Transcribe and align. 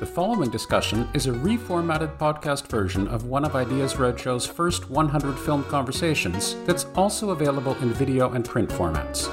The 0.00 0.06
following 0.06 0.50
discussion 0.50 1.08
is 1.14 1.28
a 1.28 1.30
reformatted 1.30 2.18
podcast 2.18 2.66
version 2.66 3.06
of 3.06 3.26
one 3.26 3.44
of 3.44 3.54
Ideas 3.54 3.94
Roadshow's 3.94 4.44
first 4.44 4.90
100 4.90 5.38
film 5.38 5.62
conversations 5.64 6.56
that's 6.64 6.86
also 6.96 7.30
available 7.30 7.76
in 7.76 7.92
video 7.92 8.32
and 8.32 8.44
print 8.44 8.70
formats. 8.70 9.30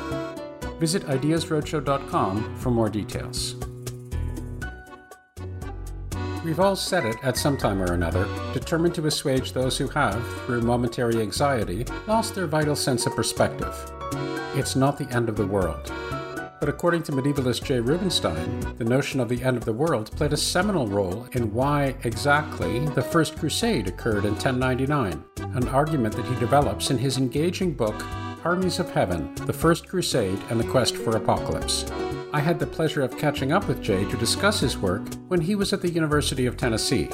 Visit 0.77 1.07
ideasroadshow.com 1.07 2.57
for 2.57 2.69
more 2.69 2.89
details. 2.91 3.55
We've 6.45 6.59
all 6.59 6.75
said 6.75 7.05
it 7.05 7.15
at 7.23 7.37
some 7.37 7.57
time 7.57 7.81
or 7.81 7.93
another, 7.93 8.27
determined 8.53 8.93
to 8.95 9.07
assuage 9.07 9.53
those 9.53 9.79
who 9.79 9.87
have, 9.87 10.23
through 10.45 10.61
momentary 10.61 11.21
anxiety, 11.21 11.85
lost 12.05 12.35
their 12.35 12.45
vital 12.45 12.75
sense 12.75 13.07
of 13.07 13.15
perspective. 13.15 13.75
It's 14.53 14.75
not 14.75 14.99
the 14.99 15.09
end 15.09 15.27
of 15.27 15.37
the 15.37 15.47
world. 15.47 15.91
But 16.61 16.69
according 16.69 17.01
to 17.03 17.11
medievalist 17.11 17.63
Jay 17.63 17.79
Rubenstein, 17.79 18.75
the 18.77 18.83
notion 18.83 19.19
of 19.19 19.29
the 19.29 19.41
end 19.41 19.57
of 19.57 19.65
the 19.65 19.73
world 19.73 20.11
played 20.11 20.31
a 20.31 20.37
seminal 20.37 20.85
role 20.85 21.27
in 21.31 21.51
why 21.51 21.95
exactly 22.03 22.85
the 22.89 23.01
First 23.01 23.35
Crusade 23.35 23.87
occurred 23.87 24.25
in 24.25 24.33
1099, 24.33 25.23
an 25.39 25.67
argument 25.69 26.15
that 26.15 26.27
he 26.27 26.35
develops 26.35 26.91
in 26.91 26.99
his 26.99 27.17
engaging 27.17 27.73
book, 27.73 27.95
Armies 28.45 28.77
of 28.77 28.91
Heaven 28.91 29.33
The 29.47 29.53
First 29.53 29.87
Crusade 29.87 30.37
and 30.51 30.59
the 30.59 30.67
Quest 30.67 30.97
for 30.97 31.17
Apocalypse. 31.17 31.91
I 32.31 32.39
had 32.39 32.59
the 32.59 32.67
pleasure 32.67 33.01
of 33.01 33.17
catching 33.17 33.51
up 33.51 33.67
with 33.67 33.81
Jay 33.81 34.05
to 34.05 34.17
discuss 34.17 34.59
his 34.59 34.77
work 34.77 35.01
when 35.29 35.41
he 35.41 35.55
was 35.55 35.73
at 35.73 35.81
the 35.81 35.89
University 35.89 36.45
of 36.45 36.57
Tennessee. 36.57 37.09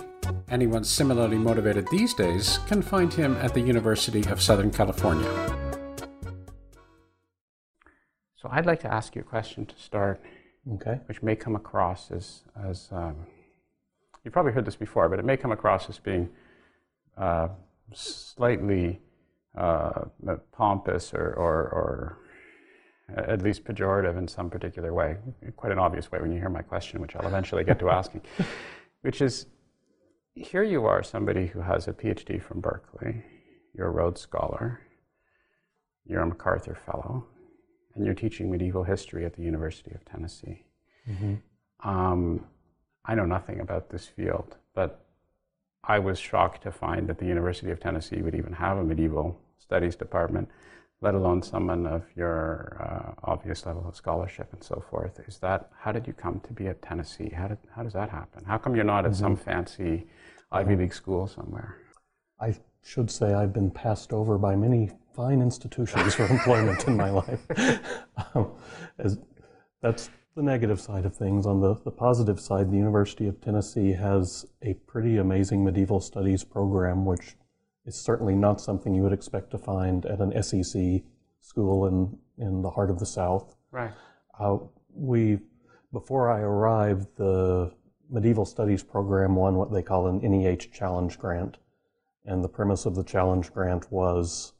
Anyone 0.50 0.84
similarly 0.84 1.38
motivated 1.38 1.88
these 1.90 2.14
days 2.14 2.60
can 2.68 2.82
find 2.82 3.14
him 3.14 3.38
at 3.38 3.54
the 3.54 3.62
University 3.62 4.26
of 4.30 4.42
Southern 4.42 4.72
California. 4.72 5.67
So 8.48 8.54
I'd 8.54 8.66
like 8.66 8.80
to 8.82 8.94
ask 8.94 9.14
you 9.14 9.22
a 9.22 9.26
question 9.26 9.66
to 9.66 9.76
start, 9.78 10.22
Okay. 10.76 11.02
which 11.08 11.22
may 11.22 11.36
come 11.36 11.58
across 11.58 12.12
as, 12.12 12.44
as 12.66 12.88
um, 12.94 13.16
you've 14.24 14.34
probably 14.34 14.54
heard 14.54 14.64
this 14.64 14.78
before, 14.78 15.10
but 15.10 15.20
it 15.20 15.26
may 15.26 15.36
come 15.36 15.52
across 15.52 15.90
as 15.90 16.00
being 16.00 16.30
uh, 17.18 17.50
slightly 17.94 19.02
uh, 19.58 20.06
pompous 20.54 21.14
or, 21.14 21.34
or, 21.34 21.56
or 21.80 22.18
at 23.18 23.42
least 23.42 23.66
pejorative 23.66 24.18
in 24.18 24.30
some 24.30 24.50
particular 24.50 24.94
way. 24.94 25.18
Quite 25.58 25.74
an 25.74 25.80
obvious 25.80 26.10
way 26.10 26.22
when 26.22 26.32
you 26.32 26.40
hear 26.40 26.50
my 26.50 26.62
question, 26.62 27.02
which 27.02 27.18
I'll 27.18 27.28
eventually 27.28 27.66
get 27.66 27.80
to 27.80 27.90
asking, 28.00 28.22
which 29.02 29.22
is 29.22 29.48
here 30.36 30.64
you 30.64 30.86
are, 30.86 31.04
somebody 31.04 31.48
who 31.48 31.60
has 31.60 31.90
a 31.90 31.94
PhD 31.94 32.42
from 32.42 32.62
Berkeley, 32.62 33.24
you're 33.74 33.88
a 33.88 33.92
Rhodes 33.92 34.22
Scholar, 34.22 34.80
you're 36.06 36.22
a 36.22 36.28
MacArthur 36.28 36.76
Fellow, 36.86 37.26
and 37.98 38.06
you're 38.06 38.16
teaching 38.16 38.50
medieval 38.50 38.84
history 38.84 39.26
at 39.26 39.36
the 39.36 39.42
University 39.42 39.92
of 39.94 40.06
Tennessee. 40.06 40.64
Mm-hmm. 41.10 41.36
Um, 41.88 42.46
I 43.06 43.16
know 43.16 43.26
nothing 43.26 43.60
about 43.60 43.90
this 43.90 44.08
field, 44.08 44.58
but 44.74 45.06
I 45.84 46.00
was 46.00 46.20
shocked 46.20 46.64
to 46.64 46.72
find 46.72 47.08
that 47.08 47.18
the 47.18 47.26
University 47.26 47.72
of 47.72 47.80
Tennessee 47.80 48.22
would 48.22 48.36
even 48.36 48.54
have 48.54 48.78
a 48.78 48.84
medieval 48.84 49.40
studies 49.58 49.96
department, 49.96 50.50
let 51.02 51.16
alone 51.16 51.42
someone 51.42 51.88
of 51.88 52.04
your 52.16 52.78
uh, 52.82 53.30
obvious 53.32 53.66
level 53.66 53.88
of 53.88 53.96
scholarship 53.96 54.52
and 54.52 54.64
so 54.64 54.84
forth. 54.90 55.20
Is 55.28 55.38
that 55.40 55.70
how 55.80 55.92
did 55.92 56.08
you 56.08 56.14
come 56.14 56.42
to 56.42 56.54
be 56.54 56.68
at 56.68 56.82
Tennessee? 56.82 57.30
How 57.30 57.48
did 57.48 57.60
how 57.76 57.84
does 57.84 57.94
that 57.94 58.10
happen? 58.10 58.44
How 58.46 58.58
come 58.58 58.76
you're 58.76 58.84
not 58.84 59.06
at 59.06 59.16
some 59.16 59.36
fancy 59.36 60.08
Ivy 60.52 60.76
League 60.76 60.94
school 60.94 61.28
somewhere? 61.28 61.78
I 62.40 62.56
should 62.84 63.10
say 63.10 63.34
I've 63.34 63.54
been 63.54 63.72
passed 63.72 64.12
over 64.12 64.38
by 64.38 64.56
many 64.56 64.92
fine 65.18 65.42
institutions 65.42 66.14
for 66.14 66.28
employment 66.28 66.88
in 66.88 66.96
my 66.96 67.10
life. 67.10 67.46
Um, 68.34 68.52
as, 68.98 69.20
that's 69.82 70.10
the 70.36 70.42
negative 70.42 70.82
side 70.82 71.06
of 71.06 71.16
things. 71.16 71.46
On 71.46 71.62
the, 71.62 71.76
the 71.84 71.92
positive 71.92 72.40
side, 72.40 72.72
the 72.72 72.78
University 72.78 73.28
of 73.28 73.40
Tennessee 73.42 73.92
has 73.92 74.46
a 74.64 74.74
pretty 74.74 75.18
amazing 75.18 75.64
medieval 75.64 76.00
studies 76.00 76.44
program, 76.44 77.06
which 77.06 77.36
is 77.86 77.96
certainly 77.96 78.36
not 78.36 78.60
something 78.60 78.94
you 78.94 79.04
would 79.04 79.14
expect 79.14 79.52
to 79.52 79.58
find 79.58 80.06
at 80.06 80.20
an 80.20 80.32
SEC 80.44 81.04
school 81.42 81.88
in, 81.88 82.18
in 82.38 82.62
the 82.64 82.72
heart 82.72 82.90
of 82.90 83.00
the 83.00 83.06
South. 83.06 83.56
Right. 83.72 83.92
Uh, 84.40 84.58
we, 84.94 85.40
before 85.94 86.32
I 86.32 86.40
arrived, 86.40 87.16
the 87.18 87.72
medieval 88.10 88.46
studies 88.46 88.84
program 88.84 89.36
won 89.36 89.56
what 89.56 89.72
they 89.72 89.84
call 89.84 90.08
an 90.08 90.20
NEH 90.22 90.72
challenge 90.74 91.18
grant. 91.18 91.58
And 92.26 92.44
the 92.44 92.50
premise 92.50 92.86
of 92.86 92.96
the 92.96 93.04
challenge 93.04 93.54
grant 93.54 93.92
was 93.92 94.54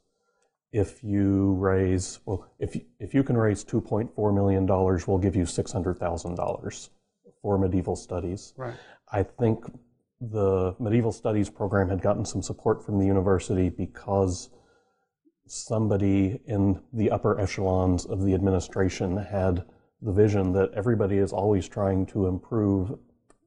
if 0.72 1.02
you 1.02 1.54
raise, 1.54 2.20
well, 2.26 2.50
if 2.58 2.74
you, 2.74 2.82
if 2.98 3.14
you 3.14 3.22
can 3.22 3.36
raise 3.36 3.64
$2.4 3.64 4.34
million, 4.34 4.66
we'll 4.66 5.18
give 5.18 5.34
you 5.34 5.44
$600,000 5.44 6.88
for 7.40 7.58
medieval 7.58 7.96
studies. 7.96 8.52
Right. 8.56 8.74
I 9.10 9.22
think 9.22 9.64
the 10.20 10.74
medieval 10.78 11.12
studies 11.12 11.48
program 11.48 11.88
had 11.88 12.02
gotten 12.02 12.24
some 12.24 12.42
support 12.42 12.84
from 12.84 12.98
the 12.98 13.06
university 13.06 13.68
because 13.68 14.50
somebody 15.46 16.40
in 16.46 16.80
the 16.92 17.10
upper 17.10 17.40
echelons 17.40 18.04
of 18.04 18.24
the 18.24 18.34
administration 18.34 19.16
had 19.16 19.64
the 20.02 20.12
vision 20.12 20.52
that 20.52 20.70
everybody 20.74 21.16
is 21.16 21.32
always 21.32 21.66
trying 21.66 22.04
to 22.06 22.26
improve 22.26 22.98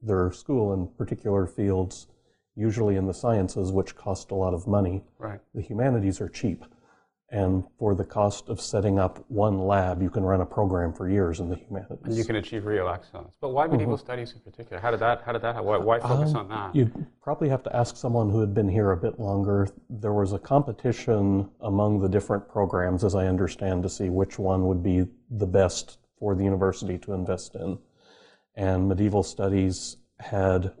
their 0.02 0.32
school 0.32 0.72
in 0.72 0.88
particular 0.98 1.46
fields, 1.46 2.08
usually 2.56 2.96
in 2.96 3.06
the 3.06 3.14
sciences, 3.14 3.70
which 3.70 3.94
cost 3.94 4.30
a 4.32 4.34
lot 4.34 4.52
of 4.52 4.66
money. 4.66 5.04
Right. 5.18 5.40
The 5.54 5.62
humanities 5.62 6.20
are 6.20 6.28
cheap. 6.28 6.64
And 7.32 7.64
for 7.78 7.94
the 7.94 8.04
cost 8.04 8.50
of 8.50 8.60
setting 8.60 8.98
up 8.98 9.24
one 9.28 9.58
lab, 9.58 10.02
you 10.02 10.10
can 10.10 10.22
run 10.22 10.42
a 10.42 10.46
program 10.46 10.92
for 10.92 11.08
years 11.08 11.40
in 11.40 11.48
the 11.48 11.56
humanities. 11.56 12.04
And 12.04 12.14
you 12.14 12.26
can 12.26 12.36
achieve 12.36 12.66
real 12.66 12.86
excellence. 12.88 13.38
But 13.40 13.54
why 13.54 13.66
medieval 13.66 13.96
mm-hmm. 13.96 14.04
studies 14.04 14.34
in 14.34 14.40
particular? 14.40 14.78
How 14.82 14.90
did 14.90 15.00
that? 15.00 15.22
How 15.24 15.32
did 15.32 15.40
that? 15.40 15.64
Why, 15.64 15.78
why 15.78 15.96
uh, 16.00 16.08
focus 16.08 16.34
on 16.34 16.48
that? 16.50 16.76
You'd 16.76 17.06
probably 17.22 17.48
have 17.48 17.62
to 17.62 17.74
ask 17.74 17.96
someone 17.96 18.28
who 18.28 18.40
had 18.40 18.52
been 18.52 18.68
here 18.68 18.92
a 18.92 18.98
bit 18.98 19.18
longer. 19.18 19.66
There 19.88 20.12
was 20.12 20.34
a 20.34 20.38
competition 20.38 21.48
among 21.62 22.00
the 22.00 22.08
different 22.08 22.50
programs, 22.50 23.02
as 23.02 23.14
I 23.14 23.26
understand, 23.28 23.82
to 23.84 23.88
see 23.88 24.10
which 24.10 24.38
one 24.38 24.66
would 24.66 24.82
be 24.82 25.06
the 25.30 25.46
best 25.46 25.96
for 26.18 26.34
the 26.34 26.44
university 26.44 26.98
to 26.98 27.14
invest 27.14 27.54
in. 27.54 27.78
And 28.56 28.90
medieval 28.90 29.22
studies 29.22 29.96
had 30.20 30.74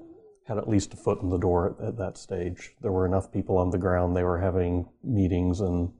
had 0.44 0.58
at 0.58 0.68
least 0.68 0.92
a 0.92 0.96
foot 0.98 1.22
in 1.22 1.30
the 1.30 1.38
door 1.38 1.76
at, 1.80 1.88
at 1.88 1.96
that 1.96 2.18
stage. 2.18 2.74
There 2.82 2.92
were 2.92 3.06
enough 3.06 3.32
people 3.32 3.56
on 3.56 3.70
the 3.70 3.78
ground. 3.78 4.14
They 4.14 4.24
were 4.24 4.40
having 4.40 4.86
meetings 5.02 5.60
and 5.60 5.90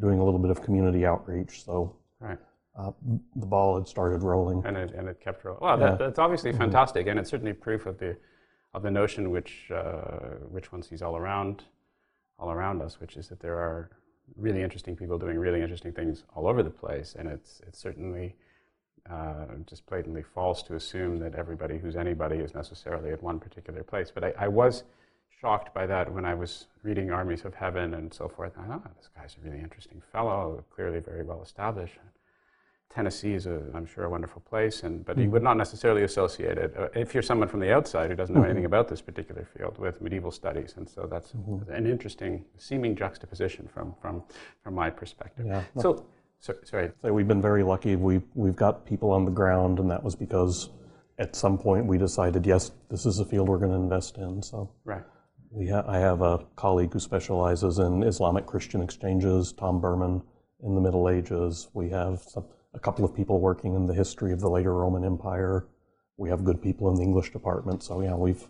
doing 0.00 0.18
a 0.18 0.24
little 0.24 0.38
bit 0.40 0.50
of 0.50 0.62
community 0.62 1.04
outreach. 1.06 1.64
So 1.64 1.94
right. 2.20 2.38
uh, 2.78 2.90
the 3.36 3.46
ball 3.46 3.76
had 3.76 3.86
started 3.86 4.22
rolling. 4.22 4.62
and 4.64 4.76
it, 4.76 4.92
and 4.92 5.08
it 5.08 5.20
kept 5.20 5.44
rolling. 5.44 5.60
Well, 5.62 5.78
Yeah. 5.78 5.90
that, 5.90 5.98
that's 5.98 6.18
obviously 6.18 6.52
fantastic, 6.52 7.06
and 7.06 7.18
it's 7.18 7.30
certainly 7.30 7.52
proof 7.52 7.86
of 7.86 7.98
the 7.98 8.16
of 8.72 8.82
the 8.82 8.90
notion 8.90 9.30
which 9.30 9.70
uh, 9.74 10.36
which 10.48 10.70
one 10.72 10.82
sees 10.82 11.02
all 11.02 11.16
around 11.16 11.64
all 12.38 12.50
around 12.50 12.80
us, 12.80 13.00
which 13.00 13.16
is 13.16 13.28
that 13.28 13.40
there 13.40 13.56
are 13.56 13.90
really 14.36 14.62
interesting 14.62 14.94
people 14.96 15.18
doing 15.18 15.36
really 15.38 15.60
interesting 15.60 15.92
things 15.92 16.24
all 16.34 16.46
over 16.46 16.62
the 16.62 16.70
place, 16.70 17.16
and 17.18 17.28
it's 17.28 17.60
it's 17.66 17.78
certainly 17.80 18.36
uh, 19.10 19.46
just 19.66 19.84
blatantly 19.86 20.22
false 20.22 20.62
to 20.62 20.74
assume 20.76 21.18
that 21.18 21.34
everybody 21.34 21.78
who's 21.78 21.96
anybody 21.96 22.36
is 22.36 22.54
necessarily 22.54 23.10
at 23.10 23.22
one 23.22 23.38
particular 23.40 23.82
place. 23.82 24.10
But 24.14 24.24
I, 24.24 24.32
I 24.38 24.48
was 24.48 24.84
shocked 25.40 25.72
by 25.74 25.86
that 25.86 26.12
when 26.12 26.24
I 26.24 26.34
was 26.34 26.66
reading 26.82 27.10
Armies 27.10 27.44
of 27.44 27.54
Heaven 27.54 27.94
and 27.94 28.12
so 28.12 28.28
forth. 28.28 28.52
I 28.58 28.66
thought, 28.66 28.82
oh, 28.84 28.90
this 28.96 29.08
guy's 29.16 29.36
a 29.40 29.48
really 29.48 29.62
interesting 29.62 30.02
fellow, 30.12 30.64
clearly 30.74 31.00
very 31.00 31.22
well 31.22 31.42
established. 31.42 31.94
Tennessee 32.92 33.34
is, 33.34 33.46
a, 33.46 33.62
I'm 33.72 33.86
sure, 33.86 34.04
a 34.04 34.10
wonderful 34.10 34.42
place, 34.42 34.82
and 34.82 35.04
but 35.04 35.16
you 35.16 35.26
hmm. 35.26 35.30
would 35.30 35.44
not 35.44 35.56
necessarily 35.56 36.02
associate 36.02 36.58
it 36.58 36.74
uh, 36.76 36.88
if 36.94 37.14
you're 37.14 37.22
someone 37.22 37.46
from 37.46 37.60
the 37.60 37.72
outside 37.72 38.10
who 38.10 38.16
doesn't 38.16 38.34
know 38.34 38.40
hmm. 38.40 38.46
anything 38.46 38.64
about 38.64 38.88
this 38.88 39.00
particular 39.00 39.46
field 39.56 39.78
with 39.78 40.02
medieval 40.02 40.32
studies, 40.32 40.74
and 40.76 40.88
so 40.88 41.06
that's 41.08 41.30
hmm. 41.30 41.58
an 41.70 41.86
interesting 41.86 42.44
seeming 42.56 42.96
juxtaposition 42.96 43.68
from 43.72 43.94
from 44.02 44.24
from 44.64 44.74
my 44.74 44.90
perspective. 44.90 45.46
Yeah. 45.46 45.62
So, 45.78 46.04
so 46.40 46.56
sorry. 46.64 46.90
So 47.00 47.12
we've 47.12 47.28
been 47.28 47.40
very 47.40 47.62
lucky. 47.62 47.94
We 47.94 48.22
we've 48.34 48.56
got 48.56 48.84
people 48.84 49.12
on 49.12 49.24
the 49.24 49.30
ground, 49.30 49.78
and 49.78 49.88
that 49.88 50.02
was 50.02 50.16
because 50.16 50.70
at 51.20 51.36
some 51.36 51.58
point 51.58 51.86
we 51.86 51.96
decided, 51.96 52.44
yes, 52.44 52.72
this 52.90 53.06
is 53.06 53.20
a 53.20 53.24
field 53.24 53.48
we're 53.48 53.58
going 53.58 53.70
to 53.70 53.76
invest 53.76 54.18
in. 54.18 54.42
So 54.42 54.68
Right. 54.84 55.04
Ha- 55.52 55.84
I 55.86 55.98
have 55.98 56.22
a 56.22 56.46
colleague 56.56 56.92
who 56.92 57.00
specializes 57.00 57.78
in 57.78 58.02
Islamic 58.02 58.46
Christian 58.46 58.82
exchanges, 58.82 59.52
Tom 59.52 59.80
Burman, 59.80 60.22
in 60.62 60.74
the 60.74 60.80
Middle 60.80 61.08
Ages. 61.08 61.68
We 61.72 61.88
have 61.90 62.22
some, 62.22 62.44
a 62.74 62.78
couple 62.78 63.04
of 63.04 63.14
people 63.14 63.40
working 63.40 63.74
in 63.74 63.86
the 63.86 63.94
history 63.94 64.32
of 64.32 64.40
the 64.40 64.48
later 64.48 64.74
Roman 64.74 65.04
Empire. 65.04 65.66
We 66.16 66.28
have 66.28 66.44
good 66.44 66.62
people 66.62 66.88
in 66.90 66.96
the 66.96 67.02
English 67.02 67.32
department. 67.32 67.82
So 67.82 68.00
yeah, 68.00 68.14
we've 68.14 68.46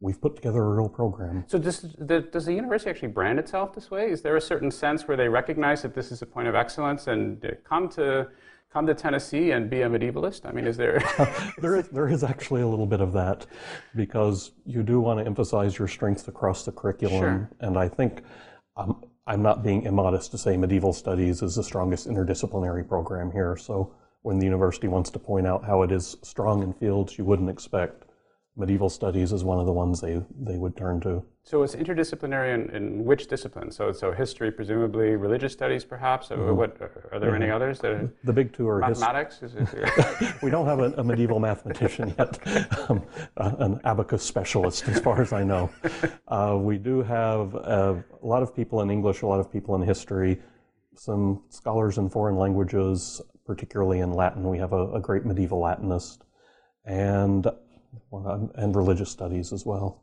we've 0.00 0.20
put 0.20 0.36
together 0.36 0.62
a 0.62 0.68
real 0.74 0.88
program. 0.88 1.44
So 1.46 1.58
does 1.58 1.82
the, 1.98 2.20
does 2.20 2.46
the 2.46 2.52
university 2.52 2.90
actually 2.90 3.08
brand 3.08 3.38
itself 3.38 3.74
this 3.74 3.90
way? 3.90 4.10
Is 4.10 4.22
there 4.22 4.36
a 4.36 4.40
certain 4.40 4.70
sense 4.70 5.06
where 5.06 5.16
they 5.16 5.28
recognize 5.28 5.82
that 5.82 5.94
this 5.94 6.10
is 6.10 6.20
a 6.20 6.26
point 6.26 6.48
of 6.48 6.54
excellence 6.54 7.06
and 7.06 7.56
come 7.64 7.88
to 7.90 8.28
come 8.74 8.86
to 8.88 8.94
Tennessee 8.94 9.52
and 9.52 9.70
be 9.70 9.82
a 9.82 9.88
medievalist? 9.88 10.44
I 10.44 10.50
mean, 10.50 10.66
is 10.66 10.76
there? 10.76 10.98
there, 11.58 11.76
is, 11.76 11.88
there 11.88 12.08
is 12.08 12.24
actually 12.24 12.62
a 12.62 12.66
little 12.66 12.86
bit 12.86 13.00
of 13.00 13.12
that 13.12 13.46
because 13.94 14.50
you 14.66 14.82
do 14.82 15.00
want 15.00 15.20
to 15.20 15.26
emphasize 15.26 15.78
your 15.78 15.86
strengths 15.86 16.26
across 16.26 16.64
the 16.64 16.72
curriculum. 16.72 17.20
Sure. 17.20 17.50
And 17.60 17.78
I 17.78 17.88
think 17.88 18.22
um, 18.76 19.04
I'm 19.28 19.42
not 19.42 19.62
being 19.62 19.84
immodest 19.84 20.32
to 20.32 20.38
say 20.38 20.56
medieval 20.56 20.92
studies 20.92 21.40
is 21.40 21.54
the 21.54 21.62
strongest 21.62 22.08
interdisciplinary 22.08 22.86
program 22.86 23.30
here. 23.30 23.56
So 23.56 23.94
when 24.22 24.40
the 24.40 24.44
university 24.44 24.88
wants 24.88 25.08
to 25.10 25.20
point 25.20 25.46
out 25.46 25.64
how 25.64 25.82
it 25.82 25.92
is 25.92 26.16
strong 26.22 26.64
in 26.64 26.72
fields 26.72 27.16
you 27.16 27.24
wouldn't 27.24 27.48
expect, 27.48 28.03
medieval 28.56 28.88
studies 28.88 29.32
is 29.32 29.42
one 29.42 29.58
of 29.58 29.66
the 29.66 29.72
ones 29.72 30.00
they, 30.00 30.22
they 30.40 30.56
would 30.56 30.76
turn 30.76 31.00
to. 31.00 31.24
So 31.42 31.62
it's 31.62 31.74
interdisciplinary 31.74 32.54
in, 32.54 32.74
in 32.74 33.04
which 33.04 33.26
discipline? 33.26 33.70
So 33.70 33.92
so 33.92 34.12
history, 34.12 34.50
presumably, 34.50 35.16
religious 35.16 35.52
studies, 35.52 35.84
perhaps. 35.84 36.28
Mm-hmm. 36.28 36.56
What 36.56 36.80
are 37.12 37.18
there 37.18 37.34
any 37.34 37.50
others? 37.50 37.80
That 37.80 38.10
the 38.24 38.32
big 38.32 38.52
two 38.52 38.68
are 38.68 38.78
mathematics. 38.78 39.40
We 40.42 40.50
don't 40.50 40.66
have 40.66 40.78
a, 40.78 40.92
a 40.96 41.04
medieval 41.04 41.40
mathematician 41.40 42.14
yet, 42.18 42.38
um, 42.88 43.02
uh, 43.36 43.52
an 43.58 43.80
abacus 43.84 44.22
specialist, 44.22 44.88
as 44.88 45.00
far 45.00 45.20
as 45.20 45.32
I 45.32 45.42
know. 45.44 45.70
Uh, 46.26 46.56
we 46.58 46.78
do 46.78 47.02
have 47.02 47.54
uh, 47.54 47.94
a 48.22 48.26
lot 48.26 48.42
of 48.42 48.56
people 48.56 48.80
in 48.80 48.90
English, 48.90 49.22
a 49.22 49.26
lot 49.26 49.38
of 49.38 49.52
people 49.52 49.74
in 49.76 49.82
history, 49.82 50.40
some 50.96 51.42
scholars 51.48 51.98
in 51.98 52.08
foreign 52.08 52.36
languages, 52.36 53.20
particularly 53.46 54.00
in 54.00 54.10
Latin. 54.10 54.48
We 54.48 54.58
have 54.58 54.72
a, 54.72 54.94
a 54.94 55.00
great 55.00 55.24
medieval 55.24 55.60
Latinist, 55.60 56.22
and 56.86 57.46
and 58.12 58.74
religious 58.76 59.10
studies 59.10 59.52
as 59.52 59.64
well. 59.66 60.02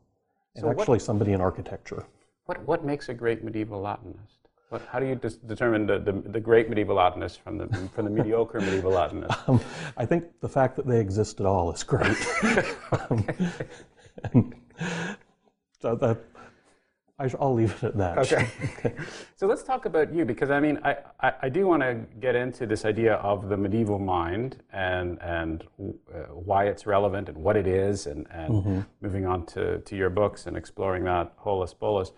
And 0.55 0.63
so 0.63 0.69
actually, 0.69 0.95
what, 0.95 1.01
somebody 1.01 1.33
in 1.33 1.41
architecture. 1.41 2.05
What, 2.45 2.65
what 2.67 2.83
makes 2.83 3.09
a 3.09 3.13
great 3.13 3.43
medieval 3.43 3.81
Latinist? 3.81 4.41
What, 4.69 4.81
how 4.89 4.99
do 4.99 5.05
you 5.05 5.15
dis- 5.15 5.35
determine 5.35 5.85
the, 5.85 5.99
the, 5.99 6.13
the, 6.13 6.39
great 6.39 6.69
medieval 6.69 6.95
Latinist 6.95 7.39
from 7.39 7.57
the, 7.57 7.67
from 7.93 8.05
the 8.05 8.11
mediocre 8.11 8.59
medieval 8.67 8.91
Latinist? 8.91 9.49
Um, 9.49 9.59
I 9.97 10.05
think 10.05 10.25
the 10.39 10.49
fact 10.49 10.75
that 10.77 10.87
they 10.87 10.99
exist 10.99 11.39
at 11.39 11.45
all 11.45 11.71
is 11.71 11.83
great. 11.83 12.17
um, 13.09 13.25
so 15.81 15.95
that, 15.95 16.19
I'll 17.39 17.53
leave 17.53 17.71
it 17.75 17.83
at 17.83 17.97
that. 17.97 18.17
Okay. 18.19 18.47
so 19.35 19.47
let's 19.47 19.63
talk 19.63 19.85
about 19.85 20.13
you 20.13 20.25
because 20.25 20.49
I 20.49 20.59
mean, 20.59 20.79
I, 20.83 20.97
I, 21.19 21.33
I 21.43 21.49
do 21.49 21.67
want 21.67 21.81
to 21.81 21.95
get 22.19 22.35
into 22.35 22.65
this 22.65 22.85
idea 22.85 23.15
of 23.15 23.49
the 23.49 23.57
medieval 23.57 23.99
mind 23.99 24.57
and, 24.71 25.21
and 25.21 25.63
uh, 25.79 26.19
why 26.33 26.65
it's 26.65 26.85
relevant 26.85 27.29
and 27.29 27.37
what 27.37 27.57
it 27.57 27.67
is, 27.67 28.07
and, 28.07 28.27
and 28.31 28.53
mm-hmm. 28.53 28.79
moving 29.01 29.25
on 29.25 29.45
to, 29.47 29.79
to 29.79 29.95
your 29.95 30.09
books 30.09 30.47
and 30.47 30.55
exploring 30.57 31.03
that 31.05 31.33
holus 31.37 31.73
bolus. 31.73 32.11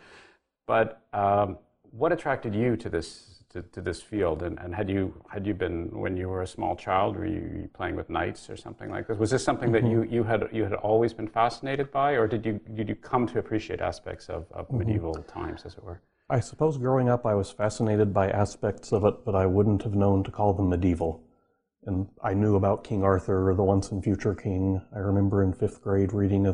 But 0.68 1.02
um, 1.14 1.58
what 1.92 2.12
attracted 2.12 2.56
you 2.56 2.76
to 2.78 2.90
this 2.90 3.33
to, 3.54 3.62
to 3.62 3.82
this 3.82 4.02
field? 4.02 4.44
And, 4.44 4.60
and 4.60 4.76
had 4.76 4.90
you 4.90 5.14
had 5.30 5.48
you 5.48 5.54
been 5.54 5.90
when 5.92 6.18
you 6.18 6.28
were 6.28 6.42
a 6.42 6.48
small 6.48 6.76
child? 6.76 7.16
Were 7.16 7.26
you 7.26 7.70
playing 7.74 7.96
with 7.96 8.10
knights 8.10 8.50
or 8.50 8.58
something 8.58 8.90
like 8.90 9.08
this? 9.08 9.18
Was 9.18 9.32
this 9.32 9.44
something 9.44 9.72
mm-hmm. 9.72 9.86
that 9.86 9.92
you, 9.92 10.04
you 10.04 10.24
had 10.24 10.50
you 10.52 10.64
had 10.64 10.74
always 10.74 11.14
been 11.14 11.28
fascinated 11.28 11.92
by, 11.92 12.12
or 12.12 12.28
did 12.28 12.46
you 12.46 12.60
did 12.74 12.90
you 12.90 12.96
come 12.96 13.26
to 13.28 13.40
appreciate 13.40 13.82
aspects 13.82 14.28
of, 14.30 14.46
of 14.52 14.68
mm-hmm. 14.68 14.80
medieval 14.80 15.14
times, 15.14 15.64
as 15.66 15.74
it 15.76 15.84
were? 15.84 16.02
I 16.30 16.40
suppose 16.40 16.78
growing 16.78 17.10
up, 17.10 17.26
I 17.26 17.36
was 17.36 17.52
fascinated 17.52 18.14
by 18.14 18.30
aspects 18.30 18.92
of 18.92 19.04
it, 19.06 19.26
but 19.26 19.36
I 19.36 19.46
wouldn't 19.46 19.84
have 19.84 19.94
known 19.94 20.24
to 20.24 20.32
call 20.32 20.54
them 20.54 20.70
medieval. 20.70 21.24
And 21.86 22.08
I 22.24 22.34
knew 22.34 22.56
about 22.56 22.86
King 22.86 23.04
Arthur, 23.04 23.50
or 23.50 23.56
the 23.56 23.64
once 23.64 23.92
and 23.92 24.02
future 24.02 24.34
king. 24.34 24.82
I 24.96 25.00
remember 25.00 25.44
in 25.44 25.52
fifth 25.52 25.82
grade 25.82 26.14
reading 26.14 26.48
a, 26.48 26.54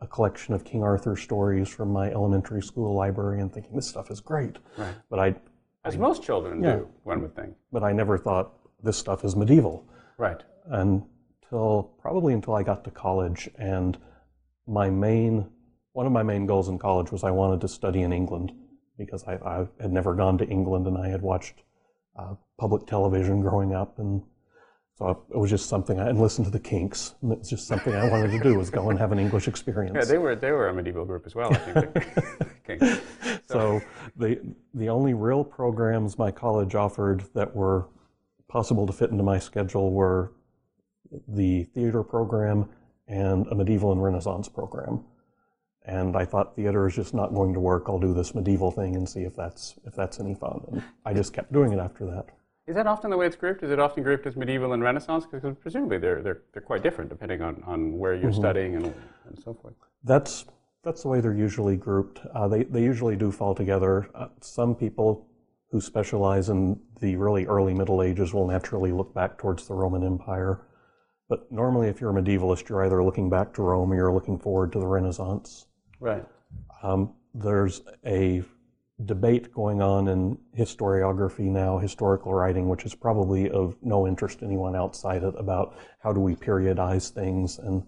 a 0.00 0.06
collection 0.06 0.54
of 0.54 0.64
King 0.64 0.84
Arthur 0.84 1.16
stories 1.16 1.68
from 1.68 1.92
my 1.92 2.10
elementary 2.10 2.62
school 2.62 2.94
library 2.94 3.40
and 3.40 3.52
thinking 3.52 3.74
this 3.74 3.88
stuff 3.88 4.10
is 4.10 4.20
great. 4.20 4.58
Right. 4.78 4.94
But 5.10 5.18
I 5.18 5.34
as 5.84 5.96
most 5.96 6.22
children 6.22 6.62
yeah. 6.62 6.76
do, 6.76 6.88
one 7.04 7.22
would 7.22 7.34
think. 7.34 7.54
But 7.72 7.82
I 7.82 7.92
never 7.92 8.18
thought 8.18 8.52
this 8.82 8.96
stuff 8.96 9.24
is 9.24 9.36
medieval. 9.36 9.86
Right. 10.18 10.42
Until 10.66 11.92
probably 12.00 12.34
until 12.34 12.54
I 12.54 12.62
got 12.62 12.84
to 12.84 12.90
college, 12.90 13.48
and 13.56 13.98
my 14.66 14.90
main 14.90 15.48
one 15.92 16.06
of 16.06 16.12
my 16.12 16.22
main 16.22 16.46
goals 16.46 16.68
in 16.68 16.78
college 16.78 17.12
was 17.12 17.22
I 17.22 17.30
wanted 17.30 17.60
to 17.60 17.68
study 17.68 18.02
in 18.02 18.12
England 18.12 18.52
because 18.96 19.24
I, 19.24 19.34
I 19.34 19.66
had 19.80 19.92
never 19.92 20.14
gone 20.14 20.38
to 20.38 20.46
England 20.46 20.86
and 20.86 20.96
I 20.96 21.08
had 21.08 21.20
watched 21.20 21.62
uh, 22.16 22.34
public 22.58 22.86
television 22.86 23.40
growing 23.40 23.74
up, 23.74 23.98
and 23.98 24.22
so 25.02 25.24
it 25.30 25.36
was 25.36 25.50
just 25.50 25.68
something 25.68 25.98
I 25.98 26.08
and 26.08 26.20
listened 26.20 26.44
to 26.44 26.50
the 26.52 26.60
Kinks, 26.60 27.16
and 27.22 27.32
it 27.32 27.40
was 27.40 27.50
just 27.50 27.66
something 27.66 27.92
I 27.92 28.08
wanted 28.08 28.30
to 28.30 28.38
do 28.38 28.56
was 28.56 28.70
go 28.70 28.90
and 28.90 28.98
have 29.00 29.10
an 29.10 29.18
English 29.18 29.48
experience. 29.48 29.96
Yeah, 29.96 30.04
they 30.04 30.18
were 30.18 30.36
they 30.36 30.52
were 30.52 30.68
a 30.68 30.74
medieval 30.74 31.04
group 31.04 31.26
as 31.26 31.34
well. 31.34 31.52
I 31.52 31.58
think. 32.66 33.02
so 33.46 33.80
the 34.16 34.40
the 34.74 34.88
only 34.88 35.12
real 35.14 35.42
programs 35.42 36.18
my 36.18 36.30
college 36.30 36.76
offered 36.76 37.24
that 37.34 37.54
were 37.54 37.88
possible 38.46 38.86
to 38.86 38.92
fit 38.92 39.10
into 39.10 39.24
my 39.24 39.40
schedule 39.40 39.90
were 39.90 40.34
the 41.26 41.64
theater 41.64 42.04
program 42.04 42.68
and 43.08 43.48
a 43.48 43.56
medieval 43.56 43.90
and 43.90 44.00
Renaissance 44.00 44.48
program. 44.48 45.04
And 45.84 46.16
I 46.16 46.24
thought 46.24 46.54
theater 46.54 46.86
is 46.86 46.94
just 46.94 47.12
not 47.12 47.34
going 47.34 47.54
to 47.54 47.60
work. 47.60 47.86
I'll 47.88 47.98
do 47.98 48.14
this 48.14 48.36
medieval 48.36 48.70
thing 48.70 48.94
and 48.94 49.08
see 49.08 49.22
if 49.22 49.34
that's 49.34 49.74
if 49.84 49.96
that's 49.96 50.20
any 50.20 50.36
fun. 50.36 50.62
And 50.70 50.84
I 51.04 51.12
just 51.12 51.32
kept 51.32 51.52
doing 51.52 51.72
it 51.72 51.80
after 51.80 52.06
that. 52.06 52.26
Is 52.66 52.76
that 52.76 52.86
often 52.86 53.10
the 53.10 53.16
way 53.16 53.26
it's 53.26 53.36
grouped? 53.36 53.62
Is 53.64 53.70
it 53.70 53.80
often 53.80 54.02
grouped 54.02 54.26
as 54.26 54.36
medieval 54.36 54.72
and 54.72 54.82
Renaissance? 54.82 55.26
Because 55.26 55.56
presumably 55.60 55.98
they're, 55.98 56.22
they're, 56.22 56.42
they're 56.52 56.62
quite 56.62 56.82
different 56.82 57.10
depending 57.10 57.42
on, 57.42 57.62
on 57.66 57.98
where 57.98 58.14
you're 58.14 58.30
mm-hmm. 58.30 58.40
studying 58.40 58.76
and, 58.76 58.84
and 58.84 59.42
so 59.42 59.52
forth. 59.54 59.74
That's, 60.04 60.44
that's 60.84 61.02
the 61.02 61.08
way 61.08 61.20
they're 61.20 61.34
usually 61.34 61.76
grouped. 61.76 62.20
Uh, 62.34 62.46
they, 62.46 62.62
they 62.64 62.82
usually 62.82 63.16
do 63.16 63.32
fall 63.32 63.54
together. 63.54 64.08
Uh, 64.14 64.28
some 64.40 64.76
people 64.76 65.26
who 65.70 65.80
specialize 65.80 66.50
in 66.50 66.78
the 67.00 67.16
really 67.16 67.46
early 67.46 67.74
Middle 67.74 68.02
Ages 68.02 68.32
will 68.32 68.46
naturally 68.46 68.92
look 68.92 69.12
back 69.12 69.38
towards 69.38 69.66
the 69.66 69.74
Roman 69.74 70.04
Empire. 70.04 70.60
But 71.28 71.50
normally, 71.50 71.88
if 71.88 72.00
you're 72.00 72.16
a 72.16 72.22
medievalist, 72.22 72.68
you're 72.68 72.84
either 72.84 73.02
looking 73.02 73.30
back 73.30 73.54
to 73.54 73.62
Rome 73.62 73.90
or 73.90 73.96
you're 73.96 74.12
looking 74.12 74.38
forward 74.38 74.70
to 74.72 74.78
the 74.78 74.86
Renaissance. 74.86 75.66
Right. 75.98 76.24
Um, 76.82 77.14
there's 77.34 77.80
a 78.04 78.42
debate 79.04 79.52
going 79.52 79.82
on 79.82 80.08
in 80.08 80.38
historiography 80.56 81.50
now, 81.50 81.78
historical 81.78 82.32
writing, 82.34 82.68
which 82.68 82.84
is 82.84 82.94
probably 82.94 83.50
of 83.50 83.76
no 83.82 84.06
interest 84.06 84.40
to 84.40 84.44
anyone 84.44 84.76
outside 84.76 85.22
it, 85.22 85.34
about 85.38 85.76
how 86.02 86.12
do 86.12 86.20
we 86.20 86.36
periodize 86.36 87.10
things. 87.10 87.58
And 87.58 87.82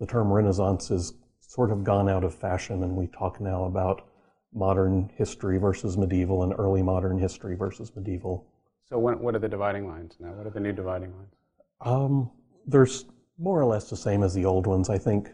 the 0.00 0.06
term 0.06 0.32
Renaissance 0.32 0.88
has 0.88 1.14
sort 1.40 1.70
of 1.70 1.84
gone 1.84 2.08
out 2.08 2.24
of 2.24 2.34
fashion, 2.34 2.82
and 2.82 2.96
we 2.96 3.06
talk 3.08 3.40
now 3.40 3.64
about 3.64 4.08
modern 4.52 5.10
history 5.16 5.58
versus 5.58 5.96
medieval 5.96 6.42
and 6.42 6.54
early 6.58 6.82
modern 6.82 7.18
history 7.18 7.54
versus 7.54 7.94
medieval. 7.94 8.46
So, 8.84 8.98
what, 8.98 9.20
what 9.20 9.34
are 9.34 9.38
the 9.38 9.48
dividing 9.48 9.86
lines 9.86 10.16
now? 10.20 10.32
What 10.32 10.46
are 10.46 10.50
the 10.50 10.60
new 10.60 10.72
dividing 10.72 11.12
lines? 11.16 11.34
Um, 11.80 12.30
there's 12.66 13.04
more 13.38 13.60
or 13.60 13.66
less 13.66 13.90
the 13.90 13.96
same 13.96 14.22
as 14.22 14.34
the 14.34 14.44
old 14.44 14.66
ones. 14.66 14.88
I 14.88 14.98
think 14.98 15.30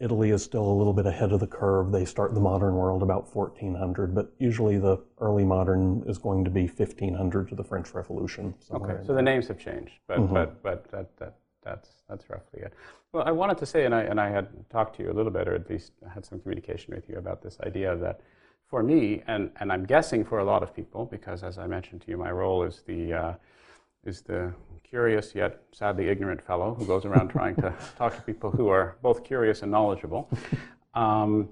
Italy 0.00 0.30
is 0.30 0.42
still 0.42 0.64
a 0.64 0.72
little 0.72 0.94
bit 0.94 1.04
ahead 1.04 1.30
of 1.30 1.40
the 1.40 1.46
curve. 1.46 1.92
They 1.92 2.06
start 2.06 2.32
the 2.32 2.40
modern 2.40 2.74
world 2.74 3.02
about 3.02 3.34
1400, 3.34 4.14
but 4.14 4.32
usually 4.38 4.78
the 4.78 4.98
early 5.20 5.44
modern 5.44 6.02
is 6.06 6.16
going 6.16 6.42
to 6.44 6.50
be 6.50 6.66
1500 6.66 7.48
to 7.50 7.54
the 7.54 7.62
French 7.62 7.92
Revolution. 7.92 8.54
Okay, 8.72 8.96
so 9.06 9.14
the 9.14 9.20
names 9.20 9.46
have 9.48 9.58
changed, 9.58 9.92
but 10.08 10.18
mm-hmm. 10.18 10.32
but 10.32 10.62
but 10.62 10.90
that, 10.90 11.16
that 11.18 11.36
that's 11.62 11.88
that's 12.08 12.30
roughly 12.30 12.60
it. 12.60 12.72
Well, 13.12 13.24
I 13.26 13.30
wanted 13.30 13.58
to 13.58 13.66
say, 13.66 13.84
and 13.84 13.94
I 13.94 14.02
and 14.02 14.18
I 14.18 14.30
had 14.30 14.48
talked 14.70 14.96
to 14.96 15.02
you 15.02 15.10
a 15.10 15.14
little 15.14 15.32
bit, 15.32 15.46
or 15.46 15.54
at 15.54 15.68
least 15.68 15.92
had 16.14 16.24
some 16.24 16.40
communication 16.40 16.94
with 16.94 17.06
you 17.06 17.16
about 17.16 17.42
this 17.42 17.58
idea 17.66 17.94
that 17.96 18.22
for 18.68 18.82
me, 18.82 19.22
and 19.26 19.50
and 19.60 19.70
I'm 19.70 19.84
guessing 19.84 20.24
for 20.24 20.38
a 20.38 20.44
lot 20.44 20.62
of 20.62 20.74
people, 20.74 21.04
because 21.04 21.42
as 21.42 21.58
I 21.58 21.66
mentioned 21.66 22.00
to 22.02 22.10
you, 22.10 22.16
my 22.16 22.30
role 22.30 22.62
is 22.62 22.82
the 22.86 23.12
uh, 23.12 23.34
is 24.04 24.22
the 24.22 24.54
curious 24.90 25.34
yet 25.34 25.62
sadly 25.72 26.08
ignorant 26.08 26.42
fellow 26.42 26.74
who 26.74 26.84
goes 26.84 27.04
around 27.04 27.28
trying 27.38 27.54
to 27.56 27.72
talk 27.96 28.14
to 28.16 28.22
people 28.22 28.50
who 28.50 28.68
are 28.68 28.96
both 29.02 29.24
curious 29.24 29.62
and 29.62 29.70
knowledgeable. 29.70 30.28
Um, 30.94 31.48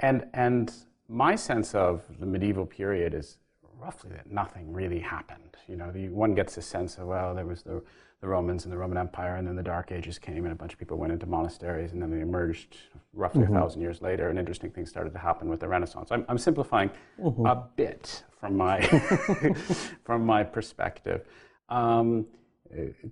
and, 0.00 0.26
and 0.32 0.72
my 1.08 1.36
sense 1.36 1.74
of 1.74 2.02
the 2.18 2.26
medieval 2.26 2.64
period 2.64 3.12
is 3.14 3.36
roughly 3.78 4.10
that 4.10 4.30
nothing 4.30 4.72
really 4.72 4.98
happened. 4.98 5.56
You 5.68 5.76
know, 5.76 5.90
the, 5.90 6.08
one 6.08 6.34
gets 6.34 6.56
a 6.56 6.62
sense 6.62 6.96
of, 6.96 7.06
well, 7.06 7.34
there 7.34 7.46
was 7.46 7.62
the, 7.62 7.82
the 8.20 8.28
Romans 8.28 8.64
and 8.64 8.72
the 8.72 8.78
Roman 8.78 8.98
Empire, 8.98 9.36
and 9.36 9.46
then 9.46 9.56
the 9.56 9.62
Dark 9.62 9.92
Ages 9.92 10.18
came, 10.18 10.44
and 10.44 10.52
a 10.52 10.54
bunch 10.54 10.72
of 10.72 10.78
people 10.78 10.98
went 10.98 11.12
into 11.12 11.26
monasteries, 11.26 11.92
and 11.92 12.02
then 12.02 12.10
they 12.10 12.20
emerged 12.20 12.76
roughly 13.12 13.42
mm-hmm. 13.42 13.54
a 13.54 13.60
thousand 13.60 13.80
years 13.80 14.02
later, 14.02 14.28
and 14.28 14.38
interesting 14.38 14.70
things 14.70 14.90
started 14.90 15.12
to 15.12 15.18
happen 15.18 15.48
with 15.48 15.60
the 15.60 15.68
Renaissance. 15.68 16.10
I'm, 16.10 16.24
I'm 16.28 16.38
simplifying 16.38 16.90
mm-hmm. 17.20 17.46
a 17.46 17.66
bit 17.76 18.24
from 18.38 18.56
my, 18.56 18.80
from 20.04 20.26
my 20.26 20.42
perspective. 20.42 21.26
Um, 21.68 22.26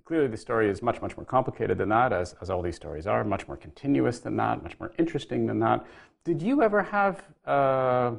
clearly, 0.05 0.27
the 0.27 0.37
story 0.37 0.69
is 0.69 0.81
much, 0.81 1.01
much 1.01 1.17
more 1.17 1.25
complicated 1.25 1.77
than 1.77 1.89
that, 1.89 2.13
as, 2.13 2.35
as 2.41 2.49
all 2.49 2.61
these 2.61 2.75
stories 2.75 3.07
are, 3.07 3.23
much 3.23 3.47
more 3.47 3.57
continuous 3.57 4.19
than 4.19 4.37
that, 4.37 4.63
much 4.63 4.79
more 4.79 4.91
interesting 4.97 5.45
than 5.45 5.59
that. 5.59 5.85
Did 6.23 6.41
you 6.41 6.61
ever 6.61 6.81
have, 6.83 7.23
uh, 7.45 8.11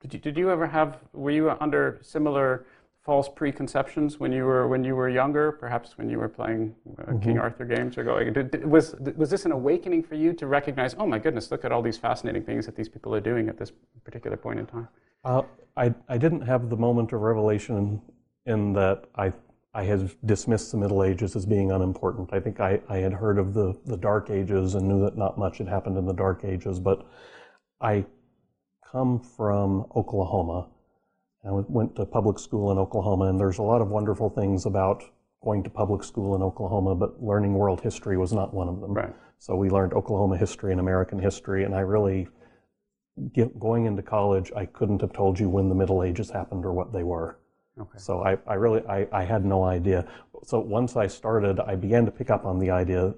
did, 0.00 0.14
you, 0.14 0.20
did 0.20 0.36
you 0.36 0.50
ever 0.50 0.66
have, 0.66 0.98
were 1.12 1.30
you 1.30 1.50
under 1.60 1.98
similar 2.02 2.66
false 3.06 3.28
preconceptions 3.28 4.18
when 4.18 4.32
you 4.32 4.44
were 4.44 4.66
when 4.66 4.82
you 4.82 4.96
were 4.96 5.08
younger, 5.08 5.52
perhaps 5.52 5.96
when 5.96 6.10
you 6.10 6.18
were 6.18 6.28
playing 6.28 6.74
uh, 6.98 7.16
King 7.22 7.38
Arthur 7.38 7.64
games 7.64 7.96
or 7.96 8.02
going? 8.02 8.32
Did, 8.32 8.50
did- 8.50 8.66
was 8.66 8.96
was 9.16 9.30
this 9.30 9.44
an 9.44 9.52
awakening 9.52 10.02
for 10.02 10.16
you 10.16 10.32
to 10.32 10.46
recognize? 10.48 10.96
Oh 10.98 11.06
my 11.06 11.20
goodness, 11.20 11.50
look 11.52 11.64
at 11.64 11.70
all 11.70 11.82
these 11.82 11.96
fascinating 11.96 12.42
things 12.42 12.66
that 12.66 12.74
these 12.74 12.88
people 12.88 13.14
are 13.14 13.20
doing 13.20 13.48
at 13.48 13.56
this 13.58 13.70
particular 14.04 14.36
point 14.36 14.58
in 14.58 14.66
time. 14.66 14.88
Uh, 15.24 15.42
I, 15.76 15.94
I 16.08 16.18
didn't 16.18 16.42
have 16.42 16.68
the 16.68 16.76
moment 16.76 17.12
of 17.12 17.20
revelation 17.20 17.76
in, 17.76 18.52
in 18.52 18.72
that 18.72 19.04
I, 19.14 19.32
I 19.76 19.84
had 19.84 20.10
dismissed 20.24 20.72
the 20.72 20.78
Middle 20.78 21.04
Ages 21.04 21.36
as 21.36 21.44
being 21.44 21.70
unimportant. 21.70 22.30
I 22.32 22.40
think 22.40 22.60
I, 22.60 22.80
I 22.88 22.96
had 22.96 23.12
heard 23.12 23.38
of 23.38 23.52
the, 23.52 23.78
the 23.84 23.98
Dark 23.98 24.30
Ages 24.30 24.74
and 24.74 24.88
knew 24.88 25.04
that 25.04 25.18
not 25.18 25.36
much 25.36 25.58
had 25.58 25.68
happened 25.68 25.98
in 25.98 26.06
the 26.06 26.14
Dark 26.14 26.44
Ages, 26.44 26.80
but 26.80 27.06
I 27.78 28.06
come 28.90 29.20
from 29.20 29.84
Oklahoma. 29.94 30.68
I 31.44 31.50
went- 31.50 31.94
to 31.96 32.06
public 32.06 32.38
school 32.38 32.72
in 32.72 32.78
Oklahoma, 32.78 33.26
and 33.26 33.38
there's 33.38 33.58
a 33.58 33.62
lot 33.62 33.82
of 33.82 33.90
wonderful 33.90 34.30
things 34.30 34.64
about 34.64 35.04
going 35.44 35.62
to 35.64 35.68
public 35.68 36.02
school 36.02 36.34
in 36.34 36.42
Oklahoma, 36.42 36.94
but 36.94 37.22
learning 37.22 37.52
world 37.52 37.82
history 37.82 38.16
was 38.16 38.32
not 38.32 38.54
one 38.54 38.68
of 38.68 38.80
them. 38.80 38.94
Right. 38.94 39.14
So 39.36 39.56
we 39.56 39.68
learned 39.68 39.92
Oklahoma 39.92 40.38
history 40.38 40.72
and 40.72 40.80
American 40.80 41.18
history, 41.18 41.64
and 41.64 41.74
I 41.74 41.80
really, 41.80 42.28
get, 43.34 43.60
going 43.60 43.84
into 43.84 44.00
college, 44.00 44.50
I 44.56 44.64
couldn't 44.64 45.02
have 45.02 45.12
told 45.12 45.38
you 45.38 45.50
when 45.50 45.68
the 45.68 45.74
Middle 45.74 46.02
Ages 46.02 46.30
happened 46.30 46.64
or 46.64 46.72
what 46.72 46.94
they 46.94 47.02
were. 47.02 47.38
Okay. 47.78 47.98
So 47.98 48.22
I, 48.22 48.38
I 48.46 48.54
really, 48.54 48.86
I, 48.86 49.06
I 49.12 49.24
had 49.24 49.44
no 49.44 49.64
idea. 49.64 50.06
So 50.44 50.60
once 50.60 50.96
I 50.96 51.06
started, 51.06 51.60
I 51.60 51.74
began 51.74 52.04
to 52.06 52.10
pick 52.10 52.30
up 52.30 52.44
on 52.46 52.58
the 52.58 52.70
idea, 52.70 53.14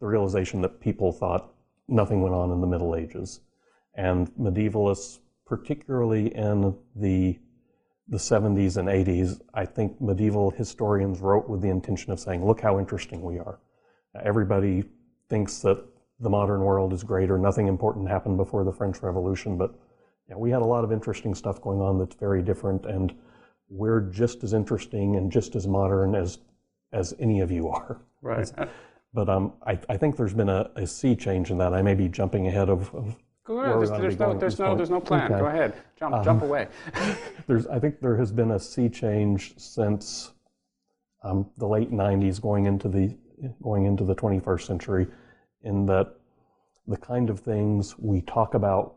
the 0.00 0.06
realization 0.06 0.60
that 0.62 0.80
people 0.80 1.12
thought 1.12 1.52
nothing 1.88 2.20
went 2.22 2.34
on 2.34 2.50
in 2.50 2.60
the 2.60 2.66
Middle 2.66 2.96
Ages. 2.96 3.40
And 3.94 4.32
medievalists, 4.34 5.20
particularly 5.46 6.34
in 6.34 6.76
the 6.96 7.38
the 8.08 8.18
70s 8.18 8.76
and 8.76 8.88
80s, 8.88 9.40
I 9.54 9.64
think 9.64 9.98
medieval 9.98 10.50
historians 10.50 11.20
wrote 11.20 11.48
with 11.48 11.62
the 11.62 11.70
intention 11.70 12.12
of 12.12 12.20
saying, 12.20 12.46
look 12.46 12.60
how 12.60 12.78
interesting 12.78 13.22
we 13.22 13.38
are. 13.38 13.60
Everybody 14.22 14.84
thinks 15.30 15.60
that 15.60 15.82
the 16.20 16.28
modern 16.28 16.60
world 16.60 16.92
is 16.92 17.02
great 17.02 17.30
or 17.30 17.38
nothing 17.38 17.66
important 17.66 18.08
happened 18.08 18.36
before 18.36 18.62
the 18.62 18.72
French 18.72 19.02
Revolution, 19.02 19.56
but 19.56 19.74
yeah, 20.28 20.36
we 20.36 20.50
had 20.50 20.62
a 20.62 20.66
lot 20.66 20.84
of 20.84 20.92
interesting 20.92 21.34
stuff 21.34 21.60
going 21.62 21.80
on 21.80 21.98
that's 21.98 22.14
very 22.14 22.42
different, 22.42 22.84
and 22.84 23.14
we're 23.74 24.00
just 24.00 24.44
as 24.44 24.52
interesting 24.52 25.16
and 25.16 25.32
just 25.32 25.56
as 25.56 25.66
modern 25.66 26.14
as 26.14 26.38
as 26.92 27.14
any 27.18 27.40
of 27.40 27.50
you 27.50 27.68
are. 27.68 28.00
Right. 28.22 28.50
But 29.12 29.28
um, 29.28 29.52
I, 29.66 29.78
I 29.88 29.96
think 29.96 30.16
there's 30.16 30.34
been 30.34 30.48
a, 30.48 30.70
a 30.76 30.86
sea 30.86 31.14
change 31.14 31.50
in 31.50 31.58
that. 31.58 31.74
I 31.74 31.82
may 31.82 31.94
be 31.94 32.08
jumping 32.08 32.46
ahead 32.46 32.68
of, 32.68 32.92
of 32.94 33.16
Go 33.44 33.58
ahead. 33.58 33.76
There's, 33.76 33.90
there's 33.90 34.18
no, 34.18 34.38
there's 34.38 34.58
no, 34.58 34.66
point. 34.66 34.78
there's 34.78 34.90
no 34.90 35.00
plan. 35.00 35.30
Okay. 35.30 35.40
Go 35.40 35.46
ahead. 35.46 35.74
Jump, 35.98 36.24
jump 36.24 36.42
away. 36.42 36.68
there's 37.46 37.66
I 37.66 37.78
think 37.78 38.00
there 38.00 38.16
has 38.16 38.32
been 38.32 38.52
a 38.52 38.58
sea 38.58 38.88
change 38.88 39.52
since 39.58 40.32
um, 41.22 41.50
the 41.58 41.66
late 41.66 41.92
90s 41.92 42.40
going 42.40 42.66
into 42.66 42.88
the 42.88 43.14
going 43.62 43.84
into 43.84 44.04
the 44.04 44.14
21st 44.14 44.62
century 44.62 45.06
in 45.62 45.84
that 45.86 46.14
the 46.86 46.96
kind 46.96 47.28
of 47.28 47.40
things 47.40 47.98
we 47.98 48.22
talk 48.22 48.54
about 48.54 48.94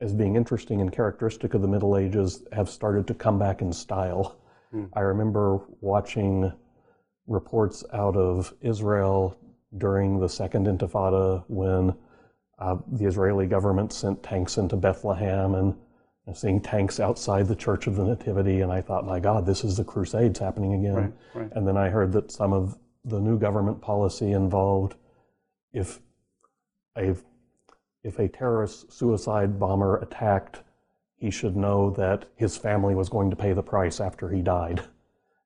as 0.00 0.12
being 0.12 0.36
interesting 0.36 0.80
and 0.80 0.92
characteristic 0.92 1.54
of 1.54 1.62
the 1.62 1.68
Middle 1.68 1.96
Ages 1.96 2.44
have 2.52 2.68
started 2.68 3.06
to 3.06 3.14
come 3.14 3.38
back 3.38 3.62
in 3.62 3.72
style. 3.72 4.36
I 4.92 5.00
remember 5.00 5.60
watching 5.80 6.52
reports 7.26 7.84
out 7.92 8.16
of 8.16 8.52
Israel 8.60 9.38
during 9.78 10.18
the 10.18 10.28
Second 10.28 10.66
Intifada 10.66 11.44
when 11.48 11.94
uh, 12.58 12.76
the 12.92 13.06
Israeli 13.06 13.46
government 13.46 13.92
sent 13.92 14.22
tanks 14.22 14.58
into 14.58 14.76
Bethlehem 14.76 15.54
and 15.54 15.74
and 16.26 16.36
seeing 16.36 16.60
tanks 16.60 17.00
outside 17.00 17.46
the 17.46 17.54
Church 17.54 17.86
of 17.86 17.96
the 17.96 18.04
Nativity, 18.04 18.62
and 18.62 18.72
I 18.72 18.80
thought, 18.80 19.06
my 19.06 19.20
God, 19.20 19.44
this 19.44 19.62
is 19.62 19.76
the 19.76 19.84
Crusades 19.84 20.38
happening 20.38 20.72
again. 20.74 20.94
Right, 20.94 21.12
right. 21.34 21.52
And 21.52 21.68
then 21.68 21.76
I 21.76 21.90
heard 21.90 22.12
that 22.12 22.32
some 22.32 22.52
of 22.52 22.78
the 23.04 23.20
new 23.20 23.38
government 23.38 23.82
policy 23.82 24.32
involved 24.32 24.94
if 25.72 26.00
a 26.96 27.14
if 28.04 28.18
a 28.18 28.28
terrorist 28.28 28.92
suicide 28.92 29.58
bomber 29.58 29.96
attacked, 29.96 30.60
he 31.16 31.30
should 31.30 31.56
know 31.56 31.90
that 31.90 32.26
his 32.36 32.56
family 32.56 32.94
was 32.94 33.08
going 33.08 33.30
to 33.30 33.36
pay 33.36 33.52
the 33.52 33.62
price 33.62 33.98
after 33.98 34.28
he 34.28 34.42
died. 34.42 34.82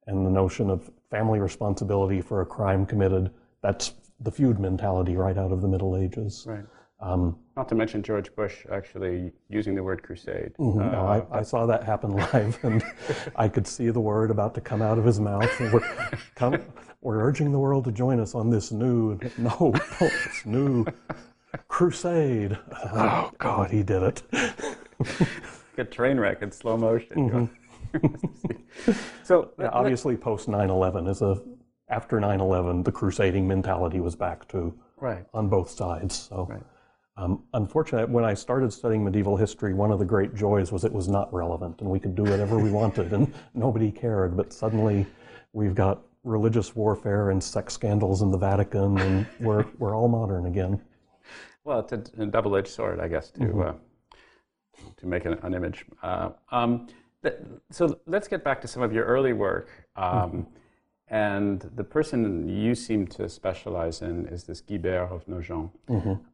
And 0.06 0.26
the 0.26 0.30
notion 0.30 0.68
of 0.68 0.90
family 1.10 1.38
responsibility 1.38 2.20
for 2.20 2.40
a 2.40 2.46
crime 2.46 2.84
committed, 2.84 3.30
that's 3.62 3.94
the 4.20 4.32
feud 4.32 4.58
mentality 4.58 5.16
right 5.16 5.38
out 5.38 5.52
of 5.52 5.62
the 5.62 5.68
Middle 5.68 5.96
Ages. 5.96 6.44
Right. 6.48 6.64
Um, 7.00 7.38
Not 7.56 7.68
to 7.68 7.76
mention 7.76 8.02
George 8.02 8.34
Bush 8.34 8.66
actually 8.72 9.30
using 9.48 9.76
the 9.76 9.82
word 9.84 10.02
crusade. 10.02 10.52
Uh, 10.58 10.64
no, 10.64 11.06
I, 11.32 11.38
I 11.38 11.42
saw 11.42 11.64
that 11.66 11.84
happen 11.84 12.16
live, 12.16 12.58
and 12.64 12.82
I 13.36 13.48
could 13.48 13.68
see 13.68 13.90
the 13.90 14.00
word 14.00 14.32
about 14.32 14.54
to 14.56 14.60
come 14.60 14.82
out 14.82 14.98
of 14.98 15.04
his 15.04 15.20
mouth. 15.20 15.48
We're, 15.72 15.88
come, 16.34 16.60
we're 17.00 17.20
urging 17.22 17.52
the 17.52 17.58
world 17.58 17.84
to 17.84 17.92
join 17.92 18.18
us 18.18 18.34
on 18.34 18.50
this 18.50 18.72
new, 18.72 19.18
no, 19.36 19.72
this 20.00 20.44
new 20.44 20.84
crusade. 21.68 22.58
Oh, 22.92 23.30
God, 23.38 23.70
he 23.70 23.82
did 23.82 24.02
it. 24.02 24.22
a 25.78 25.84
train 25.84 26.18
wreck 26.18 26.42
in 26.42 26.50
slow 26.50 26.76
motion. 26.76 27.48
so 29.22 29.50
Yeah, 29.58 29.68
obviously, 29.72 30.16
post 30.16 30.48
9 30.48 30.68
11 30.70 31.06
is 31.06 31.22
a, 31.22 31.40
after 31.88 32.20
9 32.20 32.40
11, 32.40 32.82
the 32.82 32.92
crusading 32.92 33.46
mentality 33.48 34.00
was 34.00 34.14
back 34.14 34.46
to 34.48 34.74
right. 35.00 35.24
on 35.32 35.48
both 35.48 35.70
sides. 35.70 36.14
So, 36.28 36.46
Right. 36.50 36.62
um, 37.16 37.44
unfortunately, 37.54 38.12
when 38.12 38.24
I 38.24 38.34
started 38.34 38.72
studying 38.72 39.04
medieval 39.04 39.36
history, 39.36 39.72
one 39.72 39.90
of 39.90 39.98
the 39.98 40.04
great 40.04 40.34
joys 40.34 40.70
was 40.72 40.84
it 40.84 40.92
was 40.92 41.08
not 41.08 41.32
relevant 41.32 41.80
and 41.80 41.88
we 41.88 41.98
could 42.00 42.14
do 42.14 42.24
whatever 42.24 42.58
we 42.58 42.70
wanted 42.70 43.12
and 43.12 43.32
nobody 43.54 43.90
cared. 43.90 44.36
But 44.36 44.52
suddenly, 44.52 45.06
we've 45.52 45.74
got 45.74 46.02
religious 46.24 46.76
warfare 46.76 47.30
and 47.30 47.42
sex 47.42 47.72
scandals 47.72 48.20
in 48.22 48.30
the 48.30 48.36
Vatican, 48.38 48.98
and 48.98 49.26
we're 49.40 49.64
we're 49.78 49.96
all 49.96 50.08
modern 50.08 50.46
again. 50.46 50.80
Well, 51.68 51.80
it's 51.80 51.92
a, 51.92 52.22
a 52.22 52.26
double-edged 52.26 52.68
sword, 52.68 52.98
I 52.98 53.08
guess, 53.08 53.30
to 53.32 53.44
uh, 53.62 53.74
to 54.96 55.06
make 55.06 55.26
an, 55.26 55.34
an 55.42 55.52
image. 55.52 55.84
Uh, 56.02 56.30
um, 56.50 56.86
th- 57.22 57.34
so 57.70 57.98
let's 58.06 58.26
get 58.26 58.42
back 58.42 58.62
to 58.62 58.68
some 58.68 58.82
of 58.82 58.90
your 58.94 59.04
early 59.04 59.34
work. 59.34 59.68
Um, 59.96 60.46
And 61.10 61.60
the 61.80 61.84
person 61.84 62.48
you 62.48 62.74
seem 62.74 63.06
to 63.16 63.28
specialize 63.28 64.02
in 64.02 64.26
is 64.34 64.44
this 64.44 64.60
Guibert 64.62 65.10
of 65.10 65.26
Nogent, 65.28 65.70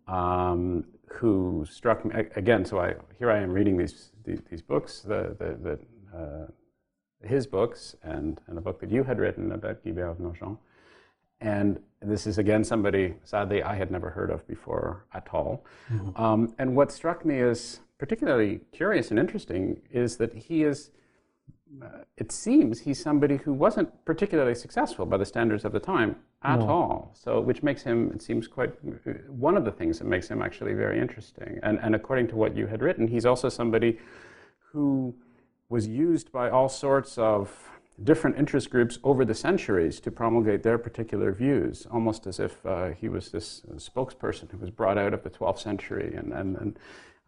um, 0.08 0.84
who 1.18 1.64
struck 1.78 2.04
me 2.04 2.10
again. 2.36 2.64
So 2.64 2.78
I 2.86 2.94
here 3.18 3.30
I 3.36 3.38
am 3.46 3.52
reading 3.58 3.76
these 3.82 4.10
these, 4.26 4.40
these 4.50 4.62
books, 4.62 4.92
the 5.02 5.20
the, 5.40 5.48
the 5.66 5.74
uh, 6.18 6.46
his 7.34 7.46
books, 7.46 7.96
and, 8.02 8.40
and 8.48 8.58
a 8.58 8.60
book 8.60 8.78
that 8.80 8.90
you 8.90 9.02
had 9.04 9.18
written 9.18 9.52
about 9.52 9.82
Guibert 9.84 10.10
of 10.10 10.18
Nogent. 10.20 10.58
And 11.44 11.78
this 12.00 12.26
is 12.26 12.38
again 12.38 12.64
somebody, 12.64 13.14
sadly, 13.24 13.62
I 13.62 13.74
had 13.74 13.90
never 13.90 14.10
heard 14.10 14.30
of 14.30 14.46
before 14.46 15.04
at 15.12 15.28
all. 15.32 15.64
Um, 16.16 16.54
and 16.58 16.74
what 16.74 16.90
struck 16.90 17.24
me 17.24 17.40
as 17.40 17.80
particularly 17.98 18.60
curious 18.72 19.10
and 19.10 19.18
interesting 19.18 19.80
is 19.90 20.16
that 20.16 20.32
he 20.34 20.64
is, 20.64 20.90
uh, 21.82 22.04
it 22.16 22.32
seems, 22.32 22.80
he's 22.80 23.00
somebody 23.02 23.36
who 23.36 23.52
wasn't 23.52 23.88
particularly 24.04 24.54
successful 24.54 25.06
by 25.06 25.18
the 25.18 25.24
standards 25.26 25.64
of 25.64 25.72
the 25.72 25.80
time 25.80 26.16
at 26.42 26.60
all. 26.60 27.10
So, 27.14 27.40
which 27.40 27.62
makes 27.62 27.82
him, 27.82 28.10
it 28.14 28.22
seems, 28.22 28.48
quite 28.48 28.72
uh, 29.06 29.10
one 29.28 29.56
of 29.56 29.64
the 29.64 29.72
things 29.72 29.98
that 29.98 30.06
makes 30.06 30.28
him 30.28 30.42
actually 30.42 30.74
very 30.74 30.98
interesting. 31.00 31.58
And, 31.62 31.78
and 31.80 31.94
according 31.94 32.28
to 32.28 32.36
what 32.36 32.56
you 32.56 32.66
had 32.66 32.82
written, 32.82 33.06
he's 33.08 33.26
also 33.26 33.48
somebody 33.48 33.98
who 34.72 35.14
was 35.68 35.86
used 35.86 36.32
by 36.32 36.50
all 36.50 36.68
sorts 36.68 37.16
of 37.18 37.73
different 38.02 38.36
interest 38.36 38.70
groups 38.70 38.98
over 39.04 39.24
the 39.24 39.34
centuries 39.34 40.00
to 40.00 40.10
promulgate 40.10 40.62
their 40.62 40.78
particular 40.78 41.32
views, 41.32 41.86
almost 41.90 42.26
as 42.26 42.40
if 42.40 42.64
uh, 42.66 42.90
he 42.90 43.08
was 43.08 43.30
this 43.30 43.62
spokesperson 43.76 44.50
who 44.50 44.58
was 44.58 44.70
brought 44.70 44.98
out 44.98 45.14
of 45.14 45.22
the 45.22 45.30
12th 45.30 45.60
century 45.60 46.14
and, 46.16 46.32
and, 46.32 46.56
and 46.56 46.78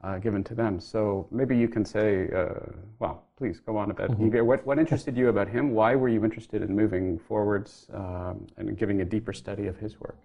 uh, 0.02 0.18
given 0.18 0.42
to 0.44 0.54
them. 0.54 0.80
So 0.80 1.26
maybe 1.30 1.56
you 1.56 1.68
can 1.68 1.84
say, 1.84 2.28
uh, 2.34 2.72
well, 2.98 3.24
please 3.36 3.60
go 3.60 3.76
on 3.76 3.90
about 3.90 4.10
Guibert. 4.18 4.44
What, 4.44 4.66
what 4.66 4.78
interested 4.78 5.16
you 5.16 5.28
about 5.28 5.48
him? 5.48 5.70
Why 5.70 5.94
were 5.94 6.08
you 6.08 6.24
interested 6.24 6.62
in 6.62 6.74
moving 6.74 7.18
forwards 7.18 7.86
um, 7.94 8.46
and 8.56 8.76
giving 8.76 9.00
a 9.00 9.04
deeper 9.04 9.32
study 9.32 9.66
of 9.68 9.78
his 9.78 10.00
work? 10.00 10.18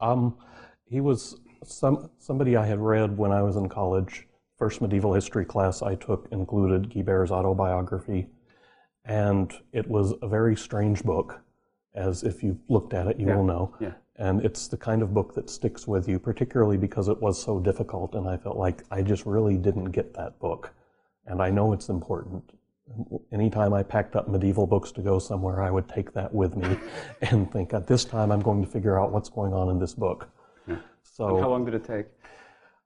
Um, 0.00 0.36
he 0.84 1.00
was 1.00 1.36
some 1.64 2.10
somebody 2.18 2.56
I 2.56 2.66
had 2.66 2.80
read 2.80 3.16
when 3.16 3.32
I 3.32 3.42
was 3.42 3.56
in 3.56 3.68
college. 3.68 4.26
First 4.58 4.80
medieval 4.80 5.14
history 5.14 5.44
class 5.44 5.82
I 5.82 5.94
took 5.94 6.28
included 6.30 6.90
Guibert's 6.90 7.30
autobiography, 7.30 8.26
and 9.10 9.52
it 9.72 9.88
was 9.88 10.14
a 10.22 10.28
very 10.28 10.56
strange 10.56 11.02
book. 11.02 11.40
As 11.94 12.22
if 12.22 12.44
you've 12.44 12.60
looked 12.68 12.94
at 12.94 13.08
it, 13.08 13.18
you 13.18 13.26
will 13.26 13.42
know. 13.44 13.74
yeah. 13.80 13.94
And 14.14 14.44
it's 14.44 14.68
the 14.68 14.76
kind 14.76 15.02
of 15.02 15.12
book 15.12 15.34
that 15.34 15.50
sticks 15.50 15.88
with 15.88 16.06
you, 16.08 16.18
particularly 16.20 16.76
because 16.76 17.08
it 17.08 17.20
was 17.20 17.42
so 17.42 17.58
difficult. 17.58 18.14
And 18.14 18.28
I 18.28 18.36
felt 18.36 18.56
like 18.56 18.84
I 18.92 19.02
just 19.02 19.26
really 19.26 19.56
didn't 19.56 19.90
get 19.90 20.14
that 20.14 20.38
book. 20.38 20.72
And 21.26 21.42
I 21.42 21.50
know 21.50 21.72
it's 21.72 21.88
important. 21.88 22.52
Anytime 23.32 23.72
I 23.72 23.82
packed 23.82 24.14
up 24.14 24.28
medieval 24.28 24.66
books 24.68 24.92
to 24.92 25.00
go 25.02 25.18
somewhere, 25.18 25.62
I 25.62 25.70
would 25.70 25.88
take 25.88 26.12
that 26.12 26.32
with 26.32 26.54
me 26.56 26.78
and 27.22 27.50
think, 27.50 27.74
at 27.74 27.86
this 27.88 28.04
time, 28.04 28.30
I'm 28.30 28.40
going 28.42 28.62
to 28.64 28.70
figure 28.70 29.00
out 29.00 29.10
what's 29.10 29.28
going 29.30 29.52
on 29.52 29.68
in 29.70 29.78
this 29.80 29.94
book. 29.94 30.28
Yeah. 30.68 30.76
So 31.02 31.40
How 31.40 31.48
long 31.50 31.64
did 31.64 31.74
it 31.74 31.84
take? 31.84 32.06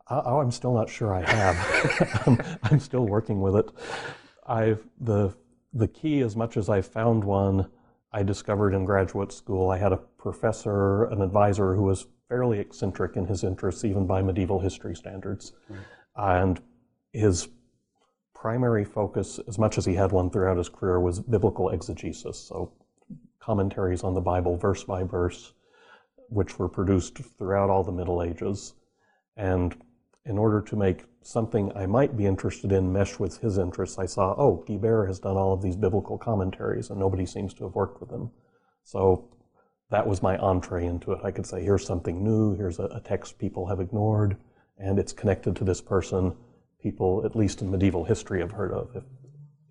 I- 0.09 0.23
Oh, 0.25 0.39
I'm 0.41 0.51
still 0.51 0.73
not 0.73 0.89
sure 0.89 1.13
I 1.15 1.23
have. 1.31 2.23
I'm, 2.27 2.39
I'm 2.63 2.81
still 2.81 3.07
working 3.07 3.43
with 3.43 3.57
it. 3.57 3.69
I've 4.47 4.83
the 5.01 5.35
the 5.75 5.89
key, 5.89 6.21
as 6.21 6.37
much 6.37 6.57
as 6.57 6.69
I 6.69 6.81
found 6.81 7.25
one, 7.25 7.69
I 8.13 8.23
discovered 8.23 8.75
in 8.75 8.85
graduate 8.85 9.33
school. 9.33 9.71
I 9.71 9.79
had 9.79 9.93
a 9.93 9.97
professor, 9.97 11.05
an 11.05 11.21
advisor 11.21 11.75
who 11.75 11.83
was 11.83 12.07
fairly 12.29 12.61
eccentric 12.61 13.17
in 13.17 13.27
his 13.27 13.43
interests, 13.43 13.85
even 13.85 14.07
by 14.07 14.23
medieval 14.23 14.61
history 14.61 14.95
standards. 14.95 15.53
And 16.17 16.61
his 17.13 17.49
primary 18.35 18.85
focus, 18.85 19.41
as 19.49 19.59
much 19.59 19.79
as 19.79 19.85
he 19.85 19.95
had 19.95 20.13
one 20.13 20.31
throughout 20.31 20.57
his 20.57 20.69
career, 20.69 21.01
was 21.01 21.19
biblical 21.19 21.71
exegesis. 21.71 22.39
So 22.39 22.73
commentaries 23.41 24.05
on 24.05 24.15
the 24.15 24.21
Bible, 24.21 24.57
verse 24.57 24.85
by 24.85 25.03
verse, 25.03 25.53
which 26.29 26.59
were 26.59 26.69
produced 26.69 27.19
throughout 27.37 27.69
all 27.69 27.83
the 27.83 27.93
Middle 27.93 28.23
Ages. 28.23 28.75
And 29.37 29.77
in 30.25 30.39
order 30.39 30.61
to 30.63 30.77
make 30.77 31.05
something 31.27 31.73
I 31.75 31.87
might 31.87 32.17
be 32.17 32.27
interested 32.27 32.71
in 32.71 32.93
mesh 32.93 33.19
with 33.19 33.39
his 33.39 33.59
interests, 33.59 33.99
I 33.99 34.07
saw, 34.07 34.35
oh, 34.37 34.65
Guibert 34.69 35.07
has 35.09 35.19
done 35.19 35.37
all 35.37 35.53
of 35.53 35.63
these 35.63 35.77
biblical 35.77 36.19
commentaries, 36.19 36.91
and 36.91 36.99
nobody 37.01 37.27
seems 37.27 37.55
to 37.55 37.65
have 37.65 37.75
worked 37.75 38.01
with 38.01 38.11
him. 38.11 38.31
So 38.83 39.29
that 39.91 40.07
was 40.07 40.23
my 40.23 40.37
entree 40.37 40.87
into 40.87 41.13
it. 41.13 41.21
I 41.25 41.31
could 41.31 41.47
say, 41.47 41.63
here's 41.63 41.87
something 41.87 42.23
new, 42.23 42.55
here's 42.55 42.79
a, 42.79 42.85
a 42.85 43.01
text 43.01 43.39
people 43.39 43.67
have 43.67 43.81
ignored, 43.81 44.37
and 44.79 44.99
it's 44.99 45.13
connected 45.13 45.57
to 45.57 45.65
this 45.65 45.81
person 45.81 46.37
people, 46.83 47.23
at 47.25 47.35
least 47.35 47.63
in 47.63 47.71
medieval 47.71 48.05
history, 48.05 48.41
have 48.41 48.53
heard 48.53 48.73
of. 48.73 48.95
If, 48.95 49.05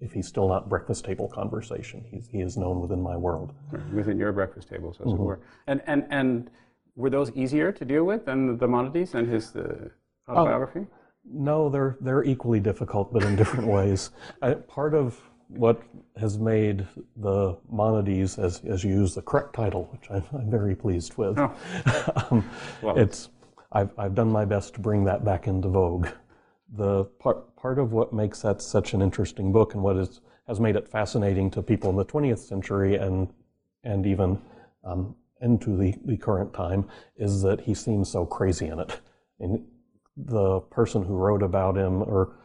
if 0.01 0.11
he's 0.11 0.27
still 0.27 0.47
not 0.47 0.67
breakfast 0.67 1.05
table 1.05 1.27
conversation, 1.27 2.03
he's, 2.09 2.27
he 2.27 2.41
is 2.41 2.57
known 2.57 2.81
within 2.81 3.01
my 3.01 3.15
world. 3.15 3.53
Within 3.93 4.17
your 4.17 4.31
breakfast 4.31 4.69
tables, 4.69 4.97
as 4.99 5.13
it 5.13 5.19
were. 5.19 5.39
And, 5.67 5.81
and, 5.85 6.07
and 6.09 6.49
were 6.95 7.11
those 7.11 7.31
easier 7.35 7.71
to 7.71 7.85
deal 7.85 8.03
with 8.03 8.25
than 8.25 8.57
the 8.57 8.67
Monodies 8.67 9.13
and 9.13 9.29
his 9.29 9.55
uh, 9.55 9.89
autobiography? 10.27 10.87
No, 11.25 11.69
they're 11.69 11.97
they're 12.01 12.23
equally 12.23 12.59
difficult, 12.59 13.13
but 13.13 13.23
in 13.23 13.35
different 13.35 13.67
ways. 13.67 14.11
I, 14.41 14.53
part 14.55 14.93
of 14.93 15.19
what 15.47 15.81
has 16.17 16.37
made 16.37 16.87
the 17.17 17.57
Monodies, 17.71 18.37
as 18.39 18.61
as 18.65 18.83
you 18.83 18.91
use 18.91 19.15
the 19.15 19.21
correct 19.21 19.53
title, 19.55 19.87
which 19.91 20.09
I'm, 20.09 20.23
I'm 20.37 20.49
very 20.49 20.75
pleased 20.75 21.15
with, 21.17 21.37
Oh. 21.37 21.53
um, 22.31 22.49
Well- 22.81 22.97
it's 22.97 23.29
I've 23.71 23.91
I've 23.97 24.15
done 24.15 24.31
my 24.31 24.45
best 24.45 24.75
to 24.75 24.79
bring 24.79 25.03
that 25.05 25.23
back 25.25 25.47
into 25.47 25.67
vogue. 25.69 26.07
The 26.75 27.05
part 27.19 27.55
part 27.55 27.79
of 27.79 27.91
what 27.93 28.13
makes 28.13 28.41
that 28.41 28.61
such 28.61 28.93
an 28.93 29.01
interesting 29.01 29.51
book, 29.51 29.73
and 29.73 29.83
what 29.83 29.97
is 29.97 30.21
has 30.47 30.59
made 30.59 30.75
it 30.75 30.87
fascinating 30.89 31.49
to 31.51 31.61
people 31.63 31.89
in 31.89 31.95
the 31.95 32.05
20th 32.05 32.39
century 32.39 32.95
and 32.95 33.29
and 33.83 34.05
even 34.05 34.39
um, 34.83 35.15
into 35.41 35.75
the, 35.77 35.93
the 36.05 36.17
current 36.17 36.53
time, 36.53 36.85
is 37.17 37.41
that 37.41 37.61
he 37.61 37.73
seems 37.73 38.09
so 38.09 38.25
crazy 38.25 38.67
in 38.67 38.79
it. 38.79 38.99
And 39.39 39.65
the 40.15 40.59
person 40.61 41.03
who 41.03 41.15
wrote 41.15 41.43
about 41.43 41.77
him 41.77 42.01
or 42.01 42.35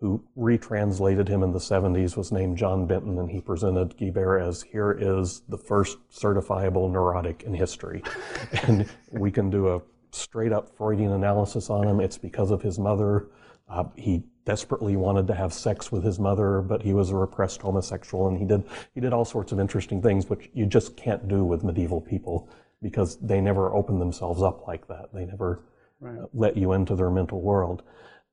who 0.00 0.22
retranslated 0.36 1.28
him 1.28 1.42
in 1.42 1.52
the 1.52 1.58
70s 1.58 2.16
was 2.16 2.30
named 2.30 2.56
John 2.56 2.86
Benton, 2.86 3.18
and 3.18 3.30
he 3.30 3.40
presented 3.40 3.96
Guibert 3.96 4.46
as 4.46 4.62
here 4.62 4.92
is 4.92 5.42
the 5.48 5.58
first 5.58 5.98
certifiable 6.08 6.90
neurotic 6.90 7.42
in 7.42 7.52
history. 7.52 8.02
and 8.62 8.88
we 9.10 9.30
can 9.32 9.50
do 9.50 9.68
a 9.68 9.82
straight 10.12 10.52
up 10.52 10.76
Freudian 10.76 11.12
analysis 11.12 11.68
on 11.68 11.86
him. 11.86 12.00
It's 12.00 12.18
because 12.18 12.52
of 12.52 12.62
his 12.62 12.78
mother. 12.78 13.26
Uh, 13.68 13.84
he 13.96 14.22
desperately 14.44 14.96
wanted 14.96 15.26
to 15.26 15.34
have 15.34 15.52
sex 15.52 15.90
with 15.92 16.04
his 16.04 16.18
mother, 16.18 16.62
but 16.62 16.82
he 16.82 16.94
was 16.94 17.10
a 17.10 17.16
repressed 17.16 17.60
homosexual, 17.60 18.28
and 18.28 18.38
he 18.38 18.44
did 18.44 18.64
he 18.94 19.00
did 19.00 19.12
all 19.12 19.24
sorts 19.24 19.52
of 19.52 19.60
interesting 19.60 20.00
things, 20.00 20.30
which 20.30 20.48
you 20.54 20.64
just 20.64 20.96
can't 20.96 21.28
do 21.28 21.44
with 21.44 21.64
medieval 21.64 22.00
people 22.00 22.48
because 22.80 23.18
they 23.18 23.40
never 23.40 23.74
open 23.74 23.98
themselves 23.98 24.42
up 24.42 24.66
like 24.66 24.86
that. 24.86 25.12
They 25.12 25.26
never 25.26 25.64
uh, 26.04 26.26
let 26.32 26.56
you 26.56 26.72
into 26.72 26.94
their 26.94 27.10
mental 27.10 27.40
world. 27.40 27.82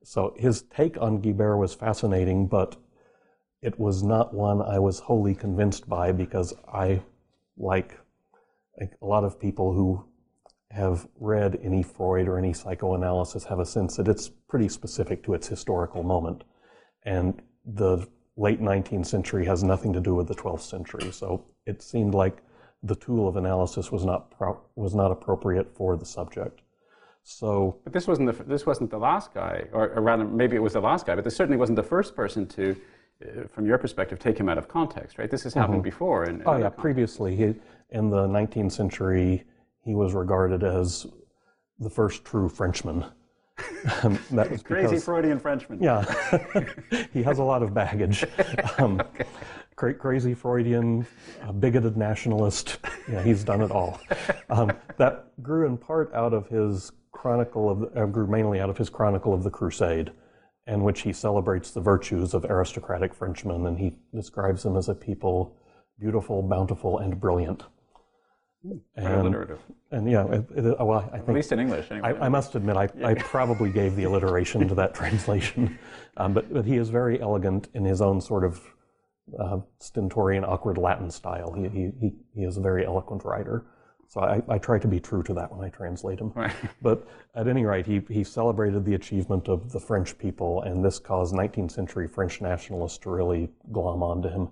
So 0.04 0.34
his 0.38 0.62
take 0.64 0.98
on 1.02 1.22
Guibert 1.22 1.58
was 1.58 1.74
fascinating, 1.74 2.48
but 2.48 2.76
it 3.62 3.80
was 3.80 4.04
not 4.04 4.34
one 4.34 4.62
I 4.62 4.80
was 4.80 5.00
wholly 5.00 5.34
convinced 5.34 5.90
by 5.90 6.12
because 6.12 6.54
I, 6.72 7.02
like 7.58 7.98
like 8.80 8.92
a 9.02 9.06
lot 9.06 9.24
of 9.24 9.40
people 9.40 9.74
who 9.74 10.06
have 10.72 11.08
read 11.20 11.60
any 11.64 11.82
Freud 11.82 12.28
or 12.28 12.38
any 12.38 12.54
psychoanalysis, 12.54 13.46
have 13.46 13.60
a 13.60 13.66
sense 13.66 13.96
that 13.96 14.08
it's 14.08 14.30
pretty 14.30 14.68
specific 14.68 15.24
to 15.24 15.34
its 15.34 15.48
historical 15.48 16.04
moment. 16.04 16.44
And 17.04 17.42
the 17.66 18.08
late 18.36 18.62
19th 18.62 19.06
century 19.06 19.46
has 19.46 19.64
nothing 19.64 19.94
to 19.94 20.02
do 20.02 20.14
with 20.14 20.28
the 20.28 20.36
12th 20.36 20.62
century. 20.62 21.12
So 21.12 21.46
it 21.66 21.82
seemed 21.82 22.14
like 22.14 22.40
the 22.84 22.96
tool 22.96 23.28
of 23.28 23.38
analysis 23.38 23.92
was 23.92 24.04
not, 24.04 24.32
pro- 24.32 24.60
was 24.76 24.94
not 24.94 25.12
appropriate 25.12 25.74
for 25.76 25.96
the 25.96 26.06
subject. 26.06 26.62
So 27.28 27.80
But 27.84 27.92
this 27.92 28.08
wasn't 28.08 28.38
the, 28.38 28.44
this 28.44 28.66
wasn't 28.68 28.92
the 28.92 29.00
last 29.00 29.34
guy, 29.34 29.66
or, 29.74 29.90
or 29.90 30.02
rather, 30.02 30.24
maybe 30.24 30.56
it 30.56 30.60
was 30.60 30.74
the 30.74 30.80
last 30.80 31.08
guy, 31.08 31.16
but 31.16 31.24
this 31.24 31.36
certainly 31.36 31.58
wasn't 31.58 31.76
the 31.76 31.84
first 31.84 32.16
person 32.16 32.46
to, 32.50 32.76
uh, 33.26 33.48
from 33.48 33.66
your 33.66 33.80
perspective, 33.80 34.20
take 34.20 34.38
him 34.38 34.48
out 34.48 34.60
of 34.60 34.68
context, 34.68 35.18
right? 35.18 35.30
This 35.32 35.42
has 35.44 35.54
happened 35.56 35.82
before. 35.82 36.26
In, 36.26 36.36
in 36.36 36.42
Oh 36.46 36.52
yeah, 36.52 36.58
contexts. 36.70 36.82
previously 36.82 37.36
he, 37.36 37.56
in 37.90 38.12
the 38.12 38.28
19th 38.28 38.72
century, 38.74 39.44
he 39.84 39.96
was 39.96 40.14
regarded 40.14 40.64
as 40.64 41.08
the 41.80 41.90
first 41.90 42.24
true 42.24 42.48
Frenchman. 42.48 43.04
Um, 44.04 44.18
that 44.32 44.50
was 44.52 44.64
Crazy 44.64 44.88
because, 44.88 45.06
Freudian 45.06 45.40
Frenchman. 45.40 45.82
yeah, 45.82 46.04
he 47.14 47.22
has 47.24 47.38
a 47.38 47.44
lot 47.44 47.62
of 47.64 47.74
baggage. 47.74 48.26
Um, 48.80 49.02
cra- 49.76 49.94
crazy 49.94 50.34
Freudian, 50.34 51.06
bigoted 51.60 51.96
nationalist. 51.96 52.80
Yeah, 53.10 53.22
he's 53.24 53.44
done 53.46 53.62
it 53.62 53.72
all. 53.72 54.00
Um, 54.50 54.72
that 54.98 55.42
grew 55.42 55.68
in 55.68 55.78
part 55.78 56.12
out 56.14 56.34
of 56.34 56.48
his 56.50 56.92
chronicle 57.16 57.70
of, 57.70 57.80
the, 57.80 58.04
uh, 58.04 58.06
grew 58.06 58.28
mainly 58.28 58.60
out 58.60 58.70
of 58.70 58.78
his 58.78 58.90
chronicle 58.90 59.34
of 59.34 59.44
the 59.44 59.50
Crusade, 59.50 60.12
in 60.68 60.84
which 60.84 61.02
he 61.02 61.14
celebrates 61.14 61.72
the 61.72 61.82
virtues 61.82 62.34
of 62.34 62.46
aristocratic 62.46 63.14
Frenchmen, 63.14 63.66
and 63.66 63.80
he 63.80 63.98
describes 64.14 64.64
them 64.64 64.76
as 64.76 64.90
a 64.90 64.96
people 64.96 65.56
beautiful, 66.00 66.42
bountiful, 66.44 67.00
and 67.00 67.20
brilliant. 67.20 67.64
Very 68.64 68.82
And, 68.96 69.22
alliterative. 69.22 69.60
and 69.92 70.10
yeah, 70.10 70.26
it, 70.26 70.46
it, 70.56 70.80
well, 70.80 71.10
I 71.14 71.18
think. 71.18 71.30
At 71.30 71.36
least 71.36 71.52
in 71.52 71.60
English, 71.60 71.92
anyway. 71.92 72.16
I, 72.20 72.26
I 72.26 72.30
must 72.30 72.56
admit, 72.56 72.76
I, 72.76 72.90
I 73.04 73.14
probably 73.36 73.70
gave 73.72 73.96
the 73.96 74.04
alliteration 74.04 74.68
to 74.68 74.76
that 74.76 74.94
translation. 74.94 75.78
Um, 76.18 76.32
but, 76.32 76.54
but 76.54 76.64
he 76.64 76.78
is 76.78 76.88
very 76.88 77.20
elegant 77.20 77.68
in 77.74 77.84
his 77.84 78.00
own 78.00 78.22
sort 78.22 78.46
of 78.46 78.62
uh, 79.38 79.58
stentorian, 79.80 80.46
awkward 80.46 80.78
Latin 80.78 81.12
style. 81.12 81.52
He, 81.52 81.68
he, 81.68 81.92
he, 82.00 82.14
he 82.34 82.44
is 82.46 82.56
a 82.56 82.62
very 82.62 82.86
eloquent 82.86 83.26
writer. 83.26 83.66
So 84.08 84.22
I, 84.22 84.42
I 84.48 84.58
try 84.58 84.80
to 84.80 84.88
be 84.88 85.00
true 85.00 85.24
to 85.24 85.34
that 85.34 85.52
when 85.52 85.66
I 85.66 85.70
translate 85.70 86.20
him. 86.20 86.32
Right. 86.36 86.54
But 86.82 87.08
at 87.34 87.48
any 87.48 87.66
rate, 87.66 87.86
he, 87.86 88.02
he 88.10 88.24
celebrated 88.24 88.86
the 88.86 88.94
achievement 88.94 89.48
of 89.48 89.72
the 89.72 89.80
French 89.80 90.18
people, 90.18 90.62
and 90.62 90.84
this 90.84 91.00
caused 91.00 91.34
19th 91.34 91.72
century 91.72 92.08
French 92.08 92.42
nationalists 92.42 92.98
to 93.00 93.10
really 93.10 93.50
glom 93.72 94.04
onto 94.04 94.30
him. 94.30 94.50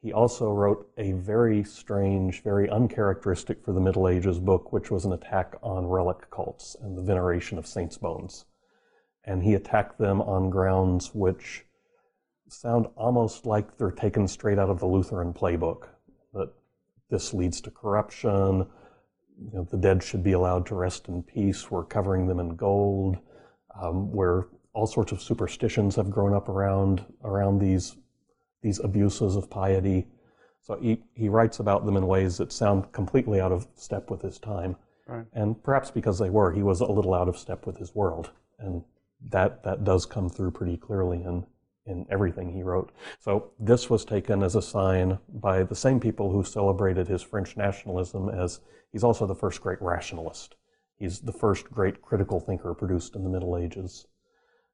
He 0.00 0.12
also 0.12 0.50
wrote 0.52 0.90
a 0.98 1.12
very 1.12 1.62
strange, 1.62 2.42
very 2.42 2.68
uncharacteristic 2.68 3.64
for 3.64 3.72
the 3.72 3.80
Middle 3.80 4.08
Ages 4.08 4.40
book, 4.40 4.72
which 4.72 4.90
was 4.90 5.04
an 5.04 5.12
attack 5.12 5.54
on 5.62 5.86
relic 5.86 6.28
cults 6.30 6.76
and 6.80 6.98
the 6.98 7.02
veneration 7.02 7.56
of 7.56 7.66
saints' 7.68 7.98
bones. 7.98 8.44
And 9.24 9.44
he 9.44 9.54
attacked 9.54 9.98
them 9.98 10.20
on 10.20 10.50
grounds 10.50 11.14
which 11.14 11.64
sound 12.48 12.86
almost 12.96 13.46
like 13.46 13.78
they're 13.78 13.92
taken 13.92 14.26
straight 14.26 14.58
out 14.58 14.70
of 14.70 14.80
the 14.80 14.86
Lutheran 14.86 15.32
playbook. 15.32 15.88
That 16.34 16.52
this 17.08 17.32
leads 17.32 17.60
to 17.60 17.70
corruption, 17.70 18.66
you 19.44 19.58
know, 19.58 19.66
the 19.70 19.76
dead 19.76 20.02
should 20.02 20.22
be 20.22 20.32
allowed 20.32 20.66
to 20.66 20.74
rest 20.74 21.08
in 21.08 21.22
peace, 21.22 21.70
we're 21.70 21.84
covering 21.84 22.26
them 22.26 22.40
in 22.40 22.56
gold, 22.56 23.18
um, 23.80 24.12
where 24.12 24.46
all 24.74 24.86
sorts 24.86 25.12
of 25.12 25.20
superstitions 25.20 25.96
have 25.96 26.10
grown 26.10 26.34
up 26.34 26.48
around, 26.48 27.04
around 27.24 27.58
these 27.58 27.96
these 28.62 28.78
abuses 28.78 29.36
of 29.36 29.50
piety. 29.50 30.06
So 30.60 30.78
he, 30.80 31.02
he 31.14 31.28
writes 31.28 31.58
about 31.58 31.84
them 31.84 31.96
in 31.96 32.06
ways 32.06 32.38
that 32.38 32.52
sound 32.52 32.92
completely 32.92 33.40
out 33.40 33.52
of 33.52 33.66
step 33.74 34.10
with 34.10 34.22
his 34.22 34.38
time. 34.38 34.76
Right. 35.08 35.26
And 35.32 35.60
perhaps 35.62 35.90
because 35.90 36.18
they 36.18 36.30
were, 36.30 36.52
he 36.52 36.62
was 36.62 36.80
a 36.80 36.86
little 36.86 37.12
out 37.12 37.28
of 37.28 37.36
step 37.36 37.66
with 37.66 37.76
his 37.76 37.94
world. 37.94 38.30
And 38.60 38.84
that, 39.30 39.64
that 39.64 39.82
does 39.82 40.06
come 40.06 40.28
through 40.28 40.52
pretty 40.52 40.76
clearly 40.76 41.24
in, 41.24 41.44
in 41.86 42.06
everything 42.10 42.52
he 42.52 42.62
wrote. 42.62 42.92
So 43.18 43.50
this 43.58 43.90
was 43.90 44.04
taken 44.04 44.42
as 44.42 44.54
a 44.54 44.62
sign 44.62 45.18
by 45.28 45.64
the 45.64 45.74
same 45.74 45.98
people 45.98 46.30
who 46.30 46.44
celebrated 46.44 47.08
his 47.08 47.22
French 47.22 47.56
nationalism 47.56 48.28
as 48.28 48.60
he's 48.92 49.04
also 49.04 49.26
the 49.26 49.34
first 49.34 49.60
great 49.60 49.82
rationalist. 49.82 50.54
He's 50.98 51.20
the 51.20 51.32
first 51.32 51.70
great 51.70 52.00
critical 52.00 52.38
thinker 52.38 52.74
produced 52.74 53.16
in 53.16 53.24
the 53.24 53.30
Middle 53.30 53.56
Ages. 53.56 54.06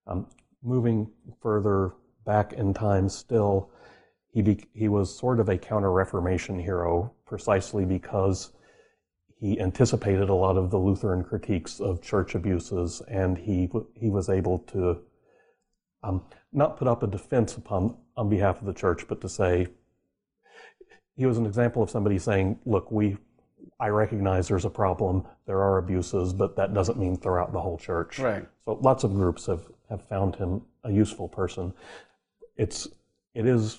Um, 0.06 0.26
moving 0.62 1.10
further 1.40 1.94
back 2.26 2.52
in 2.52 2.74
time 2.74 3.08
still, 3.08 3.70
he, 4.30 4.42
be, 4.42 4.62
he 4.74 4.88
was 4.88 5.16
sort 5.16 5.40
of 5.40 5.48
a 5.48 5.56
counter 5.56 5.90
Reformation 5.90 6.58
hero 6.58 7.14
precisely 7.24 7.86
because 7.86 8.52
he 9.40 9.58
anticipated 9.60 10.28
a 10.28 10.34
lot 10.34 10.56
of 10.56 10.70
the 10.70 10.78
Lutheran 10.78 11.22
critiques 11.24 11.80
of 11.80 12.02
church 12.02 12.34
abuses, 12.34 13.00
and 13.08 13.38
he, 13.38 13.70
he 13.94 14.10
was 14.10 14.28
able 14.28 14.58
to 14.58 15.00
um, 16.02 16.22
not 16.52 16.76
put 16.76 16.88
up 16.88 17.02
a 17.02 17.06
defense 17.06 17.56
upon, 17.56 17.96
on 18.16 18.28
behalf 18.28 18.60
of 18.60 18.66
the 18.66 18.72
church, 18.72 19.06
but 19.08 19.20
to 19.20 19.28
say, 19.28 19.68
he 21.16 21.26
was 21.26 21.38
an 21.38 21.46
example 21.46 21.82
of 21.82 21.90
somebody 21.90 22.18
saying, 22.18 22.58
look, 22.64 22.90
we, 22.92 23.16
I 23.80 23.88
recognize 23.88 24.48
there's 24.48 24.64
a 24.64 24.70
problem, 24.70 25.26
there 25.46 25.60
are 25.60 25.78
abuses, 25.78 26.32
but 26.32 26.56
that 26.56 26.74
doesn't 26.74 26.98
mean 26.98 27.16
throughout 27.16 27.52
the 27.52 27.60
whole 27.60 27.78
church. 27.78 28.18
Right. 28.18 28.46
So 28.64 28.78
lots 28.80 29.04
of 29.04 29.14
groups 29.14 29.46
have, 29.46 29.62
have 29.90 30.06
found 30.08 30.36
him 30.36 30.62
a 30.84 30.92
useful 30.92 31.28
person. 31.28 31.72
It's, 32.56 32.88
it 33.34 33.46
is 33.46 33.78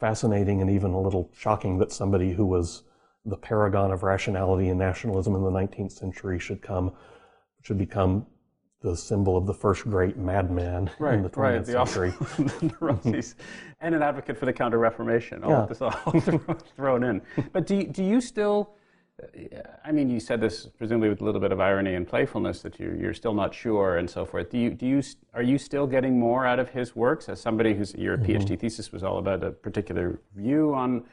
fascinating 0.00 0.60
and 0.60 0.70
even 0.70 0.92
a 0.92 1.00
little 1.00 1.30
shocking 1.36 1.78
that 1.78 1.92
somebody 1.92 2.32
who 2.32 2.46
was 2.46 2.82
the 3.24 3.36
paragon 3.36 3.90
of 3.90 4.02
rationality 4.02 4.68
and 4.68 4.78
nationalism 4.78 5.34
in 5.34 5.42
the 5.42 5.50
19th 5.50 5.92
century 5.92 6.38
should 6.38 6.62
come 6.62 6.92
should 7.62 7.78
become 7.78 8.24
the 8.80 8.96
symbol 8.96 9.36
of 9.36 9.46
the 9.46 9.54
first 9.54 9.84
great 9.84 10.16
madman 10.16 10.90
right, 10.98 11.14
in 11.14 11.22
the 11.22 11.30
20th 11.30 11.36
right, 11.36 11.64
the 11.64 11.72
century. 11.86 12.12
neuroses, 12.80 13.34
and 13.80 13.94
an 13.94 14.02
advocate 14.02 14.36
for 14.36 14.46
the 14.46 14.52
Counter 14.52 14.78
Reformation. 14.78 15.42
All 15.42 15.50
Yeah. 15.50 15.66
this 15.66 15.80
all 15.82 15.90
thrown 16.76 17.02
in. 17.02 17.22
But 17.52 17.66
do 17.66 17.76
you, 17.76 17.84
do 17.84 18.04
you 18.04 18.20
still? 18.20 18.70
I 19.82 19.92
mean, 19.92 20.10
you 20.10 20.20
said 20.20 20.42
this 20.42 20.66
presumably 20.66 21.08
with 21.08 21.22
a 21.22 21.24
little 21.24 21.40
bit 21.40 21.50
of 21.50 21.58
irony 21.58 21.94
and 21.94 22.06
playfulness 22.06 22.60
that 22.60 22.78
you, 22.78 22.94
you're 23.00 23.14
still 23.14 23.32
not 23.32 23.54
sure 23.54 23.96
and 23.96 24.10
so 24.10 24.26
forth. 24.26 24.50
Do 24.50 24.58
you, 24.58 24.70
do 24.70 24.84
you, 24.86 25.02
are 25.32 25.42
you 25.42 25.56
still 25.56 25.86
getting 25.86 26.20
more 26.20 26.44
out 26.44 26.58
of 26.58 26.68
his 26.68 26.94
works 26.94 27.30
as 27.30 27.40
somebody 27.40 27.72
whose 27.72 27.94
your 27.94 28.18
Mm-hmm. 28.18 28.32
PhD 28.42 28.60
thesis 28.60 28.92
was 28.92 29.02
all 29.02 29.16
about 29.16 29.42
a 29.42 29.52
particular 29.52 30.20
view 30.34 30.74
on 30.74 31.04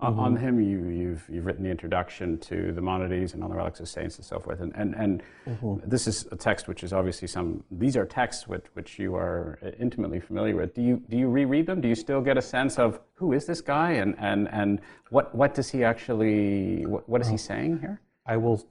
on- 0.00 0.18
on 0.18 0.34
Mm-hmm. 0.36 0.44
him? 0.44 0.60
You, 0.60 0.84
you've 0.88 1.24
you've 1.28 1.44
written 1.46 1.64
the 1.64 1.70
introduction 1.70 2.38
to 2.38 2.72
the 2.72 2.80
Monodies 2.80 3.34
and 3.34 3.42
on 3.42 3.50
the 3.50 3.56
relics 3.56 3.80
of 3.80 3.88
saints 3.88 4.16
and 4.16 4.24
so 4.24 4.38
forth. 4.38 4.60
And 4.60 4.72
and, 4.76 4.94
and 4.94 5.22
Mm-hmm. 5.46 5.88
this 5.88 6.06
is 6.06 6.26
a 6.30 6.36
text 6.36 6.68
which 6.68 6.84
is 6.84 6.92
obviously 6.92 7.26
some. 7.28 7.64
These 7.70 7.96
are 7.96 8.04
texts 8.06 8.46
which 8.46 8.64
which 8.74 8.98
you 8.98 9.14
are 9.16 9.58
intimately 9.78 10.20
familiar 10.20 10.56
with. 10.56 10.74
Do 10.74 10.82
you 10.82 11.02
do 11.08 11.16
you 11.16 11.28
reread 11.28 11.66
them? 11.66 11.80
Do 11.80 11.88
you 11.88 11.94
still 11.96 12.20
get 12.20 12.36
a 12.38 12.42
sense 12.42 12.78
of 12.78 13.00
who 13.14 13.32
is 13.32 13.46
this 13.46 13.60
guy 13.60 13.92
and 13.92 14.14
and 14.18 14.48
and 14.52 14.80
what 15.10 15.34
what 15.34 15.54
does 15.54 15.70
he 15.70 15.82
actually 15.84 16.86
what, 16.86 17.08
what 17.08 17.20
is 17.20 17.28
he 17.28 17.36
saying 17.36 17.80
here? 17.80 18.00
I 18.26 18.36
will, 18.36 18.62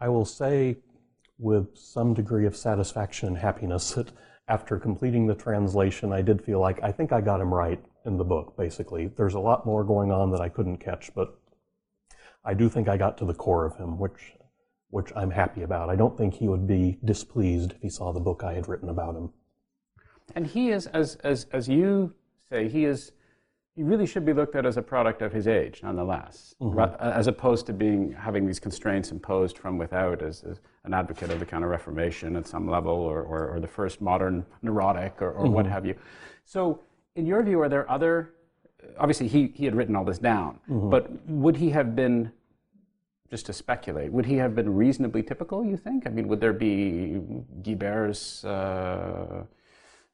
I 0.00 0.08
will 0.08 0.24
say 0.24 0.78
with 1.38 1.68
some 1.78 2.14
degree 2.14 2.46
of 2.46 2.56
satisfaction 2.56 3.28
and 3.28 3.38
happiness 3.38 3.92
that 3.92 4.10
after 4.48 4.76
completing 4.76 5.26
the 5.28 5.36
translation, 5.36 6.12
I 6.12 6.20
did 6.20 6.42
feel 6.42 6.58
like 6.58 6.82
I 6.82 6.90
think 6.90 7.12
I 7.12 7.20
got 7.20 7.40
him 7.40 7.54
right 7.54 7.80
in 8.04 8.16
the 8.16 8.24
book, 8.24 8.56
basically. 8.56 9.08
There's 9.08 9.34
a 9.34 9.40
lot 9.40 9.66
more 9.66 9.84
going 9.84 10.10
on 10.10 10.30
that 10.32 10.40
I 10.40 10.48
couldn't 10.48 10.78
catch, 10.78 11.10
but 11.14 11.38
I 12.44 12.54
do 12.54 12.68
think 12.68 12.88
I 12.88 12.96
got 12.96 13.18
to 13.18 13.24
the 13.24 13.34
core 13.34 13.64
of 13.66 13.76
him, 13.76 13.98
which, 13.98 14.34
which 14.90 15.12
I'm 15.14 15.30
happy 15.30 15.62
about. 15.62 15.90
I 15.90 15.96
don't 15.96 16.16
think 16.16 16.34
he 16.34 16.48
would 16.48 16.66
be 16.66 16.98
displeased 17.04 17.72
if 17.72 17.82
he 17.82 17.90
saw 17.90 18.12
the 18.12 18.20
book 18.20 18.42
I 18.44 18.54
had 18.54 18.68
written 18.68 18.88
about 18.88 19.16
him. 19.16 19.30
And 20.34 20.46
he 20.46 20.70
is, 20.70 20.86
as, 20.88 21.16
as, 21.16 21.46
as 21.52 21.68
you 21.68 22.14
say, 22.48 22.68
he 22.68 22.84
is, 22.84 23.12
he 23.74 23.82
really 23.82 24.06
should 24.06 24.24
be 24.24 24.32
looked 24.32 24.56
at 24.56 24.66
as 24.66 24.76
a 24.76 24.82
product 24.82 25.22
of 25.22 25.32
his 25.32 25.46
age, 25.46 25.80
nonetheless, 25.82 26.54
mm-hmm. 26.60 26.76
ra- 26.76 26.96
as 27.00 27.26
opposed 27.26 27.66
to 27.66 27.72
being, 27.72 28.12
having 28.12 28.46
these 28.46 28.60
constraints 28.60 29.10
imposed 29.10 29.56
from 29.56 29.78
without 29.78 30.22
as, 30.22 30.42
as 30.44 30.60
an 30.84 30.94
advocate 30.94 31.30
of 31.30 31.38
the 31.38 31.46
Counter 31.46 31.68
Reformation 31.68 32.36
at 32.36 32.46
some 32.46 32.68
level, 32.68 32.92
or, 32.92 33.22
or, 33.22 33.54
or 33.54 33.60
the 33.60 33.68
first 33.68 34.00
modern 34.00 34.44
neurotic, 34.62 35.20
or, 35.20 35.32
or 35.32 35.48
what 35.48 35.64
mm-hmm. 35.64 35.74
have 35.74 35.86
you. 35.86 35.94
So, 36.44 36.80
in 37.18 37.26
your 37.26 37.42
view, 37.42 37.60
are 37.60 37.68
there 37.68 37.90
other, 37.90 38.34
obviously 38.96 39.26
he, 39.28 39.52
he 39.54 39.64
had 39.64 39.74
written 39.74 39.96
all 39.96 40.04
this 40.04 40.18
down, 40.18 40.60
but 40.68 41.10
would 41.26 41.56
he 41.56 41.70
have 41.70 41.96
been 41.96 42.32
just 43.28 43.44
to 43.46 43.52
speculate, 43.52 44.10
would 44.10 44.24
he 44.24 44.36
have 44.36 44.54
been 44.54 44.74
reasonably 44.74 45.22
typical, 45.22 45.64
you 45.64 45.76
think? 45.76 46.06
I 46.06 46.10
mean, 46.10 46.28
would 46.28 46.40
there 46.40 46.54
be 46.54 47.20
Guibert's 47.62 48.44
uh, 48.44 49.44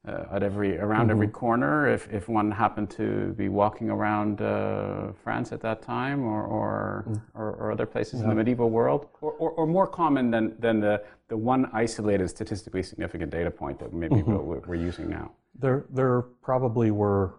uh, 0.06 0.24
at 0.32 0.42
every, 0.42 0.78
around 0.78 1.10
every 1.10 1.28
corner 1.28 1.88
if, 1.88 2.12
if 2.12 2.28
one 2.28 2.50
happened 2.50 2.90
to 2.90 3.32
be 3.38 3.48
walking 3.48 3.88
around 3.90 4.42
uh, 4.42 5.12
France 5.22 5.52
at 5.52 5.60
that 5.60 5.82
time 5.82 6.22
or, 6.24 6.44
or, 6.44 7.22
or, 7.34 7.52
or 7.52 7.72
other 7.72 7.86
places 7.86 8.20
in 8.20 8.28
the 8.28 8.34
medieval 8.34 8.70
world? 8.70 9.08
Or, 9.20 9.32
or, 9.32 9.50
or 9.52 9.66
more 9.66 9.86
common 9.86 10.30
than, 10.30 10.54
than 10.58 10.80
the, 10.80 11.02
the 11.28 11.36
one 11.36 11.70
isolated 11.72 12.28
statistically 12.28 12.82
significant 12.82 13.30
data 13.30 13.50
point 13.50 13.78
that 13.78 13.92
maybe 13.92 14.22
we're, 14.22 14.60
we're 14.60 14.74
using 14.74 15.08
now? 15.08 15.32
There, 15.58 15.86
there 15.90 16.22
probably 16.42 16.90
were 16.90 17.36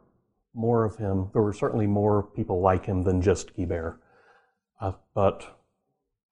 more 0.56 0.86
of 0.86 0.96
him. 0.96 1.30
There 1.34 1.42
were 1.42 1.54
certainly 1.54 1.86
more 1.88 2.24
people 2.24 2.62
like 2.62 2.86
him 2.86 3.04
than 3.04 3.22
just 3.22 3.56
Guibert. 3.56 3.98
Uh, 4.82 4.94
but 5.14 5.60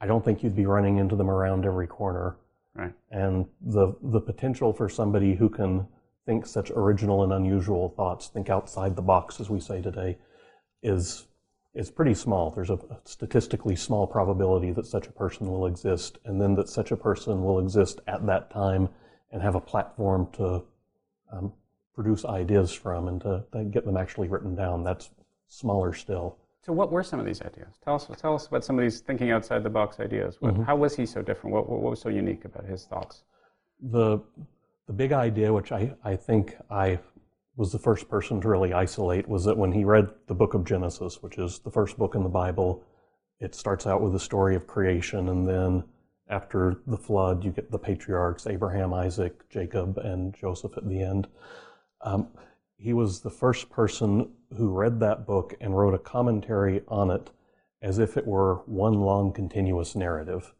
I 0.01 0.07
don't 0.07 0.23
think 0.23 0.43
you'd 0.43 0.55
be 0.55 0.65
running 0.65 0.97
into 0.97 1.15
them 1.15 1.29
around 1.29 1.65
every 1.65 1.87
corner. 1.87 2.37
Right. 2.75 2.93
And 3.11 3.45
the 3.61 3.95
the 4.01 4.19
potential 4.19 4.73
for 4.73 4.89
somebody 4.89 5.35
who 5.35 5.47
can 5.47 5.87
think 6.25 6.45
such 6.45 6.71
original 6.71 7.23
and 7.23 7.33
unusual 7.33 7.89
thoughts, 7.89 8.27
think 8.27 8.49
outside 8.49 8.95
the 8.95 9.01
box, 9.01 9.39
as 9.39 9.49
we 9.49 9.59
say 9.59 9.81
today, 9.81 10.17
is 10.81 11.27
is 11.75 11.89
pretty 11.89 12.13
small. 12.13 12.51
There's 12.51 12.69
a 12.69 12.77
statistically 13.03 13.75
small 13.75 14.05
probability 14.05 14.71
that 14.71 14.85
such 14.85 15.07
a 15.07 15.11
person 15.11 15.47
will 15.47 15.65
exist, 15.65 16.19
and 16.23 16.39
then 16.39 16.53
that 16.55 16.69
such 16.69 16.91
a 16.91 16.97
person 16.97 17.43
will 17.43 17.59
exist 17.59 17.99
at 18.07 18.25
that 18.27 18.51
time 18.51 18.89
and 19.31 19.41
have 19.41 19.55
a 19.55 19.59
platform 19.59 20.27
to 20.33 20.63
um, 21.31 21.51
produce 21.95 22.25
ideas 22.25 22.71
from 22.71 23.07
and 23.07 23.21
to, 23.21 23.43
to 23.53 23.63
get 23.63 23.85
them 23.85 23.97
actually 23.97 24.27
written 24.27 24.53
down. 24.53 24.83
That's 24.83 25.09
smaller 25.47 25.93
still. 25.93 26.37
So, 26.61 26.71
what 26.73 26.91
were 26.91 27.03
some 27.03 27.19
of 27.19 27.25
these 27.25 27.41
ideas? 27.41 27.79
Tell 27.83 27.95
us, 27.95 28.07
tell 28.17 28.35
us 28.35 28.45
about 28.45 28.63
some 28.63 28.77
of 28.77 28.83
these 28.83 28.99
thinking 28.99 29.31
outside 29.31 29.63
the 29.63 29.69
box 29.69 29.99
ideas. 29.99 30.37
What, 30.39 30.55
How 30.67 30.75
was 30.75 30.95
he 30.95 31.07
so 31.07 31.23
different? 31.23 31.55
What, 31.55 31.67
what, 31.67 31.81
what 31.81 31.89
was 31.89 32.01
so 32.01 32.09
unique 32.09 32.45
about 32.45 32.65
his 32.65 32.85
thoughts? 32.85 33.23
the 33.91 34.19
the 34.87 34.93
big 34.93 35.11
idea, 35.13 35.53
which 35.53 35.71
I, 35.71 35.95
I 36.03 36.15
think 36.15 36.55
I 36.69 36.99
was 37.55 37.71
the 37.71 37.79
first 37.79 38.09
person 38.09 38.41
to 38.41 38.49
really 38.49 38.73
isolate, 38.73 39.27
was 39.27 39.45
that 39.45 39.57
when 39.57 39.71
he 39.71 39.85
read 39.85 40.09
the 40.27 40.33
book 40.33 40.53
of 40.53 40.65
Genesis, 40.65 41.21
which 41.21 41.37
is 41.37 41.59
the 41.59 41.71
first 41.71 41.97
book 41.97 42.15
in 42.15 42.23
the 42.23 42.29
Bible, 42.29 42.83
it 43.39 43.55
starts 43.55 43.85
out 43.85 44.01
with 44.01 44.13
the 44.13 44.19
story 44.19 44.55
of 44.55 44.67
creation, 44.67 45.29
and 45.29 45.47
then 45.47 45.83
after 46.29 46.81
the 46.87 46.97
flood, 46.97 47.43
you 47.43 47.51
get 47.51 47.69
the 47.69 47.77
patriarchs 47.77 48.47
Abraham, 48.47 48.93
Isaac, 48.93 49.47
Jacob, 49.49 49.97
and 49.97 50.33
Joseph 50.33 50.77
at 50.77 50.87
the 50.87 51.01
end. 51.01 51.27
Um, 52.01 52.29
he 52.77 52.93
was 52.93 53.21
the 53.21 53.29
first 53.29 53.69
person 53.69 54.31
who 54.57 54.69
read 54.69 54.99
that 54.99 55.25
book 55.25 55.53
and 55.61 55.77
wrote 55.77 55.93
a 55.93 55.99
commentary 55.99 56.81
on 56.87 57.11
it 57.11 57.29
as 57.81 57.99
if 57.99 58.17
it 58.17 58.25
were 58.25 58.55
one 58.65 58.93
long 58.93 59.31
continuous 59.31 59.95
narrative, 59.95 60.53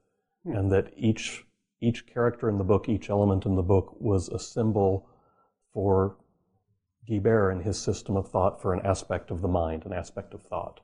and 0.45 0.71
that 0.71 0.93
each 0.95 1.45
each 1.83 2.07
character 2.07 2.49
in 2.49 2.57
the 2.57 2.63
book, 2.63 2.87
each 2.87 3.09
element 3.09 3.45
in 3.45 3.55
the 3.55 3.61
book 3.61 3.95
was 3.99 4.29
a 4.29 4.39
symbol 4.39 5.07
for 5.73 6.17
Guibert 7.07 7.51
and 7.51 7.61
his 7.61 7.77
system 7.77 8.15
of 8.15 8.29
thought 8.29 8.61
for 8.61 8.73
an 8.73 8.85
aspect 8.85 9.31
of 9.31 9.41
the 9.41 9.47
mind, 9.47 9.85
an 9.85 9.93
aspect 9.93 10.33
of 10.33 10.41
thought. 10.41 10.79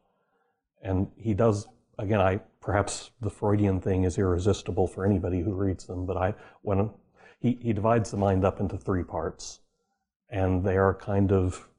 And 0.82 1.08
he 1.18 1.34
does, 1.34 1.68
again, 1.98 2.20
I 2.20 2.42
perhaps 2.62 3.12
the 3.22 3.30
Freudian 3.30 3.80
thing 3.80 4.04
is 4.04 4.18
irresistible 4.18 4.88
for 4.88 5.06
anybody 5.06 5.42
who 5.42 5.54
reads 5.54 5.86
them, 5.86 6.06
but 6.06 6.18
I 6.18 6.34
when 6.62 6.92
he, 7.40 7.58
he 7.62 7.74
divides 7.74 8.12
the 8.12 8.18
mind 8.18 8.44
up 8.44 8.60
into 8.60 8.78
three 8.78 9.04
parts, 9.04 9.62
and 10.30 10.64
they 10.64 10.78
are 10.78 10.94
kind 10.94 11.32
of 11.32 11.70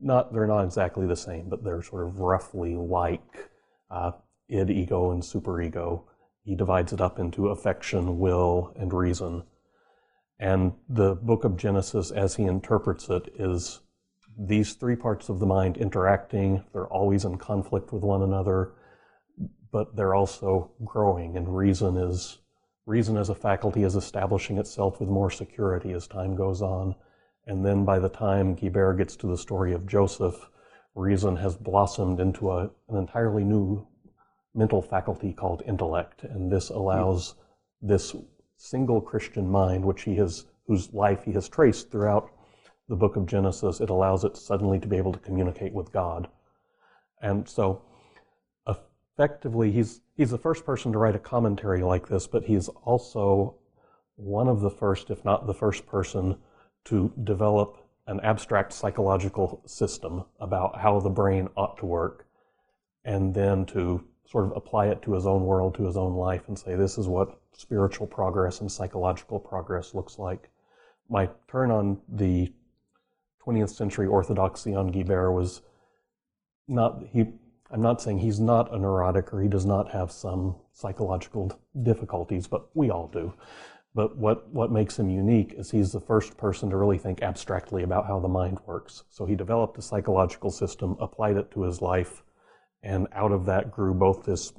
not 0.00 0.32
they're 0.32 0.46
not 0.46 0.64
exactly 0.64 1.06
the 1.06 1.16
same, 1.16 1.48
but 1.48 1.64
they're 1.64 1.82
sort 1.82 2.06
of 2.06 2.18
roughly 2.18 2.74
like 2.74 3.50
uh, 3.90 4.12
id, 4.48 4.70
ego, 4.70 5.12
and 5.12 5.22
superego. 5.22 6.04
He 6.44 6.56
divides 6.56 6.92
it 6.92 7.00
up 7.00 7.18
into 7.18 7.48
affection, 7.48 8.18
will, 8.18 8.72
and 8.76 8.92
reason. 8.92 9.44
And 10.38 10.72
the 10.88 11.14
book 11.14 11.44
of 11.44 11.56
Genesis, 11.56 12.10
as 12.10 12.34
he 12.34 12.44
interprets 12.44 13.08
it, 13.08 13.32
is 13.38 13.80
these 14.36 14.74
three 14.74 14.96
parts 14.96 15.28
of 15.28 15.38
the 15.38 15.46
mind 15.46 15.76
interacting. 15.76 16.64
They're 16.72 16.86
always 16.86 17.24
in 17.24 17.38
conflict 17.38 17.92
with 17.92 18.02
one 18.02 18.22
another, 18.22 18.72
but 19.70 19.94
they're 19.94 20.14
also 20.14 20.72
growing. 20.84 21.36
And 21.36 21.56
reason 21.56 21.96
is 21.96 22.38
reason 22.86 23.16
as 23.16 23.28
a 23.28 23.34
faculty 23.34 23.84
is 23.84 23.94
establishing 23.94 24.58
itself 24.58 24.98
with 24.98 25.08
more 25.08 25.30
security 25.30 25.92
as 25.92 26.08
time 26.08 26.34
goes 26.34 26.60
on. 26.60 26.96
And 27.46 27.64
then 27.64 27.84
by 27.84 28.00
the 28.00 28.08
time 28.08 28.56
Guibert 28.56 28.98
gets 28.98 29.14
to 29.16 29.28
the 29.28 29.38
story 29.38 29.72
of 29.72 29.86
Joseph, 29.86 30.48
reason 30.94 31.36
has 31.36 31.56
blossomed 31.56 32.18
into 32.18 32.50
a, 32.50 32.70
an 32.88 32.96
entirely 32.96 33.44
new 33.44 33.86
mental 34.54 34.82
faculty 34.82 35.32
called 35.32 35.62
intellect. 35.66 36.24
And 36.24 36.50
this 36.50 36.70
allows 36.70 37.34
this 37.80 38.14
single 38.56 39.00
Christian 39.00 39.48
mind, 39.50 39.84
which 39.84 40.02
he 40.02 40.16
has, 40.16 40.46
whose 40.66 40.92
life 40.92 41.24
he 41.24 41.32
has 41.32 41.48
traced 41.48 41.90
throughout 41.90 42.30
the 42.88 42.96
book 42.96 43.16
of 43.16 43.26
Genesis, 43.26 43.80
it 43.80 43.90
allows 43.90 44.24
it 44.24 44.36
suddenly 44.36 44.78
to 44.78 44.88
be 44.88 44.96
able 44.96 45.12
to 45.12 45.18
communicate 45.18 45.72
with 45.72 45.92
God. 45.92 46.28
And 47.20 47.48
so 47.48 47.82
effectively, 48.66 49.72
he's, 49.72 50.00
he's 50.16 50.30
the 50.30 50.38
first 50.38 50.66
person 50.66 50.92
to 50.92 50.98
write 50.98 51.14
a 51.14 51.20
commentary 51.20 51.82
like 51.82 52.08
this, 52.08 52.26
but 52.26 52.44
he's 52.44 52.68
also 52.68 53.56
one 54.16 54.48
of 54.48 54.60
the 54.60 54.70
first, 54.70 55.10
if 55.10 55.24
not 55.24 55.46
the 55.46 55.54
first 55.54 55.86
person, 55.86 56.36
to 56.84 57.12
develop 57.24 57.78
an 58.06 58.20
abstract 58.20 58.72
psychological 58.72 59.62
system 59.64 60.24
about 60.40 60.80
how 60.80 60.98
the 61.00 61.10
brain 61.10 61.48
ought 61.56 61.78
to 61.78 61.86
work, 61.86 62.26
and 63.04 63.34
then 63.34 63.64
to 63.64 64.04
sort 64.32 64.46
of 64.46 64.56
apply 64.56 64.86
it 64.86 65.02
to 65.02 65.12
his 65.12 65.26
own 65.26 65.44
world, 65.44 65.74
to 65.74 65.84
his 65.84 65.96
own 65.98 66.14
life, 66.14 66.48
and 66.48 66.58
say, 66.58 66.74
this 66.74 66.96
is 66.96 67.06
what 67.06 67.38
spiritual 67.52 68.06
progress 68.06 68.62
and 68.62 68.72
psychological 68.72 69.38
progress 69.38 69.94
looks 69.94 70.18
like. 70.18 70.48
My 71.10 71.28
turn 71.48 71.70
on 71.70 72.00
the 72.08 72.50
20th 73.46 73.74
century 73.74 74.06
orthodoxy 74.06 74.74
on 74.74 74.90
Guibert 74.90 75.34
was 75.34 75.60
not, 76.66 77.02
he, 77.12 77.26
I'm 77.70 77.82
not 77.82 78.00
saying 78.00 78.20
he's 78.20 78.40
not 78.40 78.72
a 78.72 78.78
neurotic 78.78 79.34
or 79.34 79.42
he 79.42 79.48
does 79.48 79.66
not 79.66 79.90
have 79.90 80.10
some 80.10 80.56
psychological 80.72 81.52
difficulties, 81.82 82.46
but 82.46 82.74
we 82.74 82.88
all 82.90 83.08
do. 83.08 83.34
But 83.94 84.16
what, 84.16 84.48
what 84.48 84.72
makes 84.72 84.98
him 84.98 85.10
unique 85.10 85.52
is 85.58 85.70
he's 85.70 85.92
the 85.92 86.00
first 86.00 86.38
person 86.38 86.70
to 86.70 86.78
really 86.78 86.96
think 86.96 87.20
abstractly 87.20 87.82
about 87.82 88.06
how 88.06 88.18
the 88.18 88.28
mind 88.28 88.60
works. 88.64 89.02
So 89.10 89.26
he 89.26 89.34
developed 89.34 89.76
a 89.76 89.82
psychological 89.82 90.50
system, 90.50 90.96
applied 90.98 91.36
it 91.36 91.50
to 91.50 91.64
his 91.64 91.82
life, 91.82 92.22
and 92.82 93.06
out 93.12 93.32
of 93.32 93.46
that 93.46 93.70
grew 93.70 93.94
both 93.94 94.24
this 94.24 94.52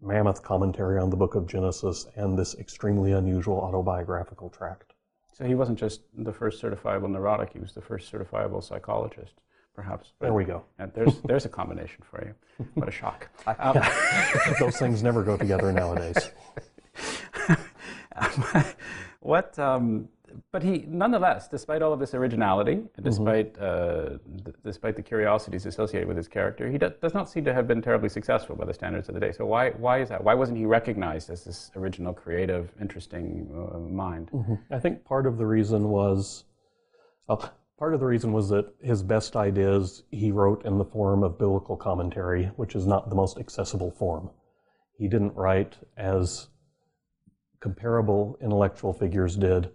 mammoth 0.00 0.42
commentary 0.42 0.98
on 0.98 1.10
the 1.10 1.16
book 1.16 1.34
of 1.34 1.46
Genesis 1.46 2.06
and 2.14 2.38
this 2.38 2.54
extremely 2.56 3.12
unusual 3.12 3.58
autobiographical 3.58 4.50
tract. 4.50 4.94
So 5.32 5.44
he 5.44 5.54
wasn't 5.54 5.78
just 5.78 6.02
the 6.16 6.32
first 6.32 6.62
certifiable 6.62 7.10
neurotic, 7.10 7.52
he 7.52 7.60
was 7.60 7.72
the 7.72 7.80
first 7.80 8.12
certifiable 8.12 8.62
psychologist, 8.62 9.34
perhaps. 9.74 10.12
But, 10.18 10.26
there 10.26 10.34
we 10.34 10.44
go. 10.44 10.64
And 10.78 10.92
there's, 10.94 11.20
there's 11.20 11.44
a 11.44 11.48
combination 11.48 12.02
for 12.08 12.24
you. 12.24 12.66
What 12.74 12.88
a 12.88 12.92
shock. 12.92 13.28
Um, 13.58 13.80
Those 14.60 14.76
things 14.76 15.02
never 15.02 15.22
go 15.22 15.36
together 15.36 15.72
nowadays. 15.72 16.30
what, 19.20 19.58
um, 19.58 20.08
but 20.52 20.62
he, 20.62 20.84
nonetheless, 20.88 21.48
despite 21.48 21.82
all 21.82 21.92
of 21.92 22.00
this 22.00 22.14
originality, 22.14 22.82
despite, 23.02 23.54
mm-hmm. 23.54 24.14
uh, 24.14 24.18
d- 24.44 24.52
despite 24.64 24.96
the 24.96 25.02
curiosities 25.02 25.66
associated 25.66 26.08
with 26.08 26.16
his 26.16 26.28
character, 26.28 26.70
he 26.70 26.78
do- 26.78 26.92
does 27.02 27.14
not 27.14 27.28
seem 27.28 27.44
to 27.44 27.54
have 27.54 27.66
been 27.66 27.82
terribly 27.82 28.08
successful 28.08 28.56
by 28.56 28.64
the 28.64 28.74
standards 28.74 29.08
of 29.08 29.14
the 29.14 29.20
day. 29.20 29.32
So 29.32 29.46
why, 29.46 29.70
why 29.70 30.00
is 30.00 30.08
that? 30.08 30.22
Why 30.22 30.34
wasn't 30.34 30.58
he 30.58 30.66
recognized 30.66 31.30
as 31.30 31.44
this 31.44 31.70
original, 31.76 32.12
creative, 32.12 32.72
interesting 32.80 33.48
uh, 33.52 33.78
mind? 33.78 34.30
Mm-hmm. 34.32 34.54
I 34.72 34.78
think 34.78 35.04
part 35.04 35.26
of 35.26 35.38
the 35.38 35.46
reason 35.46 35.88
was, 35.88 36.44
well, 37.28 37.52
part 37.78 37.94
of 37.94 38.00
the 38.00 38.06
reason 38.06 38.32
was 38.32 38.48
that 38.48 38.72
his 38.82 39.02
best 39.02 39.36
ideas 39.36 40.02
he 40.10 40.32
wrote 40.32 40.64
in 40.64 40.78
the 40.78 40.84
form 40.84 41.22
of 41.22 41.38
biblical 41.38 41.76
commentary, 41.76 42.46
which 42.56 42.74
is 42.74 42.86
not 42.86 43.08
the 43.08 43.16
most 43.16 43.38
accessible 43.38 43.90
form. 43.90 44.30
He 44.96 45.08
didn't 45.08 45.34
write 45.34 45.76
as 45.96 46.48
comparable 47.60 48.38
intellectual 48.40 48.92
figures 48.92 49.36
did 49.36 49.70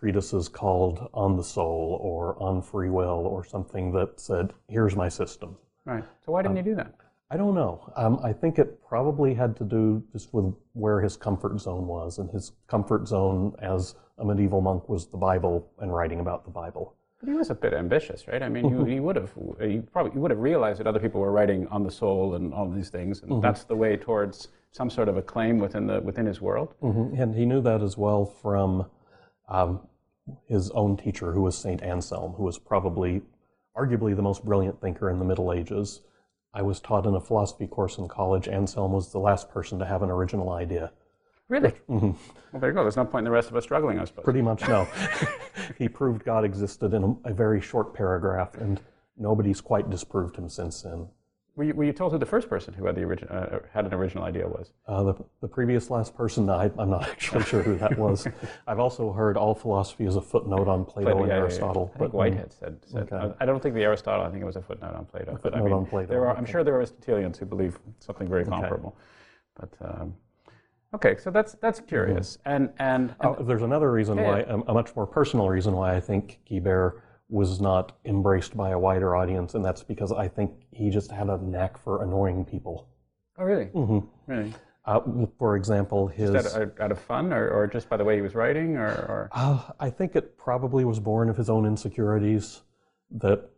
treatises 0.00 0.48
called 0.48 1.08
On 1.12 1.36
the 1.36 1.44
Soul 1.44 1.98
or 2.00 2.42
On 2.42 2.62
Free 2.62 2.88
Will 2.88 3.26
or 3.26 3.44
something 3.44 3.92
that 3.92 4.18
said, 4.18 4.54
here's 4.68 4.96
my 4.96 5.08
system. 5.08 5.56
Right. 5.84 6.04
So 6.24 6.32
why 6.32 6.42
didn't 6.42 6.58
um, 6.58 6.64
he 6.64 6.70
do 6.70 6.76
that? 6.76 6.94
I 7.30 7.36
don't 7.36 7.54
know. 7.54 7.92
Um, 7.96 8.18
I 8.24 8.32
think 8.32 8.58
it 8.58 8.82
probably 8.88 9.34
had 9.34 9.56
to 9.58 9.64
do 9.64 10.02
just 10.12 10.32
with 10.32 10.54
where 10.72 11.00
his 11.00 11.16
comfort 11.16 11.60
zone 11.60 11.86
was. 11.86 12.18
And 12.18 12.30
his 12.30 12.52
comfort 12.66 13.06
zone 13.06 13.54
as 13.60 13.94
a 14.18 14.24
medieval 14.24 14.62
monk 14.62 14.88
was 14.88 15.06
the 15.06 15.18
Bible 15.18 15.70
and 15.78 15.94
writing 15.94 16.20
about 16.20 16.44
the 16.44 16.50
Bible. 16.50 16.96
But 17.20 17.28
he 17.28 17.34
was 17.36 17.50
a 17.50 17.54
bit 17.54 17.74
ambitious, 17.74 18.26
right? 18.26 18.42
I 18.42 18.48
mean, 18.48 18.64
mm-hmm. 18.64 18.84
he, 18.86 18.94
he, 18.94 19.00
would 19.00 19.16
have, 19.16 19.30
he 19.60 19.80
probably 19.80 20.12
he 20.12 20.18
would 20.18 20.30
have 20.30 20.40
realized 20.40 20.80
that 20.80 20.86
other 20.86 20.98
people 20.98 21.20
were 21.20 21.30
writing 21.30 21.66
on 21.68 21.84
the 21.84 21.90
soul 21.90 22.34
and 22.34 22.54
all 22.54 22.68
these 22.70 22.88
things, 22.88 23.20
and 23.20 23.30
mm-hmm. 23.30 23.40
that's 23.42 23.64
the 23.64 23.76
way 23.76 23.96
towards 23.96 24.48
some 24.72 24.88
sort 24.88 25.08
of 25.08 25.16
acclaim 25.16 25.58
within 25.58 25.86
the 25.86 26.00
within 26.00 26.24
his 26.24 26.40
world. 26.40 26.74
Mm-hmm. 26.82 27.20
And 27.20 27.34
he 27.34 27.44
knew 27.44 27.60
that 27.60 27.82
as 27.82 27.98
well 27.98 28.24
from 28.24 28.86
um, 29.50 29.80
his 30.48 30.70
own 30.70 30.96
teacher, 30.96 31.32
who 31.32 31.42
was 31.42 31.56
Saint 31.56 31.82
Anselm, 31.82 32.32
who 32.32 32.44
was 32.44 32.58
probably, 32.58 33.22
arguably, 33.76 34.14
the 34.14 34.22
most 34.22 34.44
brilliant 34.44 34.80
thinker 34.80 35.10
in 35.10 35.18
the 35.18 35.24
Middle 35.24 35.52
Ages. 35.52 36.02
I 36.52 36.62
was 36.62 36.80
taught 36.80 37.06
in 37.06 37.14
a 37.14 37.20
philosophy 37.20 37.66
course 37.66 37.98
in 37.98 38.08
college. 38.08 38.48
Anselm 38.48 38.92
was 38.92 39.12
the 39.12 39.18
last 39.18 39.50
person 39.50 39.78
to 39.78 39.86
have 39.86 40.02
an 40.02 40.10
original 40.10 40.50
idea. 40.50 40.92
Really? 41.48 41.72
Mm-hmm. 41.90 42.12
Well, 42.52 42.60
there 42.60 42.70
you 42.70 42.74
go. 42.74 42.82
There's 42.82 42.96
no 42.96 43.04
point 43.04 43.20
in 43.20 43.24
the 43.24 43.30
rest 43.30 43.50
of 43.50 43.56
us 43.56 43.64
struggling, 43.64 43.98
I 43.98 44.04
suppose. 44.04 44.24
Pretty 44.24 44.42
much 44.42 44.66
no. 44.66 44.88
he 45.78 45.88
proved 45.88 46.24
God 46.24 46.44
existed 46.44 46.94
in 46.94 47.18
a, 47.24 47.30
a, 47.30 47.32
very 47.32 47.60
short 47.60 47.94
paragraph, 47.94 48.56
and 48.56 48.80
nobody's 49.16 49.60
quite 49.60 49.88
disproved 49.90 50.36
him 50.36 50.48
since 50.48 50.82
then. 50.82 51.08
Were 51.60 51.64
you, 51.64 51.74
were 51.74 51.84
you 51.84 51.92
told 51.92 52.12
who 52.12 52.18
the 52.18 52.24
first 52.24 52.48
person 52.48 52.72
who 52.72 52.86
had 52.86 52.94
the 52.94 53.04
origin, 53.04 53.28
uh, 53.28 53.58
had 53.70 53.84
an 53.84 53.92
original 53.92 54.24
idea 54.24 54.48
was? 54.48 54.72
Uh, 54.86 55.02
the, 55.02 55.14
the 55.42 55.46
previous 55.46 55.90
last 55.90 56.16
person, 56.16 56.48
I, 56.48 56.70
am 56.78 56.88
not 56.88 57.06
actually 57.10 57.44
sure 57.44 57.62
who 57.62 57.76
that 57.76 57.98
was. 57.98 58.26
I've 58.66 58.78
also 58.78 59.12
heard 59.12 59.36
all 59.36 59.54
philosophy 59.54 60.06
is 60.06 60.16
a 60.16 60.22
footnote 60.22 60.68
on 60.68 60.86
Plato, 60.86 61.10
Plato 61.10 61.24
and 61.24 61.28
yeah, 61.28 61.36
Aristotle. 61.36 61.92
Yeah, 61.92 61.98
yeah. 61.98 61.98
I 61.98 61.98
think 61.98 62.14
Whitehead 62.14 62.52
said. 62.54 62.80
said 62.86 63.12
okay. 63.12 63.34
I 63.38 63.44
don't 63.44 63.62
think 63.62 63.74
the 63.74 63.82
Aristotle. 63.82 64.24
I 64.24 64.30
think 64.30 64.40
it 64.40 64.46
was 64.46 64.56
a 64.56 64.62
footnote 64.62 64.94
on 64.94 65.04
Plato. 65.04 65.34
A 65.34 65.36
footnote 65.36 65.60
I 65.60 65.64
mean, 65.64 65.72
on 65.74 65.84
Plato. 65.84 66.08
There 66.08 66.26
are, 66.26 66.34
I'm 66.34 66.46
sure 66.46 66.64
there 66.64 66.76
are 66.76 66.78
Aristotelians 66.78 67.36
who 67.36 67.44
believe 67.44 67.78
something 67.98 68.26
very 68.26 68.46
comparable. 68.46 68.96
Okay. 69.62 69.76
But 69.78 70.00
um, 70.00 70.14
okay, 70.94 71.18
so 71.18 71.30
that's 71.30 71.52
that's 71.60 71.80
curious. 71.80 72.38
Mm-hmm. 72.38 72.50
And 72.54 72.72
and, 72.78 73.14
and 73.20 73.36
uh, 73.36 73.42
there's 73.42 73.60
another 73.60 73.92
reason 73.92 74.16
why, 74.16 74.40
a, 74.48 74.60
a, 74.60 74.72
much 74.72 74.96
more 74.96 75.06
personal 75.06 75.50
reason 75.50 75.74
why 75.74 75.94
I 75.94 76.00
think 76.00 76.38
Guibert 76.50 77.02
was 77.30 77.60
not 77.60 77.96
embraced 78.04 78.56
by 78.56 78.70
a 78.70 78.78
wider 78.78 79.14
audience, 79.16 79.54
and 79.54 79.64
that's 79.64 79.82
because 79.82 80.12
I 80.12 80.28
think 80.28 80.50
he 80.72 80.90
just 80.90 81.10
had 81.10 81.28
a 81.28 81.38
knack 81.38 81.78
for 81.78 82.02
annoying 82.02 82.44
people. 82.44 82.88
Oh, 83.38 83.44
really? 83.44 83.66
Mm-hmm. 83.66 83.98
Really? 84.26 84.54
Uh, 84.84 85.00
for 85.38 85.56
example, 85.56 86.08
his 86.08 86.32
just 86.32 86.56
out 86.56 86.62
of, 86.62 86.80
out 86.80 86.90
of 86.90 86.98
fun, 86.98 87.32
or, 87.32 87.48
or, 87.50 87.66
just 87.66 87.88
by 87.88 87.96
the 87.96 88.04
way 88.04 88.16
he 88.16 88.22
was 88.22 88.34
writing, 88.34 88.76
or, 88.76 88.88
or? 88.88 89.30
Uh, 89.32 89.62
I 89.78 89.90
think 89.90 90.16
it 90.16 90.36
probably 90.36 90.84
was 90.84 90.98
born 90.98 91.28
of 91.28 91.36
his 91.36 91.48
own 91.48 91.66
insecurities. 91.66 92.62
That 93.10 93.50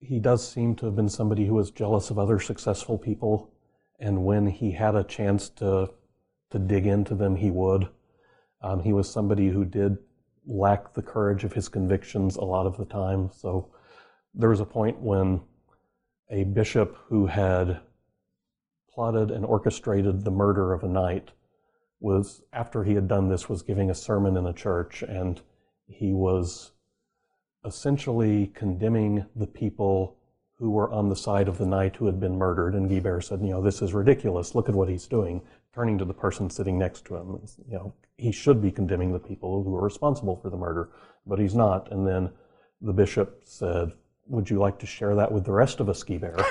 he 0.00 0.18
does 0.18 0.46
seem 0.46 0.74
to 0.76 0.86
have 0.86 0.96
been 0.96 1.08
somebody 1.08 1.46
who 1.46 1.54
was 1.54 1.70
jealous 1.70 2.10
of 2.10 2.18
other 2.18 2.40
successful 2.40 2.98
people, 2.98 3.52
and 4.00 4.24
when 4.24 4.46
he 4.46 4.72
had 4.72 4.96
a 4.96 5.04
chance 5.04 5.48
to 5.50 5.90
to 6.50 6.58
dig 6.58 6.86
into 6.86 7.14
them, 7.14 7.36
he 7.36 7.50
would. 7.50 7.88
Um, 8.62 8.82
he 8.82 8.92
was 8.92 9.10
somebody 9.10 9.48
who 9.50 9.64
did 9.64 9.98
lack 10.46 10.94
the 10.94 11.02
courage 11.02 11.44
of 11.44 11.52
his 11.52 11.68
convictions 11.68 12.36
a 12.36 12.44
lot 12.44 12.66
of 12.66 12.76
the 12.76 12.84
time. 12.84 13.30
So 13.32 13.70
there 14.34 14.48
was 14.48 14.60
a 14.60 14.64
point 14.64 15.00
when 15.00 15.40
a 16.30 16.44
bishop 16.44 16.96
who 17.08 17.26
had 17.26 17.80
plotted 18.92 19.30
and 19.30 19.44
orchestrated 19.44 20.24
the 20.24 20.30
murder 20.30 20.72
of 20.72 20.84
a 20.84 20.88
knight 20.88 21.30
was, 22.00 22.42
after 22.52 22.84
he 22.84 22.94
had 22.94 23.08
done 23.08 23.28
this, 23.28 23.48
was 23.48 23.62
giving 23.62 23.90
a 23.90 23.94
sermon 23.94 24.36
in 24.36 24.46
a 24.46 24.52
church 24.52 25.02
and 25.02 25.40
he 25.86 26.12
was 26.12 26.72
essentially 27.64 28.46
condemning 28.54 29.26
the 29.36 29.46
people 29.46 30.16
who 30.60 30.70
were 30.70 30.92
on 30.92 31.08
the 31.08 31.16
side 31.16 31.48
of 31.48 31.56
the 31.56 31.66
knight 31.66 31.96
who 31.96 32.04
had 32.04 32.20
been 32.20 32.36
murdered. 32.36 32.74
And 32.74 32.88
Guibert 32.88 33.24
said, 33.24 33.40
you 33.40 33.48
know, 33.48 33.62
this 33.62 33.80
is 33.80 33.94
ridiculous. 33.94 34.54
Look 34.54 34.68
at 34.68 34.74
what 34.74 34.90
he's 34.90 35.06
doing. 35.06 35.40
Turning 35.74 35.96
to 35.96 36.04
the 36.04 36.14
person 36.14 36.50
sitting 36.50 36.78
next 36.78 37.06
to 37.06 37.16
him, 37.16 37.40
you 37.66 37.76
know, 37.76 37.94
he 38.18 38.30
should 38.30 38.60
be 38.60 38.70
condemning 38.70 39.12
the 39.12 39.18
people 39.18 39.62
who 39.62 39.74
are 39.74 39.82
responsible 39.82 40.36
for 40.36 40.50
the 40.50 40.56
murder, 40.56 40.90
but 41.26 41.38
he's 41.38 41.54
not. 41.54 41.90
And 41.90 42.06
then 42.06 42.30
the 42.82 42.92
bishop 42.92 43.40
said, 43.44 43.92
would 44.26 44.50
you 44.50 44.58
like 44.58 44.78
to 44.80 44.86
share 44.86 45.14
that 45.14 45.32
with 45.32 45.44
the 45.44 45.52
rest 45.52 45.80
of 45.80 45.88
us, 45.88 46.04
Guibert? 46.04 46.44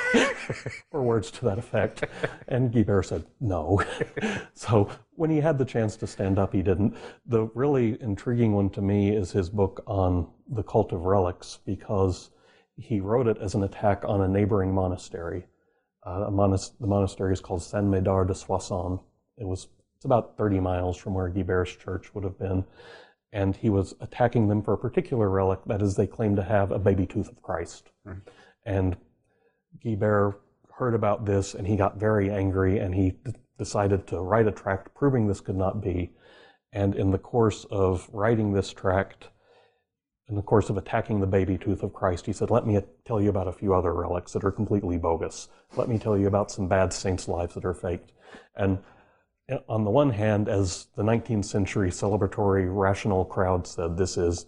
or 0.92 1.04
words 1.04 1.30
to 1.32 1.46
that 1.46 1.60
effect. 1.60 2.04
And 2.48 2.74
Guibert 2.74 3.06
said, 3.06 3.26
no. 3.40 3.82
so 4.56 4.90
when 5.12 5.30
he 5.30 5.38
had 5.38 5.58
the 5.58 5.66
chance 5.66 5.96
to 5.98 6.08
stand 6.08 6.40
up, 6.40 6.52
he 6.52 6.64
didn't. 6.64 6.96
The 7.28 7.44
really 7.54 8.02
intriguing 8.02 8.54
one 8.54 8.72
to 8.72 8.82
me 8.82 9.16
is 9.16 9.32
his 9.32 9.50
book 9.50 9.84
on 9.86 10.28
the 10.50 10.64
cult 10.64 10.94
of 10.94 11.06
relics, 11.06 11.60
because 11.66 12.32
he 12.80 13.00
wrote 13.00 13.28
it 13.28 13.38
as 13.40 13.56
an 13.56 13.64
attack 13.64 14.04
on 14.06 14.22
a 14.22 14.28
neighboring 14.28 14.74
monastery. 14.74 15.46
Uh, 16.04 16.30
monas- 16.30 16.72
the 16.80 16.88
monastery 16.88 17.34
is 17.34 17.42
called 17.42 17.62
Saint 17.62 17.86
Médard 17.86 18.28
de 18.28 18.36
Soissons. 18.36 19.00
It 19.38 19.46
was 19.46 19.68
it's 19.96 20.06
about 20.06 20.38
30 20.38 20.62
miles 20.62 20.96
from 20.96 21.14
where 21.14 21.30
Guibert's 21.30 21.76
church 21.76 22.16
would 22.16 22.24
have 22.24 22.40
been, 22.40 22.64
and 23.34 23.54
he 23.56 23.70
was 23.70 23.94
attacking 24.00 24.48
them 24.48 24.62
for 24.62 24.74
a 24.74 24.78
particular 24.78 25.30
relic. 25.30 25.60
That 25.66 25.82
is, 25.82 25.96
they 25.96 26.08
claim 26.08 26.38
to 26.38 26.44
have 26.44 26.72
a 26.72 26.80
baby 26.80 27.06
tooth 27.06 27.28
of 27.28 27.42
Christ, 27.42 27.92
mm-hmm. 28.08 28.20
and 28.66 28.96
Guibert 29.84 30.36
heard 30.80 30.96
about 30.96 31.26
this 31.26 31.54
and 31.54 31.68
he 31.68 31.76
got 31.76 32.00
very 32.00 32.32
angry 32.32 32.80
and 32.80 32.96
he 32.96 33.12
d- 33.12 33.34
decided 33.58 34.08
to 34.08 34.22
write 34.22 34.48
a 34.48 34.52
tract 34.52 34.96
proving 34.96 35.28
this 35.28 35.42
could 35.42 35.58
not 35.58 35.82
be. 35.82 36.12
And 36.72 36.96
in 36.96 37.12
the 37.12 37.18
course 37.18 37.66
of 37.70 38.10
writing 38.14 38.54
this 38.54 38.72
tract, 38.72 39.28
in 40.30 40.36
the 40.36 40.42
course 40.44 40.70
of 40.70 40.78
attacking 40.78 41.20
the 41.20 41.28
baby 41.28 41.58
tooth 41.58 41.82
of 41.82 41.94
Christ, 41.94 42.26
he 42.28 42.34
said, 42.34 42.52
Let 42.52 42.68
me 42.68 42.80
tell 43.04 43.20
you 43.20 43.30
about 43.30 43.48
a 43.48 43.52
few 43.52 43.74
other 43.74 43.94
relics 43.94 44.34
that 44.34 44.44
are 44.44 44.52
completely 44.52 44.98
bogus. 44.98 45.50
Let 45.76 45.90
me 45.90 45.98
tell 45.98 46.18
you 46.18 46.28
about 46.28 46.52
some 46.52 46.68
bad 46.68 46.94
saints' 46.94 47.28
lives 47.28 47.56
that 47.56 47.66
are 47.66 47.74
faked. 47.74 48.12
And 48.56 48.78
eh, 49.50 49.58
on 49.68 49.84
the 49.84 49.90
one 49.90 50.12
hand, 50.12 50.48
as 50.48 50.88
the 50.96 51.04
19th 51.04 51.46
century 51.46 51.90
celebratory 51.90 52.68
rational 52.70 53.26
crowd 53.26 53.66
said, 53.66 53.98
this 53.98 54.18
is, 54.18 54.46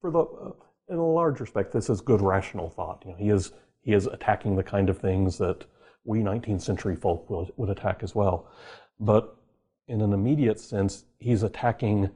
for 0.00 0.10
the, 0.10 0.20
uh, 0.20 0.52
in 0.88 0.96
a 0.96 1.06
large 1.06 1.38
respect, 1.38 1.72
this 1.72 1.88
is 1.88 2.00
good 2.00 2.20
rational 2.20 2.68
thought. 2.68 3.04
You 3.06 3.12
know, 3.12 3.16
he 3.16 3.30
is 3.30 3.52
he 3.82 3.92
is 3.92 4.06
attacking 4.06 4.56
the 4.56 4.62
kind 4.62 4.90
of 4.90 4.98
things 4.98 5.38
that 5.38 5.64
we 6.04 6.18
19th 6.18 6.60
century 6.60 6.96
folk 6.96 7.30
will, 7.30 7.48
would 7.56 7.70
attack 7.70 8.02
as 8.02 8.14
well. 8.14 8.50
But 8.98 9.36
in 9.88 10.02
an 10.02 10.12
immediate 10.12 10.60
sense, 10.60 11.04
he's 11.18 11.42
attacking 11.42 12.10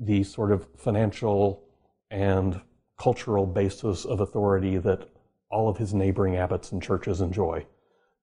the 0.00 0.22
sort 0.22 0.52
of 0.52 0.66
financial 0.76 1.62
and 2.10 2.60
cultural 2.98 3.46
basis 3.46 4.04
of 4.04 4.20
authority 4.20 4.78
that 4.78 5.08
all 5.50 5.68
of 5.68 5.76
his 5.76 5.92
neighboring 5.92 6.36
abbots 6.36 6.72
and 6.72 6.82
churches 6.82 7.20
enjoy. 7.20 7.66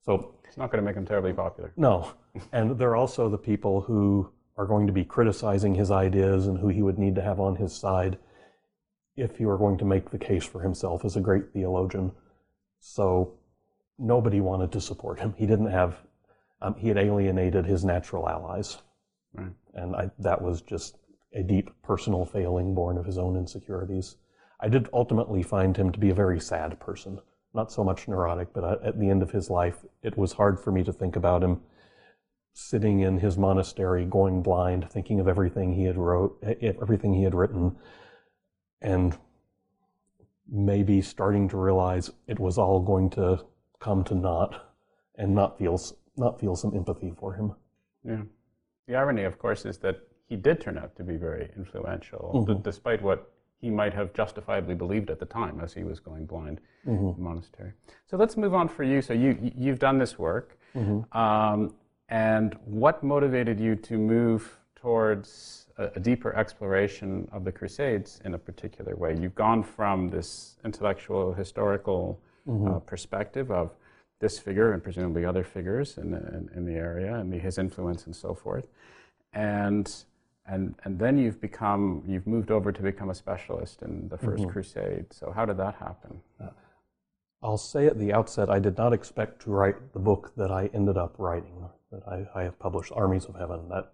So 0.01 0.35
it's 0.45 0.57
not 0.57 0.71
going 0.71 0.83
to 0.83 0.85
make 0.85 0.95
him 0.95 1.05
terribly 1.05 1.33
popular. 1.33 1.73
No. 1.77 2.13
and 2.51 2.77
they're 2.77 2.95
also 2.95 3.29
the 3.29 3.37
people 3.37 3.81
who 3.81 4.31
are 4.57 4.65
going 4.65 4.87
to 4.87 4.93
be 4.93 5.05
criticizing 5.05 5.75
his 5.75 5.91
ideas 5.91 6.47
and 6.47 6.57
who 6.57 6.67
he 6.67 6.81
would 6.81 6.97
need 6.97 7.15
to 7.15 7.21
have 7.21 7.39
on 7.39 7.55
his 7.55 7.73
side 7.73 8.17
if 9.15 9.37
he 9.37 9.45
were 9.45 9.57
going 9.57 9.77
to 9.77 9.85
make 9.85 10.09
the 10.09 10.17
case 10.17 10.45
for 10.45 10.61
himself 10.61 11.03
as 11.05 11.15
a 11.15 11.21
great 11.21 11.51
theologian. 11.53 12.11
So 12.79 13.33
nobody 13.97 14.39
wanted 14.39 14.71
to 14.71 14.81
support 14.81 15.19
him. 15.19 15.33
He 15.37 15.45
didn't 15.45 15.71
have, 15.71 15.97
um, 16.61 16.75
he 16.75 16.87
had 16.87 16.97
alienated 16.97 17.65
his 17.65 17.83
natural 17.83 18.29
allies. 18.29 18.77
Right. 19.33 19.51
And 19.73 19.95
I, 19.95 20.09
that 20.19 20.41
was 20.41 20.61
just 20.61 20.97
a 21.33 21.43
deep 21.43 21.69
personal 21.83 22.25
failing 22.25 22.73
born 22.73 22.97
of 22.97 23.05
his 23.05 23.17
own 23.17 23.35
insecurities. 23.35 24.17
I 24.59 24.67
did 24.67 24.89
ultimately 24.93 25.43
find 25.43 25.75
him 25.77 25.91
to 25.91 25.99
be 25.99 26.09
a 26.09 26.15
very 26.15 26.39
sad 26.39 26.79
person, 26.79 27.19
not 27.53 27.71
so 27.71 27.83
much 27.83 28.07
neurotic, 28.07 28.53
but 28.53 28.63
uh, 28.63 28.77
at 28.83 28.99
the 28.99 29.09
end 29.09 29.21
of 29.21 29.31
his 29.31 29.49
life, 29.49 29.85
it 30.03 30.17
was 30.17 30.33
hard 30.33 30.59
for 30.59 30.71
me 30.71 30.83
to 30.83 30.93
think 30.93 31.15
about 31.15 31.43
him 31.43 31.61
sitting 32.53 32.99
in 32.99 33.19
his 33.19 33.37
monastery, 33.37 34.05
going 34.05 34.41
blind, 34.41 34.89
thinking 34.89 35.19
of 35.19 35.27
everything 35.27 35.73
he 35.73 35.83
had 35.83 35.97
wrote, 35.97 36.43
everything 36.61 37.13
he 37.13 37.23
had 37.23 37.35
written, 37.35 37.75
and 38.81 39.17
maybe 40.51 41.01
starting 41.01 41.47
to 41.47 41.57
realize 41.57 42.11
it 42.27 42.39
was 42.39 42.57
all 42.57 42.79
going 42.81 43.09
to 43.09 43.45
come 43.79 44.03
to 44.03 44.15
naught, 44.15 44.73
and 45.15 45.33
not 45.33 45.57
feel 45.57 45.79
not 46.17 46.39
feel 46.39 46.55
some 46.55 46.75
empathy 46.75 47.13
for 47.17 47.33
him. 47.33 47.53
Yeah. 48.03 48.23
The 48.87 48.95
irony, 48.95 49.23
of 49.23 49.37
course, 49.37 49.65
is 49.65 49.77
that 49.79 50.08
he 50.29 50.35
did 50.35 50.61
turn 50.61 50.77
out 50.77 50.95
to 50.95 51.03
be 51.03 51.17
very 51.17 51.49
influential, 51.57 52.31
mm-hmm. 52.35 52.53
d- 52.53 52.59
despite 52.63 53.01
what 53.01 53.31
he 53.59 53.69
might 53.69 53.93
have 53.93 54.13
justifiably 54.13 54.75
believed 54.75 55.09
at 55.09 55.19
the 55.19 55.25
time 55.25 55.59
as 55.59 55.73
he 55.73 55.83
was 55.83 55.99
going 55.99 56.25
blind 56.25 56.61
mm-hmm. 56.87 57.07
in 57.07 57.13
the 57.13 57.21
monastery. 57.21 57.73
So 58.05 58.15
let's 58.15 58.37
move 58.37 58.53
on 58.53 58.69
for 58.69 58.83
you. 58.83 59.01
So 59.01 59.13
you 59.13 59.51
you've 59.57 59.79
done 59.79 59.97
this 59.97 60.17
work, 60.17 60.57
mm-hmm. 60.75 61.17
um, 61.17 61.73
and 62.07 62.57
what 62.65 63.03
motivated 63.03 63.59
you 63.59 63.75
to 63.75 63.97
move 63.97 64.57
towards 64.75 65.67
a, 65.77 65.89
a, 65.95 65.99
deeper 65.99 66.33
exploration 66.35 67.27
of 67.33 67.43
the 67.43 67.51
Crusades 67.51 68.21
in 68.23 68.33
a 68.33 68.37
particular 68.37 68.95
way? 68.95 69.17
You've 69.19 69.35
gone 69.35 69.61
from 69.61 70.07
this 70.09 70.57
intellectual, 70.63 71.33
historical 71.33 72.19
mm-hmm. 72.47 72.67
uh, 72.67 72.79
perspective 72.79 73.51
of 73.51 73.71
this 74.19 74.39
figure 74.39 74.73
and 74.73 74.81
presumably 74.81 75.25
other 75.25 75.43
figures 75.43 75.97
in 75.97 76.11
the, 76.11 76.17
in, 76.17 76.49
in 76.55 76.65
the 76.65 76.73
area 76.73 77.15
and 77.15 77.31
the, 77.31 77.37
his 77.37 77.57
influence 77.57 78.05
and 78.05 78.15
so 78.15 78.33
forth, 78.33 78.67
and 79.33 80.05
and 80.49 80.75
and 80.83 80.99
then 80.99 81.17
you've 81.17 81.39
become 81.39 82.03
you've 82.07 82.27
moved 82.27 82.51
over 82.51 82.71
to 82.71 82.81
become 82.81 83.09
a 83.09 83.15
specialist 83.15 83.81
in 83.81 84.09
the 84.09 84.17
1st 84.17 84.39
mm-hmm. 84.39 84.49
crusade. 84.49 85.05
So 85.11 85.31
how 85.35 85.45
did 85.45 85.57
that 85.57 85.75
happen? 85.75 86.21
Uh, 86.41 86.49
i'll 87.41 87.57
say 87.57 87.87
at 87.87 87.97
the 87.97 88.11
outset 88.11 88.49
i 88.49 88.59
did 88.59 88.77
not 88.77 88.93
expect 88.93 89.41
to 89.41 89.49
write 89.49 89.93
the 89.93 89.99
book 89.99 90.33
that 90.35 90.51
i 90.51 90.69
ended 90.73 90.97
up 90.97 91.15
writing 91.17 91.69
that 91.91 92.01
i, 92.07 92.39
I 92.39 92.43
have 92.43 92.59
published 92.59 92.91
armies 92.95 93.25
of 93.25 93.35
heaven. 93.35 93.69
That 93.69 93.93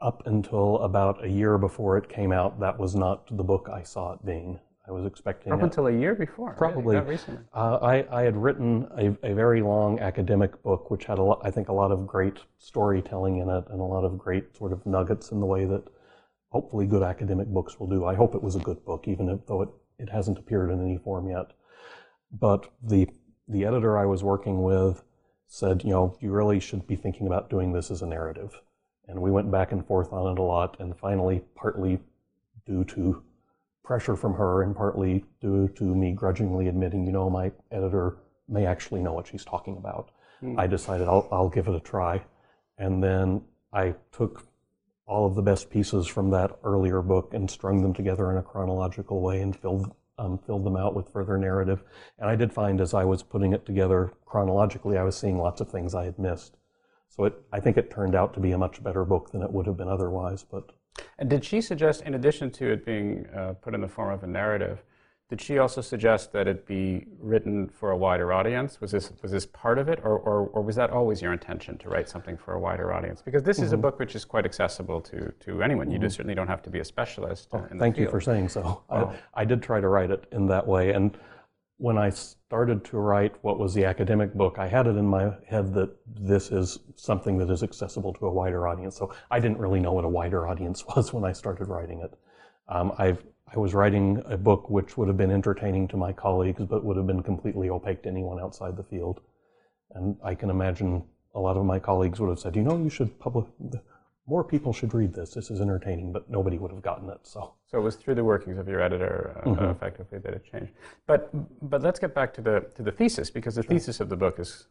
up 0.00 0.22
until 0.26 0.78
about 0.78 1.24
a 1.24 1.28
year 1.28 1.58
before 1.58 1.96
it 1.98 2.08
came 2.08 2.32
out 2.32 2.58
that 2.60 2.78
was 2.78 2.94
not 2.94 3.36
the 3.36 3.44
book 3.44 3.68
i 3.72 3.82
saw 3.82 4.14
it 4.14 4.24
being 4.24 4.58
I 4.90 4.92
was 4.92 5.06
expecting 5.06 5.52
up 5.52 5.60
it. 5.60 5.64
until 5.64 5.86
a 5.86 5.92
year 5.92 6.16
before. 6.16 6.52
Probably 6.54 6.96
really, 6.96 7.10
recently. 7.10 7.44
Uh, 7.54 7.76
I, 7.76 8.20
I 8.20 8.22
had 8.22 8.36
written 8.36 8.88
a, 8.98 9.30
a, 9.30 9.34
very 9.34 9.62
long 9.62 10.00
academic 10.00 10.60
book, 10.64 10.90
which 10.90 11.04
had 11.04 11.18
a 11.18 11.22
lot, 11.22 11.40
I 11.44 11.50
think 11.52 11.68
a 11.68 11.72
lot 11.72 11.92
of 11.92 12.08
great 12.08 12.40
storytelling 12.58 13.36
in 13.36 13.48
it 13.48 13.64
and 13.70 13.80
a 13.80 13.84
lot 13.84 14.04
of 14.04 14.18
great 14.18 14.56
sort 14.56 14.72
of 14.72 14.84
nuggets 14.84 15.30
in 15.30 15.38
the 15.38 15.46
way 15.46 15.64
that 15.64 15.84
hopefully 16.48 16.86
good 16.86 17.04
academic 17.04 17.46
books 17.46 17.78
will 17.78 17.86
do. 17.86 18.04
I 18.04 18.16
hope 18.16 18.34
it 18.34 18.42
was 18.42 18.56
a 18.56 18.60
good 18.60 18.84
book, 18.84 19.06
even 19.06 19.28
if, 19.28 19.46
though 19.46 19.62
it, 19.62 19.68
it 20.00 20.10
hasn't 20.10 20.38
appeared 20.38 20.72
in 20.72 20.82
any 20.82 20.98
form 20.98 21.30
yet. 21.30 21.52
But 22.32 22.68
the 22.82 23.08
the 23.46 23.64
editor 23.64 23.96
I 23.98 24.06
was 24.06 24.22
working 24.22 24.62
with 24.62 25.02
said, 25.46 25.82
you 25.84 25.90
know, 25.90 26.16
you 26.20 26.30
really 26.30 26.60
should 26.60 26.86
be 26.86 26.96
thinking 26.96 27.26
about 27.26 27.50
doing 27.50 27.72
this 27.72 27.90
as 27.90 28.02
a 28.02 28.06
narrative. 28.06 28.60
And 29.08 29.20
we 29.20 29.32
went 29.32 29.50
back 29.50 29.72
and 29.72 29.84
forth 29.84 30.12
on 30.12 30.32
it 30.32 30.38
a 30.38 30.42
lot, 30.42 30.76
and 30.78 30.96
finally, 30.96 31.42
partly 31.56 31.98
due 32.64 32.84
to 32.84 33.24
pressure 33.82 34.16
from 34.16 34.34
her 34.34 34.62
and 34.62 34.74
partly 34.74 35.24
due 35.40 35.68
to 35.68 35.84
me 35.84 36.12
grudgingly 36.12 36.68
admitting, 36.68 37.06
you 37.06 37.12
know, 37.12 37.28
my 37.30 37.50
editor 37.70 38.18
may 38.48 38.66
actually 38.66 39.00
know 39.00 39.12
what 39.12 39.26
she's 39.26 39.44
talking 39.44 39.76
about. 39.76 40.10
Mm. 40.42 40.58
I 40.58 40.66
decided 40.66 41.08
I'll, 41.08 41.28
I'll 41.30 41.48
give 41.48 41.68
it 41.68 41.74
a 41.74 41.80
try. 41.80 42.22
And 42.78 43.02
then 43.02 43.42
I 43.72 43.94
took 44.12 44.46
all 45.06 45.26
of 45.26 45.34
the 45.34 45.42
best 45.42 45.70
pieces 45.70 46.06
from 46.06 46.30
that 46.30 46.58
earlier 46.62 47.02
book 47.02 47.34
and 47.34 47.50
strung 47.50 47.82
them 47.82 47.92
together 47.92 48.30
in 48.30 48.36
a 48.36 48.42
chronological 48.42 49.20
way 49.20 49.40
and 49.40 49.56
filled 49.56 49.92
um, 50.18 50.38
filled 50.38 50.64
them 50.64 50.76
out 50.76 50.94
with 50.94 51.08
further 51.08 51.38
narrative. 51.38 51.82
And 52.18 52.28
I 52.28 52.36
did 52.36 52.52
find 52.52 52.80
as 52.80 52.92
I 52.92 53.04
was 53.04 53.22
putting 53.22 53.54
it 53.54 53.64
together 53.64 54.12
chronologically, 54.26 54.98
I 54.98 55.02
was 55.02 55.16
seeing 55.16 55.38
lots 55.38 55.62
of 55.62 55.70
things 55.70 55.94
I 55.94 56.04
had 56.04 56.18
missed. 56.18 56.58
So 57.08 57.24
it, 57.24 57.34
I 57.52 57.58
think 57.58 57.78
it 57.78 57.90
turned 57.90 58.14
out 58.14 58.34
to 58.34 58.40
be 58.40 58.52
a 58.52 58.58
much 58.58 58.82
better 58.82 59.04
book 59.06 59.32
than 59.32 59.42
it 59.42 59.50
would 59.50 59.66
have 59.66 59.78
been 59.78 59.88
otherwise. 59.88 60.44
But 60.44 60.72
and 61.18 61.28
did 61.28 61.44
she 61.44 61.60
suggest, 61.60 62.02
in 62.02 62.14
addition 62.14 62.50
to 62.52 62.72
it 62.72 62.84
being 62.84 63.26
uh, 63.36 63.54
put 63.60 63.74
in 63.74 63.80
the 63.80 63.88
form 63.88 64.12
of 64.12 64.22
a 64.22 64.26
narrative, 64.26 64.82
did 65.28 65.40
she 65.40 65.58
also 65.58 65.80
suggest 65.80 66.32
that 66.32 66.48
it 66.48 66.66
be 66.66 67.06
written 67.20 67.68
for 67.68 67.92
a 67.92 67.96
wider 67.96 68.32
audience? 68.32 68.80
Was 68.80 68.90
this 68.90 69.12
was 69.22 69.30
this 69.30 69.46
part 69.46 69.78
of 69.78 69.88
it, 69.88 70.00
or, 70.02 70.18
or, 70.18 70.48
or 70.48 70.60
was 70.60 70.74
that 70.74 70.90
always 70.90 71.22
your 71.22 71.32
intention 71.32 71.78
to 71.78 71.88
write 71.88 72.08
something 72.08 72.36
for 72.36 72.54
a 72.54 72.58
wider 72.58 72.92
audience? 72.92 73.22
Because 73.22 73.44
this 73.44 73.58
mm-hmm. 73.58 73.66
is 73.66 73.72
a 73.72 73.76
mm-hmm. 73.76 73.82
book 73.82 74.00
which 74.00 74.16
is 74.16 74.24
quite 74.24 74.44
accessible 74.44 75.00
to, 75.02 75.32
to 75.38 75.62
anyone. 75.62 75.86
Mm-hmm. 75.86 75.92
You 75.92 75.98
just 76.00 76.16
certainly 76.16 76.34
don't 76.34 76.48
have 76.48 76.62
to 76.62 76.70
be 76.70 76.80
a 76.80 76.84
specialist. 76.84 77.48
Oh, 77.52 77.64
thank 77.78 77.96
you 77.96 78.08
for 78.08 78.20
saying 78.20 78.48
so. 78.48 78.82
Oh. 78.90 79.14
I, 79.32 79.42
I 79.42 79.44
did 79.44 79.62
try 79.62 79.80
to 79.80 79.86
write 79.86 80.10
it 80.10 80.26
in 80.32 80.46
that 80.48 80.66
way, 80.66 80.92
and 80.92 81.16
when 81.80 81.96
I 81.96 82.10
started 82.10 82.84
to 82.84 82.98
write 82.98 83.34
what 83.40 83.58
was 83.58 83.72
the 83.72 83.86
academic 83.86 84.34
book, 84.34 84.58
I 84.58 84.68
had 84.68 84.86
it 84.86 84.96
in 84.96 85.06
my 85.06 85.32
head 85.46 85.72
that 85.72 85.90
this 86.06 86.52
is 86.52 86.78
something 86.94 87.38
that 87.38 87.48
is 87.48 87.62
accessible 87.62 88.12
to 88.14 88.26
a 88.26 88.30
wider 88.30 88.68
audience. 88.68 88.96
So 88.98 89.14
I 89.30 89.40
didn't 89.40 89.58
really 89.58 89.80
know 89.80 89.94
what 89.94 90.04
a 90.04 90.08
wider 90.08 90.46
audience 90.46 90.84
was 90.94 91.14
when 91.14 91.24
I 91.24 91.32
started 91.32 91.68
writing 91.68 92.00
it. 92.00 92.12
Um, 92.68 92.92
I 92.98 93.16
was 93.56 93.72
writing 93.72 94.22
a 94.26 94.36
book 94.36 94.68
which 94.68 94.98
would 94.98 95.08
have 95.08 95.16
been 95.16 95.30
entertaining 95.30 95.88
to 95.88 95.96
my 95.96 96.12
colleagues, 96.12 96.62
but 96.64 96.84
would 96.84 96.98
have 96.98 97.06
been 97.06 97.22
completely 97.22 97.70
opaque 97.70 98.02
to 98.02 98.10
anyone 98.10 98.38
outside 98.38 98.76
the 98.76 98.84
field. 98.84 99.22
And 99.92 100.16
I 100.22 100.34
can 100.34 100.50
imagine 100.50 101.02
a 101.34 101.40
lot 101.40 101.56
of 101.56 101.64
my 101.64 101.78
colleagues 101.78 102.20
would 102.20 102.28
have 102.28 102.40
said, 102.40 102.56
you 102.56 102.62
know, 102.62 102.76
you 102.76 102.90
should 102.90 103.18
publish, 103.18 103.46
more 104.30 104.44
people 104.44 104.72
should 104.72 104.94
read 104.94 105.12
this. 105.12 105.34
This 105.34 105.50
is 105.50 105.60
entertaining, 105.60 106.12
but 106.12 106.30
nobody 106.30 106.56
would 106.56 106.70
have 106.70 106.82
gotten 106.82 107.10
it. 107.10 107.18
So, 107.24 107.52
so 107.66 107.78
it 107.78 107.82
was 107.82 107.96
through 107.96 108.14
the 108.14 108.22
workings 108.22 108.58
of 108.58 108.68
your 108.68 108.80
editor, 108.80 109.36
uh, 109.36 109.48
mm-hmm. 109.48 109.64
effectively, 109.64 110.20
that 110.20 110.32
it 110.32 110.44
changed. 110.50 110.72
But, 111.08 111.30
but 111.68 111.82
let's 111.82 111.98
get 111.98 112.14
back 112.14 112.32
to 112.34 112.40
the 112.40 112.66
to 112.76 112.82
the 112.82 112.92
thesis 112.92 113.28
because 113.28 113.56
the 113.56 113.64
sure. 113.64 113.70
thesis 113.70 113.98
of 113.98 114.08
the 114.08 114.16
book 114.16 114.38
is 114.38 114.68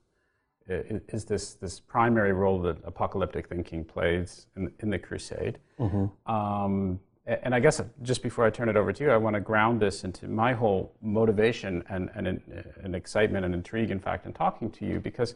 is 0.69 1.25
this 1.25 1.55
this 1.55 1.79
primary 1.79 2.31
role 2.31 2.61
that 2.61 2.77
apocalyptic 2.85 3.49
thinking 3.49 3.83
plays 3.83 4.47
in, 4.55 4.71
in 4.79 4.89
the 4.91 4.99
crusade. 4.99 5.57
Mm-hmm. 5.79 6.31
Um, 6.31 6.99
and 7.25 7.53
I 7.53 7.59
guess 7.59 7.81
just 8.01 8.23
before 8.23 8.45
I 8.45 8.49
turn 8.49 8.69
it 8.69 8.77
over 8.77 8.91
to 8.93 9.03
you, 9.03 9.11
I 9.11 9.17
want 9.17 9.35
to 9.35 9.39
ground 9.39 9.79
this 9.79 10.03
into 10.03 10.27
my 10.27 10.53
whole 10.53 10.93
motivation 11.01 11.83
and, 11.89 12.09
and, 12.15 12.41
and 12.83 12.95
excitement 12.95 13.45
and 13.45 13.53
intrigue, 13.53 13.91
in 13.91 13.99
fact, 13.99 14.25
in 14.25 14.33
talking 14.33 14.71
to 14.71 14.85
you 14.85 14.99
because 14.99 15.35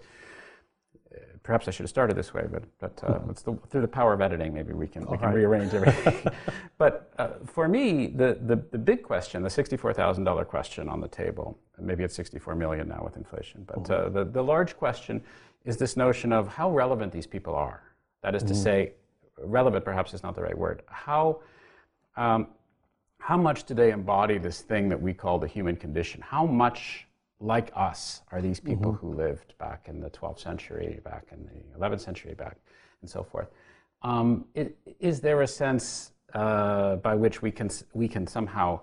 perhaps 1.43 1.67
I 1.67 1.71
should 1.71 1.83
have 1.83 1.89
started 1.89 2.15
this 2.15 2.33
way, 2.33 2.45
but, 2.49 2.63
but 2.79 3.03
uh, 3.03 3.19
the, 3.45 3.57
through 3.69 3.81
the 3.81 3.87
power 3.87 4.13
of 4.13 4.21
editing, 4.21 4.53
maybe 4.53 4.73
we 4.73 4.87
can, 4.87 5.05
we 5.05 5.17
can 5.17 5.27
right. 5.27 5.35
rearrange 5.35 5.73
everything. 5.73 6.31
but 6.77 7.11
uh, 7.17 7.29
for 7.45 7.67
me, 7.67 8.07
the, 8.07 8.37
the, 8.41 8.55
the, 8.71 8.77
big 8.77 9.03
question, 9.03 9.43
the 9.43 9.49
$64,000 9.49 10.47
question 10.47 10.89
on 10.89 11.01
the 11.01 11.07
table, 11.07 11.57
maybe 11.79 12.03
it's 12.03 12.15
64 12.15 12.55
million 12.55 12.87
now 12.87 13.01
with 13.03 13.17
inflation, 13.17 13.65
but 13.67 13.89
uh, 13.89 14.09
the, 14.09 14.23
the 14.23 14.41
large 14.41 14.77
question 14.77 15.21
is 15.65 15.77
this 15.77 15.95
notion 15.97 16.31
of 16.31 16.47
how 16.47 16.71
relevant 16.71 17.11
these 17.11 17.27
people 17.27 17.55
are. 17.55 17.83
That 18.21 18.35
is 18.35 18.43
to 18.43 18.53
mm. 18.53 18.63
say, 18.63 18.93
relevant 19.37 19.83
perhaps 19.83 20.13
is 20.13 20.23
not 20.23 20.35
the 20.35 20.41
right 20.41 20.57
word. 20.57 20.83
How, 20.87 21.41
um, 22.15 22.47
how 23.19 23.37
much 23.37 23.65
do 23.65 23.73
they 23.73 23.91
embody 23.91 24.37
this 24.37 24.61
thing 24.61 24.89
that 24.89 25.01
we 25.01 25.13
call 25.13 25.39
the 25.39 25.47
human 25.47 25.75
condition? 25.75 26.21
How 26.21 26.45
much 26.45 27.07
like 27.43 27.71
us 27.75 28.21
are 28.31 28.41
these 28.41 28.59
people 28.59 28.93
mm-hmm. 28.93 29.07
who 29.07 29.13
lived 29.13 29.53
back 29.57 29.87
in 29.89 29.99
the 29.99 30.09
12th 30.09 30.39
century, 30.39 30.99
back 31.03 31.27
in 31.31 31.45
the 31.45 31.77
11th 31.77 31.99
century, 31.99 32.33
back 32.33 32.57
and 33.01 33.09
so 33.09 33.21
forth. 33.21 33.49
Um, 34.01 34.45
it, 34.55 34.77
is 34.99 35.19
there 35.19 35.41
a 35.41 35.47
sense 35.47 36.13
uh, 36.33 36.95
by 36.97 37.15
which 37.15 37.41
we 37.41 37.51
can 37.51 37.69
we 37.93 38.07
can 38.07 38.25
somehow, 38.25 38.79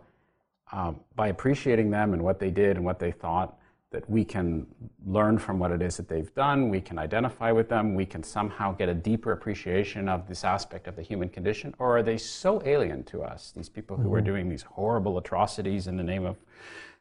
um, 0.72 1.00
by 1.16 1.28
appreciating 1.28 1.90
them 1.90 2.12
and 2.12 2.22
what 2.22 2.38
they 2.38 2.50
did 2.50 2.76
and 2.76 2.84
what 2.84 2.98
they 2.98 3.10
thought, 3.10 3.58
that 3.90 4.08
we 4.08 4.24
can 4.24 4.66
learn 5.04 5.36
from 5.38 5.58
what 5.58 5.72
it 5.72 5.82
is 5.82 5.96
that 5.96 6.08
they've 6.08 6.32
done, 6.34 6.68
we 6.68 6.80
can 6.80 6.98
identify 6.98 7.50
with 7.50 7.68
them, 7.68 7.94
we 7.94 8.06
can 8.06 8.22
somehow 8.22 8.72
get 8.72 8.88
a 8.88 8.94
deeper 8.94 9.32
appreciation 9.32 10.08
of 10.08 10.28
this 10.28 10.44
aspect 10.44 10.86
of 10.86 10.94
the 10.94 11.02
human 11.02 11.28
condition? 11.28 11.74
Or 11.78 11.98
are 11.98 12.02
they 12.02 12.16
so 12.16 12.62
alien 12.64 13.02
to 13.04 13.22
us, 13.22 13.52
these 13.56 13.68
people 13.68 13.96
who 13.96 14.04
mm-hmm. 14.04 14.14
are 14.14 14.20
doing 14.20 14.48
these 14.48 14.62
horrible 14.62 15.18
atrocities 15.18 15.88
in 15.88 15.96
the 15.96 16.04
name 16.04 16.24
of 16.24 16.36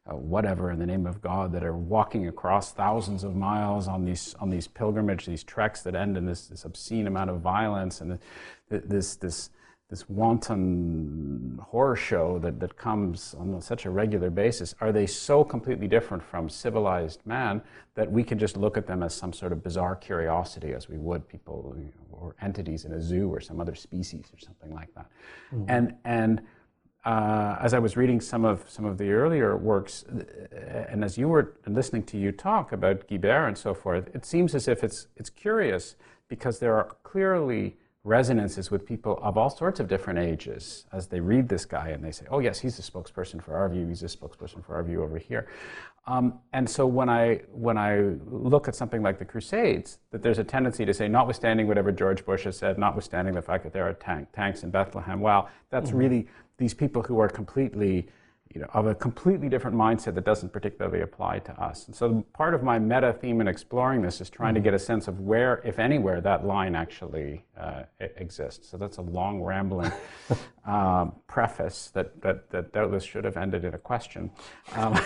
uh, 0.10 0.16
whatever 0.16 0.72
in 0.72 0.80
the 0.80 0.86
name 0.86 1.06
of 1.06 1.22
God 1.22 1.52
that 1.52 1.64
are 1.64 1.76
walking 1.76 2.28
across 2.28 2.72
thousands 2.72 3.24
of 3.24 3.36
miles 3.36 3.88
on 3.88 4.06
these 4.06 4.36
on 4.40 4.50
these 4.50 4.68
pilgrimage, 4.68 5.26
these 5.26 5.44
treks 5.44 5.82
that 5.84 5.96
end 5.96 6.18
in 6.18 6.26
this, 6.26 6.48
this 6.48 6.66
obscene 6.66 7.08
amount 7.08 7.30
of 7.30 7.42
violence 7.42 8.02
and 8.02 8.18
this 8.70 9.16
this 9.16 9.50
this 9.90 10.08
wanton 10.08 11.60
horror 11.70 11.96
show 11.96 12.38
that, 12.40 12.60
that 12.60 12.78
comes 12.78 13.34
on 13.40 13.60
such 13.60 13.86
a 13.86 13.90
regular 13.90 14.30
basis, 14.30 14.76
are 14.82 14.92
they 14.92 15.08
so 15.08 15.44
completely 15.44 15.88
different 15.88 16.22
from 16.22 16.48
civilized 16.48 17.22
man 17.26 17.60
that 17.96 18.12
we 18.12 18.24
can 18.24 18.38
just 18.38 18.56
look 18.56 18.78
at 18.78 18.86
them 18.86 19.02
as 19.02 19.16
some 19.16 19.34
sort 19.34 19.52
of 19.52 19.64
bizarre 19.64 19.96
curiosity 19.96 20.74
as 20.74 20.88
we 20.88 20.98
would 20.98 21.28
people 21.28 21.76
or 22.12 22.36
entities 22.42 22.86
in 22.86 22.94
a 22.94 23.02
zoo 23.02 23.34
or 23.34 23.42
some 23.42 23.60
other 23.60 23.74
species 23.74 24.26
or 24.32 24.38
something 24.38 24.72
like 24.76 24.94
that? 24.94 25.08
Mm-hmm. 25.52 25.66
And, 25.70 25.96
and 26.06 26.42
uh, 27.06 27.58
as 27.62 27.74
I 27.74 27.80
was 27.80 27.96
reading 27.96 28.20
some 28.20 28.46
of 28.46 28.70
some 28.70 28.86
of 28.86 28.98
the 28.98 29.12
earlier 29.12 29.56
works, 29.56 30.04
uh, 30.04 30.86
and 30.90 31.04
as 31.04 31.18
you 31.18 31.30
were 31.30 31.54
listening 31.66 32.04
to 32.04 32.18
you 32.18 32.32
talk 32.32 32.72
about 32.72 33.08
Guibert 33.08 33.48
and 33.48 33.58
so 33.58 33.74
forth, 33.74 34.14
it 34.14 34.26
seems 34.26 34.54
as 34.54 34.68
if 34.68 34.84
it's 34.84 35.08
it's 35.16 35.30
curious 35.30 35.96
because 36.28 36.60
there 36.60 36.76
are 36.76 36.90
clearly 37.04 37.78
resonances 38.04 38.72
with 38.72 38.86
people 38.86 39.20
of 39.22 39.38
all 39.38 39.50
sorts 39.50 39.80
of 39.80 39.88
different 39.88 40.20
ages 40.20 40.86
as 40.94 41.08
they 41.08 41.20
read 41.20 41.50
this 41.50 41.66
guy 41.66 41.90
and 41.90 42.04
they 42.04 42.12
say, 42.12 42.26
oh, 42.32 42.40
yes, 42.40 42.60
he's 42.60 42.80
a 42.80 42.82
spokesperson 42.82 43.44
for 43.44 43.56
our 43.56 43.68
view, 43.68 43.88
he's 43.88 44.04
a 44.04 44.06
spokesperson 44.06 44.64
for 44.64 44.76
our 44.76 44.84
view 44.84 45.04
over 45.04 45.18
here. 45.18 45.48
Um, 46.08 46.40
and 46.54 46.68
so 46.68 46.88
when 46.88 47.10
I, 47.10 47.42
when 47.52 47.78
I 47.78 48.16
look 48.26 48.68
at 48.68 48.76
something 48.76 49.04
like 49.04 49.20
the 49.20 49.26
Crusades, 49.26 50.00
that 50.12 50.24
there's 50.24 50.40
a 50.40 50.44
tendency 50.44 50.86
to 50.86 50.94
say, 50.94 51.08
notwithstanding 51.10 51.68
whatever 51.68 51.92
George 51.92 52.26
Bush 52.26 52.46
has 52.46 52.58
said, 52.58 52.80
notwithstanding 52.80 53.36
the 53.36 53.42
fact 53.42 53.64
that 53.64 53.74
there 53.74 53.88
are 53.88 53.94
tank, 53.94 54.30
tanks 54.34 54.64
in 54.64 54.72
Bethlehem, 54.72 55.20
well, 55.20 55.50
that's 55.70 55.90
mm-hmm. 55.90 56.00
really 56.00 56.28
these 56.60 56.74
people 56.74 57.02
who 57.02 57.20
are 57.20 57.30
completely 57.30 58.10
you 58.54 58.62
know, 58.62 58.68
of 58.74 58.88
a 58.88 58.96
completely 58.96 59.48
different 59.48 59.78
mindset 59.78 60.16
that 60.16 60.26
doesn't 60.26 60.52
particularly 60.52 61.02
apply 61.02 61.38
to 61.38 61.52
us. 61.62 61.86
And 61.86 61.96
so 61.96 62.26
part 62.34 62.56
of 62.56 62.64
my 62.64 62.80
meta 62.80 63.14
theme 63.14 63.42
in 63.42 63.48
exploring 63.48 64.02
this 64.02 64.22
is 64.22 64.30
trying 64.30 64.56
to 64.56 64.60
get 64.60 64.74
a 64.74 64.80
sense 64.80 65.08
of 65.08 65.20
where, 65.20 65.62
if 65.64 65.78
anywhere, 65.78 66.20
that 66.22 66.46
line 66.46 66.76
actually 66.76 67.46
uh, 67.60 67.84
exists. 68.00 68.68
So 68.68 68.78
that's 68.78 68.98
a 68.98 69.04
long, 69.04 69.44
rambling 69.44 69.92
um, 70.66 71.14
preface 71.28 71.92
that, 71.94 72.20
that, 72.22 72.50
that 72.50 72.74
doubtless 72.74 73.04
should 73.04 73.24
have 73.24 73.38
ended 73.38 73.66
in 73.66 73.76
a 73.76 73.78
question. 73.78 74.32
Um, 74.74 75.00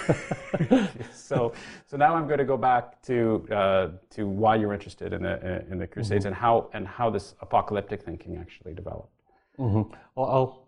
so, 1.13 1.51
so 1.85 1.97
now 1.97 2.15
I'm 2.15 2.27
going 2.27 2.39
to 2.39 2.45
go 2.45 2.57
back 2.57 3.01
to, 3.03 3.45
uh, 3.51 3.89
to 4.11 4.25
why 4.25 4.55
you're 4.55 4.73
interested 4.73 5.11
in 5.11 5.23
the, 5.23 5.65
in 5.69 5.79
the 5.79 5.87
Crusades 5.87 6.23
mm-hmm. 6.23 6.27
and, 6.27 6.35
how, 6.35 6.69
and 6.71 6.87
how 6.87 7.09
this 7.09 7.35
apocalyptic 7.41 8.03
thinking 8.03 8.37
actually 8.37 8.73
developed. 8.73 9.09
Mm-hmm. 9.59 9.93
Well, 10.15 10.29
I'll 10.29 10.62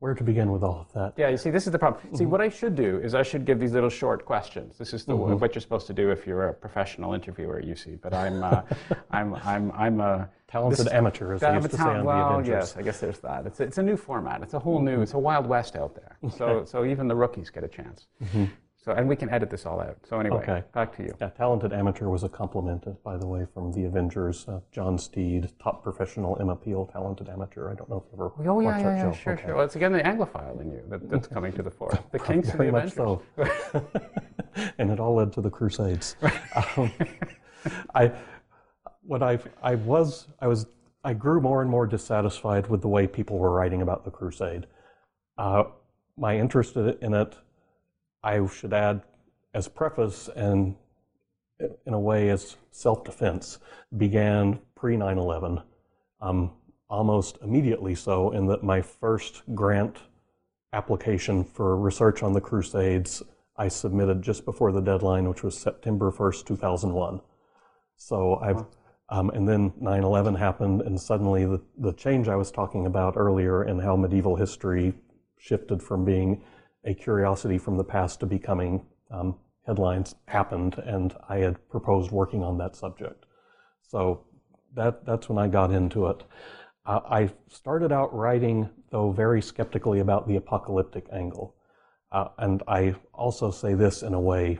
where 0.00 0.14
to 0.14 0.24
begin 0.24 0.52
with 0.52 0.62
all 0.62 0.80
of 0.80 0.92
that? 0.92 1.14
Yeah, 1.16 1.28
you 1.28 1.36
see, 1.36 1.50
this 1.50 1.66
is 1.66 1.72
the 1.72 1.78
problem. 1.78 2.02
Mm-hmm. 2.04 2.16
See, 2.16 2.26
what 2.26 2.40
I 2.40 2.48
should 2.48 2.74
do 2.74 2.98
is 2.98 3.14
I 3.14 3.22
should 3.22 3.44
give 3.44 3.58
these 3.58 3.72
little 3.72 3.88
short 3.88 4.24
questions. 4.24 4.76
This 4.76 4.92
is 4.92 5.04
the, 5.04 5.14
mm-hmm. 5.14 5.38
what 5.38 5.54
you're 5.54 5.62
supposed 5.62 5.86
to 5.86 5.94
do 5.94 6.10
if 6.10 6.26
you're 6.26 6.48
a 6.48 6.54
professional 6.54 7.14
interviewer, 7.14 7.60
you 7.60 7.74
see. 7.74 7.96
But 7.96 8.12
I'm, 8.12 8.42
uh, 8.42 8.62
I'm, 9.10 9.34
I'm, 9.36 9.72
I'm 9.72 10.00
a 10.00 10.28
talented 10.46 10.86
this, 10.86 10.92
amateur, 10.92 11.34
as 11.34 11.40
they 11.40 11.54
used 11.54 11.70
to 11.70 11.76
say 11.76 11.82
on 11.82 12.04
well, 12.04 12.42
the 12.42 12.48
yes, 12.48 12.76
I 12.76 12.82
guess 12.82 13.00
there's 13.00 13.18
that. 13.20 13.46
It's 13.46 13.60
a, 13.60 13.62
it's 13.62 13.78
a 13.78 13.82
new 13.82 13.96
format. 13.96 14.42
It's 14.42 14.54
a 14.54 14.58
whole 14.58 14.80
new. 14.80 15.00
It's 15.00 15.14
a 15.14 15.18
wild 15.18 15.46
west 15.46 15.74
out 15.74 15.94
there. 15.94 16.18
So, 16.36 16.64
so 16.64 16.84
even 16.84 17.08
the 17.08 17.16
rookies 17.16 17.50
get 17.50 17.64
a 17.64 17.68
chance. 17.68 18.06
So, 18.84 18.92
and 18.92 19.08
we 19.08 19.16
can 19.16 19.30
edit 19.30 19.48
this 19.48 19.64
all 19.64 19.80
out. 19.80 19.96
So 20.06 20.20
anyway, 20.20 20.42
okay. 20.42 20.62
back 20.74 20.94
to 20.98 21.02
you. 21.02 21.14
Yeah, 21.18 21.30
talented 21.30 21.72
amateur 21.72 22.08
was 22.08 22.22
a 22.22 22.28
compliment, 22.28 22.84
by 23.02 23.16
the 23.16 23.26
way, 23.26 23.46
from 23.54 23.72
the 23.72 23.84
Avengers. 23.84 24.44
Uh, 24.46 24.60
John 24.72 24.98
Steed, 24.98 25.50
top 25.58 25.82
professional, 25.82 26.36
Emma 26.38 26.54
Peel, 26.54 26.84
talented 26.92 27.30
amateur. 27.30 27.70
I 27.70 27.74
don't 27.76 27.88
know 27.88 27.96
if 27.96 28.12
you 28.12 28.22
ever 28.22 28.32
oh, 28.36 28.60
yeah, 28.60 28.70
watched 28.70 28.84
yeah, 28.84 28.90
that 28.90 28.96
yeah, 28.98 29.12
show. 29.12 29.18
Sure, 29.18 29.32
okay. 29.32 29.42
sure. 29.46 29.54
Well, 29.54 29.64
it's 29.64 29.76
again 29.76 29.92
the 29.92 30.00
Anglophile 30.00 30.60
in 30.60 30.70
you 30.70 30.82
that, 30.90 31.08
that's 31.08 31.26
coming 31.26 31.54
to 31.54 31.62
the 31.62 31.70
fore. 31.70 31.98
The 32.12 32.18
Kings 32.18 32.50
Very 32.50 32.66
the 32.66 32.72
much 32.72 32.92
so. 32.92 33.22
and 34.78 34.90
it 34.90 35.00
all 35.00 35.14
led 35.14 35.32
to 35.32 35.40
the 35.40 35.50
Crusades. 35.50 36.16
um, 36.76 36.92
I, 37.94 38.12
what 39.02 39.22
I, 39.22 39.38
I 39.62 39.76
was, 39.76 40.28
I 40.40 40.46
was, 40.46 40.66
I 41.02 41.14
grew 41.14 41.40
more 41.40 41.62
and 41.62 41.70
more 41.70 41.86
dissatisfied 41.86 42.68
with 42.68 42.82
the 42.82 42.88
way 42.88 43.06
people 43.06 43.38
were 43.38 43.50
writing 43.50 43.80
about 43.80 44.04
the 44.04 44.10
Crusade. 44.10 44.66
Uh, 45.38 45.64
my 46.18 46.36
interest 46.38 46.76
in 46.76 47.14
it 47.14 47.36
I 48.24 48.44
should 48.46 48.72
add, 48.72 49.02
as 49.52 49.68
preface 49.68 50.28
and 50.34 50.74
in 51.86 51.94
a 51.94 52.00
way 52.00 52.30
as 52.30 52.56
self-defense 52.72 53.58
began 53.96 54.58
pre 54.74 54.96
9/11, 54.96 55.62
um, 56.20 56.50
almost 56.88 57.38
immediately 57.42 57.94
so. 57.94 58.30
In 58.30 58.46
that 58.46 58.64
my 58.64 58.80
first 58.80 59.42
grant 59.54 59.98
application 60.72 61.44
for 61.44 61.76
research 61.76 62.22
on 62.22 62.32
the 62.32 62.40
Crusades 62.40 63.22
I 63.56 63.68
submitted 63.68 64.22
just 64.22 64.44
before 64.44 64.72
the 64.72 64.80
deadline, 64.80 65.28
which 65.28 65.44
was 65.44 65.56
September 65.56 66.10
1st, 66.10 66.46
2001. 66.46 67.20
So 67.96 68.36
I've 68.36 68.64
um, 69.10 69.30
and 69.30 69.46
then 69.46 69.70
9/11 69.80 70.38
happened, 70.38 70.80
and 70.80 70.98
suddenly 70.98 71.44
the, 71.44 71.60
the 71.76 71.92
change 71.92 72.26
I 72.26 72.36
was 72.36 72.50
talking 72.50 72.86
about 72.86 73.14
earlier 73.16 73.62
in 73.62 73.78
how 73.78 73.96
medieval 73.96 74.34
history 74.34 74.94
shifted 75.36 75.82
from 75.82 76.06
being 76.06 76.42
a 76.84 76.94
curiosity 76.94 77.58
from 77.58 77.76
the 77.76 77.84
past 77.84 78.20
to 78.20 78.26
becoming 78.26 78.86
um, 79.10 79.36
headlines 79.66 80.14
happened, 80.26 80.74
and 80.78 81.14
I 81.28 81.38
had 81.38 81.68
proposed 81.68 82.10
working 82.10 82.42
on 82.42 82.58
that 82.58 82.76
subject. 82.76 83.24
So 83.82 84.24
that, 84.74 85.04
that's 85.06 85.28
when 85.28 85.38
I 85.38 85.48
got 85.48 85.70
into 85.70 86.06
it. 86.06 86.22
Uh, 86.86 87.00
I 87.08 87.30
started 87.48 87.92
out 87.92 88.14
writing, 88.14 88.68
though, 88.90 89.10
very 89.10 89.40
skeptically 89.40 90.00
about 90.00 90.28
the 90.28 90.36
apocalyptic 90.36 91.06
angle. 91.12 91.54
Uh, 92.12 92.28
and 92.38 92.62
I 92.68 92.94
also 93.12 93.50
say 93.50 93.74
this 93.74 94.02
in 94.02 94.14
a 94.14 94.20
way 94.20 94.58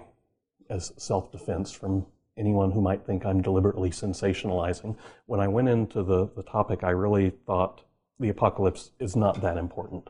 as 0.71 0.93
self 0.97 1.31
defense 1.31 1.71
from 1.71 2.07
anyone 2.37 2.71
who 2.71 2.81
might 2.81 3.05
think 3.07 3.25
I'm 3.25 3.43
deliberately 3.43 3.91
sensationalizing. 3.91 4.97
When 5.27 5.41
I 5.41 5.49
went 5.49 5.69
into 5.69 6.03
the, 6.03 6.31
the 6.35 6.43
topic, 6.43 6.83
I 6.83 6.91
really 6.91 7.31
thought 7.47 7.83
the 8.19 8.31
apocalypse 8.31 8.91
is 8.99 9.15
not 9.15 9.41
that 9.43 9.57
important. 9.57 10.09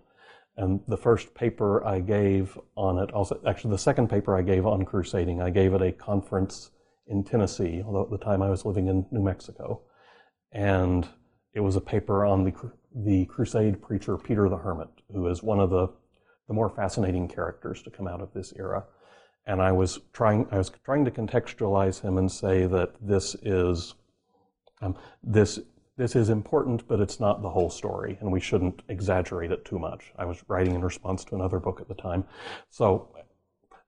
And 0.56 0.80
the 0.86 0.96
first 0.96 1.34
paper 1.34 1.84
I 1.84 2.00
gave 2.00 2.56
on 2.76 2.98
it, 2.98 3.10
also 3.12 3.40
actually 3.46 3.72
the 3.72 3.78
second 3.78 4.08
paper 4.08 4.36
I 4.36 4.42
gave 4.42 4.66
on 4.66 4.84
crusading, 4.84 5.42
I 5.42 5.50
gave 5.50 5.74
at 5.74 5.82
a 5.82 5.90
conference 5.90 6.70
in 7.08 7.24
Tennessee, 7.24 7.82
although 7.84 8.04
at 8.04 8.10
the 8.10 8.24
time 8.24 8.40
I 8.40 8.50
was 8.50 8.64
living 8.64 8.86
in 8.86 9.06
New 9.10 9.22
Mexico. 9.22 9.82
And 10.52 11.08
it 11.54 11.60
was 11.60 11.76
a 11.76 11.80
paper 11.80 12.24
on 12.24 12.44
the, 12.44 12.52
the 12.94 13.26
crusade 13.26 13.82
preacher 13.82 14.16
Peter 14.16 14.48
the 14.48 14.56
Hermit, 14.56 14.88
who 15.12 15.26
is 15.26 15.42
one 15.42 15.58
of 15.58 15.70
the, 15.70 15.88
the 16.46 16.54
more 16.54 16.70
fascinating 16.70 17.28
characters 17.28 17.82
to 17.82 17.90
come 17.90 18.06
out 18.06 18.20
of 18.20 18.32
this 18.32 18.52
era. 18.56 18.84
And 19.46 19.60
I 19.60 19.72
was 19.72 19.98
trying, 20.12 20.46
I 20.52 20.58
was 20.58 20.70
trying 20.84 21.04
to 21.04 21.10
contextualize 21.10 22.00
him 22.00 22.16
and 22.16 22.30
say 22.30 22.66
that 22.66 22.94
this 23.00 23.34
is, 23.42 23.94
um, 24.80 24.96
this 25.22 25.58
this 25.96 26.16
is 26.16 26.28
important, 26.28 26.86
but 26.88 27.00
it's 27.00 27.20
not 27.20 27.42
the 27.42 27.50
whole 27.50 27.70
story, 27.70 28.18
and 28.20 28.32
we 28.32 28.40
shouldn't 28.40 28.82
exaggerate 28.88 29.52
it 29.52 29.64
too 29.64 29.78
much. 29.78 30.12
I 30.18 30.24
was 30.24 30.42
writing 30.48 30.74
in 30.74 30.82
response 30.82 31.24
to 31.26 31.36
another 31.36 31.60
book 31.60 31.80
at 31.80 31.88
the 31.88 31.94
time. 31.94 32.24
So, 32.70 33.10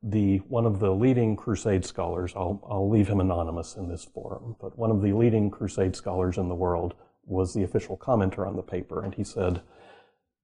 the 0.02 0.38
one 0.48 0.66
of 0.66 0.78
the 0.78 0.92
leading 0.92 1.34
crusade 1.34 1.84
scholars, 1.84 2.32
I'll, 2.36 2.62
I'll 2.70 2.88
leave 2.88 3.08
him 3.08 3.18
anonymous 3.18 3.74
in 3.76 3.88
this 3.88 4.04
forum, 4.04 4.54
but 4.60 4.78
one 4.78 4.90
of 4.90 5.02
the 5.02 5.12
leading 5.12 5.50
crusade 5.50 5.96
scholars 5.96 6.38
in 6.38 6.48
the 6.48 6.54
world 6.54 6.94
was 7.24 7.52
the 7.52 7.64
official 7.64 7.96
commenter 7.96 8.46
on 8.46 8.54
the 8.54 8.62
paper, 8.62 9.02
and 9.02 9.14
he 9.14 9.24
said, 9.24 9.62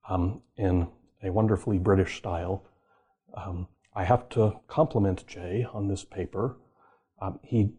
um, 0.08 0.42
in 0.56 0.88
a 1.22 1.30
wonderfully 1.30 1.78
British 1.78 2.16
style, 2.18 2.64
um, 3.34 3.68
I 3.94 4.02
have 4.04 4.28
to 4.30 4.58
compliment 4.66 5.26
Jay 5.28 5.64
on 5.72 5.86
this 5.86 6.04
paper. 6.04 6.56
Um, 7.20 7.38
he 7.44 7.74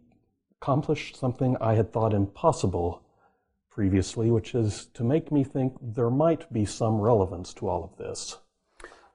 accomplished 0.62 1.18
something 1.18 1.58
I 1.60 1.74
had 1.74 1.92
thought 1.92 2.14
impossible 2.14 3.03
previously, 3.74 4.30
which 4.30 4.54
is 4.54 4.88
to 4.94 5.04
make 5.04 5.32
me 5.32 5.44
think 5.44 5.74
there 5.82 6.10
might 6.10 6.52
be 6.54 6.66
some 6.66 7.00
relevance 7.02 7.54
to 7.56 7.68
all 7.68 7.84
of 7.84 7.98
this. 7.98 8.38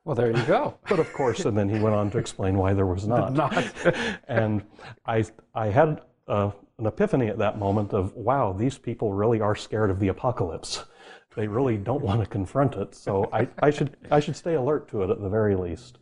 Well, 0.05 0.17
there 0.17 0.37
you 0.37 0.43
go. 0.45 0.79
but 0.89 0.99
of 0.99 1.13
course, 1.13 1.45
and 1.45 1.57
then 1.57 1.69
he 1.69 1.79
went 1.79 1.95
on 1.95 2.11
to 2.11 2.19
explain 2.19 2.57
why 2.57 2.73
there 2.75 2.87
was 2.87 3.07
not. 3.07 3.33
not. 3.35 3.65
and 4.29 4.63
I, 5.07 5.25
I 5.55 5.69
had 5.69 6.01
uh, 6.27 6.51
an 6.79 6.87
epiphany 6.87 7.29
at 7.29 7.39
that 7.39 7.59
moment 7.59 7.93
of, 7.93 8.15
wow, 8.15 8.53
these 8.53 8.79
people 8.79 9.13
really 9.13 9.41
are 9.41 9.55
scared 9.55 9.91
of 9.91 10.01
the 10.01 10.09
apocalypse. 10.09 10.85
They 11.37 11.47
really 11.47 11.77
don't 11.77 12.03
want 12.03 12.21
to 12.21 12.27
confront 12.27 12.75
it. 12.75 12.95
So 12.97 13.29
I, 13.33 13.49
I, 13.63 13.71
should, 13.71 13.97
I 14.11 14.19
should 14.19 14.35
stay 14.35 14.55
alert 14.55 14.89
to 14.89 15.05
it 15.05 15.11
at 15.11 15.21
the 15.21 15.29
very 15.29 15.55
least. 15.55 15.99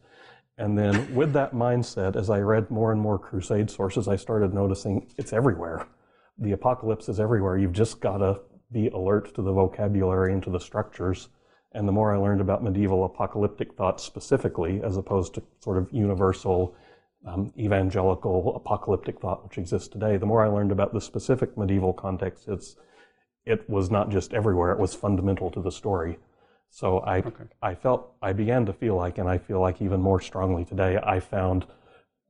And 0.57 0.79
then 0.79 1.15
with 1.15 1.35
that 1.35 1.53
mindset, 1.53 2.17
as 2.17 2.31
I 2.31 2.39
read 2.39 2.71
more 2.71 2.91
and 2.91 3.01
more 3.01 3.19
crusade 3.19 3.71
sources, 3.71 4.09
I 4.09 4.17
started 4.17 4.55
noticing 4.55 5.13
it's 5.19 5.35
everywhere 5.35 5.87
the 6.39 6.53
apocalypse 6.53 7.09
is 7.09 7.21
everywhere. 7.21 7.57
You've 7.57 7.73
just 7.73 8.01
got 8.01 8.19
to 8.19 8.41
be 8.73 8.89
alert 8.89 9.35
to 9.35 9.43
the 9.43 9.53
vocabulary 9.53 10.33
and 10.33 10.43
to 10.43 10.51
the 10.51 10.61
structures. 10.61 11.29
And 11.73 11.87
the 11.87 11.93
more 11.93 12.15
I 12.15 12.19
learned 12.19 12.41
about 12.41 12.63
medieval 12.63 13.05
apocalyptic 13.05 13.75
thought 13.75 14.01
specifically, 14.01 14.81
as 14.83 14.97
opposed 14.97 15.35
to 15.35 15.43
sort 15.61 15.79
of 15.79 15.89
universal 15.93 16.75
um, 17.27 17.53
evangelical 17.59 18.55
apocalyptic 18.55 19.21
thought 19.21 19.45
which 19.45 19.59
exists 19.59 19.89
today, 19.89 20.17
the 20.17 20.27
more 20.27 20.45
I 20.45 20.49
learned 20.49 20.73
about 20.73 20.93
the 20.93 21.01
specific 21.01 21.57
medieval 21.57 21.93
context, 21.93 22.49
it's, 22.49 22.77
it 23.45 23.69
was 23.69 23.91
not 23.91 24.11
just 24.11 24.33
everywhere, 24.33 24.73
it 24.73 24.79
was 24.79 24.95
fundamental 24.95 25.51
to 25.51 25.61
the 25.61 25.73
story. 25.73 26.19
So 26.71 26.99
I, 27.01 27.19
okay. 27.19 27.45
I 27.63 27.75
felt, 27.75 28.13
I 28.21 28.33
began 28.33 28.67
to 28.67 28.73
feel 28.73 28.97
like, 28.97 29.19
and 29.19 29.29
I 29.29 29.39
feel 29.39 29.61
like 29.61 29.81
even 29.81 30.01
more 30.01 30.21
strongly 30.21 30.65
today, 30.65 30.99
I 31.03 31.21
found 31.21 31.67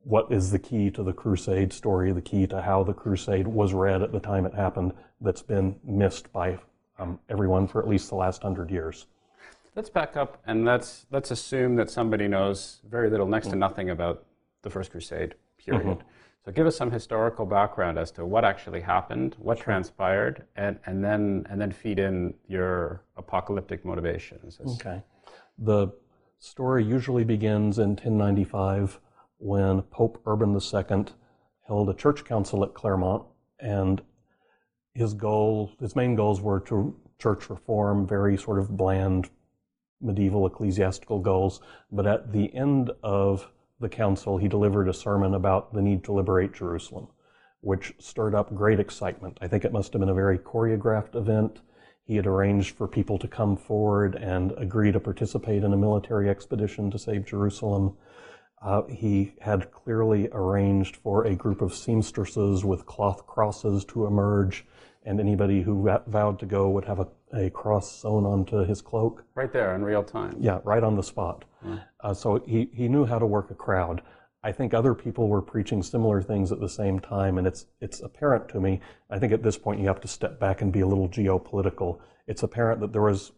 what 0.07 0.31
is 0.31 0.53
the 0.53 0.59
key 0.59 0.89
to 0.89 1.03
the 1.03 1.13
crusade 1.13 1.73
story, 1.73 2.13
the 2.13 2.23
key 2.23 2.47
to 2.47 2.63
how 2.63 2.85
the 2.85 2.95
crusade 2.95 3.49
was 3.49 3.75
read 3.75 4.03
at 4.03 4.13
the 4.13 4.21
time 4.21 4.47
it 4.47 4.55
happened, 4.55 4.93
that's 5.21 5.43
been 5.43 5.75
missed 5.83 6.33
by 6.33 6.57
um, 7.01 7.19
everyone 7.29 7.67
for 7.67 7.83
at 7.83 7.89
least 7.89 8.09
the 8.09 8.15
last 8.15 8.41
hundred 8.41 8.71
years. 8.71 9.07
Let's 9.75 9.91
back 9.91 10.17
up 10.17 10.41
and 10.47 10.65
let's 10.65 11.07
let's 11.11 11.33
assume 11.33 11.75
that 11.77 11.91
somebody 11.91 12.29
knows 12.29 12.83
very 12.89 13.11
little, 13.11 13.27
next 13.27 13.47
to 13.47 13.51
mm-hmm. 13.51 13.59
nothing 13.59 13.91
about 13.91 14.25
the 14.63 14.71
First 14.71 14.93
Crusade. 14.93 15.35
Period. 15.59 15.85
Mm-hmm. 15.85 16.09
So 16.45 16.53
give 16.53 16.69
us 16.69 16.77
some 16.77 16.93
historical 16.93 17.45
background 17.45 17.99
as 17.99 18.13
to 18.13 18.25
what 18.25 18.45
actually 18.45 18.83
happened, 18.83 19.35
what 19.41 19.59
transpired, 19.59 20.45
and, 20.55 20.79
and 20.87 21.05
then 21.05 21.47
and 21.51 21.61
then 21.61 21.73
feed 21.73 21.99
in 21.99 22.33
your 22.47 23.03
apocalyptic 23.17 23.85
motivations. 23.85 24.61
Okay. 24.65 25.03
The 25.59 25.89
story 26.39 26.85
usually 26.85 27.25
begins 27.25 27.81
in 27.81 27.91
1095 27.91 29.01
when 29.39 29.83
Pope 29.83 30.21
Urban 30.27 30.55
II 30.55 31.05
held 31.67 31.89
a 31.89 31.95
church 31.95 32.25
council 32.25 32.65
at 32.65 32.75
Clermont, 32.75 33.25
and 33.59 34.03
his 34.95 35.15
goal, 35.15 35.73
his 35.81 35.97
main 35.97 36.15
goals 36.15 36.41
were 36.41 36.61
to 36.61 36.97
church 37.19 37.51
reform, 37.51 38.07
very 38.07 38.37
sort 38.37 38.59
of 38.59 38.77
bland 38.77 39.29
medieval 40.01 40.47
ecclesiastical 40.47 41.19
goals. 41.19 41.61
But 41.91 42.07
at 42.07 42.33
the 42.33 42.55
end 42.55 42.91
of 43.03 43.51
the 43.81 43.89
council, 43.89 44.39
he 44.39 44.49
delivered 44.49 44.89
a 44.89 44.95
sermon 44.95 45.35
about 45.35 45.73
the 45.73 45.83
need 45.83 46.05
to 46.05 46.13
liberate 46.13 46.55
Jerusalem, 46.55 47.09
which 47.61 47.95
stirred 47.99 48.35
up 48.35 48.55
great 48.55 48.81
excitement. 48.81 49.39
I 49.41 49.49
think 49.49 49.65
it 49.65 49.73
must 49.73 49.93
have 49.93 50.01
been 50.01 50.09
a 50.09 50.15
very 50.15 50.39
choreographed 50.39 51.15
event. 51.15 51.61
He 52.05 52.17
had 52.17 52.27
arranged 52.27 52.77
for 52.77 52.87
people 52.87 53.19
to 53.19 53.29
come 53.29 53.57
forward 53.57 54.15
and 54.15 54.53
agree 54.57 54.93
to 54.93 55.01
participate 55.01 55.65
in 55.65 55.73
a 55.73 55.77
military 55.77 56.31
expedition 56.31 56.91
to 56.91 56.99
save 56.99 57.27
Jerusalem. 57.27 57.97
Uh, 58.63 58.83
he 58.85 59.35
had 59.41 59.71
clearly 59.71 60.29
arranged 60.33 60.97
for 60.97 61.25
a 61.25 61.35
group 61.35 61.61
of 61.61 61.75
seamstresses 61.75 62.65
with 62.65 62.87
cloth 62.87 63.27
crosses 63.27 63.85
to 63.85 64.07
emerge, 64.07 64.65
and 65.05 65.21
anybody 65.21 65.63
who 65.63 65.89
vowed 66.07 66.39
to 66.39 66.47
go 66.47 66.71
would 66.71 66.85
have 66.85 66.99
a, 66.99 67.09
a 67.35 67.51
cross 67.51 68.01
sewn 68.01 68.25
onto 68.25 68.65
his 68.65 68.81
cloak. 68.81 69.25
Right 69.35 69.53
there 69.53 69.75
in 69.75 69.85
real 69.85 70.03
time. 70.03 70.37
Yeah, 70.41 70.61
right 70.65 70.83
on 70.83 70.97
the 70.97 71.03
spot. 71.03 71.45
Mm. 71.65 71.83
Uh, 72.01 72.15
so 72.15 72.43
he, 72.47 72.71
he 72.73 72.89
knew 72.89 73.05
how 73.05 73.19
to 73.19 73.27
work 73.27 73.51
a 73.51 73.55
crowd. 73.55 74.03
I 74.43 74.53
think 74.53 74.73
other 74.73 74.95
people 74.95 75.29
were 75.29 75.43
preaching 75.43 75.83
similar 75.83 76.23
things 76.23 76.53
at 76.53 76.61
the 76.61 76.69
same 76.69 77.01
time, 77.01 77.39
and 77.39 77.47
it's 77.47 77.67
it's 77.81 78.01
apparent 78.01 78.49
to 78.51 78.61
me. 78.61 78.81
I 79.11 79.19
think 79.19 79.33
at 79.33 79.43
this 79.43 79.59
point 79.59 79.81
you 79.81 79.89
have 79.89 80.01
to 80.03 80.09
step 80.09 80.39
back 80.39 80.63
and 80.63 80.73
be 80.73 80.81
a 80.81 80.87
little 80.87 81.09
geopolitical. 81.09 81.99
It's 82.27 82.45
apparent 82.45 82.81
that 82.81 82.93
there 82.93 83.03
was 83.03 83.33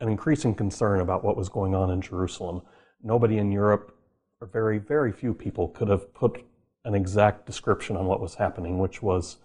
an 0.00 0.08
increasing 0.08 0.54
concern 0.54 1.00
about 1.00 1.24
what 1.24 1.36
was 1.36 1.48
going 1.48 1.74
on 1.74 1.90
in 1.90 2.00
Jerusalem. 2.00 2.62
Nobody 3.02 3.38
in 3.38 3.52
Europe 3.52 3.95
or 4.40 4.46
very, 4.46 4.78
very 4.78 5.12
few 5.12 5.32
people 5.32 5.68
could 5.68 5.88
have 5.88 6.12
put 6.14 6.44
an 6.84 6.94
exact 6.94 7.46
description 7.46 7.96
on 7.96 8.06
what 8.06 8.20
was 8.20 8.34
happening, 8.34 8.78
which 8.78 9.02
was 9.02 9.38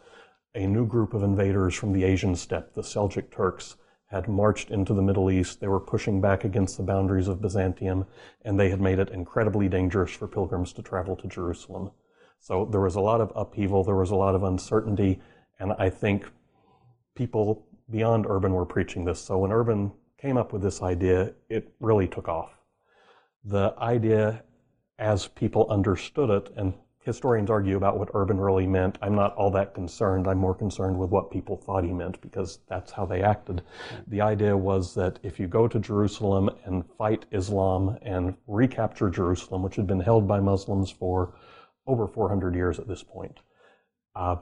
a 0.54 0.68
new 0.68 0.86
group 0.86 1.14
of 1.14 1.24
invaders 1.24 1.74
from 1.74 1.94
the 1.94 2.04
Asian 2.04 2.36
steppe, 2.36 2.74
the 2.74 2.82
Seljuk 2.82 3.32
Turks, 3.32 3.78
had 4.08 4.28
marched 4.28 4.70
into 4.70 4.94
the 4.94 5.02
Middle 5.02 5.32
East. 5.32 5.62
They 5.62 5.70
were 5.70 5.80
pushing 5.80 6.20
back 6.20 6.44
against 6.44 6.76
the 6.76 6.84
boundaries 6.84 7.30
of 7.30 7.42
Byzantium, 7.42 8.06
and 8.44 8.60
they 8.60 8.70
had 8.70 8.82
made 8.82 9.00
it 9.00 9.10
incredibly 9.10 9.70
dangerous 9.70 10.12
for 10.12 10.28
pilgrims 10.28 10.74
to 10.74 10.82
travel 10.82 11.16
to 11.16 11.28
Jerusalem. 11.28 11.92
So 12.40 12.66
there 12.66 12.82
was 12.82 12.96
a 12.96 13.02
lot 13.02 13.22
of 13.22 13.32
upheaval, 13.36 13.86
there 13.86 13.96
was 13.96 14.12
a 14.12 14.16
lot 14.16 14.36
of 14.36 14.44
uncertainty, 14.44 15.22
and 15.60 15.72
I 15.80 15.90
think 15.90 16.30
people 17.16 17.66
beyond 17.90 18.26
Urban 18.28 18.54
were 18.54 18.66
preaching 18.66 19.06
this. 19.06 19.22
So 19.22 19.38
when 19.38 19.52
Urban 19.52 19.94
came 20.18 20.36
up 20.36 20.52
with 20.52 20.62
this 20.62 20.82
idea, 20.82 21.34
it 21.50 21.74
really 21.80 22.08
took 22.08 22.28
off. 22.28 22.52
The 23.46 23.74
idea 23.78 24.44
as 25.02 25.28
people 25.28 25.66
understood 25.70 26.30
it, 26.30 26.54
and 26.56 26.74
historians 27.00 27.50
argue 27.50 27.76
about 27.76 27.98
what 27.98 28.12
urban 28.14 28.40
really 28.40 28.68
meant. 28.68 29.00
I'm 29.02 29.16
not 29.16 29.34
all 29.34 29.50
that 29.52 29.74
concerned. 29.74 30.28
I'm 30.28 30.38
more 30.38 30.54
concerned 30.54 30.98
with 30.98 31.10
what 31.10 31.32
people 31.32 31.58
thought 31.58 31.84
he 31.84 31.92
meant 31.92 32.22
because 32.22 32.60
that's 32.70 32.92
how 32.92 33.06
they 33.06 33.24
acted. 33.24 33.64
The 34.08 34.22
idea 34.22 34.56
was 34.56 34.94
that 34.94 35.18
if 35.24 35.40
you 35.40 35.48
go 35.48 35.68
to 35.68 35.80
Jerusalem 35.80 36.52
and 36.66 36.86
fight 36.98 37.26
Islam 37.32 37.98
and 38.04 38.36
recapture 38.46 39.10
Jerusalem, 39.10 39.64
which 39.64 39.76
had 39.76 39.88
been 39.88 40.00
held 40.00 40.28
by 40.28 40.40
Muslims 40.40 40.92
for 40.92 41.34
over 41.88 42.08
400 42.08 42.54
years 42.54 42.78
at 42.78 42.88
this 42.88 43.02
point, 43.02 43.40
uh, 44.16 44.36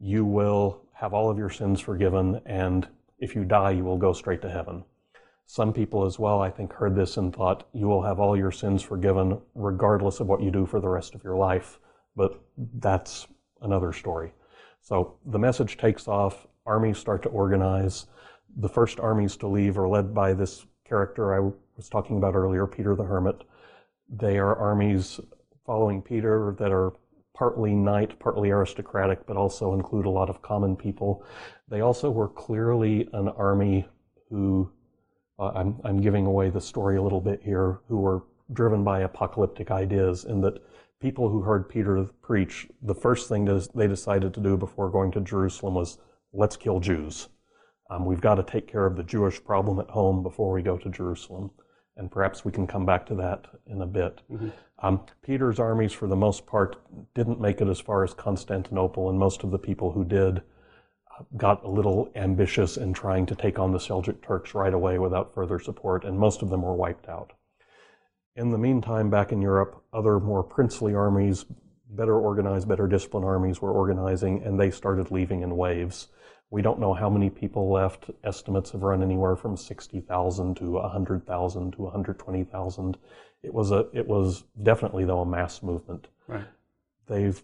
you 0.00 0.24
will 0.24 0.82
have 0.94 1.14
all 1.14 1.30
of 1.30 1.38
your 1.38 1.50
sins 1.50 1.80
forgiven, 1.80 2.40
and 2.44 2.88
if 3.18 3.36
you 3.36 3.44
die, 3.44 3.70
you 3.70 3.84
will 3.84 3.98
go 3.98 4.12
straight 4.12 4.42
to 4.42 4.50
heaven. 4.50 4.84
Some 5.52 5.74
people 5.74 6.06
as 6.06 6.18
well, 6.18 6.40
I 6.40 6.48
think, 6.48 6.72
heard 6.72 6.96
this 6.96 7.18
and 7.18 7.30
thought, 7.30 7.68
you 7.74 7.86
will 7.86 8.00
have 8.00 8.18
all 8.18 8.34
your 8.34 8.50
sins 8.50 8.80
forgiven 8.80 9.38
regardless 9.54 10.18
of 10.18 10.26
what 10.26 10.40
you 10.40 10.50
do 10.50 10.64
for 10.64 10.80
the 10.80 10.88
rest 10.88 11.14
of 11.14 11.22
your 11.22 11.36
life. 11.36 11.78
But 12.16 12.40
that's 12.56 13.26
another 13.60 13.92
story. 13.92 14.32
So 14.80 15.18
the 15.26 15.38
message 15.38 15.76
takes 15.76 16.08
off, 16.08 16.46
armies 16.64 16.96
start 16.96 17.22
to 17.24 17.28
organize. 17.28 18.06
The 18.56 18.68
first 18.70 18.98
armies 18.98 19.36
to 19.36 19.46
leave 19.46 19.76
are 19.76 19.86
led 19.86 20.14
by 20.14 20.32
this 20.32 20.64
character 20.88 21.34
I 21.34 21.52
was 21.76 21.90
talking 21.90 22.16
about 22.16 22.34
earlier, 22.34 22.66
Peter 22.66 22.96
the 22.96 23.04
Hermit. 23.04 23.42
They 24.08 24.38
are 24.38 24.56
armies 24.56 25.20
following 25.66 26.00
Peter 26.00 26.56
that 26.60 26.72
are 26.72 26.94
partly 27.34 27.74
knight, 27.74 28.18
partly 28.18 28.48
aristocratic, 28.48 29.26
but 29.26 29.36
also 29.36 29.74
include 29.74 30.06
a 30.06 30.16
lot 30.18 30.30
of 30.30 30.40
common 30.40 30.76
people. 30.76 31.22
They 31.68 31.82
also 31.82 32.10
were 32.10 32.28
clearly 32.28 33.06
an 33.12 33.28
army 33.28 33.86
who 34.30 34.72
uh, 35.38 35.52
I'm, 35.54 35.80
I'm 35.84 36.00
giving 36.00 36.26
away 36.26 36.50
the 36.50 36.60
story 36.60 36.96
a 36.96 37.02
little 37.02 37.20
bit 37.20 37.42
here, 37.42 37.80
who 37.88 37.98
were 37.98 38.24
driven 38.52 38.84
by 38.84 39.00
apocalyptic 39.00 39.70
ideas, 39.70 40.24
and 40.24 40.42
that 40.44 40.62
people 41.00 41.28
who 41.28 41.40
heard 41.40 41.68
Peter 41.68 42.04
preach, 42.22 42.68
the 42.82 42.94
first 42.94 43.28
thing 43.28 43.44
they 43.74 43.88
decided 43.88 44.32
to 44.34 44.40
do 44.40 44.56
before 44.56 44.90
going 44.90 45.10
to 45.12 45.20
Jerusalem 45.20 45.74
was, 45.74 45.98
let's 46.32 46.56
kill 46.56 46.80
Jews. 46.80 47.28
Um, 47.90 48.06
we've 48.06 48.20
got 48.20 48.36
to 48.36 48.42
take 48.42 48.66
care 48.66 48.86
of 48.86 48.96
the 48.96 49.02
Jewish 49.02 49.42
problem 49.42 49.78
at 49.78 49.90
home 49.90 50.22
before 50.22 50.52
we 50.52 50.62
go 50.62 50.78
to 50.78 50.88
Jerusalem. 50.88 51.50
And 51.96 52.10
perhaps 52.10 52.42
we 52.42 52.52
can 52.52 52.66
come 52.66 52.86
back 52.86 53.04
to 53.06 53.14
that 53.16 53.46
in 53.66 53.82
a 53.82 53.86
bit. 53.86 54.22
Mm-hmm. 54.30 54.48
Um, 54.78 55.02
Peter's 55.22 55.58
armies, 55.58 55.92
for 55.92 56.06
the 56.06 56.16
most 56.16 56.46
part, 56.46 56.76
didn't 57.14 57.40
make 57.40 57.60
it 57.60 57.68
as 57.68 57.80
far 57.80 58.02
as 58.02 58.14
Constantinople, 58.14 59.10
and 59.10 59.18
most 59.18 59.44
of 59.44 59.50
the 59.50 59.58
people 59.58 59.92
who 59.92 60.04
did 60.04 60.42
got 61.36 61.64
a 61.64 61.68
little 61.68 62.10
ambitious 62.14 62.76
in 62.76 62.92
trying 62.92 63.26
to 63.26 63.34
take 63.34 63.58
on 63.58 63.72
the 63.72 63.78
Seljuk 63.78 64.22
Turks 64.22 64.54
right 64.54 64.72
away 64.72 64.98
without 64.98 65.34
further 65.34 65.58
support, 65.58 66.04
and 66.04 66.18
most 66.18 66.42
of 66.42 66.50
them 66.50 66.62
were 66.62 66.74
wiped 66.74 67.08
out. 67.08 67.32
In 68.36 68.50
the 68.50 68.58
meantime, 68.58 69.10
back 69.10 69.32
in 69.32 69.42
Europe, 69.42 69.82
other 69.92 70.18
more 70.18 70.42
princely 70.42 70.94
armies, 70.94 71.44
better 71.90 72.18
organized, 72.18 72.66
better 72.66 72.86
disciplined 72.86 73.26
armies 73.26 73.60
were 73.60 73.72
organizing, 73.72 74.42
and 74.42 74.58
they 74.58 74.70
started 74.70 75.10
leaving 75.10 75.42
in 75.42 75.56
waves. 75.56 76.08
We 76.50 76.62
don't 76.62 76.80
know 76.80 76.94
how 76.94 77.08
many 77.08 77.30
people 77.30 77.70
left. 77.70 78.10
Estimates 78.24 78.70
have 78.72 78.82
run 78.82 79.02
anywhere 79.02 79.36
from 79.36 79.56
60,000 79.56 80.56
to 80.56 80.70
100,000 80.72 81.72
to 81.72 81.82
120,000. 81.82 82.98
It 83.42 83.52
was 83.52 83.70
a, 83.70 83.86
it 83.92 84.06
was 84.06 84.44
definitely 84.62 85.04
though 85.04 85.20
a 85.20 85.26
mass 85.26 85.62
movement. 85.62 86.08
Right. 86.26 86.44
They've 87.06 87.42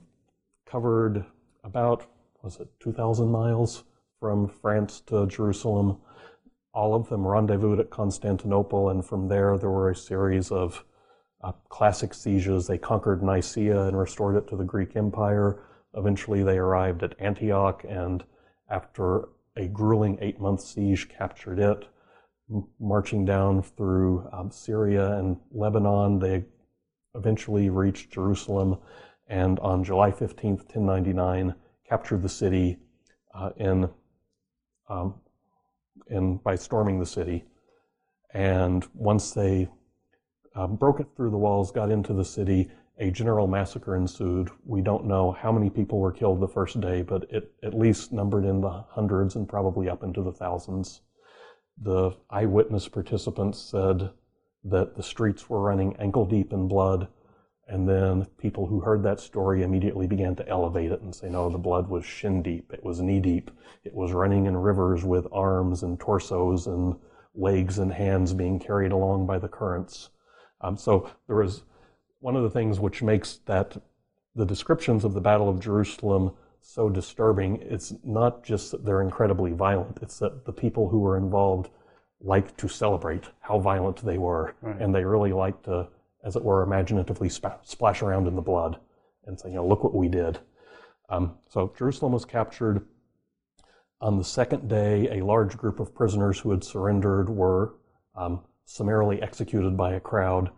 covered 0.66 1.24
about 1.64 2.06
was 2.42 2.60
it 2.60 2.68
2,000 2.80 3.28
miles 3.28 3.84
from 4.20 4.48
France 4.48 5.00
to 5.06 5.26
Jerusalem. 5.26 5.98
All 6.72 6.94
of 6.94 7.08
them 7.08 7.26
rendezvoused 7.26 7.80
at 7.80 7.90
Constantinople, 7.90 8.90
and 8.90 9.04
from 9.04 9.28
there 9.28 9.56
there 9.58 9.70
were 9.70 9.90
a 9.90 9.96
series 9.96 10.50
of 10.50 10.84
uh, 11.42 11.52
classic 11.68 12.14
sieges. 12.14 12.66
They 12.66 12.78
conquered 12.78 13.22
Nicaea 13.22 13.82
and 13.82 13.98
restored 13.98 14.36
it 14.36 14.48
to 14.48 14.56
the 14.56 14.64
Greek 14.64 14.96
Empire. 14.96 15.62
Eventually, 15.94 16.42
they 16.42 16.58
arrived 16.58 17.02
at 17.02 17.18
Antioch, 17.18 17.84
and 17.88 18.24
after 18.70 19.28
a 19.56 19.66
grueling 19.66 20.18
eight 20.20 20.40
month 20.40 20.60
siege, 20.60 21.08
captured 21.08 21.58
it. 21.58 21.86
Marching 22.80 23.24
down 23.24 23.62
through 23.62 24.28
um, 24.32 24.50
Syria 24.50 25.18
and 25.18 25.38
Lebanon, 25.50 26.18
they 26.18 26.44
eventually 27.14 27.68
reached 27.68 28.10
Jerusalem, 28.10 28.78
and 29.26 29.58
on 29.60 29.84
July 29.84 30.10
15th, 30.10 30.64
1099, 30.74 31.54
captured 31.88 32.22
the 32.22 32.28
city 32.28 32.78
uh, 33.34 33.50
in, 33.56 33.88
um, 34.88 35.14
in, 36.08 36.36
by 36.38 36.54
storming 36.54 36.98
the 36.98 37.06
city. 37.06 37.44
And 38.34 38.86
once 38.94 39.30
they 39.32 39.68
um, 40.54 40.76
broke 40.76 41.00
it 41.00 41.06
through 41.16 41.30
the 41.30 41.38
walls, 41.38 41.70
got 41.70 41.90
into 41.90 42.12
the 42.12 42.24
city, 42.24 42.70
a 42.98 43.10
general 43.10 43.46
massacre 43.46 43.96
ensued. 43.96 44.50
We 44.64 44.82
don't 44.82 45.06
know 45.06 45.32
how 45.32 45.52
many 45.52 45.70
people 45.70 45.98
were 45.98 46.12
killed 46.12 46.40
the 46.40 46.48
first 46.48 46.80
day, 46.80 47.02
but 47.02 47.30
it 47.30 47.52
at 47.62 47.74
least 47.74 48.12
numbered 48.12 48.44
in 48.44 48.60
the 48.60 48.84
hundreds 48.90 49.36
and 49.36 49.48
probably 49.48 49.88
up 49.88 50.02
into 50.02 50.22
the 50.22 50.32
thousands. 50.32 51.02
The 51.80 52.16
eyewitness 52.28 52.88
participants 52.88 53.58
said 53.60 54.10
that 54.64 54.96
the 54.96 55.02
streets 55.02 55.48
were 55.48 55.62
running 55.62 55.96
ankle 55.98 56.26
deep 56.26 56.52
in 56.52 56.66
blood 56.66 57.06
and 57.68 57.86
then 57.86 58.26
people 58.38 58.66
who 58.66 58.80
heard 58.80 59.02
that 59.02 59.20
story 59.20 59.62
immediately 59.62 60.06
began 60.06 60.34
to 60.36 60.48
elevate 60.48 60.90
it 60.90 61.02
and 61.02 61.14
say, 61.14 61.28
no, 61.28 61.50
the 61.50 61.58
blood 61.58 61.88
was 61.88 62.04
shin 62.04 62.42
deep. 62.42 62.72
It 62.72 62.82
was 62.82 63.00
knee 63.00 63.20
deep. 63.20 63.50
It 63.84 63.94
was 63.94 64.12
running 64.12 64.46
in 64.46 64.56
rivers 64.56 65.04
with 65.04 65.26
arms 65.30 65.82
and 65.82 66.00
torsos 66.00 66.66
and 66.66 66.96
legs 67.34 67.78
and 67.78 67.92
hands 67.92 68.32
being 68.32 68.58
carried 68.58 68.90
along 68.90 69.26
by 69.26 69.38
the 69.38 69.48
currents. 69.48 70.08
Um, 70.62 70.78
so 70.78 71.10
there 71.26 71.36
was 71.36 71.62
one 72.20 72.36
of 72.36 72.42
the 72.42 72.50
things 72.50 72.80
which 72.80 73.02
makes 73.02 73.40
that 73.46 73.76
the 74.34 74.46
descriptions 74.46 75.04
of 75.04 75.12
the 75.12 75.20
Battle 75.20 75.48
of 75.48 75.60
Jerusalem 75.60 76.32
so 76.60 76.88
disturbing. 76.88 77.58
It's 77.62 77.94
not 78.02 78.44
just 78.44 78.70
that 78.70 78.84
they're 78.84 79.02
incredibly 79.02 79.52
violent. 79.52 79.98
It's 80.00 80.18
that 80.20 80.46
the 80.46 80.52
people 80.52 80.88
who 80.88 81.00
were 81.00 81.18
involved 81.18 81.70
like 82.20 82.56
to 82.56 82.66
celebrate 82.66 83.24
how 83.40 83.58
violent 83.58 84.04
they 84.04 84.18
were. 84.18 84.54
Right. 84.62 84.80
And 84.80 84.94
they 84.94 85.04
really 85.04 85.32
like 85.32 85.62
to 85.64 85.88
as 86.24 86.36
it 86.36 86.44
were, 86.44 86.62
imaginatively 86.62 87.28
sp- 87.30 87.62
splash 87.62 88.02
around 88.02 88.26
in 88.26 88.36
the 88.36 88.42
blood 88.42 88.78
and 89.26 89.38
say, 89.38 89.50
you 89.50 89.56
know, 89.56 89.66
look 89.66 89.84
what 89.84 89.94
we 89.94 90.08
did. 90.08 90.38
Um, 91.08 91.38
so 91.48 91.72
Jerusalem 91.76 92.12
was 92.12 92.24
captured. 92.24 92.84
On 94.00 94.16
the 94.16 94.24
second 94.24 94.68
day, 94.68 95.18
a 95.18 95.24
large 95.24 95.56
group 95.56 95.80
of 95.80 95.94
prisoners 95.94 96.38
who 96.38 96.50
had 96.50 96.62
surrendered 96.62 97.28
were 97.28 97.74
um, 98.14 98.40
summarily 98.64 99.20
executed 99.22 99.76
by 99.76 99.94
a 99.94 100.00
crowd, 100.00 100.50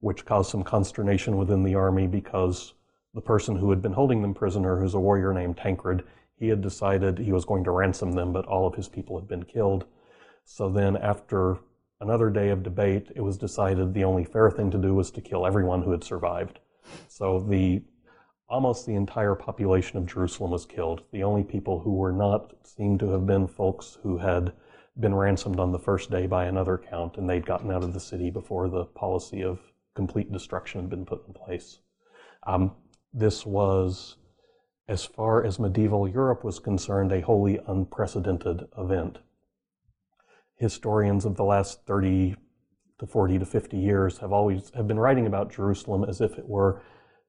which 0.00 0.24
caused 0.24 0.50
some 0.50 0.62
consternation 0.62 1.36
within 1.36 1.62
the 1.62 1.74
army 1.74 2.06
because 2.06 2.74
the 3.14 3.20
person 3.20 3.56
who 3.56 3.70
had 3.70 3.82
been 3.82 3.92
holding 3.92 4.22
them 4.22 4.34
prisoner, 4.34 4.78
who's 4.78 4.94
a 4.94 5.00
warrior 5.00 5.32
named 5.32 5.56
Tancred, 5.56 6.04
he 6.36 6.48
had 6.48 6.62
decided 6.62 7.18
he 7.18 7.32
was 7.32 7.44
going 7.44 7.64
to 7.64 7.70
ransom 7.70 8.12
them, 8.12 8.32
but 8.32 8.46
all 8.46 8.66
of 8.66 8.74
his 8.74 8.88
people 8.88 9.18
had 9.18 9.28
been 9.28 9.44
killed. 9.44 9.84
So 10.44 10.70
then, 10.70 10.96
after 10.96 11.58
another 12.00 12.30
day 12.30 12.48
of 12.48 12.62
debate, 12.62 13.10
it 13.14 13.20
was 13.20 13.36
decided 13.36 13.92
the 13.92 14.04
only 14.04 14.24
fair 14.24 14.50
thing 14.50 14.70
to 14.70 14.78
do 14.78 14.94
was 14.94 15.10
to 15.12 15.20
kill 15.20 15.46
everyone 15.46 15.82
who 15.82 15.90
had 15.90 16.04
survived. 16.04 16.58
So 17.08 17.40
the 17.40 17.82
almost 18.48 18.84
the 18.84 18.94
entire 18.96 19.36
population 19.36 19.96
of 19.96 20.06
Jerusalem 20.06 20.50
was 20.50 20.66
killed. 20.66 21.02
The 21.12 21.22
only 21.22 21.44
people 21.44 21.80
who 21.80 21.94
were 21.94 22.12
not 22.12 22.52
seemed 22.64 22.98
to 23.00 23.10
have 23.10 23.26
been 23.26 23.46
folks 23.46 23.98
who 24.02 24.18
had 24.18 24.52
been 24.98 25.14
ransomed 25.14 25.60
on 25.60 25.70
the 25.70 25.78
first 25.78 26.10
day 26.10 26.26
by 26.26 26.46
another 26.46 26.76
count, 26.76 27.16
and 27.16 27.30
they'd 27.30 27.46
gotten 27.46 27.70
out 27.70 27.84
of 27.84 27.94
the 27.94 28.00
city 28.00 28.28
before 28.28 28.68
the 28.68 28.84
policy 28.84 29.42
of 29.42 29.60
complete 29.94 30.32
destruction 30.32 30.80
had 30.80 30.90
been 30.90 31.06
put 31.06 31.26
in 31.28 31.32
place. 31.32 31.78
Um, 32.46 32.72
this 33.12 33.46
was, 33.46 34.16
as 34.88 35.04
far 35.04 35.44
as 35.44 35.58
medieval 35.58 36.08
Europe 36.08 36.42
was 36.42 36.58
concerned, 36.58 37.12
a 37.12 37.20
wholly 37.20 37.60
unprecedented 37.68 38.66
event. 38.76 39.18
Historians 40.60 41.24
of 41.24 41.36
the 41.36 41.42
last 41.42 41.86
30 41.86 42.36
to 42.98 43.06
40 43.06 43.38
to 43.38 43.46
50 43.46 43.78
years 43.78 44.18
have 44.18 44.30
always 44.30 44.70
have 44.74 44.86
been 44.86 45.00
writing 45.00 45.26
about 45.26 45.50
Jerusalem 45.50 46.04
as 46.04 46.20
if 46.20 46.38
it 46.38 46.46
were 46.46 46.82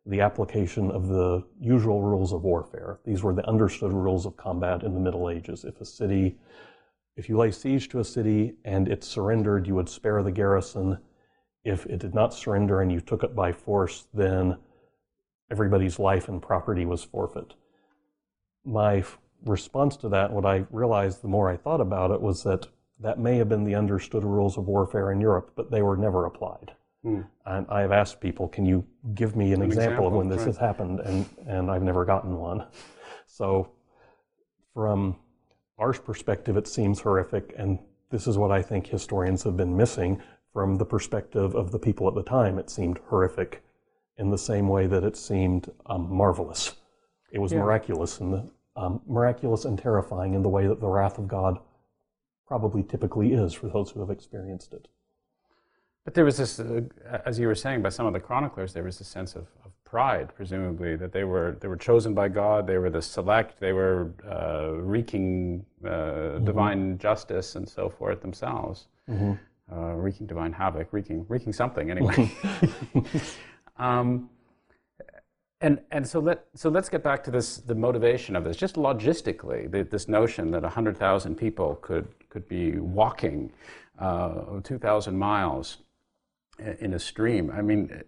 the 0.05 0.19
application 0.19 0.91
of 0.91 1.07
the 1.07 1.41
usual 1.57 2.01
rules 2.01 2.33
of 2.33 2.43
warfare. 2.43 2.99
These 3.05 3.23
were 3.23 3.33
the 3.33 3.47
understood 3.47 3.93
rules 3.93 4.25
of 4.25 4.35
combat 4.35 4.83
in 4.83 4.93
the 4.93 4.99
Middle 4.99 5.29
Ages. 5.29 5.63
If 5.63 5.79
a 5.79 5.85
city, 5.85 6.39
if 7.15 7.29
you 7.29 7.37
lay 7.37 7.51
siege 7.51 7.87
to 7.89 7.99
a 7.99 8.03
city 8.03 8.55
and 8.65 8.89
it 8.89 9.01
surrendered, 9.01 9.65
you 9.65 9.75
would 9.75 9.87
spare 9.87 10.21
the 10.23 10.31
garrison. 10.31 10.97
If 11.63 11.85
it 11.85 11.99
did 11.99 12.13
not 12.13 12.33
surrender 12.33 12.81
and 12.81 12.91
you 12.91 12.99
took 12.99 13.23
it 13.23 13.33
by 13.33 13.53
force, 13.53 14.07
then 14.13 14.57
everybody's 15.49 15.99
life 15.99 16.27
and 16.27 16.41
property 16.41 16.85
was 16.85 17.05
forfeit. 17.05 17.53
My 18.65 19.05
response 19.45 19.95
to 19.97 20.09
that, 20.09 20.33
what 20.33 20.45
I 20.45 20.65
realized 20.69 21.21
the 21.21 21.29
more 21.29 21.49
I 21.49 21.55
thought 21.55 21.79
about 21.79 22.11
it, 22.11 22.19
was 22.19 22.43
that 22.43 22.67
that 23.01 23.19
may 23.19 23.37
have 23.37 23.49
been 23.49 23.63
the 23.63 23.75
understood 23.75 24.23
rules 24.23 24.57
of 24.57 24.67
warfare 24.67 25.11
in 25.11 25.19
Europe, 25.19 25.51
but 25.55 25.71
they 25.71 25.81
were 25.81 25.97
never 25.97 26.25
applied. 26.25 26.73
Hmm. 27.03 27.21
And 27.45 27.65
I 27.69 27.81
have 27.81 27.91
asked 27.91 28.21
people, 28.21 28.47
can 28.47 28.65
you 28.65 28.85
give 29.15 29.35
me 29.35 29.53
an, 29.53 29.61
an 29.61 29.67
example, 29.67 29.91
example, 29.91 30.07
of 30.07 30.13
when 30.13 30.29
this 30.29 30.39
right. 30.39 30.47
has 30.47 30.57
happened? 30.57 30.99
And, 30.99 31.25
and 31.47 31.71
I've 31.71 31.81
never 31.81 32.05
gotten 32.05 32.37
one. 32.37 32.65
So, 33.25 33.71
from 34.73 35.17
our 35.79 35.93
perspective, 35.93 36.57
it 36.57 36.67
seems 36.67 36.99
horrific. 36.99 37.55
And 37.57 37.79
this 38.11 38.27
is 38.27 38.37
what 38.37 38.51
I 38.51 38.61
think 38.61 38.87
historians 38.87 39.43
have 39.43 39.57
been 39.57 39.75
missing 39.75 40.21
from 40.53 40.77
the 40.77 40.85
perspective 40.85 41.55
of 41.55 41.71
the 41.71 41.79
people 41.79 42.07
at 42.07 42.13
the 42.13 42.23
time. 42.23 42.59
It 42.59 42.69
seemed 42.69 42.99
horrific 43.07 43.63
in 44.17 44.29
the 44.29 44.37
same 44.37 44.67
way 44.67 44.85
that 44.85 45.03
it 45.03 45.17
seemed 45.17 45.71
um, 45.87 46.13
marvelous. 46.13 46.75
It 47.31 47.39
was 47.39 47.51
yeah. 47.51 47.59
miraculous 47.59 48.19
and 48.19 48.51
um, 48.75 49.01
miraculous 49.07 49.65
and 49.65 49.77
terrifying 49.77 50.33
in 50.33 50.43
the 50.43 50.49
way 50.49 50.67
that 50.67 50.79
the 50.79 50.87
wrath 50.87 51.17
of 51.17 51.27
God 51.27 51.59
probably 52.51 52.83
typically 52.83 53.31
is 53.31 53.53
for 53.53 53.69
those 53.69 53.91
who 53.91 54.01
have 54.01 54.09
experienced 54.09 54.73
it. 54.73 54.89
But 56.03 56.15
there 56.15 56.25
was 56.25 56.35
this, 56.35 56.59
uh, 56.59 56.81
as 57.25 57.39
you 57.39 57.47
were 57.47 57.55
saying, 57.55 57.81
by 57.81 57.87
some 57.87 58.05
of 58.05 58.11
the 58.11 58.19
chroniclers, 58.19 58.73
there 58.73 58.83
was 58.83 58.99
a 58.99 59.05
sense 59.05 59.35
of, 59.35 59.45
of, 59.63 59.71
pride, 59.85 60.29
presumably, 60.35 60.97
that 60.97 61.11
they 61.13 61.23
were 61.23 61.57
they 61.61 61.69
were 61.69 61.81
chosen 61.89 62.13
by 62.13 62.27
God. 62.27 62.67
They 62.67 62.77
were 62.77 62.89
the 62.89 63.01
select. 63.01 63.59
They 63.59 63.73
were 63.73 64.13
uh, 64.29 64.73
wreaking 64.91 65.65
uh, 65.85 65.89
mm-hmm. 65.89 66.45
divine 66.45 66.97
justice 66.97 67.55
and 67.55 67.67
so 67.67 67.89
forth 67.89 68.21
themselves, 68.21 68.87
mm-hmm. 69.09 69.33
Uh, 69.73 69.93
wreaking 70.03 70.27
divine 70.27 70.53
havoc, 70.53 70.87
wreaking 70.91 71.25
wreaking 71.29 71.53
something 71.53 71.89
anyway. 71.89 72.31
um, 73.77 74.29
and 75.61 75.79
and 75.91 76.05
so 76.05 76.19
let 76.19 76.45
so 76.55 76.69
let's 76.69 76.89
get 76.89 77.03
back 77.03 77.23
to 77.23 77.31
this 77.31 77.47
the 77.71 77.75
motivation 77.75 78.35
of 78.35 78.43
this 78.43 78.57
just 78.57 78.75
logistically 78.75 79.71
the, 79.71 79.83
this 79.83 80.07
notion 80.07 80.51
that 80.51 80.63
hundred 80.63 80.97
thousand 80.97 81.35
people 81.35 81.75
could 81.75 82.07
could 82.31 82.47
be 82.47 82.79
walking 82.79 83.51
uh, 83.99 84.59
two 84.63 84.79
thousand 84.79 85.17
miles 85.17 85.77
in 86.79 86.93
a 86.93 86.99
stream. 86.99 87.51
I 87.51 87.61
mean, 87.61 88.03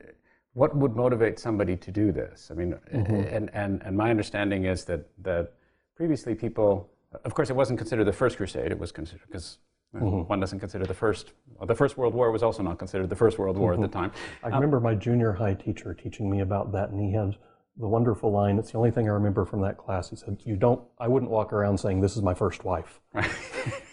what 0.54 0.76
would 0.76 0.96
motivate 0.96 1.40
somebody 1.40 1.76
to 1.78 1.92
do 1.92 2.12
this? 2.12 2.50
I 2.52 2.54
mean, 2.54 2.76
mm-hmm. 2.94 3.14
and, 3.14 3.50
and, 3.54 3.82
and 3.84 3.98
my 3.98 4.10
understanding 4.10 4.66
is 4.66 4.86
that, 4.86 5.10
that 5.24 5.54
previously 5.96 6.36
people, 6.36 6.90
of 7.26 7.34
course, 7.34 7.50
it 7.50 7.56
wasn't 7.56 7.80
considered 7.80 8.06
the 8.06 8.14
first 8.14 8.38
crusade, 8.38 8.72
it 8.72 8.78
was 8.78 8.92
considered, 8.92 9.26
because 9.28 9.58
mm-hmm. 9.96 10.06
one 10.06 10.40
doesn't 10.40 10.60
consider 10.60 10.86
the 10.86 10.94
first, 10.94 11.34
well, 11.56 11.66
the 11.66 11.76
First 11.76 11.98
World 11.98 12.14
War 12.14 12.32
was 12.32 12.44
also 12.44 12.62
not 12.62 12.78
considered 12.78 13.10
the 13.10 13.16
First 13.16 13.40
World 13.40 13.58
War 13.58 13.74
mm-hmm. 13.74 13.84
at 13.84 13.92
the 13.92 13.98
mm-hmm. 13.98 14.12
time. 14.12 14.20
I 14.44 14.48
um, 14.48 14.54
remember 14.54 14.80
my 14.80 14.94
junior 14.94 15.34
high 15.34 15.56
teacher 15.56 15.94
teaching 15.94 16.30
me 16.30 16.42
about 16.42 16.72
that, 16.74 16.90
and 16.90 17.02
he 17.02 17.12
had 17.14 17.36
the 17.78 17.88
wonderful 17.88 18.32
line. 18.32 18.60
It's 18.60 18.72
the 18.72 18.78
only 18.78 18.92
thing 18.92 19.10
I 19.10 19.14
remember 19.14 19.46
from 19.46 19.62
that 19.62 19.78
class. 19.78 20.12
He 20.12 20.16
said, 20.16 20.38
"You 20.46 20.56
don't. 20.56 20.80
I 21.00 21.08
wouldn't 21.08 21.32
walk 21.32 21.52
around 21.52 21.80
saying 21.80 22.02
this 22.02 22.16
is 22.16 22.22
my 22.22 22.36
first 22.36 22.64
wife." 22.64 23.02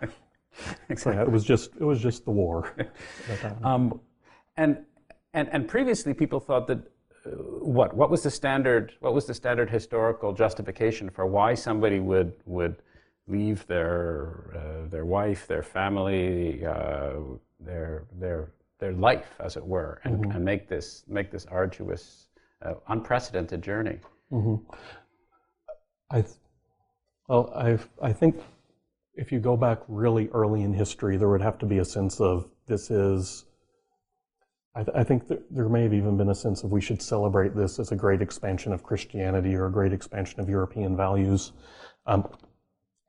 exactly. 0.00 0.12
So, 0.96 1.10
it 1.10 1.30
was 1.30 1.44
just 1.44 1.70
it 1.80 1.84
was 1.84 2.00
just 2.00 2.24
the 2.24 2.30
war. 2.30 2.74
um, 3.64 4.00
and 4.56 4.78
and 5.32 5.48
and 5.50 5.66
previously 5.66 6.12
people 6.12 6.40
thought 6.40 6.66
that 6.66 6.78
uh, 7.24 7.30
what 7.30 7.94
what 7.96 8.10
was 8.10 8.22
the 8.22 8.30
standard 8.30 8.92
what 9.00 9.14
was 9.14 9.24
the 9.24 9.34
standard 9.34 9.70
historical 9.70 10.32
justification 10.34 11.08
for 11.08 11.26
why 11.26 11.54
somebody 11.54 12.00
would 12.00 12.34
would 12.44 12.76
leave 13.26 13.66
their 13.66 14.52
uh, 14.54 14.88
their 14.88 15.04
wife, 15.04 15.46
their 15.46 15.62
family, 15.62 16.64
uh, 16.66 17.12
their 17.60 18.04
their 18.18 18.52
their 18.78 18.92
life, 18.92 19.36
as 19.38 19.56
it 19.56 19.64
were, 19.64 20.00
and, 20.04 20.18
mm-hmm. 20.18 20.32
and 20.32 20.44
make 20.44 20.68
this 20.68 21.04
make 21.06 21.30
this 21.30 21.46
arduous, 21.46 22.28
uh, 22.62 22.74
unprecedented 22.88 23.62
journey. 23.62 23.98
Mm-hmm. 24.32 24.56
I, 26.10 26.24
well, 27.28 27.52
I 27.54 27.78
I 28.02 28.12
think 28.12 28.36
if 29.14 29.30
you 29.30 29.40
go 29.40 29.56
back 29.56 29.80
really 29.88 30.28
early 30.28 30.62
in 30.62 30.72
history, 30.72 31.16
there 31.16 31.28
would 31.28 31.42
have 31.42 31.58
to 31.58 31.66
be 31.66 31.78
a 31.78 31.84
sense 31.84 32.20
of 32.20 32.48
this 32.66 32.90
is. 32.90 33.44
I, 34.74 34.84
th- 34.84 34.96
I 34.96 35.04
think 35.04 35.24
there 35.50 35.68
may 35.68 35.82
have 35.82 35.92
even 35.92 36.16
been 36.16 36.30
a 36.30 36.34
sense 36.34 36.64
of 36.64 36.72
we 36.72 36.80
should 36.80 37.02
celebrate 37.02 37.54
this 37.54 37.78
as 37.78 37.92
a 37.92 37.96
great 37.96 38.22
expansion 38.22 38.72
of 38.72 38.82
Christianity 38.82 39.54
or 39.54 39.66
a 39.66 39.70
great 39.70 39.92
expansion 39.92 40.40
of 40.40 40.48
European 40.48 40.96
values. 40.96 41.52
Um, 42.06 42.26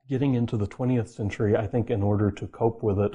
getting 0.06 0.34
into 0.34 0.58
the 0.58 0.66
20th 0.66 1.08
century, 1.08 1.56
I 1.56 1.66
think 1.66 1.90
in 1.90 2.02
order 2.02 2.30
to 2.30 2.46
cope 2.48 2.82
with 2.82 2.98
it, 2.98 3.14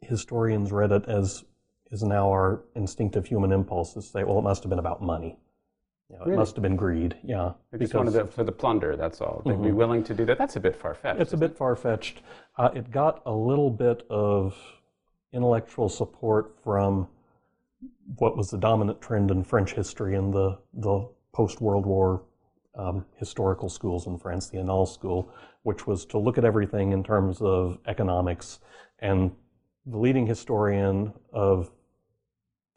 historians 0.00 0.72
read 0.72 0.90
it 0.90 1.04
as 1.06 1.44
is 1.92 2.02
now 2.02 2.28
our 2.28 2.64
instinctive 2.74 3.26
human 3.26 3.52
impulse 3.52 3.94
to 3.94 4.02
say, 4.02 4.24
well, 4.24 4.38
it 4.38 4.42
must 4.42 4.64
have 4.64 4.70
been 4.70 4.78
about 4.78 5.00
money. 5.00 5.38
You 6.10 6.16
know, 6.16 6.24
really? 6.24 6.34
It 6.34 6.38
must 6.38 6.56
have 6.56 6.62
been 6.62 6.76
greed, 6.76 7.16
yeah. 7.24 7.52
They 7.72 7.78
just 7.78 7.94
wanted 7.94 8.30
for 8.30 8.44
the 8.44 8.52
plunder, 8.52 8.96
that's 8.96 9.20
all. 9.20 9.42
They'd 9.44 9.52
mm-hmm. 9.52 9.64
be 9.64 9.72
willing 9.72 10.04
to 10.04 10.14
do 10.14 10.24
that. 10.26 10.38
That's 10.38 10.56
a 10.56 10.60
bit 10.60 10.76
far 10.76 10.94
fetched. 10.94 11.20
It's 11.20 11.32
a 11.32 11.36
bit 11.36 11.56
far 11.56 11.74
fetched. 11.74 12.22
Uh, 12.56 12.70
it 12.74 12.90
got 12.92 13.22
a 13.26 13.32
little 13.32 13.70
bit 13.70 14.06
of 14.08 14.56
intellectual 15.32 15.88
support 15.88 16.56
from 16.62 17.08
what 18.18 18.36
was 18.36 18.50
the 18.50 18.58
dominant 18.58 19.00
trend 19.00 19.30
in 19.32 19.42
French 19.42 19.72
history 19.72 20.14
in 20.14 20.30
the, 20.30 20.58
the 20.74 21.08
post 21.32 21.60
World 21.60 21.86
War 21.86 22.22
um, 22.76 23.04
historical 23.16 23.68
schools 23.68 24.06
in 24.06 24.16
France, 24.16 24.48
the 24.48 24.58
Annales 24.58 24.94
School, 24.94 25.32
which 25.62 25.86
was 25.86 26.04
to 26.06 26.18
look 26.18 26.38
at 26.38 26.44
everything 26.44 26.92
in 26.92 27.02
terms 27.02 27.40
of 27.40 27.78
economics. 27.86 28.60
And 29.00 29.32
the 29.86 29.98
leading 29.98 30.26
historian 30.26 31.12
of 31.32 31.70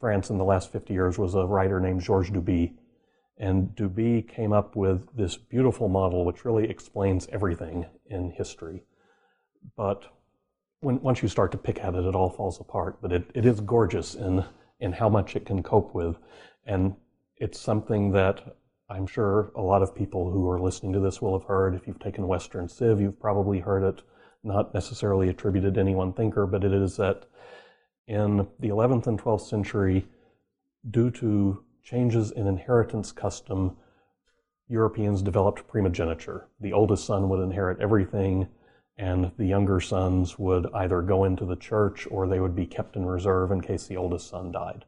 France 0.00 0.30
in 0.30 0.38
the 0.38 0.44
last 0.44 0.72
50 0.72 0.92
years 0.92 1.18
was 1.18 1.34
a 1.34 1.44
writer 1.44 1.78
named 1.80 2.00
Georges 2.00 2.32
Duby 2.32 2.74
and 3.40 3.74
Duby 3.74 4.28
came 4.28 4.52
up 4.52 4.76
with 4.76 5.08
this 5.16 5.36
beautiful 5.36 5.88
model 5.88 6.26
which 6.26 6.44
really 6.44 6.68
explains 6.68 7.26
everything 7.32 7.86
in 8.06 8.30
history. 8.30 8.84
But 9.76 10.04
when, 10.80 11.00
once 11.00 11.22
you 11.22 11.28
start 11.28 11.50
to 11.52 11.58
pick 11.58 11.80
at 11.80 11.94
it, 11.94 12.04
it 12.04 12.14
all 12.14 12.28
falls 12.28 12.60
apart. 12.60 12.98
But 13.00 13.12
it, 13.12 13.30
it 13.34 13.46
is 13.46 13.60
gorgeous 13.60 14.14
in, 14.14 14.44
in 14.78 14.92
how 14.92 15.08
much 15.08 15.36
it 15.36 15.46
can 15.46 15.62
cope 15.62 15.94
with. 15.94 16.18
And 16.66 16.94
it's 17.38 17.58
something 17.58 18.12
that 18.12 18.56
I'm 18.90 19.06
sure 19.06 19.52
a 19.56 19.62
lot 19.62 19.82
of 19.82 19.94
people 19.94 20.30
who 20.30 20.46
are 20.50 20.60
listening 20.60 20.92
to 20.92 21.00
this 21.00 21.22
will 21.22 21.38
have 21.38 21.48
heard. 21.48 21.74
If 21.74 21.86
you've 21.86 21.98
taken 21.98 22.28
Western 22.28 22.68
Civ, 22.68 23.00
you've 23.00 23.18
probably 23.18 23.60
heard 23.60 23.82
it, 23.82 24.02
not 24.44 24.74
necessarily 24.74 25.30
attributed 25.30 25.74
to 25.74 25.80
any 25.80 25.94
one 25.94 26.12
thinker, 26.12 26.46
but 26.46 26.62
it 26.62 26.74
is 26.74 26.98
that 26.98 27.24
in 28.06 28.48
the 28.58 28.68
11th 28.68 29.06
and 29.06 29.18
12th 29.18 29.48
century, 29.48 30.06
due 30.90 31.10
to 31.12 31.64
changes 31.82 32.30
in 32.30 32.46
inheritance 32.46 33.12
custom, 33.12 33.76
Europeans 34.68 35.22
developed 35.22 35.66
primogeniture. 35.66 36.46
The 36.60 36.72
oldest 36.72 37.04
son 37.04 37.28
would 37.28 37.40
inherit 37.40 37.80
everything, 37.80 38.48
and 38.96 39.32
the 39.36 39.46
younger 39.46 39.80
sons 39.80 40.38
would 40.38 40.66
either 40.74 41.02
go 41.02 41.24
into 41.24 41.44
the 41.44 41.56
church 41.56 42.06
or 42.10 42.26
they 42.26 42.38
would 42.38 42.54
be 42.54 42.66
kept 42.66 42.96
in 42.96 43.06
reserve 43.06 43.50
in 43.50 43.60
case 43.60 43.86
the 43.86 43.96
oldest 43.96 44.28
son 44.28 44.52
died. 44.52 44.84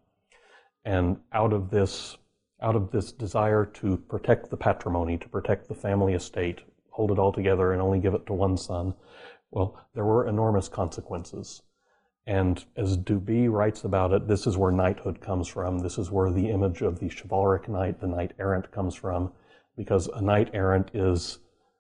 And 0.85 1.19
out 1.33 1.53
of 1.53 1.71
this, 1.71 2.17
out 2.61 2.77
of 2.77 2.91
this 2.91 3.11
desire 3.11 3.65
to 3.65 3.97
protect 3.97 4.51
the 4.51 4.57
patrimony, 4.57 5.19
to 5.19 5.29
protect 5.29 5.69
the 5.69 5.75
family 5.75 6.15
estate, 6.15 6.61
hold 6.91 7.11
it 7.11 7.19
all 7.19 7.33
together 7.33 7.73
and 7.73 7.83
only 7.83 7.99
give 7.99 8.15
it 8.15 8.27
to 8.27 8.33
one 8.33 8.57
son, 8.57 8.95
well, 9.51 9.81
there 9.95 10.05
were 10.05 10.29
enormous 10.29 10.69
consequences. 10.69 11.63
And 12.27 12.65
as 12.77 12.97
Duby 12.97 13.51
writes 13.51 13.85
about 13.85 14.13
it, 14.13 14.29
this 14.29 14.47
is 14.47 14.57
where 14.57 14.71
knighthood 14.71 15.21
comes 15.21 15.49
from. 15.49 15.81
This 15.81 15.99
is 15.99 16.11
where 16.11 16.31
the 16.31 16.51
image 16.51 16.81
of 16.83 17.01
the 17.01 17.09
chivalric 17.09 17.69
knight, 17.69 18.01
the 18.01 18.07
knight 18.07 18.33
errant, 18.39 18.71
comes 18.71 18.95
from. 18.95 19.33
because 19.77 20.07
a 20.09 20.21
knight 20.21 20.51
errant 20.53 20.91
is 20.95 21.39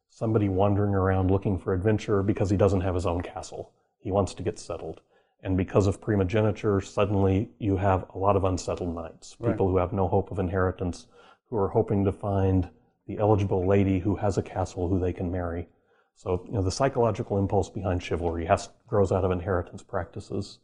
somebody 0.09 0.49
wandering 0.49 0.95
around 0.95 1.31
looking 1.31 1.59
for 1.59 1.73
adventure 1.73 2.23
because 2.23 2.51
he 2.51 2.57
doesn't 2.57 2.81
have 2.81 2.95
his 2.95 3.07
own 3.07 3.21
castle. 3.23 3.73
He 3.99 4.11
wants 4.11 4.35
to 4.35 4.43
get 4.43 4.59
settled. 4.59 5.01
And 5.43 5.57
because 5.57 5.87
of 5.87 6.01
primogeniture, 6.01 6.81
suddenly 6.81 7.51
you 7.59 7.77
have 7.77 8.07
a 8.15 8.19
lot 8.19 8.37
of 8.37 8.45
unsettled 8.45 8.95
knights, 8.95 9.35
people 9.35 9.69
who 9.69 9.77
have 9.77 9.93
no 9.93 10.07
hope 10.09 10.31
of 10.31 10.39
inheritance, 10.39 11.07
who 11.49 11.57
are 11.57 11.69
hoping 11.69 12.05
to 12.05 12.13
find 12.13 12.69
the 13.07 13.19
eligible 13.19 13.67
lady 13.67 13.99
who 13.99 14.17
has 14.17 14.39
a 14.39 14.43
castle 14.43 14.89
who 14.89 15.01
they 15.01 15.13
can 15.13 15.31
marry. 15.31 15.69
So, 16.15 16.45
you 16.47 16.53
know, 16.53 16.63
the 16.63 16.71
psychological 16.71 17.39
impulse 17.39 17.69
behind 17.69 18.03
chivalry 18.03 18.47
has, 18.47 18.69
grows 18.87 19.11
out 19.11 19.25
of 19.25 19.31
inheritance 19.31 19.83
practices. 19.83 20.59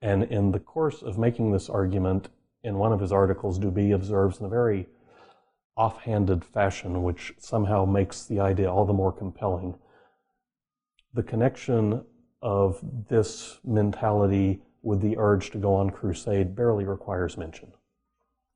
And 0.00 0.24
in 0.24 0.52
the 0.52 0.60
course 0.60 1.02
of 1.02 1.18
making 1.18 1.52
this 1.52 1.68
argument, 1.68 2.28
in 2.62 2.78
one 2.78 2.92
of 2.92 3.00
his 3.00 3.12
articles, 3.12 3.58
Duby 3.58 3.92
observes 3.94 4.38
in 4.38 4.46
a 4.46 4.48
very 4.48 4.88
offhanded 5.76 6.44
fashion, 6.44 7.02
which 7.02 7.32
somehow 7.38 7.84
makes 7.84 8.24
the 8.24 8.40
idea 8.40 8.70
all 8.70 8.84
the 8.84 8.92
more 8.92 9.12
compelling. 9.12 9.76
The 11.14 11.22
connection 11.22 12.04
of 12.40 12.80
this 13.08 13.58
mentality 13.64 14.62
with 14.82 15.00
the 15.00 15.16
urge 15.16 15.50
to 15.50 15.58
go 15.58 15.74
on 15.74 15.90
crusade 15.90 16.54
barely 16.54 16.84
requires 16.84 17.36
mention. 17.36 17.72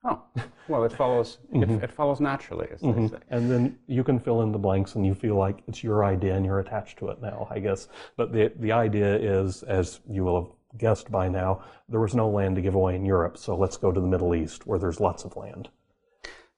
Oh, 0.09 0.23
well, 0.69 0.85
it 0.85 0.93
follows. 0.93 1.39
it, 1.53 1.57
mm-hmm. 1.61 1.83
it, 1.85 1.91
follows 1.91 2.21
naturally, 2.21 2.69
as 2.73 2.81
they 2.81 2.89
mm-hmm. 2.89 3.09
say. 3.09 3.19
And 3.31 3.51
then 3.51 3.79
you 3.89 4.05
can 4.05 4.21
fill 4.21 4.43
in 4.43 4.53
the 4.53 4.59
blanks, 4.59 4.95
and 4.95 5.05
you 5.05 5.15
feel 5.15 5.35
like 5.35 5.63
it's 5.67 5.83
your 5.83 6.05
idea, 6.05 6.37
and 6.37 6.47
you're 6.47 6.61
attached 6.61 6.99
to 6.99 7.09
it 7.09 7.21
now, 7.21 7.49
I 7.51 7.59
guess. 7.59 7.89
But 8.17 8.33
the 8.33 8.53
the 8.57 8.71
idea 8.71 9.17
is, 9.17 9.65
as 9.65 10.01
you 10.09 10.23
will 10.25 10.43
have 10.43 10.79
guessed 10.79 11.11
by 11.11 11.29
now, 11.29 11.65
there 11.89 12.01
was 12.01 12.15
no 12.15 12.29
land 12.29 12.57
to 12.57 12.63
give 12.63 12.75
away 12.75 12.95
in 12.95 13.05
Europe, 13.05 13.37
so 13.37 13.57
let's 13.57 13.77
go 13.77 13.91
to 13.91 14.01
the 14.01 14.07
Middle 14.07 14.35
East, 14.35 14.67
where 14.67 14.79
there's 14.79 15.01
lots 15.01 15.25
of 15.25 15.37
land. 15.37 15.69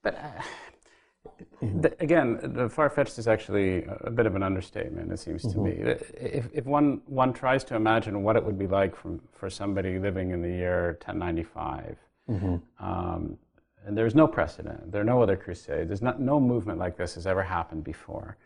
But 0.03 0.15
uh, 0.15 0.43
mm-hmm. 1.63 1.81
the, 1.81 1.97
again, 2.01 2.39
the 2.43 2.69
far 2.69 2.91
fetched 2.91 3.19
is 3.19 3.29
actually 3.29 3.85
a 4.03 4.11
bit 4.11 4.27
of 4.27 4.35
an 4.37 4.43
understatement, 4.43 5.13
it 5.13 5.19
seems 5.19 5.43
to 5.53 5.59
me. 5.59 5.73
If, 5.73 6.51
if 6.53 6.65
one, 6.67 7.03
one 7.07 7.33
tries 7.33 7.65
to 7.65 7.77
imagine 7.77 8.23
what 8.23 8.37
it 8.37 8.45
would 8.45 8.59
be 8.59 8.67
like 8.67 8.95
from, 8.95 9.21
for 9.33 9.49
somebody 9.51 9.99
living 9.99 10.31
in 10.33 10.43
the 10.43 10.49
year 10.49 10.99
1095, 11.05 11.97
um, 12.79 13.39
and 13.87 13.97
there's 13.97 14.15
no 14.15 14.27
precedent, 14.27 14.93
there 14.93 15.01
are 15.01 15.05
no 15.05 15.23
other 15.23 15.37
crusades, 15.37 15.89
there's 15.89 16.03
not, 16.03 16.21
no 16.21 16.39
movement 16.39 16.79
like 16.79 16.97
this 16.97 17.15
has 17.15 17.27
ever 17.27 17.43
happened 17.43 17.85
before. 17.85 18.37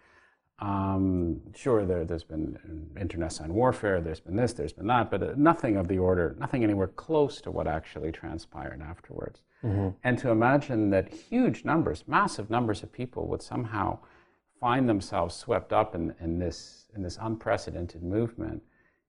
Um, 0.61 1.41
sure, 1.57 1.85
there, 1.85 2.05
has 2.09 2.23
been 2.23 2.89
internecine 2.97 3.53
warfare, 3.53 4.01
there's 4.01 4.21
been 4.21 4.37
this, 4.37 4.53
there's 4.53 4.73
been 4.73 4.87
that, 4.87 5.11
but 5.11 5.37
nothing 5.37 5.77
of 5.77 5.89
the 5.89 5.99
order, 5.99 6.37
nothing 6.39 6.63
anywhere 6.63 6.87
close 6.87 7.41
to 7.41 7.51
what 7.51 7.67
actually 7.67 8.13
transpired 8.13 8.81
afterwards. 8.81 9.43
Mm-hmm. 9.65 9.89
And 10.05 10.19
to 10.19 10.31
imagine 10.31 10.91
that 10.91 11.13
huge 11.13 11.65
numbers, 11.65 12.05
massive 12.07 12.49
numbers 12.49 12.85
of 12.85 12.93
people 12.93 13.27
would 13.27 13.43
somehow 13.43 13.99
find 14.61 14.89
themselves 14.89 15.35
swept 15.35 15.73
up 15.73 15.97
in, 15.97 16.15
in, 16.21 16.39
this, 16.39 16.87
in 16.95 17.03
this 17.03 17.19
unprecedented 17.21 18.05
movement 18.05 18.63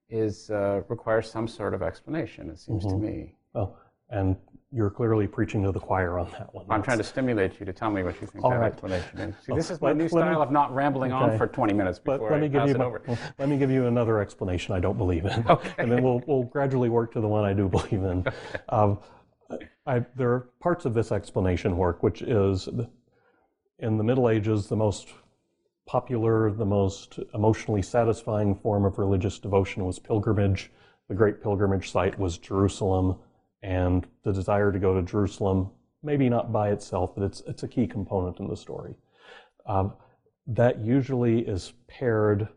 is, 0.10 0.50
uh, 0.50 0.82
requires 0.90 1.30
some 1.30 1.48
sort 1.48 1.76
of 1.76 1.84
explanation, 1.84 2.50
it 2.50 2.58
seems 2.58 2.84
mm-hmm. 2.84 3.00
to 3.00 3.08
me. 3.08 3.36
Well, 3.54 3.78
and 4.10 4.36
you're 4.74 4.90
clearly 4.90 5.28
preaching 5.28 5.62
to 5.64 5.72
the 5.72 5.80
choir 5.80 6.18
on 6.18 6.30
that 6.32 6.54
one. 6.54 6.66
I'm 6.70 6.82
trying 6.82 6.98
to 6.98 7.04
stimulate 7.04 7.60
you 7.60 7.66
to 7.66 7.74
tell 7.74 7.92
me 7.92 8.02
what 8.02 8.20
you 8.20 8.28
think 8.28 8.44
All 8.44 8.50
that 8.50 8.58
right. 8.58 8.72
explanation 8.72 9.20
is. 9.20 9.36
See, 9.46 9.54
this 9.54 9.70
is 9.70 9.80
my 9.80 9.94
new 9.94 10.10
style 10.10 10.40
me, 10.40 10.42
of 10.42 10.52
not 10.52 10.74
rambling 10.74 11.14
okay. 11.14 11.34
on 11.34 11.38
for 11.38 11.46
20 11.46 11.74
minutes 11.74 12.00
before 12.00 12.30
but 12.30 12.32
let 12.32 12.40
me 12.42 12.46
I 12.46 12.50
give 12.50 12.62
pass 12.62 12.70
you 12.70 12.76
it 12.76 12.78
my, 12.80 12.86
over. 12.86 13.04
Well, 13.08 13.18
let 13.38 13.50
me 13.50 13.58
give 13.58 13.70
you 13.70 13.86
another 13.86 14.20
explanation 14.20 14.74
I 14.74 14.80
don't 14.80 14.98
believe 14.98 15.26
in, 15.26 15.46
okay. 15.50 15.74
and 15.78 15.92
then 15.92 16.02
we'll, 16.02 16.24
we'll 16.26 16.44
gradually 16.44 16.90
work 16.90 17.14
to 17.14 17.22
the 17.22 17.28
one 17.28 17.44
I 17.46 17.54
do 17.54 17.70
believe 17.70 18.04
in. 18.04 18.20
Okay. 18.28 18.36
Um, 18.70 19.00
I, 19.86 20.04
there 20.16 20.32
are 20.32 20.50
parts 20.60 20.86
of 20.86 20.96
this 20.96 21.12
explanation 21.12 21.78
work, 21.78 22.02
which 22.02 22.24
is 22.24 22.68
in 23.80 23.98
the 23.98 24.04
Middle 24.04 24.30
Ages, 24.30 24.68
the 24.68 24.76
most 24.76 25.10
popular, 25.86 26.52
the 26.52 26.66
most 26.66 27.20
emotionally 27.36 27.84
satisfying 27.84 28.56
form 28.56 28.86
of 28.86 28.98
religious 28.98 29.38
devotion 29.38 29.86
was 29.86 30.00
pilgrimage. 30.00 30.72
The 31.10 31.14
great 31.14 31.44
pilgrimage 31.44 31.92
site 31.92 32.18
was 32.18 32.38
Jerusalem 32.40 33.18
and 33.64 34.06
the 34.24 34.34
desire 34.34 34.72
to 34.72 34.78
go 34.78 34.94
to 34.94 35.02
Jerusalem, 35.02 35.72
maybe 36.04 36.30
not 36.30 36.52
by 36.52 36.70
itself, 36.72 37.16
but 37.16 37.24
it's, 37.24 37.42
it's 37.48 37.64
a 37.64 37.68
key 37.68 37.88
component 37.88 38.40
in 38.40 38.48
the 38.48 38.58
story. 38.58 38.96
Um, 39.66 39.94
that 40.46 40.80
usually 40.80 41.40
is 41.40 41.74
paired 41.88 42.50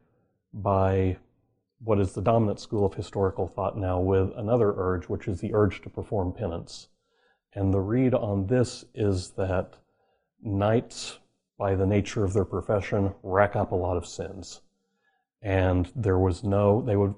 by 0.53 1.17
what 1.79 2.01
is 2.01 2.13
the 2.13 2.23
dominant 2.23 2.59
school 2.59 2.85
of 2.85 2.95
historical 2.95 3.47
thought 3.47 3.79
now 3.79 4.01
with 4.01 4.33
another 4.37 4.75
urge, 4.77 5.09
which 5.09 5.29
is 5.29 5.41
the 5.41 5.55
urge 5.55 5.81
to 5.83 5.91
perform 5.91 6.33
penance. 6.33 6.89
And 7.55 7.73
the 7.73 7.81
read 7.81 8.13
on 8.13 8.49
this 8.49 8.85
is 8.95 9.31
that 9.31 9.75
knights, 10.43 11.19
by 11.59 11.75
the 11.75 11.87
nature 11.87 12.25
of 12.25 12.33
their 12.33 12.45
profession, 12.45 13.15
rack 13.23 13.55
up 13.55 13.71
a 13.71 13.77
lot 13.77 13.97
of 13.97 14.07
sins. 14.07 14.61
And 15.41 15.91
there 15.95 16.19
was 16.19 16.43
no, 16.43 16.83
they 16.83 16.97
would, 16.97 17.15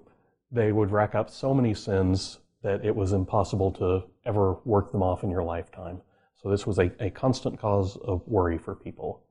they 0.52 0.72
would 0.72 0.90
rack 0.90 1.14
up 1.14 1.30
so 1.30 1.54
many 1.54 1.72
sins 1.72 2.38
that 2.62 2.84
it 2.84 2.94
was 2.94 3.12
impossible 3.12 3.70
to 3.72 4.04
ever 4.24 4.54
work 4.64 4.92
them 4.92 5.02
off 5.02 5.22
in 5.22 5.30
your 5.30 5.42
lifetime. 5.42 6.00
So 6.42 6.50
this 6.50 6.66
was 6.66 6.78
a, 6.78 6.92
a 7.00 7.10
constant 7.10 7.58
cause 7.58 7.96
of 7.96 8.22
worry 8.26 8.58
for 8.58 8.74
people. 8.74 9.24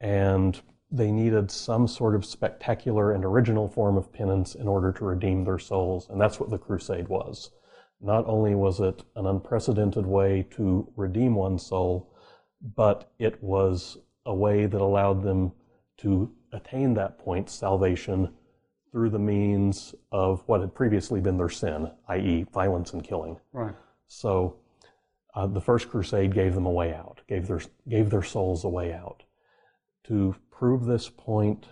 And 0.00 0.60
they 0.90 1.10
needed 1.10 1.50
some 1.50 1.88
sort 1.88 2.14
of 2.14 2.24
spectacular 2.24 3.12
and 3.12 3.24
original 3.24 3.68
form 3.68 3.96
of 3.96 4.12
penance 4.12 4.54
in 4.54 4.68
order 4.68 4.92
to 4.92 5.04
redeem 5.04 5.44
their 5.44 5.58
souls. 5.58 6.08
And 6.10 6.20
that's 6.20 6.38
what 6.38 6.50
the 6.50 6.58
crusade 6.58 7.08
was. 7.08 7.50
Not 8.00 8.26
only 8.26 8.54
was 8.54 8.80
it 8.80 9.02
an 9.16 9.26
unprecedented 9.26 10.06
way 10.06 10.46
to 10.50 10.92
redeem 10.96 11.34
one's 11.34 11.64
soul, 11.64 12.12
but 12.76 13.12
it 13.18 13.42
was 13.42 13.96
a 14.26 14.34
way 14.34 14.66
that 14.66 14.80
allowed 14.80 15.22
them 15.22 15.52
to 15.98 16.30
attain 16.52 16.94
that 16.94 17.18
point, 17.18 17.48
salvation, 17.48 18.34
through 18.92 19.08
the 19.08 19.18
means 19.18 19.94
of 20.12 20.42
what 20.46 20.60
had 20.60 20.74
previously 20.74 21.20
been 21.20 21.38
their 21.38 21.48
sin, 21.48 21.90
i.e., 22.08 22.46
violence 22.52 22.92
and 22.92 23.02
killing. 23.02 23.38
Right. 23.52 23.74
So 24.06 24.56
uh, 25.34 25.46
the 25.46 25.60
First 25.60 25.88
Crusade 25.88 26.34
gave 26.34 26.54
them 26.54 26.66
a 26.66 26.70
way 26.70 26.92
out, 26.92 27.22
gave 27.26 27.48
their, 27.48 27.60
gave 27.88 28.10
their 28.10 28.22
souls 28.22 28.64
a 28.64 28.68
way 28.68 28.92
out. 28.92 29.22
To 30.04 30.36
prove 30.50 30.84
this 30.84 31.08
point, 31.08 31.66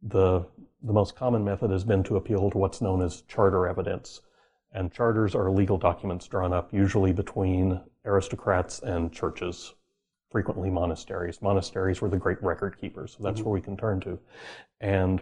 the, 0.00 0.46
the 0.82 0.92
most 0.92 1.16
common 1.16 1.44
method 1.44 1.70
has 1.70 1.82
been 1.82 2.04
to 2.04 2.16
appeal 2.16 2.50
to 2.50 2.58
what's 2.58 2.80
known 2.80 3.02
as 3.02 3.22
charter 3.22 3.66
evidence. 3.66 4.20
And 4.72 4.92
charters 4.92 5.34
are 5.34 5.50
legal 5.50 5.76
documents 5.76 6.28
drawn 6.28 6.52
up 6.52 6.72
usually 6.72 7.12
between 7.12 7.80
aristocrats 8.04 8.78
and 8.80 9.12
churches, 9.12 9.74
frequently 10.30 10.70
monasteries. 10.70 11.42
Monasteries 11.42 12.00
were 12.00 12.08
the 12.08 12.16
great 12.16 12.40
record 12.40 12.78
keepers, 12.80 13.16
so 13.16 13.24
that's 13.24 13.40
mm-hmm. 13.40 13.48
where 13.48 13.54
we 13.54 13.60
can 13.60 13.76
turn 13.76 14.00
to. 14.02 14.16
And 14.80 15.20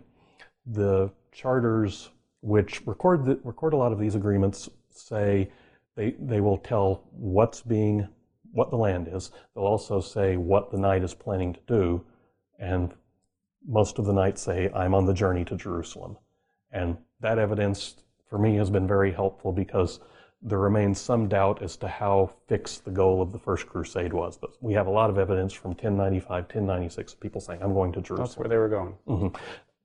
the 0.66 1.10
charters 1.32 2.10
which 2.40 2.86
record 2.86 3.24
the, 3.24 3.38
record 3.44 3.72
a 3.72 3.76
lot 3.76 3.92
of 3.92 3.98
these 3.98 4.14
agreements 4.14 4.68
say 4.90 5.50
they 5.96 6.14
they 6.18 6.40
will 6.40 6.58
tell 6.58 7.04
what's 7.12 7.60
being 7.60 8.08
what 8.52 8.70
the 8.70 8.76
land 8.76 9.08
is. 9.12 9.30
They'll 9.54 9.64
also 9.64 10.00
say 10.00 10.36
what 10.36 10.70
the 10.70 10.78
knight 10.78 11.02
is 11.02 11.14
planning 11.14 11.52
to 11.54 11.60
do, 11.66 12.04
and 12.58 12.94
most 13.66 13.98
of 13.98 14.06
the 14.06 14.12
knights 14.12 14.42
say, 14.42 14.70
"I'm 14.74 14.94
on 14.94 15.06
the 15.06 15.14
journey 15.14 15.44
to 15.46 15.56
Jerusalem," 15.56 16.16
and 16.70 16.96
that 17.20 17.38
evidence 17.38 17.96
for 18.28 18.38
me 18.38 18.56
has 18.56 18.70
been 18.70 18.86
very 18.86 19.12
helpful 19.12 19.52
because 19.52 20.00
there 20.40 20.58
remains 20.60 21.00
some 21.00 21.26
doubt 21.26 21.62
as 21.62 21.76
to 21.76 21.88
how 21.88 22.30
fixed 22.46 22.84
the 22.84 22.92
goal 22.92 23.20
of 23.20 23.32
the 23.32 23.38
First 23.40 23.66
Crusade 23.66 24.12
was. 24.12 24.38
But 24.38 24.50
we 24.60 24.72
have 24.74 24.86
a 24.86 24.90
lot 24.90 25.10
of 25.10 25.18
evidence 25.18 25.52
from 25.52 25.70
1095, 25.72 26.44
1096, 26.44 27.14
people 27.14 27.40
saying, 27.40 27.60
I'm 27.60 27.74
going 27.74 27.90
to 27.90 28.00
Jerusalem. 28.00 28.28
That's 28.28 28.38
where 28.38 28.48
they 28.48 28.56
were 28.56 28.68
going. 28.68 28.94
Mm-hmm 29.08 29.36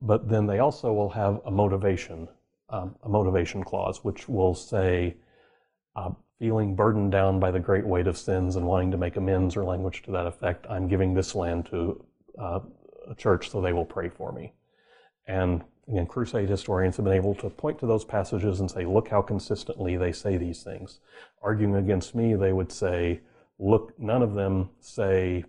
but 0.04 0.28
then 0.30 0.46
they 0.46 0.60
also 0.60 0.92
will 0.92 1.10
have 1.10 1.42
a 1.46 1.52
motivation, 1.52 2.28
um, 2.70 2.94
a 3.04 3.10
motivation 3.10 3.64
clause, 3.64 4.04
which 4.04 4.28
will 4.28 4.54
say, 4.54 5.16
uh, 5.96 6.12
feeling 6.40 6.76
burdened 6.76 7.12
down 7.12 7.40
by 7.40 7.50
the 7.50 7.60
great 7.60 7.86
weight 7.86 8.06
of 8.06 8.18
sins 8.18 8.58
and 8.58 8.66
wanting 8.66 8.92
to 8.92 8.98
make 8.98 9.16
amends 9.16 9.56
or 9.56 9.64
language 9.64 10.04
to 10.04 10.12
that 10.12 10.28
effect, 10.28 10.68
I'm 10.70 10.90
giving 10.90 11.14
this 11.14 11.36
land 11.36 11.68
to 11.68 12.06
uh, 12.38 12.60
a 13.10 13.16
church 13.16 13.50
so 13.50 13.62
they 13.62 13.72
will 13.72 13.86
pray 13.86 14.10
for 14.10 14.34
me. 14.34 14.54
And 15.26 15.64
again, 15.88 16.06
crusade 16.06 16.50
historians 16.50 16.98
have 16.98 17.06
been 17.06 17.14
able 17.14 17.34
to 17.36 17.50
point 17.50 17.80
to 17.80 17.86
those 17.86 18.04
passages 18.04 18.60
and 18.60 18.70
say, 18.70 18.86
look 18.86 19.08
how 19.08 19.22
consistently 19.22 19.96
they 19.96 20.12
say 20.12 20.36
these 20.36 20.64
things. 20.64 21.00
Arguing 21.42 21.76
against 21.76 22.14
me, 22.14 22.36
they 22.36 22.52
would 22.52 22.74
say, 22.74 23.22
look, 23.58 23.98
none 23.98 24.22
of 24.22 24.34
them 24.34 24.70
say 24.82 25.46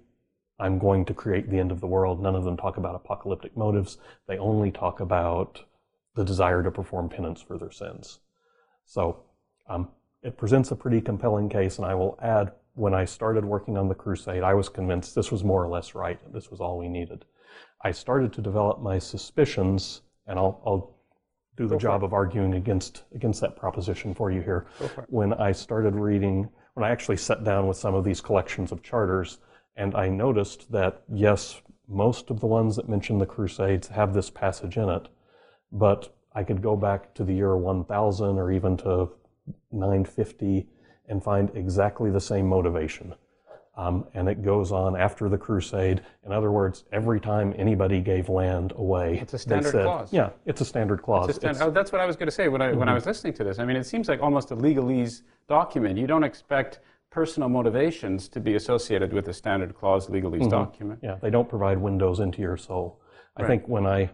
I'm 0.59 0.79
going 0.79 1.05
to 1.07 1.15
create 1.15 1.51
the 1.51 1.59
end 1.59 1.73
of 1.73 1.81
the 1.81 1.87
world. 1.87 2.23
None 2.23 2.37
of 2.37 2.45
them 2.45 2.57
talk 2.57 2.77
about 2.77 2.95
apocalyptic 2.95 3.57
motives. 3.57 3.99
They 4.29 4.39
only 4.39 4.71
talk 4.71 5.01
about 5.01 5.61
the 6.15 6.25
desire 6.25 6.63
to 6.63 6.71
perform 6.71 7.09
penance 7.09 7.43
for 7.43 7.59
their 7.59 7.73
sins. 7.73 8.21
So 8.87 9.25
um, 9.69 9.89
it 10.23 10.37
presents 10.37 10.71
a 10.71 10.77
pretty 10.77 11.01
compelling 11.01 11.49
case, 11.49 11.79
and 11.79 11.87
I 11.87 11.95
will 11.95 12.19
add, 12.23 12.53
when 12.75 12.95
I 12.95 13.05
started 13.05 13.45
working 13.45 13.77
on 13.77 13.89
the 13.89 13.95
crusade, 13.95 14.43
I 14.43 14.55
was 14.55 14.69
convinced 14.69 15.15
this 15.15 15.33
was 15.33 15.43
more 15.43 15.63
or 15.65 15.69
less 15.69 15.95
right. 15.95 16.21
This 16.33 16.51
was 16.51 16.61
all 16.61 16.79
we 16.79 16.89
needed. 16.89 17.25
I 17.83 17.93
started 17.93 18.33
to 18.35 18.41
develop 18.41 18.81
my 18.81 18.99
suspicions, 18.99 20.03
and 20.27 20.39
I'll, 20.39 20.63
I'll 20.65 20.95
do 21.57 21.67
the 21.67 21.77
Go 21.77 21.81
job 21.81 22.05
of 22.05 22.13
arguing 22.13 22.55
against 22.55 23.05
against 23.15 23.41
that 23.41 23.57
proposition 23.57 24.15
for 24.15 24.31
you 24.31 24.41
here. 24.41 24.67
When 25.09 25.35
I 25.35 25.53
started 25.53 25.95
reading, 25.95 26.49
when 26.75 26.85
I 26.85 26.91
actually 26.91 27.17
sat 27.17 27.45
down 27.45 27.69
with 27.69 27.77
some 27.77 27.95
of 27.95 28.05
these 28.05 28.21
collections 28.21 28.73
of 28.73 28.83
charters 28.83 29.39
And 29.77 29.95
I 29.95 30.09
noticed 30.09 30.71
that, 30.73 31.03
yes, 31.13 31.61
most 31.89 32.31
of 32.31 32.41
the 32.41 32.47
ones 32.47 32.77
that 32.77 32.89
mention 32.89 33.19
the 33.19 33.27
Crusades 33.27 33.89
have 33.89 34.15
this 34.15 34.31
passage 34.31 34.77
in 34.77 34.89
it, 34.89 35.09
but 35.73 36.15
I 36.35 36.45
could 36.45 36.63
go 36.63 36.77
back 36.77 37.15
to 37.15 37.25
the 37.25 37.33
year 37.35 37.57
1000 37.57 38.39
or 38.39 38.51
even 38.53 38.77
to 38.79 39.11
950 39.73 40.67
and 41.09 41.23
find 41.23 41.51
exactly 41.55 42.11
the 42.11 42.21
same 42.21 42.47
motivation. 42.47 43.15
Um, 43.77 44.07
and 44.15 44.29
it 44.29 44.43
goes 44.45 44.71
on 44.71 44.95
after 44.97 45.29
the 45.29 45.37
crusade. 45.37 46.01
In 46.25 46.31
other 46.31 46.53
words, 46.53 46.85
every 46.93 47.19
time 47.21 47.53
anybody 47.59 48.01
gave 48.01 48.29
land 48.29 48.73
away, 48.77 49.19
It's 49.21 49.35
a 49.35 49.39
standard 49.39 49.73
said- 49.73 49.85
clause. 49.85 50.13
Yeah, 50.13 50.31
it's 50.47 50.61
a 50.61 50.65
standard 50.65 51.03
clause. 51.03 51.27
Just- 51.27 51.43
It's- 51.43 51.61
oh, 51.61 51.73
that's 51.73 51.91
what 51.91 52.01
I 52.01 52.07
was 52.07 52.15
going 52.15 52.29
to 52.29 52.33
say 52.33 52.47
when 52.47 52.63
I, 52.63 52.73
when 52.73 52.89
I 52.89 52.95
was 52.95 53.05
listening 53.05 53.33
to 53.35 53.45
this. 53.45 53.59
I 53.59 53.65
mean, 53.65 53.77
it 53.77 53.85
seems 53.85 54.09
like 54.09 54.23
almost 54.23 54.53
a 54.53 54.57
legalese 54.57 55.23
document. 55.49 55.99
You 55.99 56.07
don't 56.07 56.23
expect 56.23 56.79
personal 57.15 57.49
motivations 57.49 58.29
to 58.29 58.41
be 58.41 58.57
associated 58.57 59.13
with 59.13 59.29
a 59.29 59.33
standard 59.33 59.73
clause 59.73 60.09
legalese 60.09 60.51
document. 60.51 60.99
Yeah, 61.01 61.15
they 61.23 61.31
don't 61.31 61.49
provide 61.49 61.79
windows 61.79 62.19
into 62.19 62.43
your 62.43 62.57
soul. 62.57 63.01
I 63.37 63.47
think 63.47 63.69
when 63.69 63.87
I 63.87 64.11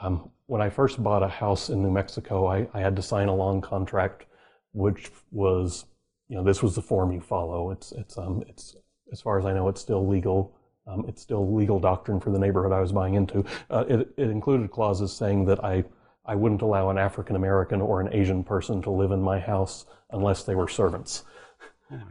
um, 0.00 0.30
when 0.46 0.62
I 0.62 0.70
first 0.70 1.02
bought 1.02 1.24
a 1.24 1.28
house 1.28 1.68
in 1.68 1.82
New 1.82 1.90
Mexico, 1.90 2.46
I, 2.46 2.68
I 2.72 2.80
had 2.80 2.94
to 2.94 3.02
sign 3.02 3.26
a 3.26 3.34
long 3.34 3.60
contract, 3.60 4.26
which 4.72 5.10
was, 5.32 5.86
you 6.28 6.36
know, 6.36 6.44
this 6.44 6.62
was 6.62 6.76
the 6.76 6.82
form 6.82 7.10
you 7.10 7.20
follow. 7.20 7.72
It's 7.72 7.90
it's 7.90 8.16
um 8.16 8.44
it's 8.48 8.76
as 9.10 9.20
far 9.20 9.36
as 9.40 9.44
I 9.44 9.52
know, 9.52 9.68
it's 9.68 9.80
still 9.80 10.06
legal. 10.06 10.54
Um, 10.86 11.04
it's 11.08 11.20
still 11.20 11.52
legal 11.52 11.80
doctrine 11.80 12.20
for 12.20 12.30
the 12.30 12.38
neighborhood 12.38 12.72
I 12.72 12.80
was 12.80 12.92
buying 12.92 13.14
into. 13.14 13.44
Uh, 13.68 13.84
it, 13.88 14.08
it 14.16 14.30
included 14.30 14.70
clauses 14.70 15.12
saying 15.12 15.44
that 15.46 15.62
I 15.64 15.84
I 16.24 16.36
wouldn't 16.36 16.62
allow 16.62 16.90
an 16.90 16.98
African 16.98 17.34
American 17.34 17.80
or 17.80 18.00
an 18.00 18.10
Asian 18.12 18.44
person 18.44 18.80
to 18.82 18.90
live 18.90 19.10
in 19.10 19.20
my 19.20 19.40
house 19.40 19.86
unless 20.10 20.44
they 20.44 20.54
were 20.54 20.68
servants. 20.68 21.24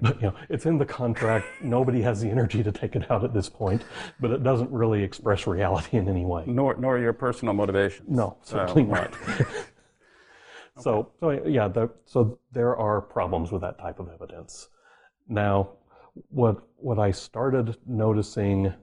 But 0.02 0.16
you 0.22 0.28
know, 0.30 0.36
it's 0.50 0.66
in 0.66 0.78
the 0.78 0.86
contract. 0.86 1.46
Nobody 1.62 2.02
has 2.02 2.22
the 2.22 2.30
energy 2.30 2.64
to 2.64 2.72
take 2.72 2.96
it 2.96 3.10
out 3.12 3.24
at 3.24 3.34
this 3.34 3.48
point, 3.50 3.84
but 4.20 4.32
it 4.32 4.44
doesn't 4.44 4.72
really 4.72 5.04
express 5.04 5.46
reality 5.46 5.98
in 5.98 6.10
any 6.10 6.26
way. 6.26 6.44
Nor, 6.48 6.76
nor 6.78 6.98
your 6.98 7.14
personal 7.14 7.54
motivation 7.54 8.06
No, 8.08 8.38
certainly 8.42 8.84
Um, 8.84 8.90
not. 8.90 9.14
So, 10.80 11.12
so 11.20 11.32
yeah, 11.32 11.68
the, 11.68 11.90
so 12.06 12.38
there 12.52 12.76
are 12.76 13.02
problems 13.02 13.52
with 13.52 13.62
that 13.62 13.80
type 13.80 14.00
of 14.00 14.10
evidence. 14.14 14.70
Now, 15.28 15.70
what 16.30 16.62
what 16.78 17.00
I 17.00 17.12
started 17.12 17.78
noticing, 17.88 18.74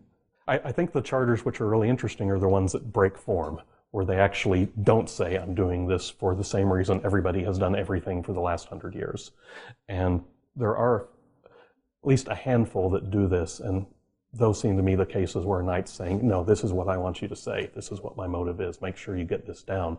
I, 0.48 0.58
I 0.58 0.72
think 0.72 0.92
the 0.92 1.00
charters 1.00 1.44
which 1.44 1.60
are 1.60 1.68
really 1.68 1.88
interesting 1.88 2.30
are 2.30 2.38
the 2.38 2.48
ones 2.48 2.72
that 2.72 2.92
break 2.92 3.16
form, 3.16 3.60
where 3.92 4.04
they 4.04 4.18
actually 4.18 4.68
don't 4.82 5.08
say 5.08 5.36
I'm 5.36 5.54
doing 5.54 5.86
this 5.86 6.10
for 6.10 6.34
the 6.34 6.44
same 6.44 6.72
reason 6.72 7.00
everybody 7.04 7.44
has 7.44 7.58
done 7.58 7.76
everything 7.76 8.22
for 8.22 8.32
the 8.32 8.40
last 8.40 8.66
hundred 8.66 8.94
years, 8.94 9.30
and 9.88 10.22
there 10.56 10.76
are 10.76 11.08
at 11.42 12.08
least 12.08 12.28
a 12.28 12.34
handful 12.34 12.90
that 12.90 13.10
do 13.10 13.26
this, 13.26 13.60
and 13.60 13.86
those 14.32 14.60
seem 14.60 14.76
to 14.76 14.82
me 14.82 14.94
the 14.96 15.06
cases 15.06 15.44
where 15.44 15.60
a 15.60 15.64
knight's 15.64 15.92
saying, 15.92 16.26
no, 16.26 16.42
this 16.44 16.64
is 16.64 16.72
what 16.72 16.88
I 16.88 16.96
want 16.96 17.22
you 17.22 17.28
to 17.28 17.36
say. 17.36 17.70
This 17.74 17.92
is 17.92 18.00
what 18.00 18.16
my 18.16 18.26
motive 18.26 18.60
is. 18.60 18.82
Make 18.82 18.96
sure 18.96 19.16
you 19.16 19.24
get 19.24 19.46
this 19.46 19.62
down. 19.62 19.96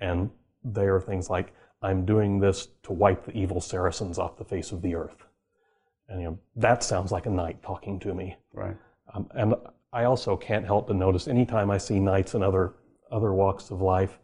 And 0.00 0.30
they 0.64 0.86
are 0.86 1.00
things 1.00 1.30
like, 1.30 1.54
I'm 1.82 2.04
doing 2.04 2.40
this 2.40 2.68
to 2.82 2.92
wipe 2.92 3.24
the 3.24 3.36
evil 3.36 3.60
Saracens 3.60 4.18
off 4.18 4.38
the 4.38 4.44
face 4.44 4.72
of 4.72 4.82
the 4.82 4.94
earth. 4.94 5.26
And 6.08 6.20
you 6.20 6.26
know, 6.28 6.38
that 6.56 6.82
sounds 6.82 7.12
like 7.12 7.26
a 7.26 7.30
knight 7.30 7.62
talking 7.62 7.98
to 8.00 8.14
me. 8.14 8.36
Right. 8.52 8.76
Um, 9.14 9.28
and 9.34 9.54
I 9.92 10.04
also 10.04 10.36
can't 10.36 10.64
help 10.64 10.88
but 10.88 10.96
notice 10.96 11.28
anytime 11.28 11.70
I 11.70 11.78
see 11.78 12.00
knights 12.00 12.34
in 12.34 12.42
other 12.42 12.74
other 13.10 13.32
walks 13.32 13.70
of 13.70 13.80
life, 13.80 14.18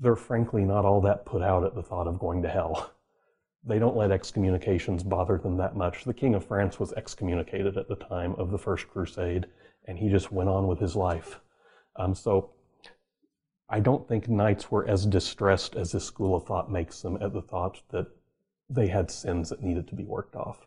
they're 0.00 0.16
frankly 0.16 0.64
not 0.64 0.84
all 0.84 1.00
that 1.02 1.24
put 1.24 1.40
out 1.40 1.64
at 1.64 1.74
the 1.74 1.82
thought 1.82 2.08
of 2.08 2.18
going 2.18 2.42
to 2.42 2.48
hell. 2.48 2.92
They 3.64 3.78
don't 3.78 3.96
let 3.96 4.10
excommunications 4.12 5.02
bother 5.02 5.38
them 5.38 5.56
that 5.58 5.76
much. 5.76 6.04
The 6.04 6.14
King 6.14 6.34
of 6.34 6.44
France 6.46 6.78
was 6.78 6.92
excommunicated 6.92 7.76
at 7.76 7.88
the 7.88 7.96
time 7.96 8.34
of 8.36 8.50
the 8.50 8.58
First 8.58 8.88
Crusade, 8.88 9.46
and 9.86 9.98
he 9.98 10.08
just 10.08 10.32
went 10.32 10.48
on 10.48 10.66
with 10.66 10.78
his 10.78 10.94
life. 10.96 11.40
Um, 11.96 12.14
so 12.14 12.50
I 13.68 13.80
don't 13.80 14.06
think 14.08 14.28
knights 14.28 14.70
were 14.70 14.88
as 14.88 15.04
distressed 15.04 15.76
as 15.76 15.92
this 15.92 16.04
school 16.04 16.34
of 16.36 16.44
thought 16.46 16.70
makes 16.70 17.02
them 17.02 17.18
at 17.20 17.32
the 17.32 17.42
thought 17.42 17.82
that 17.90 18.06
they 18.70 18.86
had 18.86 19.10
sins 19.10 19.48
that 19.50 19.62
needed 19.62 19.88
to 19.88 19.94
be 19.94 20.04
worked 20.04 20.36
off. 20.36 20.66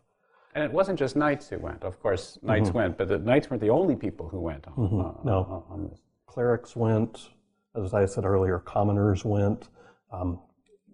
And 0.54 0.62
it 0.62 0.72
wasn't 0.72 0.98
just 0.98 1.16
knights 1.16 1.48
who 1.48 1.58
went. 1.58 1.82
Of 1.82 1.98
course, 2.00 2.38
knights 2.42 2.70
went, 2.72 2.98
but 2.98 3.08
the 3.08 3.18
knights 3.18 3.48
weren't 3.48 3.62
the 3.62 3.70
only 3.70 3.96
people 3.96 4.28
who 4.28 4.40
went 4.40 4.66
on, 4.68 4.84
uh, 5.00 5.24
No. 5.24 5.64
on 5.70 5.88
this. 5.88 5.98
clerics 6.26 6.76
went, 6.76 7.30
as 7.74 7.94
I 7.94 8.04
said 8.04 8.24
earlier, 8.24 8.58
commoners 8.58 9.24
went, 9.24 9.68
um, 10.12 10.38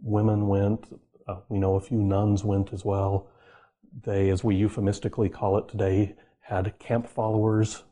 women 0.03 0.47
went. 0.49 0.87
Uh, 1.29 1.37
we 1.49 1.59
know 1.59 1.75
a 1.75 1.81
few 1.81 1.99
nuns 1.99 2.43
went 2.43 2.73
as 2.73 2.85
well. 2.85 3.27
They, 4.03 4.31
as 4.31 4.43
we 4.43 4.57
euphemistically 4.57 5.29
call 5.29 5.59
it 5.59 5.69
today, 5.69 6.15
had 6.41 6.79
camp 6.79 7.07
followers 7.07 7.85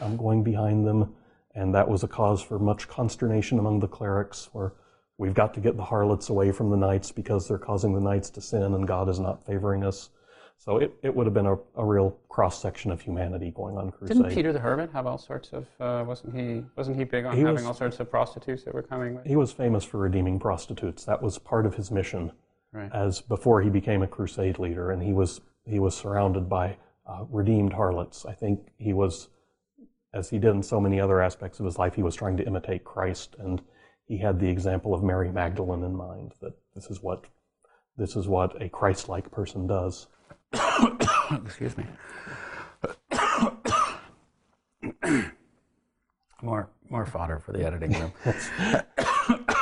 um, 0.00 0.16
going 0.16 0.42
behind 0.42 0.86
them, 0.86 1.14
and 1.54 1.74
that 1.74 1.88
was 1.88 2.02
a 2.02 2.08
cause 2.08 2.42
for 2.42 2.58
much 2.58 2.88
consternation 2.88 3.58
among 3.58 3.78
the 3.80 3.86
clerics. 3.88 4.48
Where 4.52 4.72
we've 5.18 5.34
got 5.34 5.54
to 5.54 5.60
get 5.60 5.76
the 5.76 5.84
harlots 5.84 6.28
away 6.30 6.50
from 6.50 6.70
the 6.70 6.76
knights 6.76 7.12
because 7.12 7.46
they're 7.46 7.58
causing 7.58 7.94
the 7.94 8.00
knights 8.00 8.30
to 8.30 8.40
sin, 8.40 8.74
and 8.74 8.86
God 8.88 9.08
is 9.08 9.20
not 9.20 9.46
favoring 9.46 9.84
us. 9.84 10.10
So 10.58 10.76
it, 10.76 10.92
it 11.02 11.14
would 11.14 11.26
have 11.26 11.32
been 11.32 11.46
a, 11.46 11.56
a 11.76 11.84
real 11.84 12.18
cross 12.28 12.60
section 12.60 12.90
of 12.90 13.00
humanity 13.00 13.50
going 13.50 13.78
on 13.78 13.90
crusade. 13.90 14.18
Didn't 14.18 14.34
Peter 14.34 14.52
the 14.52 14.58
Hermit 14.58 14.90
have 14.92 15.06
all 15.06 15.16
sorts 15.16 15.52
of? 15.52 15.66
Uh, 15.80 16.04
wasn't 16.04 16.36
he? 16.36 16.62
Wasn't 16.76 16.96
he 16.98 17.04
big 17.04 17.24
on 17.24 17.34
He 17.34 17.40
having 17.40 17.54
was- 17.54 17.64
all 17.64 17.74
sorts 17.74 17.98
of 18.00 18.10
prostitutes 18.10 18.64
that 18.64 18.74
were 18.74 18.82
coming? 18.82 19.14
With? 19.14 19.24
He 19.26 19.36
was 19.36 19.52
famous 19.52 19.84
for 19.84 19.98
redeeming 19.98 20.38
prostitutes. 20.38 21.04
That 21.04 21.22
was 21.22 21.38
part 21.38 21.64
of 21.66 21.76
his 21.76 21.90
mission 21.90 22.32
Right. 22.72 22.90
as 22.94 23.20
before 23.20 23.62
he 23.62 23.70
became 23.70 24.02
a 24.02 24.06
crusade 24.06 24.60
leader, 24.60 24.92
and 24.92 25.02
he 25.02 25.12
was 25.12 25.40
he 25.66 25.80
was 25.80 25.96
surrounded 25.96 26.48
by 26.48 26.76
uh, 27.06 27.24
redeemed 27.28 27.72
harlots. 27.72 28.24
I 28.24 28.32
think 28.32 28.60
he 28.78 28.92
was, 28.92 29.28
as 30.14 30.30
he 30.30 30.38
did 30.38 30.50
in 30.50 30.62
so 30.62 30.80
many 30.80 31.00
other 31.00 31.20
aspects 31.20 31.58
of 31.58 31.66
his 31.66 31.78
life, 31.78 31.94
he 31.94 32.02
was 32.02 32.14
trying 32.14 32.36
to 32.36 32.46
imitate 32.46 32.84
Christ, 32.84 33.34
and 33.38 33.60
he 34.06 34.18
had 34.18 34.38
the 34.38 34.48
example 34.48 34.94
of 34.94 35.02
Mary 35.02 35.32
Magdalene 35.32 35.82
in 35.82 35.96
mind. 35.96 36.34
That 36.40 36.54
this 36.74 36.86
is 36.90 37.02
what 37.02 37.24
this 37.96 38.14
is 38.16 38.28
what 38.28 38.60
a 38.62 38.68
Christ-like 38.68 39.30
person 39.30 39.66
does. 39.66 40.06
Excuse 41.44 41.76
me. 41.76 41.86
more 46.42 46.70
more 46.88 47.06
fodder 47.06 47.38
for 47.38 47.52
the 47.52 47.64
editing 47.64 47.92
room. 47.92 48.12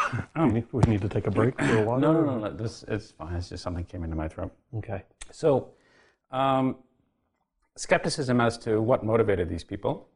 We, 0.46 0.52
need, 0.52 0.66
we 0.72 0.82
need 0.86 1.00
to 1.02 1.08
take 1.08 1.26
a 1.26 1.30
break 1.30 1.58
for 1.60 1.78
a 1.78 1.82
while. 1.84 1.98
no, 1.98 2.12
no, 2.12 2.22
no, 2.24 2.38
no. 2.38 2.50
This 2.50 2.84
it's 2.88 3.10
fine. 3.12 3.34
It's 3.36 3.48
just 3.48 3.62
something 3.62 3.84
came 3.84 4.04
into 4.04 4.16
my 4.16 4.28
throat. 4.28 4.52
Okay. 4.76 5.02
So, 5.30 5.70
um, 6.30 6.76
skepticism 7.76 8.40
as 8.40 8.58
to 8.58 8.80
what 8.80 9.04
motivated 9.04 9.48
these 9.48 9.64
people. 9.64 10.08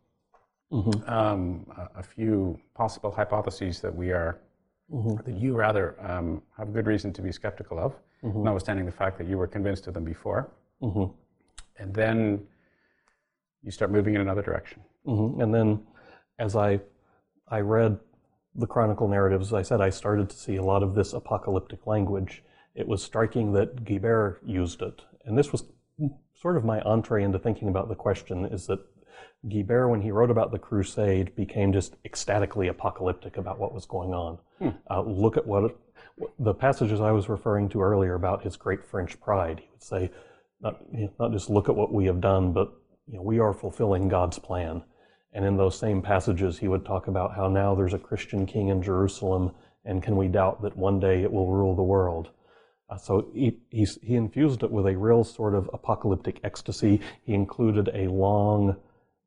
Um, 1.07 1.67
a, 1.77 1.99
a 2.01 2.03
few 2.03 2.59
possible 2.75 3.11
hypotheses 3.11 3.81
that 3.83 3.95
we 3.95 4.11
are, 4.11 4.41
that 5.27 5.35
you 5.37 5.55
rather 5.55 5.97
um, 6.01 6.41
have 6.57 6.73
good 6.73 6.87
reason 6.87 7.13
to 7.13 7.21
be 7.21 7.31
skeptical 7.31 7.79
of, 7.79 7.93
notwithstanding 8.23 8.87
the 8.87 8.93
fact 8.93 9.19
that 9.19 9.27
you 9.29 9.37
were 9.37 9.47
convinced 9.47 9.87
of 9.87 9.93
them 9.93 10.05
before. 10.05 10.51
And 10.81 11.93
then 11.95 12.47
you 13.63 13.71
start 13.71 13.91
moving 13.91 14.15
in 14.15 14.23
another 14.23 14.41
direction. 14.43 14.81
hmm 15.05 15.39
And 15.43 15.53
then, 15.55 15.83
as 16.39 16.57
I 16.57 16.81
I 17.49 17.61
read 17.61 17.99
the 18.55 18.67
chronicle 18.67 19.09
narratives, 19.09 19.49
as 19.49 19.55
I 19.55 19.63
said 19.63 19.81
I 19.81 19.91
started 19.91 20.31
to 20.31 20.37
see 20.37 20.57
a 20.57 20.63
lot 20.63 20.83
of 20.83 20.95
this 20.95 21.13
apocalyptic 21.13 21.87
language. 21.87 22.43
It 22.75 22.89
was 22.89 23.03
striking 23.03 23.53
that 23.53 23.85
Guibert 23.85 24.39
used 24.45 24.83
it, 24.83 25.03
and 25.25 25.37
this 25.37 25.53
was 25.53 25.65
sort 26.35 26.57
of 26.57 26.65
my 26.65 26.81
entree 26.83 27.23
into 27.23 27.39
thinking 27.39 27.69
about 27.69 27.89
the 27.89 27.95
question: 27.95 28.45
is 28.47 28.67
that 28.67 28.81
Guibert, 29.47 29.91
when 29.91 30.03
he 30.03 30.11
wrote 30.11 30.31
about 30.31 30.53
the 30.53 30.59
Crusade, 30.59 31.35
became 31.35 31.73
just 31.73 31.97
ecstatically 32.05 32.69
apocalyptic 32.69 33.37
about 33.37 33.59
what 33.59 33.75
was 33.75 33.87
going 33.87 34.13
on. 34.13 34.39
Uh, 34.91 35.03
look 35.03 35.37
at 35.37 35.47
what 35.47 35.77
the 36.39 36.55
passages 36.55 37.01
I 37.01 37.11
was 37.11 37.29
referring 37.29 37.69
to 37.71 37.83
earlier 37.83 38.15
about 38.15 38.45
his 38.45 38.57
great 38.57 38.85
French 38.85 39.21
pride. 39.21 39.61
He 39.61 39.69
would 39.73 39.83
say, 39.83 40.11
not, 40.61 40.81
not 41.19 41.33
just 41.33 41.51
look 41.51 41.69
at 41.69 41.75
what 41.75 41.93
we 41.93 42.05
have 42.07 42.21
done, 42.21 42.53
but 42.53 42.73
you 43.09 43.17
know, 43.17 43.23
we 43.23 43.41
are 43.41 43.53
fulfilling 43.53 44.09
God's 44.09 44.39
plan. 44.39 44.85
And 45.33 45.45
in 45.45 45.57
those 45.57 45.79
same 45.79 46.03
passages, 46.03 46.59
he 46.59 46.69
would 46.69 46.85
talk 46.85 47.07
about 47.07 47.35
how 47.35 47.49
now 47.49 47.75
there's 47.75 47.95
a 47.95 47.99
Christian 47.99 48.45
king 48.47 48.69
in 48.69 48.83
Jerusalem, 48.83 49.53
and 49.85 50.03
can 50.03 50.17
we 50.17 50.29
doubt 50.29 50.63
that 50.63 50.77
one 50.77 51.01
day 51.01 51.23
it 51.23 51.33
will 51.33 51.51
rule 51.51 51.75
the 51.75 51.83
world? 51.83 52.31
Uh, 52.91 52.97
so 52.99 53.31
he, 53.33 53.57
he's, 53.71 53.99
he 54.03 54.15
infused 54.15 54.63
it 54.63 54.71
with 54.71 54.87
a 54.87 54.97
real 54.97 55.25
sort 55.25 55.55
of 55.55 55.71
apocalyptic 55.73 56.39
ecstasy. 56.45 57.01
He 57.25 57.33
included 57.33 57.91
a 57.95 58.09
long 58.09 58.77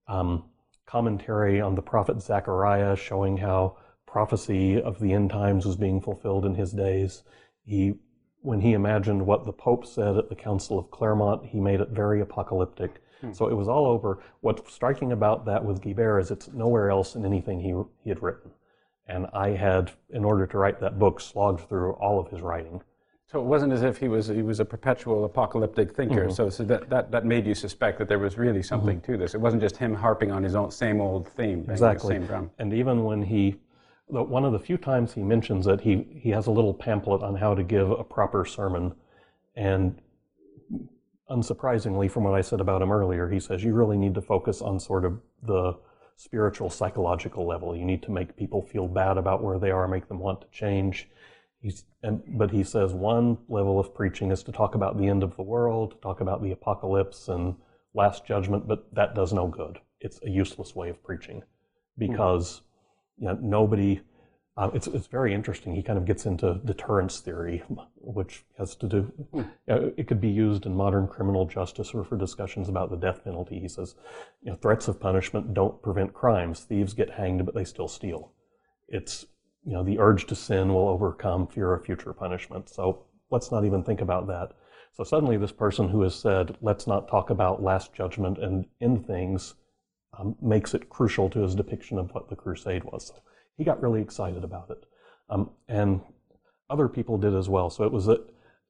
um, 0.07 0.43
commentary 0.85 1.59
on 1.59 1.73
the 1.73 1.81
prophet 1.81 2.21
Zechariah, 2.21 2.95
showing 2.95 3.37
how 3.37 3.77
prophecy 4.05 4.79
of 4.79 4.99
the 4.99 5.11
end 5.11 5.31
times 5.31 5.65
was 5.65 5.75
being 5.75 5.99
fulfilled 5.99 6.45
in 6.45 6.53
his 6.53 6.71
days. 6.71 7.23
He, 7.65 7.95
when 8.41 8.61
he 8.61 8.73
imagined 8.73 9.25
what 9.25 9.45
the 9.45 9.51
Pope 9.51 9.85
said 9.87 10.17
at 10.17 10.29
the 10.29 10.35
Council 10.35 10.77
of 10.77 10.91
Clermont, 10.91 11.47
he 11.47 11.59
made 11.59 11.81
it 11.81 11.89
very 11.89 12.21
apocalyptic. 12.21 13.01
So 13.31 13.47
it 13.47 13.55
was 13.55 13.67
all 13.67 13.87
over. 13.87 14.19
What's 14.41 14.71
striking 14.71 15.11
about 15.11 15.45
that 15.45 15.63
with 15.65 15.81
Guibert 15.81 16.21
is 16.21 16.31
it's 16.31 16.49
nowhere 16.49 16.91
else 16.91 17.15
in 17.15 17.25
anything 17.25 17.59
he, 17.59 17.73
he 18.03 18.09
had 18.09 18.21
written. 18.21 18.51
And 19.07 19.27
I 19.33 19.49
had, 19.49 19.91
in 20.09 20.23
order 20.23 20.45
to 20.47 20.57
write 20.57 20.79
that 20.81 20.99
book, 20.99 21.19
slogged 21.19 21.67
through 21.67 21.93
all 21.93 22.19
of 22.19 22.29
his 22.29 22.41
writing. 22.41 22.81
So 23.27 23.39
it 23.39 23.45
wasn't 23.45 23.73
as 23.73 23.81
if 23.81 23.97
he 23.97 24.07
was 24.07 24.27
he 24.27 24.43
was 24.43 24.59
a 24.59 24.65
perpetual 24.65 25.25
apocalyptic 25.25 25.95
thinker. 25.95 26.25
Mm-hmm. 26.25 26.31
So, 26.31 26.49
so 26.49 26.63
that, 26.65 26.89
that, 26.89 27.11
that 27.11 27.25
made 27.25 27.47
you 27.47 27.55
suspect 27.55 27.97
that 27.97 28.07
there 28.07 28.19
was 28.19 28.37
really 28.37 28.61
something 28.61 29.01
to 29.01 29.17
this. 29.17 29.33
It 29.33 29.41
wasn't 29.41 29.61
just 29.61 29.77
him 29.77 29.95
harping 29.95 30.31
on 30.31 30.43
his 30.43 30.55
own 30.55 30.69
same 30.71 31.01
old 31.01 31.27
theme, 31.29 31.65
the 31.65 31.71
Exactly. 31.71 32.15
same 32.15 32.25
drum. 32.27 32.51
And 32.59 32.71
even 32.73 33.03
when 33.03 33.23
he, 33.23 33.55
the, 34.09 34.21
one 34.21 34.45
of 34.45 34.53
the 34.53 34.59
few 34.59 34.77
times 34.77 35.13
he 35.13 35.23
mentions 35.23 35.65
it, 35.65 35.81
he, 35.81 36.05
he 36.11 36.29
has 36.29 36.45
a 36.47 36.51
little 36.51 36.73
pamphlet 36.73 37.23
on 37.23 37.35
how 37.35 37.55
to 37.55 37.63
give 37.63 37.89
a 37.89 38.03
proper 38.03 38.45
sermon. 38.45 38.93
And 39.55 39.99
unsurprisingly, 41.29 42.09
from 42.09 42.23
what 42.23 42.35
I 42.35 42.41
said 42.41 42.61
about 42.61 42.81
him 42.81 42.91
earlier, 42.91 43.29
he 43.29 43.39
says 43.39 43.63
you 43.63 43.73
really 43.73 43.97
need 43.97 44.15
to 44.15 44.21
focus 44.21 44.61
on 44.61 44.79
sort 44.79 45.05
of 45.05 45.19
the 45.43 45.73
spiritual, 46.15 46.69
psychological 46.69 47.45
level. 47.47 47.75
You 47.75 47.85
need 47.85 48.03
to 48.03 48.11
make 48.11 48.37
people 48.37 48.61
feel 48.61 48.87
bad 48.87 49.17
about 49.17 49.43
where 49.43 49.59
they 49.59 49.71
are, 49.71 49.87
make 49.87 50.07
them 50.07 50.19
want 50.19 50.41
to 50.41 50.47
change. 50.51 51.09
He's, 51.61 51.83
and, 52.03 52.21
but 52.37 52.51
he 52.51 52.63
says 52.63 52.93
one 52.93 53.37
level 53.49 53.79
of 53.79 53.93
preaching 53.93 54.31
is 54.31 54.43
to 54.43 54.51
talk 54.51 54.75
about 54.75 54.97
the 54.97 55.07
end 55.07 55.23
of 55.23 55.35
the 55.35 55.43
world, 55.43 55.91
to 55.91 55.97
talk 55.97 56.21
about 56.21 56.43
the 56.43 56.51
apocalypse 56.51 57.27
and 57.27 57.55
last 57.93 58.25
judgment, 58.25 58.67
but 58.67 58.93
that 58.93 59.15
does 59.15 59.33
no 59.33 59.47
good. 59.47 59.79
It's 59.99 60.19
a 60.23 60.29
useless 60.29 60.75
way 60.75 60.89
of 60.89 61.03
preaching 61.03 61.41
hmm. 61.41 62.07
because 62.07 62.61
you 63.17 63.27
know, 63.27 63.37
nobody. 63.41 64.01
Uh, 64.57 64.69
it's 64.73 64.87
it's 64.87 65.07
very 65.07 65.33
interesting. 65.33 65.75
He 65.75 65.83
kind 65.83 65.97
of 65.97 66.05
gets 66.05 66.25
into 66.25 66.61
deterrence 66.63 67.19
theory, 67.19 67.63
which 67.97 68.45
has 68.57 68.75
to 68.77 68.87
do. 68.87 69.11
you 69.33 69.45
know, 69.67 69.91
it 69.97 70.07
could 70.07 70.21
be 70.21 70.29
used 70.29 70.65
in 70.65 70.73
modern 70.73 71.07
criminal 71.07 71.45
justice 71.45 71.93
or 71.93 72.05
for 72.05 72.17
discussions 72.17 72.69
about 72.69 72.89
the 72.89 72.95
death 72.95 73.23
penalty. 73.25 73.59
He 73.59 73.67
says, 73.67 73.95
you 74.41 74.51
know, 74.51 74.57
threats 74.57 74.87
of 74.87 74.99
punishment 74.99 75.53
don't 75.53 75.81
prevent 75.81 76.13
crimes. 76.13 76.61
Thieves 76.61 76.93
get 76.93 77.09
hanged, 77.09 77.45
but 77.45 77.53
they 77.53 77.65
still 77.65 77.89
steal. 77.89 78.31
It's 78.87 79.25
you 79.65 79.73
know 79.73 79.83
the 79.83 79.99
urge 79.99 80.25
to 80.27 80.35
sin 80.35 80.73
will 80.73 80.87
overcome 80.87 81.47
fear 81.47 81.73
of 81.73 81.83
future 81.83 82.13
punishment. 82.13 82.69
So 82.69 83.05
let's 83.31 83.51
not 83.51 83.65
even 83.65 83.83
think 83.83 83.99
about 83.99 84.27
that. 84.27 84.53
So 84.93 85.03
suddenly, 85.03 85.35
this 85.35 85.51
person 85.51 85.89
who 85.89 86.01
has 86.03 86.15
said, 86.15 86.55
"Let's 86.61 86.87
not 86.87 87.09
talk 87.09 87.29
about 87.29 87.61
last 87.61 87.93
judgment 87.93 88.37
and 88.37 88.67
end 88.79 89.05
things," 89.05 89.55
um, 90.17 90.37
makes 90.41 90.73
it 90.73 90.89
crucial 90.89 91.29
to 91.31 91.39
his 91.39 91.55
depiction 91.55 91.97
of 91.97 92.13
what 92.13 92.29
the 92.29 92.37
crusade 92.37 92.85
was. 92.85 93.11
He 93.57 93.63
got 93.63 93.81
really 93.81 94.01
excited 94.01 94.43
about 94.43 94.69
it, 94.69 94.85
um, 95.29 95.49
and 95.67 96.01
other 96.69 96.87
people 96.87 97.17
did 97.17 97.35
as 97.35 97.47
well. 97.49 97.69
So 97.69 97.83
it 97.83 97.91
was 97.91 98.07
a, 98.07 98.19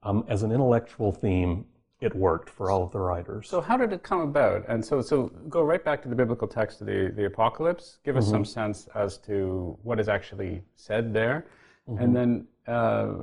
um, 0.04 0.26
as 0.28 0.44
an 0.44 0.52
intellectual 0.52 1.12
theme, 1.12 1.66
it 2.02 2.14
worked 2.14 2.50
for 2.50 2.70
all 2.70 2.84
of 2.84 2.92
the 2.92 3.00
writers. 3.00 3.50
So 3.50 3.62
how 3.62 3.78
did 3.78 3.94
it 3.94 4.04
come 4.04 4.20
about? 4.20 4.66
And 4.68 4.84
so, 4.84 5.02
so 5.02 5.32
go 5.50 5.64
right 5.64 5.84
back 5.84 6.02
to 6.04 6.10
the 6.10 6.16
biblical 6.16 6.48
text 6.48 6.82
of 6.82 6.88
the, 6.88 7.12
the 7.16 7.26
apocalypse. 7.26 8.00
Give 8.04 8.18
us 8.18 8.28
some 8.30 8.46
sense 8.46 8.88
as 8.94 9.18
to 9.20 9.78
what 9.82 10.00
is 10.00 10.10
actually 10.10 10.62
said 10.76 11.14
there, 11.14 11.46
and 11.88 12.16
then 12.16 12.48
uh, 12.68 13.14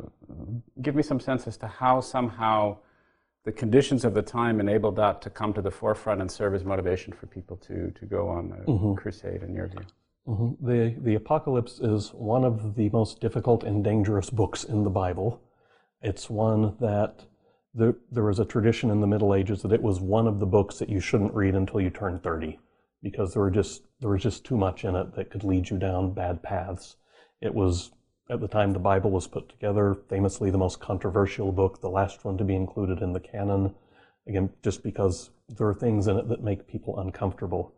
give 0.80 0.94
me 0.94 1.02
some 1.02 1.20
sense 1.20 1.46
as 1.46 1.56
to 1.58 1.66
how 1.66 2.00
somehow 2.00 2.78
the 3.44 3.52
conditions 3.52 4.04
of 4.04 4.14
the 4.14 4.22
time 4.22 4.60
enabled 4.60 4.96
that 4.96 5.20
to 5.22 5.30
come 5.30 5.52
to 5.52 5.60
the 5.60 5.70
forefront 5.70 6.20
and 6.20 6.30
serve 6.30 6.54
as 6.54 6.64
motivation 6.64 7.12
for 7.12 7.26
people 7.26 7.56
to 7.56 7.90
to 7.90 8.06
go 8.06 8.28
on 8.28 8.52
a 8.52 9.00
crusade. 9.00 9.42
In 9.42 9.54
your 9.54 9.66
view, 9.68 9.84
Mhm. 10.26 10.56
The 10.60 11.00
the 11.00 11.14
Apocalypse 11.14 11.80
is 11.80 12.12
one 12.14 12.44
of 12.44 12.74
the 12.76 12.88
most 12.90 13.20
difficult 13.20 13.64
and 13.64 13.82
dangerous 13.82 14.30
books 14.30 14.64
in 14.64 14.84
the 14.84 14.90
Bible. 14.90 15.40
It's 16.00 16.30
one 16.30 16.76
that 16.80 17.24
there, 17.74 17.96
there 18.10 18.24
was 18.24 18.38
a 18.38 18.44
tradition 18.44 18.90
in 18.90 19.00
the 19.00 19.06
Middle 19.06 19.34
Ages 19.34 19.62
that 19.62 19.72
it 19.72 19.82
was 19.82 20.00
one 20.00 20.26
of 20.28 20.38
the 20.40 20.46
books 20.46 20.78
that 20.78 20.88
you 20.88 21.00
shouldn't 21.00 21.34
read 21.34 21.54
until 21.54 21.80
you 21.80 21.90
turn 21.90 22.18
30 22.18 22.58
because 23.02 23.32
there 23.32 23.42
were 23.42 23.50
just 23.50 23.82
there 24.00 24.10
was 24.10 24.22
just 24.22 24.44
too 24.44 24.56
much 24.56 24.84
in 24.84 24.94
it 24.94 25.14
that 25.14 25.30
could 25.30 25.44
lead 25.44 25.70
you 25.70 25.78
down 25.78 26.12
bad 26.12 26.42
paths. 26.42 26.96
It 27.40 27.54
was 27.54 27.90
at 28.30 28.40
the 28.40 28.48
time 28.48 28.72
the 28.72 28.78
Bible 28.78 29.10
was 29.10 29.26
put 29.26 29.48
together, 29.48 29.94
famously 30.08 30.50
the 30.50 30.58
most 30.58 30.80
controversial 30.80 31.50
book, 31.52 31.80
the 31.80 31.90
last 31.90 32.24
one 32.24 32.38
to 32.38 32.44
be 32.44 32.54
included 32.54 33.02
in 33.02 33.12
the 33.12 33.20
canon. 33.20 33.74
Again, 34.28 34.50
just 34.62 34.82
because 34.84 35.30
there 35.48 35.66
are 35.66 35.74
things 35.74 36.06
in 36.06 36.16
it 36.16 36.28
that 36.28 36.44
make 36.44 36.68
people 36.68 36.98
uncomfortable. 37.00 37.74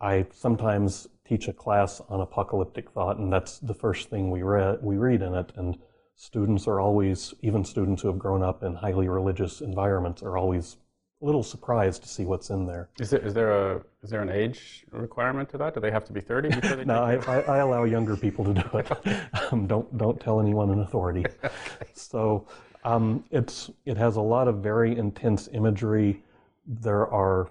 I 0.00 0.26
sometimes 0.30 1.08
teach 1.28 1.48
a 1.48 1.52
class 1.52 2.00
on 2.08 2.20
apocalyptic 2.20 2.90
thought, 2.90 3.18
and 3.18 3.32
that's 3.32 3.58
the 3.58 3.74
first 3.74 4.08
thing 4.08 4.30
we 4.30 4.42
read 4.42 4.78
we 4.82 4.96
read 4.96 5.22
in 5.22 5.34
it. 5.34 5.52
And 5.56 5.78
students 6.16 6.66
are 6.66 6.80
always, 6.80 7.34
even 7.42 7.64
students 7.64 8.02
who 8.02 8.08
have 8.08 8.18
grown 8.18 8.42
up 8.42 8.62
in 8.62 8.74
highly 8.74 9.08
religious 9.08 9.60
environments, 9.60 10.22
are 10.22 10.36
always 10.36 10.76
a 11.20 11.26
little 11.26 11.42
surprised 11.42 12.02
to 12.02 12.08
see 12.08 12.24
what's 12.24 12.50
in 12.50 12.66
there. 12.66 12.88
is 13.00 13.10
there 13.10 13.20
is 13.20 13.34
there 13.34 13.52
a 13.52 13.82
is 14.02 14.10
there 14.10 14.22
an 14.22 14.30
age 14.30 14.84
requirement 14.92 15.48
to 15.50 15.58
that? 15.58 15.74
Do 15.74 15.80
they 15.80 15.90
have 15.90 16.04
to 16.04 16.12
be 16.12 16.20
thirty 16.20 16.48
before 16.48 16.76
they? 16.76 16.84
No, 16.94 17.02
I, 17.02 17.16
I, 17.26 17.40
I 17.40 17.56
allow 17.58 17.84
younger 17.84 18.16
people 18.16 18.44
to 18.44 18.54
do 18.54 18.78
it. 18.78 18.88
Um, 19.52 19.66
don't 19.66 19.96
don't 19.96 20.20
tell 20.20 20.40
anyone 20.40 20.70
in 20.70 20.80
authority. 20.80 21.24
So 21.94 22.46
um, 22.84 23.24
it's 23.30 23.70
it 23.84 23.96
has 23.96 24.16
a 24.16 24.20
lot 24.20 24.46
of 24.48 24.56
very 24.62 24.96
intense 24.96 25.48
imagery. 25.52 26.22
There 26.66 27.06
are 27.08 27.50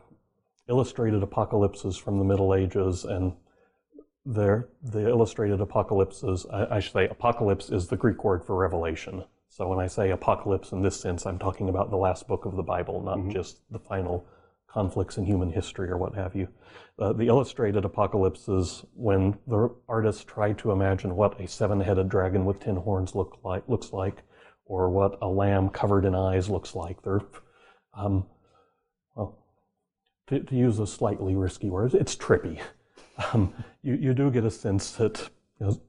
illustrated 0.70 1.22
apocalypses 1.22 1.98
from 1.98 2.18
the 2.18 2.24
Middle 2.24 2.56
Ages, 2.56 3.04
and 3.06 3.34
there 4.30 4.68
the 4.84 5.08
illustrated 5.08 5.62
apocalypses. 5.62 6.46
I, 6.52 6.76
I 6.76 6.80
should 6.80 6.94
say 6.94 7.08
apocalypse 7.08 7.70
is 7.70 7.88
the 7.88 7.96
Greek 7.96 8.24
word 8.24 8.44
for 8.44 8.56
revelation. 8.56 9.24
So 9.50 9.68
when 9.68 9.80
I 9.80 9.88
say 9.88 10.12
apocalypse 10.12 10.74
in 10.74 10.82
this 10.82 11.00
sense, 11.00 11.26
I'm 11.26 11.40
talking 11.40 11.70
about 11.70 11.90
the 11.90 11.98
last 11.98 12.28
book 12.28 12.46
of 12.46 12.56
the 12.56 12.64
Bible, 12.64 13.02
not 13.02 13.34
just 13.34 13.62
the 13.72 13.80
final 13.80 14.28
conflicts 14.70 15.18
in 15.18 15.26
human 15.26 15.50
history 15.50 15.90
or 15.90 15.98
what 15.98 16.14
have 16.14 16.36
you. 16.36 16.48
Uh, 17.00 17.14
the 17.14 17.28
illustrated 17.28 17.86
apocalypse 17.86 18.50
is 18.50 18.84
when 18.94 19.38
the 19.48 19.74
artists 19.88 20.24
try 20.24 20.52
to 20.52 20.72
imagine 20.72 21.16
what 21.16 21.40
a 21.40 21.48
seven-headed 21.48 22.10
dragon 22.10 22.44
with 22.44 22.60
ten 22.60 22.76
horns 22.76 23.16
look 23.16 23.40
like, 23.44 23.64
looks 23.70 23.94
like, 23.94 24.24
or 24.66 24.90
what 24.90 25.18
a 25.22 25.28
lamb 25.28 25.70
covered 25.70 26.06
in 26.06 26.14
eyes 26.14 26.50
looks 26.50 26.76
like. 26.76 27.02
They're, 27.02 27.22
um, 27.94 28.26
well, 29.16 29.40
to, 30.28 30.42
to 30.42 30.56
use 30.56 30.80
a 30.80 30.88
slightly 30.88 31.36
risky 31.36 31.70
word, 31.70 31.94
it's 31.94 32.16
trippy. 32.16 32.60
Um, 33.34 33.54
you, 33.82 33.96
you 33.96 34.14
do 34.14 34.30
get 34.30 34.46
a 34.46 34.52
sense 34.52 34.92
that, 34.92 35.30
you 35.60 35.68
know, 35.68 35.82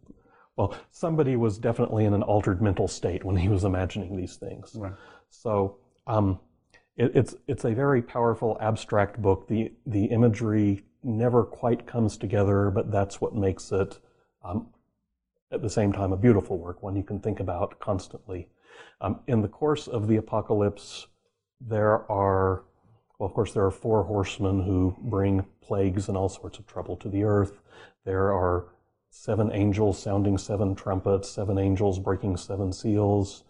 well, 0.56 0.74
somebody 0.90 1.36
was 1.36 1.58
definitely 1.58 2.04
in 2.04 2.14
an 2.14 2.22
altered 2.22 2.60
mental 2.60 2.88
state 2.88 3.24
when 3.24 3.36
he 3.36 3.48
was 3.48 3.64
imagining 3.64 4.16
these 4.16 4.36
things. 4.36 4.74
Right. 4.74 4.92
So 5.30 5.76
um, 6.06 6.40
it, 6.96 7.12
it's 7.14 7.36
it's 7.46 7.64
a 7.64 7.72
very 7.72 8.02
powerful 8.02 8.58
abstract 8.60 9.22
book. 9.22 9.46
The 9.46 9.72
the 9.86 10.06
imagery 10.06 10.84
never 11.04 11.44
quite 11.44 11.86
comes 11.86 12.16
together, 12.16 12.70
but 12.70 12.90
that's 12.90 13.20
what 13.20 13.34
makes 13.34 13.70
it 13.70 13.98
um, 14.44 14.68
at 15.52 15.62
the 15.62 15.70
same 15.70 15.92
time 15.92 16.12
a 16.12 16.16
beautiful 16.16 16.58
work, 16.58 16.82
one 16.82 16.96
you 16.96 17.02
can 17.02 17.20
think 17.20 17.40
about 17.40 17.78
constantly. 17.78 18.48
Um, 19.00 19.20
in 19.26 19.42
the 19.42 19.48
course 19.48 19.86
of 19.86 20.08
the 20.08 20.16
apocalypse, 20.16 21.06
there 21.60 22.10
are 22.10 22.64
well, 23.18 23.28
of 23.28 23.34
course, 23.34 23.52
there 23.52 23.64
are 23.64 23.70
four 23.70 24.04
horsemen 24.04 24.62
who 24.62 24.96
bring 25.00 25.44
plagues 25.60 26.08
and 26.08 26.16
all 26.16 26.28
sorts 26.28 26.58
of 26.58 26.66
trouble 26.66 26.96
to 26.98 27.08
the 27.08 27.24
earth. 27.24 27.60
There 28.04 28.32
are 28.32 28.66
seven 29.10 29.50
angels 29.52 30.00
sounding 30.00 30.38
seven 30.38 30.74
trumpets, 30.74 31.28
seven 31.28 31.58
angels 31.58 31.98
breaking 31.98 32.36
seven 32.36 32.72
seals. 32.72 33.44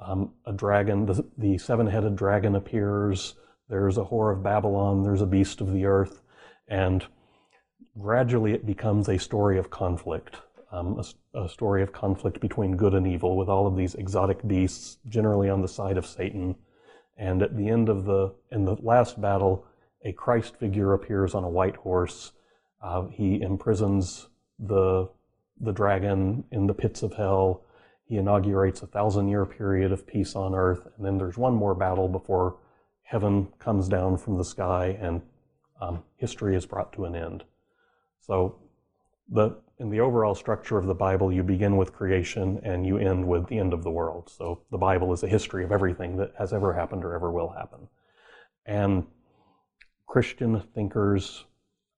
Um, 0.00 0.32
a 0.46 0.52
dragon, 0.52 1.06
the, 1.06 1.24
the 1.36 1.58
seven 1.58 1.88
headed 1.88 2.14
dragon 2.14 2.54
appears. 2.54 3.34
There's 3.68 3.98
a 3.98 4.04
whore 4.04 4.32
of 4.32 4.42
Babylon. 4.42 5.02
There's 5.02 5.22
a 5.22 5.26
beast 5.26 5.60
of 5.60 5.72
the 5.72 5.84
earth. 5.84 6.22
And 6.68 7.04
gradually 7.98 8.52
it 8.52 8.66
becomes 8.66 9.08
a 9.08 9.18
story 9.18 9.58
of 9.58 9.70
conflict, 9.70 10.36
um, 10.70 11.02
a, 11.34 11.40
a 11.40 11.48
story 11.48 11.82
of 11.82 11.92
conflict 11.92 12.40
between 12.40 12.76
good 12.76 12.94
and 12.94 13.06
evil, 13.06 13.36
with 13.36 13.48
all 13.48 13.66
of 13.66 13.76
these 13.76 13.96
exotic 13.96 14.46
beasts, 14.46 14.98
generally 15.08 15.50
on 15.50 15.60
the 15.60 15.68
side 15.68 15.98
of 15.98 16.06
Satan. 16.06 16.54
And 17.18 17.42
at 17.42 17.56
the 17.56 17.68
end 17.68 17.88
of 17.88 18.04
the, 18.04 18.32
in 18.52 18.64
the 18.64 18.76
last 18.76 19.20
battle, 19.20 19.66
a 20.04 20.12
Christ 20.12 20.56
figure 20.56 20.94
appears 20.94 21.34
on 21.34 21.44
a 21.44 21.48
white 21.48 21.76
horse. 21.76 22.32
Uh, 22.80 23.06
he 23.08 23.42
imprisons 23.42 24.28
the, 24.58 25.08
the 25.60 25.72
dragon 25.72 26.44
in 26.52 26.68
the 26.68 26.74
pits 26.74 27.02
of 27.02 27.14
hell. 27.14 27.64
He 28.04 28.16
inaugurates 28.16 28.82
a 28.82 28.86
thousand 28.86 29.28
year 29.28 29.44
period 29.44 29.90
of 29.90 30.06
peace 30.06 30.36
on 30.36 30.54
earth. 30.54 30.86
And 30.96 31.04
then 31.04 31.18
there's 31.18 31.36
one 31.36 31.54
more 31.54 31.74
battle 31.74 32.08
before 32.08 32.56
heaven 33.02 33.48
comes 33.58 33.88
down 33.88 34.16
from 34.16 34.38
the 34.38 34.44
sky 34.44 34.96
and 35.00 35.20
um, 35.80 36.04
history 36.16 36.54
is 36.54 36.66
brought 36.66 36.92
to 36.92 37.04
an 37.04 37.16
end. 37.16 37.44
So, 38.20 38.56
the, 39.28 39.56
in 39.80 39.90
the 39.90 40.00
overall 40.00 40.34
structure 40.34 40.76
of 40.76 40.86
the 40.86 40.94
Bible, 40.94 41.32
you 41.32 41.42
begin 41.42 41.76
with 41.76 41.92
creation 41.92 42.60
and 42.64 42.86
you 42.86 42.98
end 42.98 43.26
with 43.26 43.46
the 43.46 43.58
end 43.58 43.72
of 43.72 43.84
the 43.84 43.90
world. 43.90 44.28
So, 44.28 44.62
the 44.70 44.78
Bible 44.78 45.12
is 45.12 45.22
a 45.22 45.28
history 45.28 45.64
of 45.64 45.72
everything 45.72 46.16
that 46.16 46.32
has 46.38 46.52
ever 46.52 46.72
happened 46.72 47.04
or 47.04 47.14
ever 47.14 47.30
will 47.30 47.50
happen. 47.50 47.88
And 48.66 49.06
Christian 50.06 50.60
thinkers, 50.74 51.44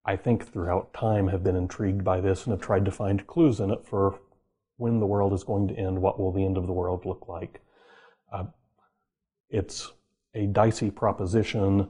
I 0.05 0.17
think, 0.17 0.47
throughout 0.47 0.93
time 0.93 1.29
have 1.29 1.43
been 1.43 1.57
intrigued 1.57 2.05
by 2.05 2.21
this 2.21 2.45
and 2.45 2.53
have 2.53 2.61
tried 2.61 2.85
to 2.85 2.91
find 2.91 3.27
clues 3.27 3.61
in 3.61 3.71
it 3.71 3.87
for 3.87 4.21
when 4.77 5.01
the 5.01 5.07
world 5.07 5.33
is 5.33 5.45
going 5.45 5.69
to 5.69 5.75
end, 5.75 6.01
what 6.01 6.19
will 6.19 6.33
the 6.33 6.45
end 6.45 6.57
of 6.57 6.67
the 6.67 6.73
world 6.73 7.05
look 7.05 7.29
like. 7.29 7.61
Uh, 8.33 8.45
it's 9.49 9.93
a 10.35 10.47
dicey 10.47 10.91
proposition 10.91 11.89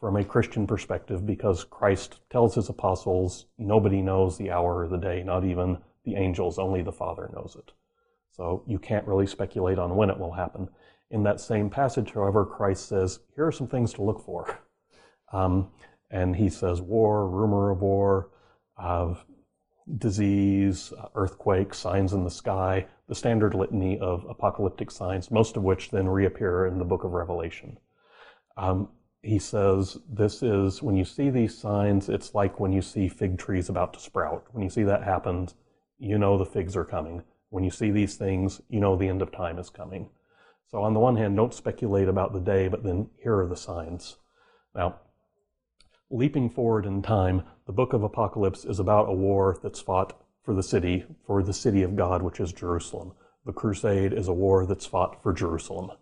from 0.00 0.16
a 0.16 0.24
Christian 0.24 0.66
perspective 0.66 1.24
because 1.24 1.64
Christ 1.64 2.20
tells 2.30 2.54
his 2.54 2.68
apostles 2.68 3.46
nobody 3.58 4.02
knows 4.02 4.36
the 4.36 4.50
hour 4.50 4.84
or 4.84 4.88
the 4.88 4.98
day, 4.98 5.22
not 5.22 5.44
even 5.44 5.78
the 6.04 6.16
angels, 6.16 6.58
only 6.58 6.82
the 6.82 6.92
Father 6.92 7.30
knows 7.34 7.56
it. 7.58 7.72
So 8.32 8.64
you 8.66 8.78
can't 8.78 9.06
really 9.06 9.26
speculate 9.26 9.78
on 9.78 9.96
when 9.96 10.10
it 10.10 10.18
will 10.18 10.32
happen. 10.32 10.68
In 11.10 11.22
that 11.22 11.40
same 11.40 11.70
passage, 11.70 12.12
however, 12.12 12.44
Christ 12.44 12.88
says, 12.88 13.20
here 13.36 13.46
are 13.46 13.52
some 13.52 13.68
things 13.68 13.92
to 13.94 14.02
look 14.02 14.24
for. 14.24 14.58
Um, 15.32 15.70
and 16.10 16.36
he 16.36 16.48
says, 16.48 16.80
war, 16.80 17.28
rumor 17.28 17.70
of 17.70 17.80
war, 17.80 18.30
uh, 18.76 19.14
disease, 19.98 20.92
earthquake, 21.14 21.74
signs 21.74 22.12
in 22.12 22.24
the 22.24 22.30
sky, 22.30 22.86
the 23.08 23.14
standard 23.14 23.54
litany 23.54 23.98
of 23.98 24.24
apocalyptic 24.28 24.90
signs, 24.90 25.30
most 25.30 25.56
of 25.56 25.62
which 25.62 25.90
then 25.90 26.08
reappear 26.08 26.66
in 26.66 26.78
the 26.78 26.84
book 26.84 27.04
of 27.04 27.12
Revelation. 27.12 27.78
Um, 28.56 28.88
he 29.24 29.38
says, 29.38 29.98
This 30.08 30.42
is 30.42 30.82
when 30.82 30.96
you 30.96 31.04
see 31.04 31.30
these 31.30 31.56
signs, 31.56 32.08
it's 32.08 32.34
like 32.34 32.60
when 32.60 32.72
you 32.72 32.82
see 32.82 33.08
fig 33.08 33.38
trees 33.38 33.68
about 33.68 33.94
to 33.94 34.00
sprout. 34.00 34.44
When 34.52 34.62
you 34.62 34.70
see 34.70 34.82
that 34.84 35.02
happen, 35.02 35.48
you 35.98 36.18
know 36.18 36.36
the 36.36 36.44
figs 36.44 36.76
are 36.76 36.84
coming. 36.84 37.22
When 37.48 37.64
you 37.64 37.70
see 37.70 37.90
these 37.90 38.16
things, 38.16 38.60
you 38.68 38.80
know 38.80 38.96
the 38.96 39.08
end 39.08 39.22
of 39.22 39.32
time 39.32 39.58
is 39.58 39.70
coming. 39.70 40.10
So, 40.70 40.82
on 40.82 40.92
the 40.92 41.00
one 41.00 41.16
hand, 41.16 41.36
don't 41.36 41.54
speculate 41.54 42.08
about 42.08 42.32
the 42.32 42.40
day, 42.40 42.68
but 42.68 42.82
then 42.82 43.08
here 43.22 43.38
are 43.38 43.46
the 43.46 43.56
signs. 43.56 44.16
Now, 44.74 44.96
leaping 46.10 46.50
forward 46.50 46.84
in 46.84 47.00
time, 47.00 47.44
the 47.66 47.72
book 47.72 47.92
of 47.92 48.02
Apocalypse 48.02 48.64
is 48.64 48.78
about 48.78 49.08
a 49.08 49.14
war 49.14 49.58
that's 49.62 49.80
fought 49.80 50.20
for 50.42 50.52
the 50.52 50.62
city, 50.62 51.06
for 51.26 51.42
the 51.42 51.54
city 51.54 51.82
of 51.82 51.96
God, 51.96 52.22
which 52.22 52.40
is 52.40 52.52
Jerusalem. 52.52 53.12
The 53.46 53.52
crusade 53.52 54.12
is 54.12 54.28
a 54.28 54.32
war 54.32 54.66
that's 54.66 54.86
fought 54.86 55.22
for 55.22 55.32
Jerusalem. 55.32 55.92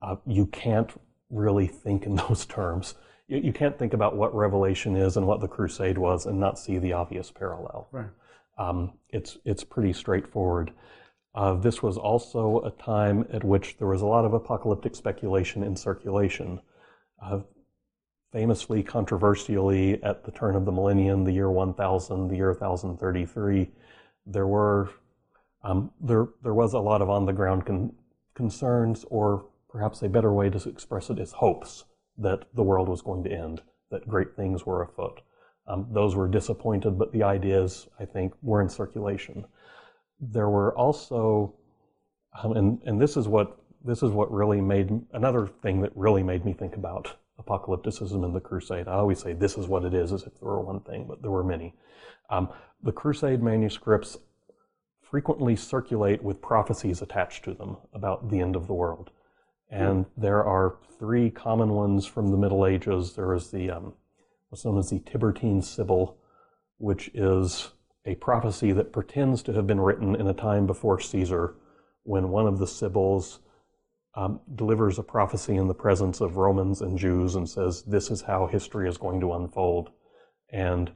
Uh, 0.00 0.16
you 0.26 0.46
can't 0.46 0.90
really 1.32 1.66
think 1.66 2.04
in 2.04 2.14
those 2.28 2.46
terms. 2.46 2.94
You, 3.26 3.38
you, 3.38 3.52
can't 3.52 3.76
think 3.76 3.94
about 3.94 4.16
what 4.16 4.34
Revelation 4.34 4.96
is 4.96 5.16
and 5.16 5.26
what 5.26 5.40
the 5.40 5.48
crusade 5.48 5.98
was 5.98 6.26
and 6.26 6.38
not 6.38 6.58
see 6.58 6.78
the 6.78 6.92
obvious 6.92 7.30
parallel. 7.30 7.88
Right. 7.90 8.06
Um, 8.58 8.92
it's, 9.08 9.38
it's 9.44 9.64
pretty 9.64 9.92
straightforward. 9.92 10.72
Uh, 11.34 11.54
this 11.54 11.82
was 11.82 11.96
also 11.96 12.60
a 12.60 12.70
time 12.82 13.26
at 13.32 13.42
which 13.42 13.78
there 13.78 13.88
was 13.88 14.02
a 14.02 14.06
lot 14.06 14.24
of 14.24 14.34
apocalyptic 14.34 14.94
speculation 14.94 15.62
in 15.62 15.74
circulation. 15.74 16.60
Uh, 17.22 17.40
famously, 18.32 18.82
controversially, 18.82 20.02
at 20.02 20.24
the 20.24 20.30
turn 20.30 20.54
of 20.54 20.66
the 20.66 20.72
millennium, 20.72 21.24
the 21.24 21.32
year 21.32 21.50
1000, 21.50 22.28
the 22.28 22.36
year 22.36 22.52
1033, 22.52 23.70
there 24.26 24.46
were 24.46 24.90
um, 25.64 25.90
there 26.00 26.28
there 26.42 26.54
was 26.54 26.74
a 26.74 26.78
lot 26.78 27.02
of 27.02 27.08
on 27.08 27.24
the 27.24 27.32
ground 27.32 27.64
con- 27.64 27.92
concerns, 28.34 29.04
or 29.10 29.46
perhaps 29.72 30.02
a 30.02 30.08
better 30.08 30.32
way 30.32 30.50
to 30.50 30.68
express 30.68 31.10
it 31.10 31.18
is 31.18 31.32
hopes 31.32 31.84
that 32.18 32.44
the 32.54 32.62
world 32.62 32.88
was 32.88 33.00
going 33.00 33.24
to 33.24 33.32
end, 33.32 33.62
that 33.90 34.06
great 34.06 34.36
things 34.36 34.66
were 34.66 34.82
afoot. 34.82 35.22
Um, 35.66 35.86
those 35.90 36.14
were 36.14 36.28
disappointed, 36.28 36.98
but 36.98 37.12
the 37.12 37.22
ideas, 37.22 37.88
I 37.98 38.04
think, 38.04 38.34
were 38.42 38.60
in 38.60 38.68
circulation. 38.68 39.46
There 40.20 40.50
were 40.50 40.76
also, 40.76 41.54
um, 42.42 42.52
and 42.52 42.82
and 42.84 43.00
this 43.00 43.16
is 43.16 43.28
what 43.28 43.58
this 43.84 44.02
is 44.02 44.10
what 44.10 44.30
really 44.30 44.60
made 44.60 44.90
another 45.12 45.46
thing 45.62 45.80
that 45.80 45.96
really 45.96 46.22
made 46.22 46.44
me 46.44 46.52
think 46.52 46.76
about 46.76 47.16
apocalypticism 47.40 48.24
and 48.24 48.34
the 48.34 48.40
crusade. 48.40 48.88
I 48.88 48.94
always 48.94 49.20
say 49.20 49.32
this 49.32 49.56
is 49.56 49.66
what 49.66 49.84
it 49.84 49.94
is, 49.94 50.12
as 50.12 50.24
if 50.24 50.38
there 50.38 50.48
were 50.48 50.60
one 50.60 50.80
thing, 50.80 51.06
but 51.08 51.22
there 51.22 51.30
were 51.30 51.44
many. 51.44 51.74
Um, 52.28 52.50
the 52.82 52.92
crusade 52.92 53.42
manuscripts 53.42 54.18
frequently 55.00 55.56
circulate 55.56 56.22
with 56.22 56.40
prophecies 56.40 57.02
attached 57.02 57.44
to 57.44 57.54
them 57.54 57.76
about 57.92 58.30
the 58.30 58.40
end 58.40 58.56
of 58.56 58.66
the 58.66 58.74
world. 58.74 59.10
And 59.72 60.06
there 60.18 60.44
are 60.44 60.76
three 60.98 61.30
common 61.30 61.70
ones 61.70 62.04
from 62.06 62.30
the 62.30 62.36
Middle 62.36 62.66
Ages. 62.66 63.14
There 63.14 63.34
is 63.34 63.50
the 63.50 63.70
um, 63.70 63.94
what's 64.50 64.66
known 64.66 64.78
as 64.78 64.90
the 64.90 65.00
Tiburtine 65.00 65.64
Sibyl, 65.64 66.18
which 66.76 67.08
is 67.14 67.72
a 68.04 68.14
prophecy 68.16 68.72
that 68.72 68.92
pretends 68.92 69.42
to 69.44 69.52
have 69.54 69.66
been 69.66 69.80
written 69.80 70.14
in 70.14 70.26
a 70.26 70.34
time 70.34 70.66
before 70.66 71.00
Caesar, 71.00 71.54
when 72.02 72.28
one 72.28 72.46
of 72.46 72.58
the 72.58 72.66
Sibyls 72.66 73.40
um, 74.14 74.40
delivers 74.54 74.98
a 74.98 75.02
prophecy 75.02 75.56
in 75.56 75.68
the 75.68 75.74
presence 75.74 76.20
of 76.20 76.36
Romans 76.36 76.82
and 76.82 76.98
Jews 76.98 77.34
and 77.34 77.48
says, 77.48 77.82
This 77.82 78.10
is 78.10 78.20
how 78.20 78.46
history 78.46 78.88
is 78.88 78.98
going 78.98 79.20
to 79.20 79.32
unfold. 79.32 79.90
And 80.52 80.92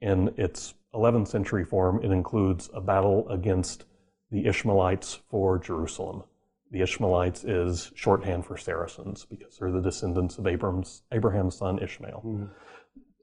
in 0.00 0.34
its 0.36 0.74
11th 0.94 1.28
century 1.28 1.64
form, 1.64 2.00
it 2.02 2.10
includes 2.10 2.68
a 2.74 2.80
battle 2.80 3.28
against 3.28 3.84
the 4.32 4.46
Ishmaelites 4.46 5.20
for 5.30 5.60
Jerusalem. 5.60 6.24
The 6.70 6.82
Ishmaelites 6.82 7.44
is 7.44 7.90
shorthand 7.94 8.46
for 8.46 8.56
Saracens 8.56 9.24
because 9.24 9.58
they're 9.58 9.72
the 9.72 9.80
descendants 9.80 10.38
of 10.38 10.46
Abraham's, 10.46 11.02
Abraham's 11.12 11.56
son 11.56 11.82
Ishmael. 11.82 12.22
Mm. 12.24 12.50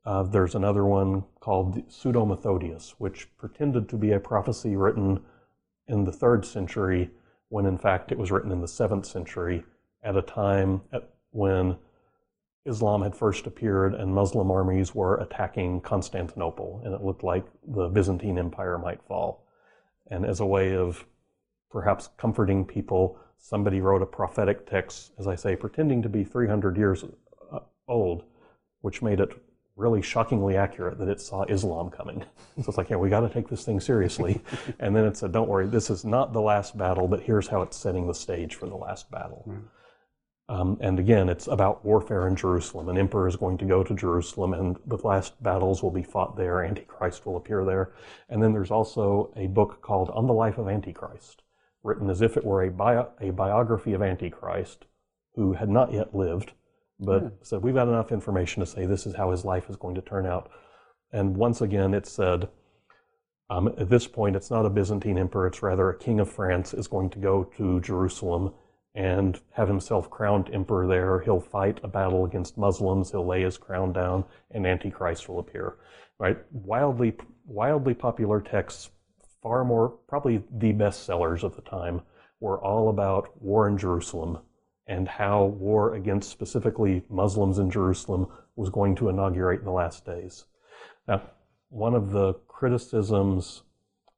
Uh, 0.06 0.24
there's 0.24 0.56
another 0.56 0.86
one 0.86 1.24
called 1.40 1.82
Pseudo 1.92 2.26
Methodius, 2.26 2.96
which 2.98 3.28
pretended 3.38 3.90
to 3.90 3.98
be 3.98 4.12
a 4.12 4.20
prophecy 4.20 4.76
written 4.76 5.20
in 5.88 6.04
the 6.04 6.12
third 6.12 6.46
century 6.46 7.10
when 7.50 7.66
in 7.66 7.78
fact 7.78 8.12
it 8.12 8.18
was 8.18 8.32
written 8.32 8.52
in 8.52 8.62
the 8.62 8.68
7th 8.68 9.06
century 9.06 9.64
at 10.04 10.18
a 10.18 10.22
time 10.22 10.82
at 10.92 11.10
when 11.32 11.78
Islam 12.66 13.02
had 13.02 13.16
first 13.16 13.48
appeared 13.48 13.94
and 13.94 14.14
Muslim 14.14 14.52
armies 14.52 14.94
were 14.94 15.18
attacking 15.18 15.82
Constantinople, 15.82 16.82
and 16.84 16.94
it 16.94 17.02
looked 17.02 17.24
like 17.24 17.46
the 17.66 17.88
Byzantine 17.88 18.38
Empire 18.38 18.78
might 18.78 19.02
fall. 19.04 19.46
And 20.12 20.26
as 20.26 20.42
a 20.42 20.46
way 20.46 20.76
of 20.76 21.06
perhaps 21.70 22.10
comforting 22.18 22.66
people, 22.66 23.18
somebody 23.38 23.82
wrote 23.82 24.02
a 24.02 24.06
prophetic 24.06 24.70
text, 24.70 25.12
as 25.18 25.28
I 25.28 25.36
say, 25.36 25.56
pretending 25.56 26.02
to 26.02 26.10
be 26.10 26.24
300 26.24 26.78
years 26.78 27.06
uh, 27.52 27.60
old, 27.88 28.24
which 28.82 29.02
made 29.02 29.20
it 29.20 29.32
really 29.76 30.02
shockingly 30.02 30.58
accurate 30.58 30.98
that 30.98 31.08
it 31.08 31.22
saw 31.22 31.44
Islam 31.44 31.90
coming. 31.90 32.24
so 32.58 32.66
it's 32.68 32.78
like, 32.78 32.90
yeah, 32.90 32.98
we 32.98 33.10
got 33.10 33.22
to 33.22 33.30
take 33.30 33.48
this 33.48 33.64
thing 33.64 33.80
seriously. 33.80 34.42
and 34.80 34.96
then 34.96 35.06
it 35.06 35.16
said, 35.16 35.32
don't 35.32 35.48
worry, 35.48 35.68
this 35.68 35.90
is 35.90 36.04
not 36.04 36.34
the 36.34 36.42
last 36.42 36.78
battle, 36.78 37.08
but 37.08 37.22
here's 37.22 37.48
how 37.48 37.62
it's 37.62 37.78
setting 37.78 38.08
the 38.08 38.14
stage 38.14 38.56
for 38.56 38.68
the 38.68 38.76
last 38.76 39.10
battle. 39.12 39.44
Right. 39.46 39.62
Um, 40.50 40.78
and 40.80 40.98
again, 40.98 41.28
it's 41.28 41.48
about 41.48 41.84
warfare 41.84 42.28
in 42.28 42.36
Jerusalem. 42.36 42.88
An 42.88 42.98
emperor 42.98 43.28
is 43.28 43.36
going 43.36 43.58
to 43.58 43.66
go 43.66 43.84
to 43.84 43.94
Jerusalem, 43.94 44.54
and 44.54 44.78
the 44.86 44.98
last 44.98 45.42
battles 45.44 45.84
will 45.84 45.92
be 45.92 46.04
fought 46.04 46.38
there. 46.38 46.64
Antichrist 46.64 47.26
will 47.26 47.36
appear 47.36 47.66
there. 47.66 47.92
And 48.30 48.42
then 48.42 48.54
there's 48.54 48.72
also 48.72 49.34
a 49.36 49.48
book 49.48 49.82
called 49.82 50.10
On 50.12 50.26
the 50.26 50.34
Life 50.34 50.58
of 50.58 50.70
Antichrist, 50.70 51.44
written 51.88 52.10
as 52.10 52.22
if 52.22 52.38
it 52.38 52.46
were 52.46 52.64
a, 52.64 52.70
bio- 52.70 53.12
a 53.20 53.32
biography 53.32 53.94
of 53.94 54.02
Antichrist 54.04 54.86
who 55.36 55.54
had 55.54 55.70
not 55.70 55.92
yet 55.92 56.16
lived 56.16 56.52
but 57.00 57.24
yeah. 57.24 57.30
said 57.42 57.62
we've 57.62 57.76
got 57.76 57.88
enough 57.88 58.12
information 58.12 58.60
to 58.60 58.66
say 58.66 58.86
this 58.86 59.06
is 59.06 59.16
how 59.16 59.32
his 59.32 59.46
life 59.46 59.70
is 59.70 59.76
going 59.76 59.96
to 59.96 60.02
turn 60.02 60.26
out. 60.26 60.50
And 61.12 61.38
once 61.38 61.62
again, 61.62 61.94
it 61.94 62.06
said 62.06 62.50
um, 63.50 63.68
at 63.78 63.90
this 63.90 64.08
point, 64.08 64.36
it's 64.36 64.52
not 64.52 64.66
a 64.66 64.70
Byzantine 64.70 65.18
emperor; 65.18 65.48
it's 65.48 65.64
rather 65.64 65.90
a 65.90 65.98
king 65.98 66.20
of 66.20 66.30
France 66.30 66.74
is 66.74 66.88
going 66.88 67.10
to 67.12 67.20
go 67.20 67.46
to 67.58 67.80
Jerusalem 67.80 68.54
and 68.96 69.40
have 69.52 69.68
himself 69.68 70.10
crowned 70.10 70.50
emperor 70.54 70.88
there. 70.88 71.20
He'll 71.20 71.40
fight 71.40 71.80
a 71.84 71.88
battle 71.88 72.26
against 72.26 72.58
Muslims. 72.58 73.12
He'll 73.12 73.26
lay 73.26 73.44
his 73.44 73.58
crown 73.58 73.94
down, 73.94 74.26
and 74.52 74.66
Antichrist 74.66 75.30
will 75.30 75.40
appear. 75.40 75.76
Right? 76.20 76.38
Wildly, 76.52 77.16
wildly 77.46 77.94
popular 77.94 78.42
texts, 78.42 78.90
far 79.42 79.64
more, 79.64 79.90
probably 80.08 80.44
the 80.52 80.72
best 80.72 81.06
sellers 81.06 81.44
of 81.44 81.56
the 81.56 81.62
time, 81.62 82.02
were 82.40 82.60
all 82.60 82.90
about 82.90 83.42
war 83.42 83.68
in 83.68 83.78
Jerusalem 83.78 84.40
and 84.88 85.08
how 85.08 85.46
war 85.46 85.96
against 85.96 86.30
specifically 86.30 87.04
Muslims 87.10 87.60
in 87.60 87.70
Jerusalem 87.70 88.28
was 88.56 88.70
going 88.70 88.96
to 88.96 89.10
inaugurate 89.10 89.60
in 89.60 89.66
the 89.66 89.72
last 89.72 90.06
days. 90.06 90.46
Now, 91.08 91.22
one 91.70 91.94
of 91.94 92.12
the 92.12 92.34
criticisms 92.48 93.64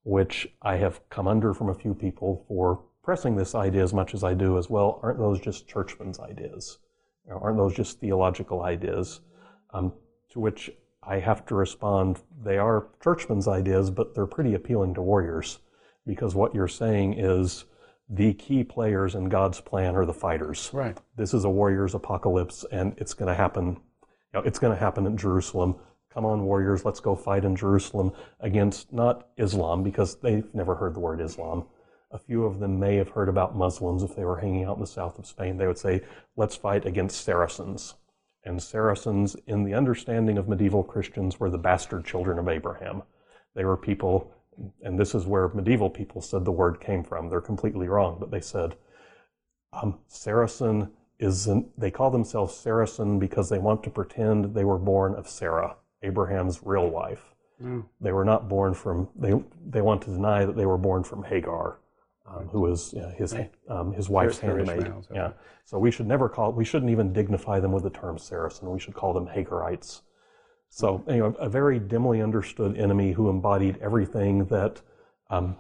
which 0.04 0.48
I 0.62 0.78
have 0.78 1.08
come 1.10 1.28
under 1.28 1.54
from 1.54 1.70
a 1.70 1.76
few 1.76 1.94
people 1.94 2.46
for 2.48 2.82
pressing 3.04 3.36
this 3.36 3.56
idea 3.56 3.84
as 3.84 3.94
much 3.94 4.14
as 4.14 4.24
I 4.24 4.34
do 4.34 4.58
as 4.58 4.70
well, 4.70 5.00
aren't 5.04 5.20
those 5.20 5.40
just 5.40 5.68
churchmen's 5.68 6.20
ideas? 6.20 6.78
Aren't 7.30 7.58
those 7.58 7.76
just 7.76 8.00
theological 8.00 8.64
ideas? 8.64 9.22
Um, 9.72 9.94
to 10.32 10.40
which 10.40 10.72
I 11.04 11.20
have 11.20 11.46
to 11.48 11.56
respond, 11.56 12.20
they 12.44 12.58
are 12.58 12.88
churchmen's 13.04 13.48
ideas, 13.48 13.90
but 13.90 14.14
they're 14.14 14.26
pretty 14.26 14.54
appealing 14.54 14.94
to 14.96 15.02
warriors 15.02 15.60
because 16.06 16.36
what 16.36 16.54
you're 16.54 16.68
saying 16.68 17.14
is 17.14 17.66
the 18.10 18.34
key 18.34 18.64
players 18.64 19.16
in 19.16 19.30
God's 19.30 19.62
plan 19.62 19.96
are 19.96 20.06
the 20.06 20.14
fighters. 20.14 20.72
Right. 20.74 20.98
This 21.16 21.34
is 21.34 21.46
a 21.46 21.50
warrior's 21.50 21.94
apocalypse, 21.94 22.66
and 22.72 22.96
it's 22.98 23.14
going 23.14 23.28
to 23.28 23.36
happen. 23.36 23.80
You 24.34 24.40
know, 24.40 24.42
it's 24.42 24.60
going 24.60 24.74
to 24.74 24.80
happen 24.80 25.06
in 25.06 25.16
Jerusalem. 25.16 25.76
Come 26.12 26.26
on, 26.26 26.44
warriors, 26.44 26.84
let's 26.84 27.00
go 27.00 27.16
fight 27.16 27.46
in 27.46 27.56
Jerusalem 27.56 28.12
against 28.40 28.92
not 28.92 29.28
Islam 29.38 29.84
because 29.84 30.16
they've 30.16 30.54
never 30.54 30.76
heard 30.76 30.96
the 30.96 31.00
word 31.00 31.22
Islam. 31.22 31.66
A 32.12 32.18
few 32.18 32.46
of 32.46 32.60
them 32.60 32.80
may 32.80 32.96
have 32.96 33.10
heard 33.10 33.30
about 33.30 33.56
Muslims 33.56 34.02
if 34.02 34.16
they 34.16 34.26
were 34.26 34.40
hanging 34.40 34.64
out 34.64 34.78
in 34.78 34.82
the 34.82 34.88
south 34.88 35.20
of 35.20 35.28
Spain. 35.28 35.58
They 35.58 35.68
would 35.68 35.78
say, 35.78 36.02
let's 36.36 36.56
fight 36.56 36.88
against 36.88 37.24
Saracens. 37.24 37.94
And 38.44 38.62
Saracens, 38.62 39.36
in 39.48 39.64
the 39.64 39.74
understanding 39.74 40.38
of 40.38 40.48
medieval 40.48 40.84
Christians, 40.84 41.40
were 41.40 41.50
the 41.50 41.58
bastard 41.58 42.06
children 42.06 42.40
of 42.40 42.48
Abraham. 42.48 43.04
They 43.56 43.66
were 43.66 43.78
people 43.78 44.34
and 44.82 45.00
this 45.00 45.16
is 45.16 45.26
where 45.26 45.50
medieval 45.50 45.90
people 45.90 46.22
said 46.22 46.46
the 46.46 46.52
word 46.52 46.80
came 46.80 47.04
from. 47.04 47.30
They're 47.30 47.42
completely 47.42 47.88
wrong, 47.88 48.18
but 48.20 48.32
they 48.32 48.42
said 48.42 48.76
um, 49.74 50.00
Saracen 50.08 50.92
is, 51.20 51.48
an, 51.48 51.70
they 51.78 51.92
call 51.92 52.12
themselves 52.12 52.56
Saracen 52.56 53.20
because 53.20 53.50
they 53.50 53.60
want 53.60 53.84
to 53.84 53.90
pretend 53.90 54.54
they 54.54 54.64
were 54.64 54.78
born 54.78 55.16
of 55.16 55.30
Sarah, 55.30 55.76
Abraham's 56.02 56.62
real 56.64 56.90
wife. 56.90 57.36
Mm. 57.62 57.86
They 58.00 58.12
were 58.12 58.26
not 58.26 58.48
born 58.48 58.74
from, 58.74 59.10
they, 59.16 59.34
they 59.66 59.82
want 59.82 60.02
to 60.04 60.12
deny 60.12 60.46
that 60.46 60.56
they 60.56 60.66
were 60.66 60.78
born 60.78 61.04
from 61.04 61.24
Hagar, 61.24 61.80
um, 62.30 62.48
who 62.48 62.62
was 62.62 62.94
you 62.94 63.02
know, 63.02 63.10
his 63.10 63.36
um, 63.70 63.94
his 63.94 64.10
wife's 64.10 64.40
handmaid. 64.40 64.82
Ishmaels, 64.82 65.06
okay. 65.10 65.20
Yeah. 65.20 65.32
So 65.66 65.78
we 65.78 65.92
should 65.92 66.08
never 66.08 66.30
call. 66.30 66.52
We 66.52 66.66
shouldn't 66.66 66.92
even 66.92 67.14
dignify 67.14 67.60
them 67.60 67.72
with 67.72 67.84
the 67.84 67.90
term 67.90 68.18
Saracen. 68.18 68.70
We 68.70 68.80
should 68.80 68.94
call 68.94 69.14
them 69.14 69.28
Hagarites. 69.28 70.02
So 70.70 71.04
anyway, 71.08 71.34
a 71.40 71.50
very 71.50 71.80
dimly 71.80 72.22
understood 72.22 72.78
enemy 72.78 73.14
who 73.14 73.30
embodied 73.30 73.78
everything 73.82 74.46
that 74.46 74.82
um, 75.30 75.58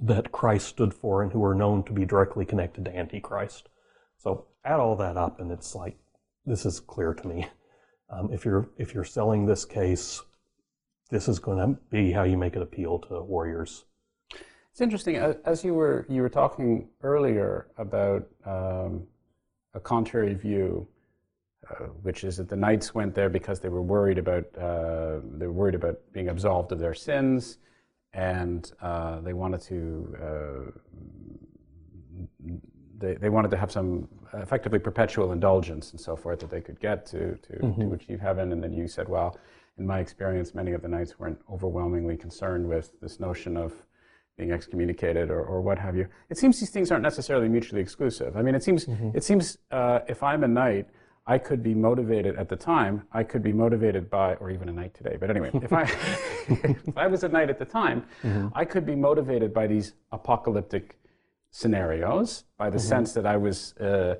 that 0.00 0.30
Christ 0.32 0.68
stood 0.68 0.94
for, 0.94 1.22
and 1.22 1.32
who 1.32 1.40
were 1.40 1.54
known 1.54 1.82
to 1.84 1.92
be 1.92 2.04
directly 2.04 2.44
connected 2.44 2.84
to 2.84 2.96
Antichrist. 2.96 3.68
So 4.16 4.46
add 4.64 4.80
all 4.80 4.96
that 4.96 5.16
up, 5.16 5.40
and 5.40 5.50
it's 5.50 5.74
like 5.74 5.98
this 6.46 6.64
is 6.64 6.80
clear 6.80 7.14
to 7.14 7.28
me. 7.28 7.46
Um, 8.10 8.32
if 8.32 8.44
you're 8.44 8.68
if 8.78 8.94
you're 8.94 9.04
selling 9.04 9.46
this 9.46 9.64
case, 9.64 10.22
this 11.10 11.28
is 11.28 11.38
going 11.38 11.58
to 11.58 11.80
be 11.90 12.12
how 12.12 12.22
you 12.22 12.38
make 12.38 12.56
it 12.56 12.62
appeal 12.62 12.98
to 13.00 13.22
warriors. 13.22 13.84
It's 14.78 14.82
interesting 14.84 15.16
as 15.16 15.64
you 15.64 15.74
were 15.74 16.06
you 16.08 16.22
were 16.22 16.28
talking 16.28 16.86
earlier 17.02 17.66
about 17.78 18.28
um, 18.46 19.08
a 19.74 19.80
contrary 19.80 20.34
view, 20.34 20.86
uh, 21.68 21.86
which 22.02 22.22
is 22.22 22.36
that 22.36 22.48
the 22.48 22.54
knights 22.54 22.94
went 22.94 23.12
there 23.12 23.28
because 23.28 23.58
they 23.58 23.70
were 23.70 23.82
worried 23.82 24.18
about 24.18 24.44
uh, 24.56 25.18
they 25.36 25.48
were 25.48 25.58
worried 25.62 25.74
about 25.74 25.96
being 26.12 26.28
absolved 26.28 26.70
of 26.70 26.78
their 26.78 26.94
sins, 26.94 27.58
and 28.12 28.70
uh, 28.80 29.18
they 29.18 29.32
wanted 29.32 29.60
to 29.62 30.16
uh, 30.22 30.70
they, 32.98 33.14
they 33.14 33.30
wanted 33.30 33.50
to 33.50 33.56
have 33.56 33.72
some 33.72 34.06
effectively 34.34 34.78
perpetual 34.78 35.32
indulgence 35.32 35.90
and 35.90 36.00
so 36.00 36.14
forth 36.14 36.38
that 36.38 36.50
they 36.50 36.60
could 36.60 36.78
get 36.78 37.04
to 37.06 37.34
to, 37.38 37.58
to 37.80 37.92
achieve 37.94 38.20
heaven. 38.20 38.52
And 38.52 38.62
then 38.62 38.72
you 38.72 38.86
said, 38.86 39.08
well, 39.08 39.36
in 39.76 39.84
my 39.84 39.98
experience, 39.98 40.54
many 40.54 40.70
of 40.70 40.82
the 40.82 40.88
knights 40.88 41.18
weren't 41.18 41.40
overwhelmingly 41.50 42.16
concerned 42.16 42.68
with 42.68 42.92
this 43.00 43.18
notion 43.18 43.56
of 43.56 43.72
being 44.38 44.52
excommunicated 44.52 45.30
or, 45.30 45.42
or 45.42 45.60
what 45.60 45.78
have 45.78 45.96
you. 45.96 46.06
It 46.30 46.38
seems 46.38 46.58
these 46.60 46.70
things 46.70 46.90
aren't 46.90 47.02
necessarily 47.02 47.48
mutually 47.48 47.82
exclusive. 47.82 48.36
I 48.36 48.42
mean, 48.42 48.54
it 48.54 48.62
seems 48.62 48.86
it 49.14 49.24
seems 49.24 49.58
uh, 49.70 49.98
if 50.08 50.22
I'm 50.22 50.44
a 50.44 50.48
knight, 50.48 50.86
I 51.26 51.36
could 51.36 51.62
be 51.62 51.74
motivated 51.74 52.36
at 52.36 52.48
the 52.48 52.56
time. 52.56 53.02
I 53.12 53.22
could 53.22 53.42
be 53.42 53.52
motivated 53.52 54.08
by, 54.08 54.34
or 54.36 54.50
even 54.50 54.68
a 54.70 54.72
knight 54.72 54.94
today. 54.94 55.16
But 55.20 55.28
anyway, 55.28 55.50
if 55.52 55.72
I 55.72 55.82
if 56.48 56.96
I 56.96 57.06
was 57.08 57.24
a 57.24 57.28
knight 57.28 57.50
at 57.50 57.58
the 57.58 57.66
time, 57.66 58.04
I 58.54 58.64
could 58.64 58.86
be 58.86 58.94
motivated 58.96 59.52
by 59.52 59.66
these 59.66 59.92
apocalyptic 60.12 60.98
scenarios, 61.50 62.44
by 62.56 62.70
the 62.70 62.78
sense 62.78 63.12
that 63.14 63.26
I 63.26 63.36
was, 63.36 63.74
uh, 63.78 64.14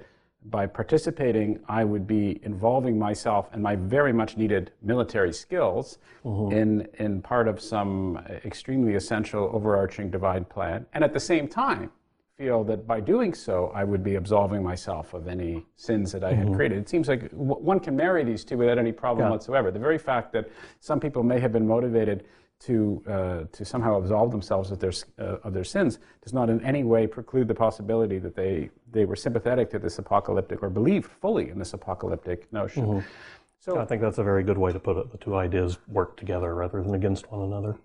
by 0.47 0.67
participating, 0.67 1.61
I 1.69 1.85
would 1.85 2.07
be 2.07 2.41
involving 2.43 2.99
myself 2.99 3.49
and 3.53 3.63
my 3.63 3.77
very 3.77 4.13
much 4.13 4.37
needed 4.37 4.71
military 4.83 5.33
skills 5.33 5.99
mm-hmm. 6.25 6.57
in, 6.57 6.89
in 6.99 7.23
part 7.23 7.49
of 7.49 7.61
some 7.61 8.19
extremely 8.45 8.95
essential 8.95 9.51
overarching 9.53 10.11
divide 10.11 10.49
plan. 10.49 10.87
And 10.93 11.05
at 11.05 11.13
the 11.13 11.21
same 11.21 11.49
time, 11.49 11.91
feel 12.39 12.63
that 12.63 12.87
by 12.87 13.01
doing 13.01 13.35
so, 13.35 13.73
I 13.75 13.83
would 13.83 14.05
be 14.05 14.15
absolving 14.15 14.63
myself 14.63 15.13
of 15.13 15.27
any 15.27 15.67
sins 15.75 16.13
that 16.13 16.23
I 16.23 16.33
had 16.33 16.47
mm-hmm. 16.47 16.55
created. 16.55 16.79
It 16.79 16.89
seems 16.89 17.09
like 17.09 17.23
w- 17.33 17.61
one 17.61 17.81
can 17.81 17.97
marry 17.97 18.23
these 18.23 18.45
two 18.45 18.57
without 18.57 18.79
any 18.79 18.93
problem 18.93 19.29
whatsoever. 19.29 19.73
The 19.73 19.81
very 19.81 19.99
fact 19.99 20.33
that 20.35 20.49
some 20.79 21.01
people 21.01 21.25
may 21.25 21.41
have 21.41 21.53
been 21.53 21.67
motivated 21.67 22.27
to 22.61 23.03
uh, 23.09 23.45
to 23.53 23.65
somehow 23.65 23.99
absolve 23.99 24.31
themselves 24.33 24.71
of 24.71 24.79
their 24.79 24.93
uh, 25.19 25.37
of 25.45 25.53
their 25.53 25.65
sins 25.65 25.99
does 26.23 26.33
not 26.33 26.51
in 26.51 26.65
any 26.65 26.83
way 26.83 27.07
preclude 27.07 27.47
the 27.47 27.55
possibility 27.55 28.19
that 28.19 28.35
they 28.35 28.71
they 28.91 29.05
were 29.05 29.17
sympathetic 29.17 29.71
to 29.71 29.79
this 29.79 29.99
apocalyptic 29.99 30.63
or 30.63 30.71
believed 30.71 31.07
fully 31.07 31.51
in 31.51 31.59
this 31.59 31.73
apocalyptic 31.73 32.53
notion. 32.53 33.05
So 33.61 33.79
I 33.79 33.85
think 33.85 34.01
that's 34.03 34.19
a 34.19 34.25
very 34.25 34.45
good 34.45 34.59
way 34.59 34.73
to 34.73 34.79
put 34.79 34.97
it. 34.97 35.11
The 35.11 35.19
two 35.19 35.37
ideas 35.37 35.79
work 35.89 36.17
together 36.17 36.55
rather 36.55 36.83
than 36.83 36.95
against 36.95 37.31
one 37.31 37.43
another. 37.43 37.77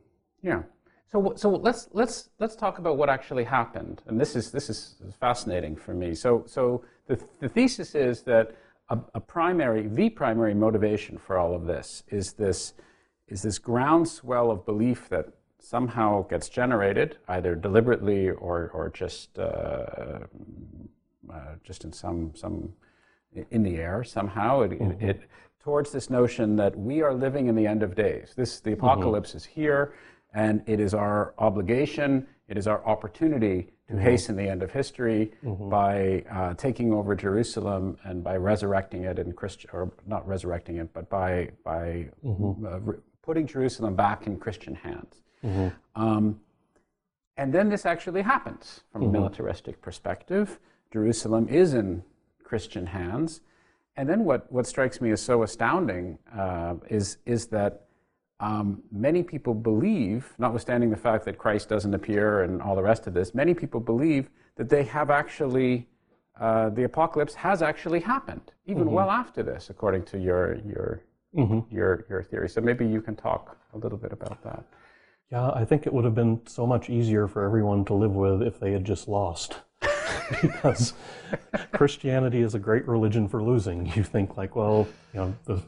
Yeah. 0.42 0.64
So, 1.08 1.34
so 1.36 1.50
let's 1.50 1.90
let's 1.94 2.30
let's 2.40 2.56
talk 2.56 2.80
about 2.80 2.98
what 2.98 3.10
actually 3.10 3.44
happened, 3.44 4.02
and 4.08 4.20
this 4.20 4.36
is 4.36 4.50
this 4.50 4.70
is 4.70 4.96
fascinating 5.20 5.76
for 5.76 5.94
me. 5.94 6.16
So, 6.16 6.44
so 6.48 6.84
the 7.08 7.20
the 7.40 7.48
thesis 7.48 7.94
is 7.94 8.22
that 8.24 8.56
a, 8.90 8.98
a 9.14 9.20
primary, 9.20 9.88
the 9.88 10.10
primary 10.10 10.56
motivation 10.56 11.18
for 11.18 11.38
all 11.38 11.54
of 11.54 11.66
this 11.66 12.04
is 12.08 12.34
this 12.34 12.74
is 13.28 13.42
this 13.42 13.58
groundswell 13.60 14.52
of 14.52 14.66
belief 14.66 15.10
that 15.10 15.28
somehow 15.60 16.24
gets 16.28 16.50
generated, 16.50 17.18
either 17.28 17.56
deliberately 17.56 18.30
or 18.30 18.70
or 18.74 18.90
just 18.90 19.40
uh, 19.40 20.20
uh, 21.34 21.56
just 21.64 21.84
in 21.86 21.94
some 21.94 22.32
some 22.36 22.74
in 23.50 23.64
the 23.64 23.78
air 23.78 24.04
somehow. 24.04 24.62
It, 24.62 24.74
it, 24.74 25.02
it 25.02 25.22
towards 25.64 25.92
this 25.92 26.10
notion 26.10 26.58
that 26.58 26.78
we 26.78 27.02
are 27.02 27.14
living 27.14 27.48
in 27.48 27.56
the 27.56 27.66
end 27.66 27.82
of 27.84 27.96
days. 27.96 28.34
This 28.36 28.60
the 28.60 28.74
apocalypse 28.74 29.34
is 29.36 29.46
here, 29.46 29.94
and 30.34 30.62
it 30.68 30.80
is 30.80 30.94
our 30.94 31.34
obligation. 31.38 32.28
It 32.50 32.58
is 32.58 32.68
our 32.68 32.86
opportunity 32.86 33.70
to 33.90 33.98
hasten 33.98 34.36
the 34.36 34.48
end 34.48 34.64
of 34.64 34.72
history 34.72 35.32
by 35.70 36.24
uh, 36.30 36.54
taking 36.56 36.92
over 36.94 37.16
Jerusalem 37.16 37.98
and 38.04 38.22
by 38.24 38.36
resurrecting 38.36 39.04
it 39.06 39.18
in 39.18 39.32
Christian, 39.32 39.70
or 39.74 39.92
not 40.06 40.28
resurrecting 40.28 40.78
it, 40.78 40.94
but 40.94 41.10
by 41.10 41.50
by 41.64 42.10
uh, 42.26 42.80
re- 42.82 42.98
putting 43.24 43.48
Jerusalem 43.48 43.96
back 43.96 44.28
in 44.28 44.38
Christian 44.38 44.76
hands. 44.76 45.24
Um, 45.96 46.40
and 47.38 47.52
then 47.52 47.70
this 47.70 47.86
actually 47.86 48.22
happens 48.22 48.82
from 48.92 49.02
a 49.04 49.06
militaristic 49.12 49.82
perspective. 49.82 50.60
Jerusalem 50.92 51.48
is 51.50 51.74
in 51.74 52.04
Christian 52.44 52.86
hands. 52.86 53.42
And 53.96 54.08
then 54.08 54.26
what, 54.26 54.52
what 54.52 54.68
strikes 54.68 55.02
me 55.02 55.12
as 55.12 55.22
so 55.22 55.42
astounding 55.44 56.20
uh, 56.38 56.76
is, 56.90 57.18
is 57.26 57.48
that 57.48 57.86
um, 58.40 58.84
many 58.92 59.24
people 59.24 59.54
believe, 59.54 60.34
notwithstanding 60.38 60.90
the 60.90 60.98
fact 60.98 61.26
that 61.26 61.38
Christ 61.38 61.70
doesn't 61.70 61.94
appear 61.94 62.44
and 62.44 62.62
all 62.62 62.76
the 62.76 62.84
rest 62.84 63.08
of 63.08 63.14
this, 63.14 63.34
many 63.34 63.54
people 63.54 63.80
believe 63.80 64.30
that 64.56 64.70
they 64.70 64.84
have 64.84 65.10
actually, 65.10 65.88
uh, 66.40 66.70
the 66.70 66.84
apocalypse 66.84 67.36
has 67.36 67.62
actually 67.62 68.02
happened, 68.02 68.52
even 68.66 68.92
well 68.92 69.10
after 69.10 69.44
this, 69.44 69.70
according 69.70 70.04
to 70.04 70.20
your, 70.20 70.56
your, 70.66 71.02
your, 71.34 72.06
your 72.10 72.24
theory. 72.24 72.50
So 72.50 72.62
maybe 72.62 72.86
you 72.86 73.02
can 73.02 73.16
talk 73.16 73.58
a 73.74 73.78
little 73.78 73.98
bit 73.98 74.12
about 74.12 74.44
that. 74.44 74.64
Yeah, 75.32 75.50
I 75.50 75.66
think 75.66 75.88
it 75.88 75.94
would 75.94 76.06
have 76.06 76.16
been 76.16 76.42
so 76.46 76.68
much 76.68 76.90
easier 76.90 77.28
for 77.28 77.44
everyone 77.44 77.86
to 77.86 77.94
live 77.94 78.12
with 78.12 78.44
if 78.44 78.60
they 78.60 78.72
had 78.72 78.86
just 78.86 79.08
lost. 79.08 79.56
because 80.42 80.94
Christianity 81.72 82.42
is 82.42 82.56
a 82.56 82.60
great 82.60 82.88
religion 82.88 83.28
for 83.28 83.44
losing. 83.44 83.92
You 83.96 84.04
think 84.04 84.38
like, 84.38 84.56
well, 84.56 84.88
you 85.14 85.20
know, 85.20 85.36
the 85.46 85.64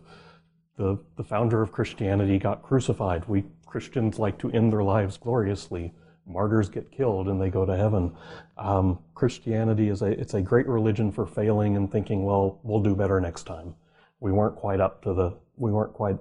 the 0.77 0.97
the 1.15 1.23
founder 1.23 1.61
of 1.61 1.71
Christianity 1.71 2.37
got 2.37 2.61
crucified. 2.61 3.25
We 3.27 3.45
Christians 3.65 4.19
like 4.19 4.37
to 4.39 4.51
end 4.51 4.71
their 4.71 4.83
lives 4.83 5.17
gloriously. 5.17 5.93
Martyrs 6.27 6.69
get 6.69 6.91
killed 6.91 7.27
and 7.27 7.39
they 7.39 7.49
go 7.49 7.65
to 7.65 7.75
heaven. 7.75 8.15
Um, 8.57 8.99
Christianity 9.13 9.89
is 9.89 10.01
a 10.01 10.19
it's 10.19 10.33
a 10.33 10.41
great 10.41 10.67
religion 10.67 11.11
for 11.11 11.25
failing 11.25 11.75
and 11.75 11.91
thinking, 11.91 12.23
well, 12.23 12.59
we'll 12.63 12.81
do 12.81 12.95
better 12.95 13.19
next 13.19 13.43
time. 13.43 13.75
We 14.19 14.31
weren't 14.31 14.55
quite 14.55 14.79
up 14.79 15.03
to 15.03 15.13
the 15.13 15.37
we 15.57 15.71
weren't 15.71 15.93
quite 15.93 16.17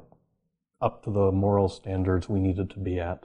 up 0.80 1.02
to 1.04 1.10
the 1.10 1.32
moral 1.32 1.68
standards 1.68 2.28
we 2.28 2.40
needed 2.40 2.70
to 2.70 2.78
be 2.78 3.00
at. 3.00 3.24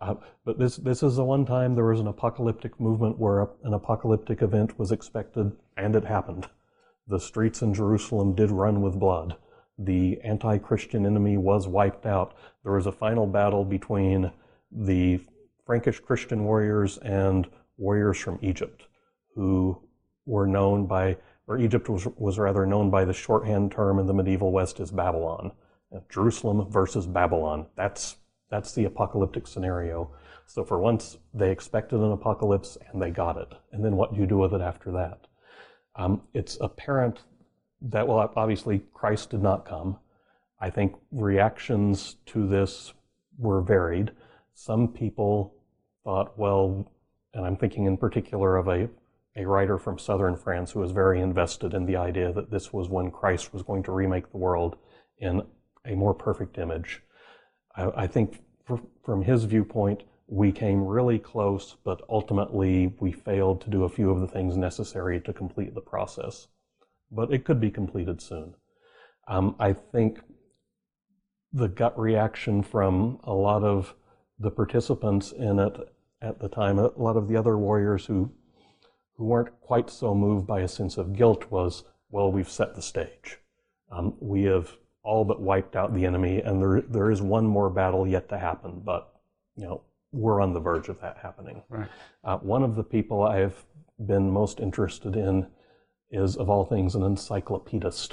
Uh, 0.00 0.14
but 0.44 0.58
this 0.58 0.76
this 0.76 1.02
is 1.02 1.16
the 1.16 1.24
one 1.24 1.44
time 1.44 1.74
there 1.74 1.84
was 1.84 2.00
an 2.00 2.06
apocalyptic 2.06 2.78
movement 2.78 3.18
where 3.18 3.40
a, 3.40 3.48
an 3.64 3.74
apocalyptic 3.74 4.42
event 4.42 4.78
was 4.78 4.92
expected, 4.92 5.52
and 5.76 5.96
it 5.96 6.04
happened. 6.04 6.48
The 7.08 7.18
streets 7.18 7.62
in 7.62 7.74
Jerusalem 7.74 8.34
did 8.34 8.50
run 8.50 8.80
with 8.82 9.00
blood. 9.00 9.36
The 9.78 10.20
anti-Christian 10.22 11.06
enemy 11.06 11.36
was 11.36 11.66
wiped 11.66 12.04
out. 12.06 12.34
There 12.62 12.72
was 12.72 12.86
a 12.86 12.92
final 12.92 13.26
battle 13.26 13.64
between 13.64 14.30
the 14.70 15.20
Frankish 15.64 16.00
Christian 16.00 16.44
warriors 16.44 16.98
and 16.98 17.48
warriors 17.76 18.18
from 18.18 18.38
Egypt, 18.42 18.84
who 19.34 19.80
were 20.26 20.46
known 20.46 20.86
by, 20.86 21.16
or 21.48 21.58
Egypt 21.58 21.88
was, 21.88 22.06
was 22.16 22.38
rather 22.38 22.66
known 22.66 22.90
by 22.90 23.04
the 23.04 23.12
shorthand 23.12 23.72
term 23.72 23.98
in 23.98 24.06
the 24.06 24.14
medieval 24.14 24.52
West 24.52 24.78
as 24.78 24.90
Babylon. 24.90 25.50
Jerusalem 26.10 26.70
versus 26.70 27.06
Babylon. 27.06 27.66
That's 27.74 28.16
that's 28.50 28.72
the 28.74 28.84
apocalyptic 28.84 29.46
scenario. 29.46 30.10
So 30.46 30.64
for 30.64 30.78
once, 30.78 31.18
they 31.34 31.50
expected 31.50 32.00
an 32.00 32.12
apocalypse 32.12 32.78
and 32.90 33.00
they 33.00 33.10
got 33.10 33.36
it. 33.36 33.52
And 33.72 33.84
then 33.84 33.96
what 33.96 34.14
do 34.14 34.20
you 34.20 34.26
do 34.26 34.38
with 34.38 34.54
it 34.54 34.62
after 34.62 34.90
that? 34.92 35.26
Um, 35.96 36.22
it's 36.32 36.56
apparent 36.60 37.20
that, 37.82 38.08
well, 38.08 38.32
obviously, 38.36 38.82
Christ 38.94 39.30
did 39.30 39.42
not 39.42 39.66
come. 39.66 39.98
I 40.60 40.70
think 40.70 40.94
reactions 41.12 42.16
to 42.26 42.46
this 42.46 42.94
were 43.36 43.60
varied. 43.60 44.12
Some 44.54 44.88
people 44.88 45.54
thought, 46.02 46.38
well, 46.38 46.90
and 47.34 47.44
I'm 47.44 47.56
thinking 47.56 47.84
in 47.84 47.98
particular 47.98 48.56
of 48.56 48.68
a, 48.68 48.88
a 49.38 49.46
writer 49.46 49.78
from 49.78 49.98
southern 49.98 50.36
France 50.36 50.72
who 50.72 50.80
was 50.80 50.90
very 50.90 51.20
invested 51.20 51.72
in 51.72 51.86
the 51.86 51.96
idea 51.96 52.32
that 52.32 52.50
this 52.50 52.72
was 52.72 52.88
when 52.88 53.10
Christ 53.10 53.52
was 53.52 53.62
going 53.62 53.84
to 53.84 53.92
remake 53.92 54.30
the 54.30 54.38
world 54.38 54.76
in 55.18 55.42
a 55.86 55.94
more 55.94 56.12
perfect 56.12 56.58
image. 56.58 57.02
I, 57.76 57.90
I 58.02 58.06
think 58.06 58.42
fr- 58.66 58.76
from 59.04 59.22
his 59.22 59.44
viewpoint, 59.44 60.02
we 60.26 60.50
came 60.50 60.84
really 60.84 61.18
close, 61.18 61.76
but 61.84 62.02
ultimately 62.08 62.94
we 63.00 63.12
failed 63.12 63.60
to 63.62 63.70
do 63.70 63.84
a 63.84 63.88
few 63.88 64.10
of 64.10 64.20
the 64.20 64.26
things 64.26 64.56
necessary 64.56 65.20
to 65.20 65.32
complete 65.32 65.74
the 65.74 65.80
process. 65.80 66.48
But 67.10 67.32
it 67.32 67.44
could 67.44 67.60
be 67.60 67.70
completed 67.70 68.20
soon. 68.20 68.54
Um, 69.28 69.54
I 69.58 69.72
think 69.72 70.20
the 71.52 71.68
gut 71.68 71.98
reaction 71.98 72.62
from 72.62 73.20
a 73.24 73.32
lot 73.32 73.62
of 73.62 73.94
the 74.38 74.50
participants 74.50 75.32
in 75.32 75.58
it 75.58 75.76
at 76.20 76.40
the 76.40 76.48
time. 76.48 76.78
A 76.78 76.90
lot 76.96 77.16
of 77.16 77.28
the 77.28 77.36
other 77.36 77.56
warriors 77.56 78.04
who 78.06 78.32
who 79.18 79.24
weren't 79.24 79.60
quite 79.60 79.90
so 79.90 80.14
moved 80.14 80.46
by 80.46 80.60
a 80.60 80.68
sense 80.68 80.96
of 80.96 81.12
guilt 81.12 81.50
was, 81.50 81.84
well, 82.10 82.32
we've 82.32 82.48
set 82.48 82.74
the 82.74 82.82
stage. 82.82 83.38
Um, 83.90 84.14
we 84.20 84.44
have 84.44 84.70
all 85.02 85.24
but 85.24 85.42
wiped 85.42 85.74
out 85.74 85.92
the 85.92 86.06
enemy, 86.06 86.40
and 86.40 86.62
there 86.62 86.82
there 86.82 87.10
is 87.10 87.20
one 87.20 87.46
more 87.46 87.70
battle 87.70 88.06
yet 88.06 88.28
to 88.28 88.38
happen, 88.38 88.80
but 88.84 89.12
you 89.56 89.64
know 89.64 89.82
we're 90.12 90.40
on 90.40 90.52
the 90.52 90.60
verge 90.60 90.88
of 90.88 91.00
that 91.00 91.18
happening. 91.22 91.62
Right. 91.68 91.88
Uh, 92.24 92.38
one 92.38 92.62
of 92.62 92.76
the 92.76 92.84
people 92.84 93.22
I've 93.22 93.64
been 93.98 94.30
most 94.30 94.60
interested 94.60 95.16
in 95.16 95.46
is, 96.10 96.36
of 96.36 96.48
all 96.48 96.64
things, 96.64 96.94
an 96.94 97.02
encyclopedist, 97.02 98.12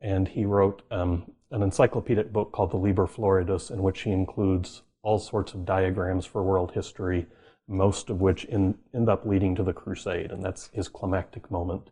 and 0.00 0.28
he 0.28 0.44
wrote 0.44 0.82
um, 0.90 1.30
an 1.50 1.62
encyclopedic 1.62 2.32
book 2.32 2.52
called 2.52 2.70
the 2.70 2.76
Liber 2.76 3.06
Floridus, 3.06 3.70
in 3.70 3.82
which 3.82 4.02
he 4.02 4.10
includes 4.10 4.82
all 5.02 5.18
sorts 5.18 5.54
of 5.54 5.64
diagrams 5.64 6.26
for 6.26 6.42
world 6.42 6.72
history, 6.72 7.26
most 7.70 8.10
of 8.10 8.20
which 8.20 8.44
in, 8.46 8.76
end 8.92 9.08
up 9.08 9.24
leading 9.24 9.54
to 9.54 9.62
the 9.62 9.72
Crusade, 9.72 10.32
and 10.32 10.42
that's 10.44 10.68
his 10.72 10.88
climactic 10.88 11.50
moment. 11.50 11.88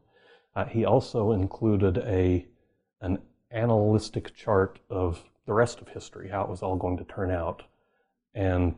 Uh, 0.56 0.64
he 0.64 0.84
also 0.84 1.30
included 1.32 1.98
a 1.98 2.46
an 3.00 3.18
analytic 3.52 4.34
chart 4.34 4.80
of 4.90 5.22
the 5.46 5.52
rest 5.52 5.80
of 5.80 5.88
history, 5.88 6.28
how 6.28 6.42
it 6.42 6.50
was 6.50 6.62
all 6.62 6.76
going 6.76 6.98
to 6.98 7.04
turn 7.04 7.30
out, 7.30 7.62
and 8.34 8.74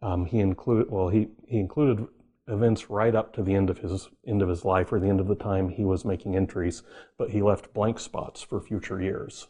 um, 0.00 0.24
he 0.24 0.38
included 0.38 0.90
well 0.90 1.08
he 1.08 1.28
he 1.46 1.58
included 1.58 2.06
events 2.46 2.88
right 2.88 3.14
up 3.14 3.32
to 3.34 3.42
the 3.42 3.54
end 3.54 3.68
of 3.68 3.78
his 3.78 4.08
end 4.24 4.42
of 4.42 4.48
his 4.48 4.64
life 4.64 4.92
or 4.92 5.00
the 5.00 5.08
end 5.08 5.20
of 5.20 5.26
the 5.26 5.34
time 5.34 5.68
he 5.68 5.84
was 5.84 6.04
making 6.04 6.36
entries, 6.36 6.84
but 7.18 7.30
he 7.30 7.42
left 7.42 7.74
blank 7.74 7.98
spots 7.98 8.42
for 8.42 8.60
future 8.60 9.02
years. 9.02 9.48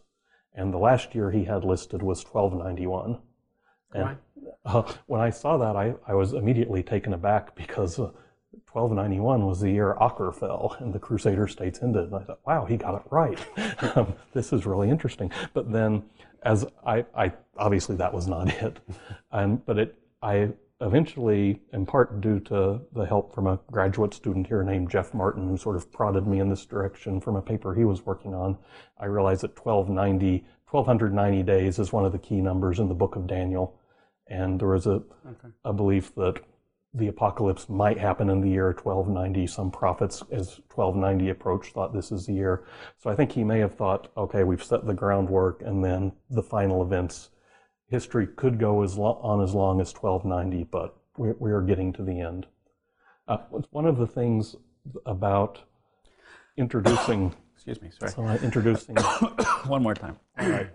And 0.54 0.72
the 0.72 0.78
last 0.78 1.14
year 1.14 1.30
he 1.30 1.44
had 1.44 1.64
listed 1.64 2.02
was 2.02 2.24
1291. 2.24 3.18
And 3.94 4.16
uh, 4.64 4.82
when 5.06 5.20
I 5.20 5.30
saw 5.30 5.56
that, 5.58 5.76
I, 5.76 5.94
I 6.06 6.14
was 6.14 6.32
immediately 6.32 6.82
taken 6.82 7.14
aback 7.14 7.54
because 7.54 7.98
uh, 7.98 8.10
1291 8.72 9.46
was 9.46 9.60
the 9.60 9.70
year 9.70 9.96
Acre 10.00 10.32
fell 10.32 10.76
and 10.80 10.92
the 10.92 10.98
Crusader 10.98 11.46
states 11.46 11.80
ended. 11.82 12.04
And 12.04 12.14
I 12.14 12.24
thought, 12.24 12.40
wow, 12.46 12.64
he 12.64 12.76
got 12.76 12.94
it 12.94 13.02
right. 13.10 13.38
um, 13.96 14.14
this 14.32 14.52
is 14.52 14.66
really 14.66 14.88
interesting. 14.88 15.30
But 15.52 15.70
then, 15.70 16.04
as 16.42 16.66
I, 16.84 17.04
I 17.14 17.32
obviously 17.56 17.96
that 17.96 18.12
was 18.12 18.26
not 18.26 18.48
it, 18.62 18.78
and 19.30 19.64
but 19.64 19.78
it 19.78 19.98
I 20.22 20.50
eventually, 20.80 21.60
in 21.72 21.86
part 21.86 22.20
due 22.20 22.40
to 22.40 22.80
the 22.92 23.04
help 23.04 23.34
from 23.34 23.46
a 23.46 23.58
graduate 23.70 24.12
student 24.14 24.46
here 24.46 24.62
named 24.62 24.90
Jeff 24.90 25.14
Martin, 25.14 25.48
who 25.48 25.56
sort 25.56 25.76
of 25.76 25.90
prodded 25.92 26.26
me 26.26 26.40
in 26.40 26.48
this 26.48 26.66
direction 26.66 27.20
from 27.20 27.36
a 27.36 27.42
paper 27.42 27.74
he 27.74 27.84
was 27.84 28.04
working 28.04 28.34
on, 28.34 28.58
I 28.98 29.06
realized 29.06 29.42
that 29.42 29.56
1290, 29.58 30.44
1290 30.68 31.42
days 31.44 31.78
is 31.78 31.92
one 31.92 32.04
of 32.04 32.12
the 32.12 32.18
key 32.18 32.40
numbers 32.40 32.80
in 32.80 32.88
the 32.88 32.94
book 32.94 33.14
of 33.16 33.26
Daniel. 33.26 33.78
And 34.32 34.58
there 34.58 34.68
was 34.68 34.86
a, 34.86 35.02
okay. 35.26 35.48
a 35.64 35.72
belief 35.74 36.14
that 36.14 36.40
the 36.94 37.08
apocalypse 37.08 37.68
might 37.68 37.98
happen 37.98 38.30
in 38.30 38.40
the 38.40 38.48
year 38.48 38.68
1290. 38.72 39.46
Some 39.46 39.70
prophets, 39.70 40.22
as 40.30 40.60
1290 40.74 41.28
approached, 41.30 41.74
thought 41.74 41.92
this 41.92 42.10
is 42.10 42.26
the 42.26 42.32
year. 42.32 42.64
So 42.98 43.10
I 43.10 43.14
think 43.14 43.32
he 43.32 43.44
may 43.44 43.58
have 43.58 43.74
thought, 43.74 44.10
okay, 44.16 44.42
we've 44.42 44.64
set 44.64 44.86
the 44.86 44.94
groundwork, 44.94 45.62
and 45.62 45.84
then 45.84 46.12
the 46.30 46.42
final 46.42 46.82
events 46.82 47.28
history 47.88 48.26
could 48.26 48.58
go 48.58 48.82
as 48.82 48.96
lo- 48.96 49.20
on 49.22 49.42
as 49.42 49.54
long 49.54 49.80
as 49.80 49.92
1290, 49.92 50.64
but 50.70 50.96
we, 51.18 51.32
we 51.38 51.52
are 51.52 51.60
getting 51.60 51.92
to 51.92 52.02
the 52.02 52.20
end. 52.20 52.46
Uh, 53.28 53.36
one 53.70 53.84
of 53.86 53.98
the 53.98 54.06
things 54.06 54.56
about 55.04 55.60
introducing. 56.56 57.34
Excuse 57.54 57.82
me, 57.82 57.90
sorry. 57.90 58.12
So, 58.12 58.24
uh, 58.24 58.38
introducing. 58.42 58.96
one 59.66 59.82
more 59.82 59.94
time. 59.94 60.16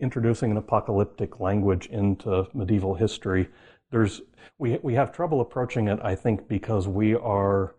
introducing 0.00 0.50
an 0.50 0.56
apocalyptic 0.56 1.40
language 1.40 1.86
into 1.86 2.46
medieval 2.54 2.94
history. 2.94 3.48
There's 3.90 4.22
we 4.58 4.78
we 4.82 4.94
have 4.94 5.12
trouble 5.12 5.40
approaching 5.40 5.88
it, 5.88 5.98
I 6.02 6.14
think, 6.14 6.48
because 6.48 6.88
we 6.88 7.14
are 7.14 7.74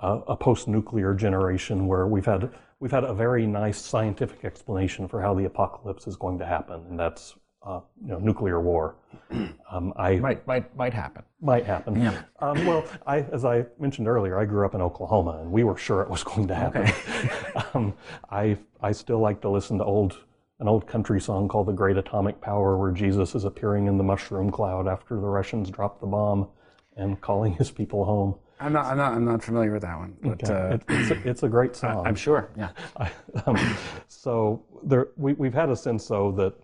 uh, 0.00 0.20
a 0.26 0.36
post-nuclear 0.36 1.14
generation 1.14 1.86
where 1.86 2.06
we've 2.06 2.26
had 2.26 2.50
we've 2.80 2.90
had 2.90 3.04
a 3.04 3.14
very 3.14 3.46
nice 3.46 3.80
scientific 3.80 4.44
explanation 4.44 5.08
for 5.08 5.20
how 5.22 5.34
the 5.34 5.44
apocalypse 5.44 6.06
is 6.06 6.16
going 6.16 6.38
to 6.38 6.46
happen, 6.46 6.84
and 6.88 6.98
that's 6.98 7.36
uh, 7.64 7.80
you 8.02 8.08
know, 8.08 8.18
nuclear 8.18 8.60
war. 8.60 8.96
Um, 9.72 9.92
I 9.96 10.16
might 10.16 10.46
might 10.46 10.76
might 10.76 10.94
happen. 10.94 11.24
Might 11.40 11.64
happen. 11.64 12.00
Yeah. 12.00 12.22
Um, 12.38 12.64
well, 12.64 12.84
I, 13.08 13.22
as 13.32 13.44
I 13.44 13.66
mentioned 13.80 14.06
earlier, 14.06 14.38
I 14.38 14.44
grew 14.44 14.64
up 14.64 14.76
in 14.76 14.80
Oklahoma, 14.80 15.40
and 15.40 15.50
we 15.50 15.64
were 15.64 15.76
sure 15.76 16.00
it 16.00 16.08
was 16.08 16.22
going 16.22 16.46
to 16.46 16.54
happen. 16.54 16.82
Okay. 16.82 17.62
um, 17.74 17.92
I 18.30 18.56
I 18.80 18.92
still 18.92 19.18
like 19.18 19.40
to 19.40 19.48
listen 19.48 19.78
to 19.78 19.84
old 19.84 20.20
an 20.64 20.68
old 20.68 20.86
country 20.86 21.20
song 21.20 21.46
called 21.46 21.66
"The 21.66 21.72
Great 21.74 21.98
Atomic 21.98 22.40
Power," 22.40 22.78
where 22.78 22.90
Jesus 22.90 23.34
is 23.34 23.44
appearing 23.44 23.86
in 23.86 23.98
the 23.98 24.02
mushroom 24.02 24.50
cloud 24.50 24.88
after 24.88 25.14
the 25.14 25.28
Russians 25.28 25.68
drop 25.68 26.00
the 26.00 26.06
bomb, 26.06 26.48
and 26.96 27.20
calling 27.20 27.52
his 27.52 27.70
people 27.70 28.06
home. 28.06 28.34
I'm 28.60 28.72
not, 28.72 28.86
I'm 28.86 28.96
not, 28.96 29.12
I'm 29.12 29.24
not 29.26 29.42
familiar 29.42 29.72
with 29.72 29.82
that 29.82 29.98
one. 29.98 30.16
But, 30.22 30.42
okay. 30.44 30.54
uh, 30.54 30.74
it, 30.76 30.82
it's, 30.88 31.10
a, 31.10 31.28
it's 31.28 31.42
a 31.42 31.48
great 31.50 31.76
song. 31.76 32.06
I, 32.06 32.08
am 32.08 32.14
sure. 32.14 32.48
Yeah. 32.56 32.70
I, 32.96 33.10
um, 33.44 33.76
so 34.08 34.64
there, 34.82 35.08
we, 35.18 35.34
we've 35.34 35.52
had 35.52 35.68
a 35.68 35.76
sense 35.76 36.08
though 36.08 36.32
that 36.32 36.54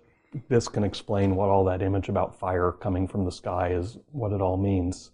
this 0.48 0.66
can 0.66 0.82
explain 0.82 1.36
what 1.36 1.50
all 1.50 1.64
that 1.64 1.82
image 1.82 2.08
about 2.08 2.38
fire 2.38 2.72
coming 2.72 3.06
from 3.06 3.26
the 3.26 3.32
sky 3.32 3.72
is, 3.72 3.98
what 4.12 4.32
it 4.32 4.40
all 4.40 4.56
means. 4.56 5.10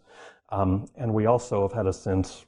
Um, 0.51 0.87
and 0.95 1.13
we 1.13 1.27
also 1.27 1.63
have 1.63 1.73
had 1.73 1.87
a 1.87 1.93
sense, 1.93 2.45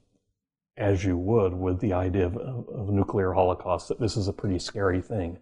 as 0.77 1.03
you 1.05 1.19
would, 1.19 1.53
with 1.53 1.81
the 1.81 1.95
idea 1.95 2.27
of, 2.27 2.37
of 2.37 2.91
nuclear 2.91 3.33
holocaust, 3.33 3.89
that 3.89 3.99
this 3.99 4.17
is 4.17 4.29
a 4.29 4.33
pretty 4.33 4.61
scary 4.61 5.01
thing. 5.01 5.39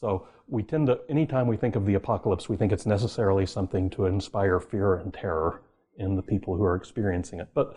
So 0.00 0.28
we 0.46 0.62
tend 0.62 0.86
to, 0.86 1.00
anytime 1.08 1.46
we 1.46 1.56
think 1.56 1.76
of 1.76 1.86
the 1.86 1.94
apocalypse, 1.94 2.48
we 2.48 2.56
think 2.56 2.72
it's 2.72 2.86
necessarily 2.86 3.46
something 3.46 3.90
to 3.90 4.06
inspire 4.06 4.60
fear 4.60 4.94
and 4.94 5.12
terror 5.12 5.62
in 5.98 6.14
the 6.14 6.22
people 6.22 6.56
who 6.56 6.62
are 6.62 6.76
experiencing 6.76 7.40
it. 7.40 7.48
But 7.54 7.76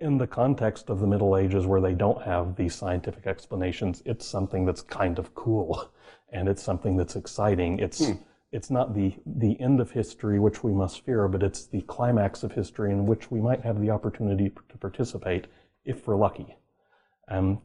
in 0.00 0.18
the 0.18 0.26
context 0.26 0.90
of 0.90 1.00
the 1.00 1.06
Middle 1.06 1.36
Ages, 1.36 1.66
where 1.66 1.80
they 1.80 1.94
don't 1.94 2.22
have 2.22 2.56
these 2.56 2.74
scientific 2.74 3.26
explanations, 3.26 4.02
it's 4.04 4.26
something 4.26 4.64
that's 4.66 4.82
kind 4.82 5.18
of 5.18 5.34
cool 5.34 5.92
and 6.32 6.48
it's 6.48 6.62
something 6.62 6.96
that's 6.96 7.14
exciting. 7.14 7.78
It's 7.78 8.06
hmm. 8.06 8.14
it's 8.50 8.70
not 8.70 8.94
the 8.94 9.14
the 9.24 9.60
end 9.60 9.80
of 9.80 9.90
history 9.92 10.40
which 10.40 10.64
we 10.64 10.72
must 10.72 11.04
fear, 11.04 11.28
but 11.28 11.42
it's 11.42 11.66
the 11.66 11.82
climax 11.82 12.42
of 12.42 12.52
history 12.52 12.90
in 12.90 13.06
which 13.06 13.30
we 13.30 13.40
might 13.40 13.60
have 13.60 13.80
the 13.80 13.90
opportunity 13.90 14.50
to 14.50 14.78
participate 14.78 15.46
if 15.84 16.06
we're 16.06 16.16
lucky. 16.16 16.56
Um, 17.28 17.60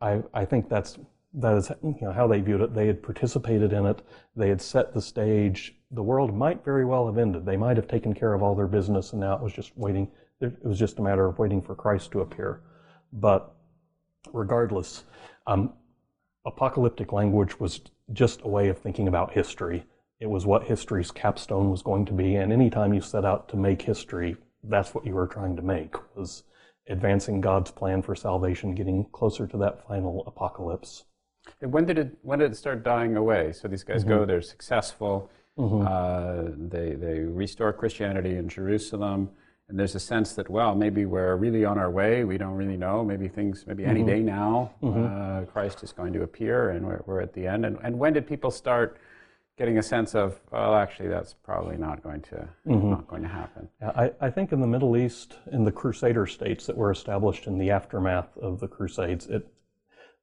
I 0.00 0.22
I 0.34 0.44
think 0.44 0.68
that's 0.68 0.98
that 1.34 1.56
is 1.56 1.70
you 1.82 1.96
know, 2.00 2.12
how 2.12 2.26
they 2.26 2.40
viewed 2.40 2.60
it. 2.60 2.74
They 2.74 2.86
had 2.86 3.02
participated 3.02 3.72
in 3.72 3.86
it. 3.86 4.02
They 4.34 4.48
had 4.48 4.62
set 4.62 4.94
the 4.94 5.02
stage. 5.02 5.74
The 5.90 6.02
world 6.02 6.34
might 6.34 6.64
very 6.64 6.84
well 6.84 7.06
have 7.06 7.18
ended. 7.18 7.44
They 7.44 7.56
might 7.56 7.76
have 7.76 7.88
taken 7.88 8.14
care 8.14 8.34
of 8.34 8.42
all 8.42 8.54
their 8.54 8.66
business, 8.66 9.12
and 9.12 9.20
now 9.20 9.34
it 9.34 9.42
was 9.42 9.52
just 9.52 9.76
waiting. 9.76 10.10
It 10.40 10.64
was 10.64 10.78
just 10.78 10.98
a 10.98 11.02
matter 11.02 11.26
of 11.26 11.38
waiting 11.38 11.60
for 11.60 11.74
Christ 11.74 12.12
to 12.12 12.20
appear. 12.20 12.62
But 13.12 13.54
regardless, 14.32 15.04
um, 15.46 15.72
apocalyptic 16.46 17.12
language 17.12 17.58
was 17.60 17.80
just 18.12 18.40
a 18.42 18.48
way 18.48 18.68
of 18.68 18.78
thinking 18.78 19.08
about 19.08 19.32
history. 19.32 19.84
It 20.20 20.30
was 20.30 20.46
what 20.46 20.64
history's 20.64 21.10
capstone 21.10 21.70
was 21.70 21.82
going 21.82 22.06
to 22.06 22.12
be, 22.12 22.36
and 22.36 22.52
anytime 22.52 22.94
you 22.94 23.00
set 23.00 23.24
out 23.24 23.48
to 23.50 23.56
make 23.56 23.82
history, 23.82 24.36
that's 24.64 24.94
what 24.94 25.06
you 25.06 25.14
were 25.14 25.26
trying 25.26 25.56
to 25.56 25.62
make 25.62 25.94
was 26.16 26.42
advancing 26.88 27.40
God's 27.40 27.70
plan 27.70 28.02
for 28.02 28.14
salvation, 28.14 28.74
getting 28.74 29.04
closer 29.12 29.46
to 29.46 29.56
that 29.58 29.86
final 29.86 30.24
apocalypse. 30.26 31.04
And 31.60 31.72
when 31.72 31.84
did 31.84 31.98
it 31.98 32.18
when 32.22 32.38
did 32.38 32.52
it 32.52 32.56
start 32.56 32.82
dying 32.82 33.16
away? 33.16 33.52
So 33.52 33.68
these 33.68 33.84
guys 33.84 34.00
mm-hmm. 34.00 34.18
go, 34.18 34.24
they're 34.24 34.42
successful, 34.42 35.30
mm-hmm. 35.58 35.86
uh, 35.86 36.54
they 36.68 36.94
they 36.94 37.20
restore 37.20 37.72
Christianity 37.72 38.36
in 38.36 38.48
Jerusalem 38.48 39.30
and 39.68 39.78
there's 39.78 39.94
a 39.94 40.00
sense 40.00 40.32
that 40.34 40.48
well 40.48 40.74
maybe 40.74 41.04
we're 41.04 41.36
really 41.36 41.64
on 41.64 41.78
our 41.78 41.90
way 41.90 42.24
we 42.24 42.38
don't 42.38 42.54
really 42.54 42.76
know 42.76 43.04
maybe 43.04 43.28
things 43.28 43.64
maybe 43.66 43.84
any 43.84 44.00
mm-hmm. 44.00 44.08
day 44.08 44.20
now 44.20 44.72
mm-hmm. 44.82 45.04
uh, 45.04 45.44
christ 45.44 45.82
is 45.82 45.92
going 45.92 46.12
to 46.12 46.22
appear 46.22 46.70
and 46.70 46.86
we're, 46.86 47.02
we're 47.06 47.20
at 47.20 47.32
the 47.32 47.46
end 47.46 47.64
and, 47.64 47.78
and 47.82 47.98
when 47.98 48.12
did 48.12 48.26
people 48.26 48.50
start 48.50 48.98
getting 49.56 49.78
a 49.78 49.82
sense 49.82 50.14
of 50.14 50.40
well 50.50 50.74
actually 50.74 51.08
that's 51.08 51.34
probably 51.34 51.76
not 51.76 52.02
going 52.02 52.20
to 52.20 52.48
mm-hmm. 52.66 52.90
not 52.90 53.06
going 53.08 53.22
to 53.22 53.28
happen 53.28 53.68
yeah, 53.80 53.90
I, 53.90 54.26
I 54.26 54.30
think 54.30 54.52
in 54.52 54.60
the 54.60 54.66
middle 54.66 54.96
east 54.96 55.36
in 55.52 55.64
the 55.64 55.72
crusader 55.72 56.26
states 56.26 56.66
that 56.66 56.76
were 56.76 56.90
established 56.90 57.46
in 57.46 57.58
the 57.58 57.70
aftermath 57.70 58.36
of 58.38 58.60
the 58.60 58.68
crusades 58.68 59.26
it 59.26 59.46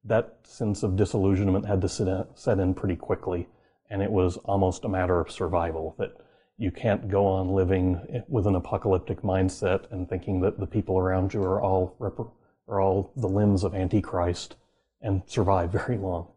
that 0.06 0.38
sense 0.44 0.84
of 0.84 0.96
disillusionment 0.96 1.66
had 1.66 1.82
to 1.82 1.90
set 1.90 2.08
in, 2.08 2.26
set 2.36 2.60
in 2.60 2.74
pretty 2.74 2.96
quickly 2.96 3.48
and 3.90 4.02
it 4.02 4.12
was 4.12 4.38
almost 4.38 4.86
a 4.86 4.90
matter 4.90 5.20
of 5.20 5.32
survival 5.32 5.96
that 5.98 6.18
you 6.58 6.72
can't 6.72 7.10
go 7.10 7.28
on 7.28 7.50
living 7.50 8.24
with 8.28 8.48
an 8.48 8.56
apocalyptic 8.56 9.22
mindset 9.22 9.92
and 9.92 10.10
thinking 10.10 10.40
that 10.42 10.60
the 10.60 10.68
people 10.68 10.98
around 10.98 11.34
you 11.34 11.44
are 11.44 11.62
all 11.62 11.96
are 12.68 12.82
all 12.82 13.12
the 13.18 13.28
limbs 13.28 13.64
of 13.64 13.76
Antichrist 13.76 14.56
and 15.02 15.22
survive 15.28 15.72
very 15.86 15.98
long. 15.98 16.28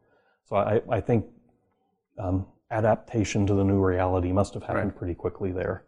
So 0.46 0.56
I, 0.56 0.80
I 0.90 1.00
think 1.00 1.26
um, 2.18 2.46
adaptation 2.70 3.46
to 3.46 3.54
the 3.54 3.64
new 3.64 3.82
reality 3.84 4.32
must 4.32 4.54
have 4.54 4.64
happened 4.64 4.90
right. 4.90 4.96
pretty 4.96 5.14
quickly 5.14 5.52
there. 5.52 5.84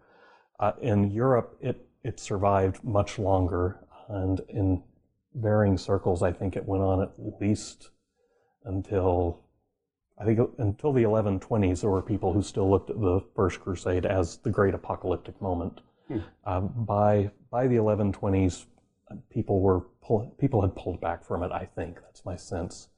Uh, 0.59 0.73
in 0.81 1.11
Europe, 1.11 1.57
it 1.61 1.86
it 2.02 2.19
survived 2.20 2.82
much 2.82 3.19
longer, 3.19 3.81
and 4.09 4.40
in 4.48 4.82
varying 5.35 5.78
circles, 5.78 6.23
I 6.23 6.32
think 6.32 6.57
it 6.57 6.66
went 6.66 6.82
on 6.82 7.02
at 7.02 7.12
least 7.40 7.90
until 8.65 9.40
I 10.19 10.24
think 10.24 10.39
until 10.59 10.93
the 10.93 11.05
1120s, 11.05 11.81
there 11.81 11.90
were 11.90 12.02
people 12.02 12.32
who 12.32 12.43
still 12.43 12.69
looked 12.70 12.90
at 12.90 13.01
the 13.01 13.24
First 13.35 13.61
Crusade 13.61 14.05
as 14.05 14.36
the 14.39 14.51
great 14.51 14.74
apocalyptic 14.74 15.40
moment. 15.40 15.81
Um, 16.44 16.73
by 16.77 17.31
by 17.51 17.66
the 17.66 17.77
1120s, 17.77 18.66
people 19.31 19.61
were 19.61 19.81
pull, 20.02 20.35
people 20.39 20.61
had 20.61 20.77
pulled 20.77 21.01
back 21.01 21.24
from 21.24 21.43
it. 21.43 21.52
I 21.52 21.65
think 21.65 22.01
that's 22.02 22.24
my 22.24 22.36
sense. 22.36 22.89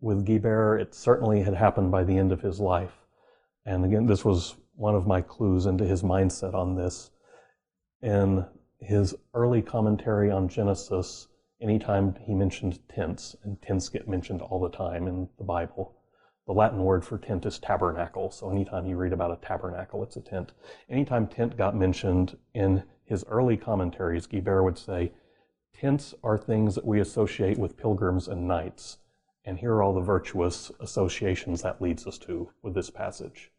With 0.00 0.24
Guibert, 0.24 0.80
it 0.80 0.94
certainly 0.94 1.42
had 1.42 1.54
happened 1.54 1.90
by 1.90 2.04
the 2.04 2.16
end 2.16 2.32
of 2.32 2.40
his 2.40 2.60
life, 2.60 3.04
and 3.66 3.84
again, 3.84 4.06
this 4.06 4.24
was 4.24 4.56
one 4.76 4.94
of 4.94 5.06
my 5.06 5.20
clues 5.20 5.66
into 5.66 5.84
his 5.84 6.02
mindset 6.02 6.54
on 6.54 6.76
this. 6.76 7.10
In 8.02 8.46
his 8.78 9.14
early 9.34 9.60
commentary 9.60 10.30
on 10.30 10.48
Genesis, 10.48 11.28
anytime 11.60 12.16
he 12.20 12.34
mentioned 12.34 12.80
tents, 12.88 13.36
and 13.44 13.60
tents 13.62 13.88
get 13.88 14.08
mentioned 14.08 14.42
all 14.42 14.60
the 14.60 14.76
time 14.76 15.06
in 15.06 15.28
the 15.38 15.44
Bible, 15.44 15.94
the 16.46 16.52
Latin 16.52 16.82
word 16.82 17.04
for 17.04 17.18
tent 17.18 17.46
is 17.46 17.58
tabernacle. 17.58 18.30
So 18.30 18.50
anytime 18.50 18.86
you 18.86 18.96
read 18.96 19.12
about 19.12 19.30
a 19.30 19.46
tabernacle, 19.46 20.02
it's 20.02 20.16
a 20.16 20.20
tent. 20.20 20.52
Anytime 20.88 21.26
tent 21.26 21.56
got 21.56 21.76
mentioned 21.76 22.36
in 22.54 22.82
his 23.04 23.24
early 23.28 23.56
commentaries, 23.56 24.26
Guibert 24.26 24.64
would 24.64 24.78
say, 24.78 25.12
Tents 25.72 26.14
are 26.22 26.36
things 26.36 26.74
that 26.74 26.84
we 26.84 27.00
associate 27.00 27.56
with 27.56 27.76
pilgrims 27.76 28.28
and 28.28 28.46
knights. 28.46 28.98
And 29.44 29.58
here 29.58 29.72
are 29.74 29.82
all 29.82 29.94
the 29.94 30.00
virtuous 30.00 30.70
associations 30.80 31.62
that 31.62 31.80
leads 31.80 32.06
us 32.06 32.18
to 32.18 32.50
with 32.62 32.74
this 32.74 32.90
passage. 32.90 33.50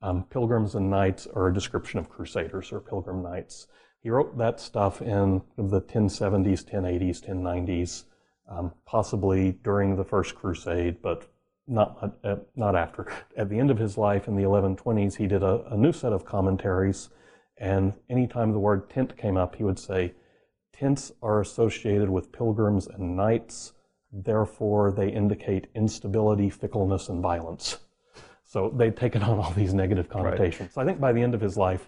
Um, 0.00 0.24
pilgrims 0.24 0.74
and 0.74 0.90
knights 0.90 1.26
are 1.26 1.48
a 1.48 1.54
description 1.54 1.98
of 1.98 2.08
crusaders 2.08 2.72
or 2.72 2.80
pilgrim 2.80 3.22
knights. 3.22 3.66
He 4.02 4.10
wrote 4.10 4.38
that 4.38 4.60
stuff 4.60 5.02
in 5.02 5.42
the 5.56 5.80
1070s, 5.80 6.64
1080s, 6.64 7.20
1090s, 7.26 8.04
um, 8.48 8.72
possibly 8.86 9.52
during 9.52 9.96
the 9.96 10.04
First 10.04 10.34
Crusade, 10.34 11.02
but 11.02 11.30
not, 11.66 12.16
uh, 12.24 12.36
not 12.56 12.76
after. 12.76 13.10
At 13.36 13.48
the 13.48 13.58
end 13.58 13.70
of 13.70 13.78
his 13.78 13.98
life 13.98 14.28
in 14.28 14.36
the 14.36 14.44
1120s, 14.44 15.16
he 15.16 15.26
did 15.26 15.42
a, 15.42 15.64
a 15.70 15.76
new 15.76 15.92
set 15.92 16.12
of 16.12 16.24
commentaries, 16.24 17.10
and 17.58 17.92
anytime 18.08 18.52
the 18.52 18.58
word 18.58 18.88
tent 18.88 19.16
came 19.16 19.36
up, 19.36 19.56
he 19.56 19.64
would 19.64 19.78
say, 19.78 20.14
Tents 20.72 21.10
are 21.22 21.40
associated 21.40 22.08
with 22.08 22.30
pilgrims 22.30 22.86
and 22.86 23.16
knights, 23.16 23.72
therefore 24.12 24.92
they 24.92 25.08
indicate 25.08 25.66
instability, 25.74 26.48
fickleness, 26.50 27.08
and 27.08 27.20
violence. 27.20 27.78
So 28.44 28.72
they'd 28.74 28.96
taken 28.96 29.22
on 29.22 29.38
all 29.38 29.50
these 29.50 29.74
negative 29.74 30.08
connotations. 30.08 30.68
Right. 30.68 30.72
So 30.72 30.80
I 30.80 30.84
think 30.86 30.98
by 30.98 31.12
the 31.12 31.20
end 31.22 31.34
of 31.34 31.40
his 31.42 31.58
life, 31.58 31.86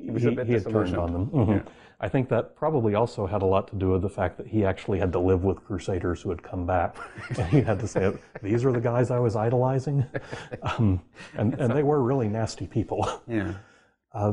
he, 0.00 0.12
he, 0.12 0.44
he 0.44 0.52
had 0.52 0.68
turned 0.68 0.96
on 0.96 1.12
them. 1.12 1.26
Mm-hmm. 1.26 1.52
Yeah. 1.52 1.62
I 2.02 2.08
think 2.08 2.30
that 2.30 2.56
probably 2.56 2.94
also 2.94 3.26
had 3.26 3.42
a 3.42 3.46
lot 3.46 3.68
to 3.68 3.76
do 3.76 3.90
with 3.90 4.00
the 4.00 4.08
fact 4.08 4.38
that 4.38 4.46
he 4.46 4.64
actually 4.64 4.98
had 4.98 5.12
to 5.12 5.18
live 5.18 5.44
with 5.44 5.62
crusaders 5.62 6.22
who 6.22 6.30
had 6.30 6.42
come 6.42 6.64
back. 6.66 6.96
and 7.38 7.46
he 7.48 7.60
had 7.60 7.78
to 7.80 7.86
say, 7.86 8.10
these 8.42 8.64
are 8.64 8.72
the 8.72 8.80
guys 8.80 9.10
I 9.10 9.18
was 9.18 9.36
idolizing. 9.36 10.06
Um, 10.62 11.02
and, 11.36 11.54
and 11.54 11.74
they 11.74 11.82
were 11.82 12.02
really 12.02 12.28
nasty 12.28 12.66
people. 12.66 13.08
Yeah. 13.26 13.54
Uh, 14.12 14.32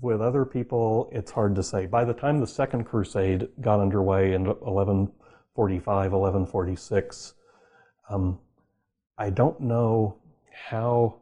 with 0.00 0.22
other 0.22 0.46
people, 0.46 1.10
it's 1.12 1.30
hard 1.30 1.54
to 1.54 1.62
say. 1.62 1.84
By 1.84 2.02
the 2.02 2.14
time 2.14 2.40
the 2.40 2.46
Second 2.46 2.84
Crusade 2.84 3.46
got 3.60 3.78
underway 3.78 4.32
in 4.32 4.46
1145, 4.46 6.12
1146, 6.12 7.34
um, 8.08 8.38
I 9.18 9.28
don't 9.28 9.60
know 9.60 10.16
how 10.50 11.16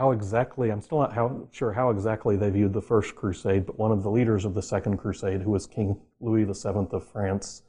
how 0.00 0.12
exactly, 0.12 0.72
I'm 0.72 0.80
still 0.80 1.00
not 1.00 1.12
how, 1.12 1.46
sure 1.52 1.74
how 1.74 1.90
exactly 1.90 2.34
they 2.34 2.48
viewed 2.48 2.72
the 2.72 2.80
First 2.80 3.14
Crusade, 3.14 3.66
but 3.66 3.78
one 3.78 3.92
of 3.92 4.02
the 4.02 4.10
leaders 4.10 4.46
of 4.46 4.54
the 4.54 4.62
Second 4.62 4.96
Crusade, 4.96 5.42
who 5.42 5.50
was 5.50 5.66
King 5.66 6.00
Louis 6.20 6.44
VII 6.44 6.86
of 6.92 7.06
France, 7.12 7.64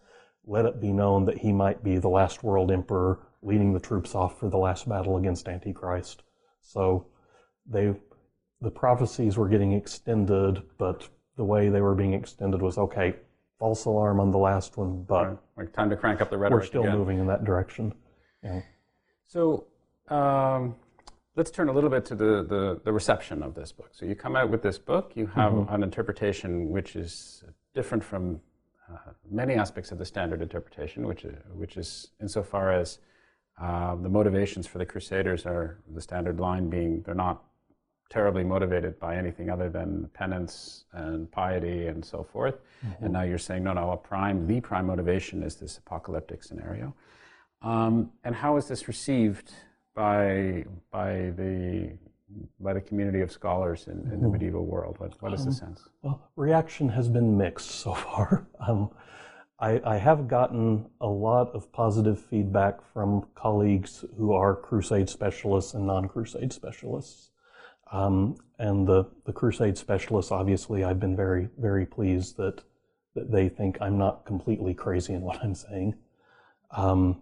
let 0.46 0.66
it 0.66 0.80
be 0.80 0.94
known 0.94 1.26
that 1.26 1.40
he 1.40 1.52
might 1.52 1.84
be 1.84 1.98
the 1.98 2.08
last 2.08 2.42
world 2.42 2.72
emperor 2.72 3.20
leading 3.42 3.74
the 3.74 3.82
troops 3.82 4.16
off 4.16 4.40
for 4.40 4.50
the 4.50 4.58
last 4.58 4.88
battle 4.88 5.18
against 5.18 5.50
Antichrist. 5.50 6.24
So 6.62 7.08
they, 7.70 7.96
the 8.62 8.72
prophecies 8.72 9.36
were 9.36 9.50
getting 9.50 9.74
extended, 9.74 10.64
but 10.78 11.10
the 11.36 11.44
way 11.44 11.68
they 11.68 11.82
were 11.82 11.96
being 11.96 12.14
extended 12.14 12.62
was 12.62 12.78
okay, 12.78 13.14
false 13.60 13.84
alarm 13.84 14.22
on 14.22 14.32
the 14.32 14.38
last 14.38 14.78
one, 14.78 15.04
but 15.04 15.28
right. 15.28 15.38
like 15.58 15.74
time 15.74 15.90
to 15.90 15.98
crank 15.98 16.22
up 16.22 16.30
the 16.30 16.38
rhetoric. 16.38 16.62
We're 16.62 16.68
still 16.68 16.84
again. 16.84 16.98
moving 16.98 17.20
in 17.20 17.28
that 17.28 17.44
direction. 17.44 17.94
Yeah. 18.42 18.62
So, 19.28 19.66
um, 20.08 20.76
let's 21.36 21.52
turn 21.52 21.70
a 21.70 21.72
little 21.72 21.90
bit 21.90 22.06
to 22.06 22.16
the, 22.16 22.44
the, 22.44 22.82
the, 22.84 22.92
reception 22.92 23.42
of 23.42 23.56
this 23.56 23.72
book. 23.72 23.90
So 23.92 24.06
you 24.06 24.16
come 24.16 24.36
out 24.36 24.50
with 24.50 24.62
this 24.62 24.78
book, 24.78 25.14
you 25.16 25.28
have 25.28 25.54
mm-hmm. 25.54 25.74
an 25.74 25.84
interpretation 25.84 26.70
which 26.70 26.96
is 26.96 27.44
different 27.74 28.04
from 28.04 28.42
uh, 28.92 29.12
many 29.30 29.54
aspects 29.54 29.92
of 29.92 29.98
the 29.98 30.06
standard 30.06 30.42
interpretation, 30.42 31.08
which, 31.08 31.24
is, 31.24 31.36
which 31.54 31.78
is 31.78 32.12
insofar 32.20 32.72
as 32.74 33.00
uh, 33.62 33.96
the 33.96 34.10
motivations 34.10 34.68
for 34.68 34.78
the 34.78 34.86
Crusaders 34.86 35.46
are 35.46 35.80
the 35.94 36.02
standard 36.02 36.40
line 36.40 36.70
being 36.70 37.02
they're 37.04 37.14
not 37.14 37.44
terribly 38.10 38.44
motivated 38.44 39.00
by 39.00 39.16
anything 39.16 39.50
other 39.50 39.70
than 39.70 40.10
penance 40.14 40.84
and 40.92 41.32
piety 41.32 41.88
and 41.88 42.04
so 42.04 42.24
forth. 42.24 42.56
Mm-hmm. 42.86 43.06
And 43.06 43.14
now 43.14 43.22
you're 43.22 43.38
saying, 43.38 43.64
no, 43.64 43.72
no, 43.72 43.92
a 43.92 43.98
prime, 43.98 44.48
the 44.48 44.60
prime 44.60 44.86
motivation 44.86 45.42
is 45.44 45.56
this 45.56 45.78
apocalyptic 45.78 46.44
scenario. 46.44 46.94
Um, 47.62 48.12
and 48.26 48.36
how 48.36 48.58
is 48.58 48.68
this 48.68 48.90
received 48.90 49.54
by 49.96 50.66
by 50.92 51.32
the 51.36 51.98
by 52.60 52.74
the 52.74 52.82
community 52.82 53.22
of 53.22 53.32
scholars 53.32 53.88
in, 53.88 53.94
in 53.94 54.10
the 54.10 54.16
mm-hmm. 54.16 54.32
medieval 54.32 54.66
world? 54.66 54.96
What, 55.00 55.22
what 55.22 55.34
is 55.34 55.44
the 55.44 55.50
um, 55.50 55.56
sense? 55.56 55.90
Well, 56.02 56.30
reaction 56.36 56.90
has 56.90 57.10
been 57.10 57.38
mixed 57.38 57.72
so 57.72 57.94
far. 58.06 58.48
Um, 58.66 58.90
I, 59.60 59.82
I, 59.86 59.98
have 59.98 60.28
gotten 60.28 60.88
a 61.02 61.08
lot 61.08 61.54
of 61.54 61.72
positive 61.72 62.20
feedback 62.20 62.80
from 62.94 63.28
colleagues 63.36 64.04
who 64.18 64.34
are 64.34 64.56
crusade 64.56 65.08
specialists 65.08 65.76
and 65.76 65.86
non-crusade 65.86 66.52
specialists. 66.52 67.30
Um, 67.92 68.38
and 68.58 68.88
the, 68.88 69.06
the 69.26 69.34
crusade 69.34 69.78
specialists, 69.78 70.32
obviously, 70.32 70.84
I've 70.84 71.00
been 71.00 71.16
very, 71.16 71.50
very 71.60 71.86
pleased 71.86 72.38
that, 72.38 72.64
that 73.14 73.32
they 73.32 73.50
think 73.50 73.78
I'm 73.82 73.98
not 73.98 74.26
completely 74.26 74.74
crazy 74.74 75.14
in 75.14 75.22
what 75.22 75.44
I'm 75.44 75.54
saying. 75.54 75.96
Um, 76.72 77.22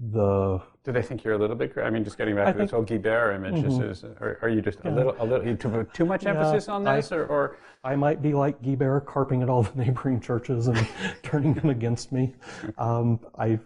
the 0.00 0.60
do 0.88 0.92
they 0.92 1.02
think 1.02 1.22
you're 1.22 1.34
a 1.34 1.38
little 1.38 1.54
bit? 1.54 1.74
I 1.76 1.90
mean, 1.90 2.02
just 2.02 2.16
getting 2.16 2.34
back 2.34 2.48
I 2.48 2.52
to 2.52 2.58
this 2.60 2.70
whole 2.70 2.82
Guibert 2.82 3.34
image, 3.34 3.62
mm-hmm. 3.62 3.90
is, 3.90 4.04
are, 4.04 4.38
are, 4.40 4.48
you 4.48 4.62
just 4.62 4.78
yeah. 4.82 4.90
a 4.90 4.92
little, 4.92 5.14
a 5.18 5.24
little 5.24 5.54
too, 5.54 5.86
too 5.92 6.06
much 6.06 6.24
emphasis 6.24 6.66
yeah, 6.66 6.74
on 6.74 6.82
this, 6.82 7.12
I, 7.12 7.16
or, 7.16 7.26
or, 7.26 7.56
I 7.84 7.94
might 7.94 8.22
be 8.22 8.32
like 8.32 8.62
Guibert, 8.62 9.04
carping 9.04 9.42
at 9.42 9.50
all 9.50 9.64
the 9.64 9.84
neighboring 9.84 10.18
churches 10.18 10.66
and 10.66 10.88
turning 11.22 11.52
them 11.52 11.68
against 11.68 12.10
me. 12.10 12.34
Um, 12.78 13.20
I, 13.38 13.60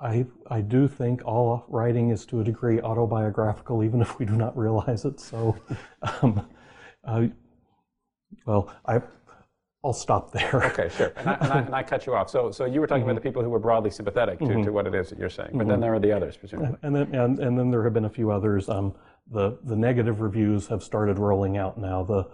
I, 0.00 0.24
I 0.46 0.62
do 0.62 0.88
think 0.88 1.26
all 1.26 1.66
writing 1.68 2.08
is 2.08 2.24
to 2.26 2.40
a 2.40 2.44
degree 2.44 2.80
autobiographical, 2.80 3.84
even 3.84 4.00
if 4.00 4.18
we 4.18 4.24
do 4.24 4.34
not 4.34 4.56
realize 4.56 5.04
it. 5.04 5.20
So, 5.20 5.58
um, 6.22 6.48
uh, 7.04 7.26
well, 8.46 8.74
I 8.86 9.02
I'll 9.84 9.92
stop 9.92 10.32
there. 10.32 10.62
Okay, 10.66 10.88
sure. 10.96 11.12
And 11.16 11.28
I, 11.28 11.34
and 11.34 11.52
I, 11.52 11.58
and 11.60 11.74
I 11.74 11.82
cut 11.82 12.06
you 12.06 12.14
off. 12.14 12.30
So, 12.30 12.50
so 12.52 12.64
you 12.64 12.80
were 12.80 12.86
talking 12.86 13.02
mm-hmm. 13.02 13.10
about 13.10 13.22
the 13.22 13.28
people 13.28 13.42
who 13.42 13.50
were 13.50 13.58
broadly 13.58 13.90
sympathetic 13.90 14.38
to, 14.38 14.44
mm-hmm. 14.44 14.62
to 14.62 14.72
what 14.72 14.86
it 14.86 14.94
is 14.94 15.10
that 15.10 15.18
you're 15.18 15.28
saying, 15.28 15.50
but 15.52 15.60
mm-hmm. 15.60 15.70
then 15.70 15.80
there 15.80 15.94
are 15.94 15.98
the 16.00 16.12
others, 16.12 16.36
presumably. 16.36 16.76
And 16.82 16.94
then, 16.94 17.14
and, 17.14 17.38
and 17.40 17.58
then 17.58 17.70
there 17.70 17.82
have 17.82 17.92
been 17.92 18.04
a 18.04 18.10
few 18.10 18.30
others. 18.30 18.68
Um, 18.68 18.94
the 19.30 19.58
the 19.64 19.76
negative 19.76 20.20
reviews 20.20 20.66
have 20.68 20.82
started 20.82 21.18
rolling 21.18 21.56
out 21.56 21.78
now. 21.78 22.02
The 22.04 22.28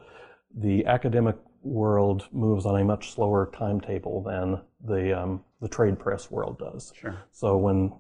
the 0.54 0.86
academic 0.86 1.36
world 1.62 2.28
moves 2.32 2.66
on 2.66 2.80
a 2.80 2.84
much 2.84 3.12
slower 3.12 3.50
timetable 3.56 4.22
than 4.22 4.60
the 4.84 5.18
um, 5.18 5.44
the 5.60 5.68
trade 5.68 5.98
press 5.98 6.30
world 6.30 6.58
does. 6.58 6.92
Sure. 6.98 7.16
So 7.32 7.56
when 7.56 7.92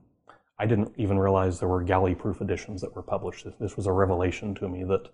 I 0.58 0.66
didn't 0.66 0.92
even 0.96 1.18
realize 1.18 1.58
there 1.58 1.68
were 1.68 1.82
galley 1.82 2.14
proof 2.14 2.40
editions 2.40 2.80
that 2.80 2.94
were 2.94 3.02
published. 3.02 3.46
This 3.60 3.76
was 3.76 3.86
a 3.86 3.92
revelation 3.92 4.54
to 4.56 4.68
me 4.68 4.84
that 4.84 5.08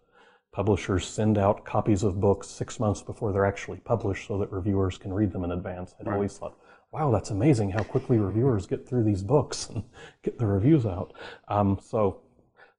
Publishers 0.55 1.05
send 1.05 1.36
out 1.36 1.64
copies 1.64 2.05
of 2.05 2.20
books 2.20 2.47
six 2.47 2.78
months 2.78 3.02
before 3.02 3.32
they're 3.32 3.44
actually 3.44 3.78
published 3.78 4.28
so 4.28 4.39
that 4.39 4.52
reviewers 4.52 4.97
can 4.97 5.12
read 5.12 5.32
them 5.32 5.43
in 5.43 5.51
advance. 5.51 5.97
I'd 5.98 6.06
right. 6.06 6.14
always 6.14 6.39
thought, 6.39 6.56
wow, 6.93 7.10
that's 7.10 7.31
amazing 7.31 7.72
how 7.72 7.82
quickly 7.82 8.18
reviewers 8.18 8.64
get 8.64 8.89
through 8.89 9.02
these 9.02 9.20
books 9.20 9.68
and 9.74 9.82
get 10.22 10.39
the 10.39 10.47
reviews 10.47 10.86
out. 10.86 11.12
Um, 11.48 11.81
so, 11.82 12.20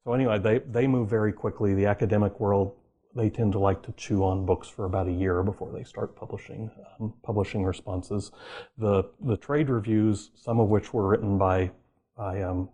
so 0.05 0.13
anyway, 0.13 0.39
they, 0.39 0.59
they 0.59 0.87
move 0.87 1.09
very 1.09 1.33
quickly. 1.33 1.73
The 1.73 1.87
academic 1.87 2.39
world, 2.39 2.75
they 3.13 3.29
tend 3.29 3.51
to 3.51 3.59
like 3.59 3.83
to 3.83 3.91
chew 3.97 4.23
on 4.23 4.45
books 4.45 4.69
for 4.69 4.85
about 4.85 5.09
a 5.09 5.11
year 5.11 5.43
before 5.43 5.73
they 5.73 5.83
start 5.83 6.15
publishing 6.15 6.71
um, 7.01 7.13
publishing 7.23 7.65
responses. 7.65 8.31
The 8.77 9.03
the 9.21 9.37
trade 9.37 9.69
reviews, 9.69 10.31
some 10.35 10.59
of 10.59 10.69
which 10.69 10.93
were 10.93 11.07
written 11.07 11.37
by 11.37 11.71
by 12.17 12.41
um, 12.41 12.69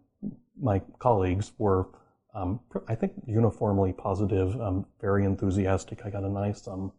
my 0.59 0.81
colleagues, 0.99 1.53
were 1.59 1.87
um, 2.33 2.59
I 2.87 2.95
think 2.95 3.13
uniformly 3.25 3.93
positive, 3.93 4.59
um, 4.61 4.85
very 4.99 5.25
enthusiastic. 5.25 6.05
I 6.05 6.09
got 6.09 6.23
a 6.23 6.29
nice, 6.29 6.67
um, 6.67 6.91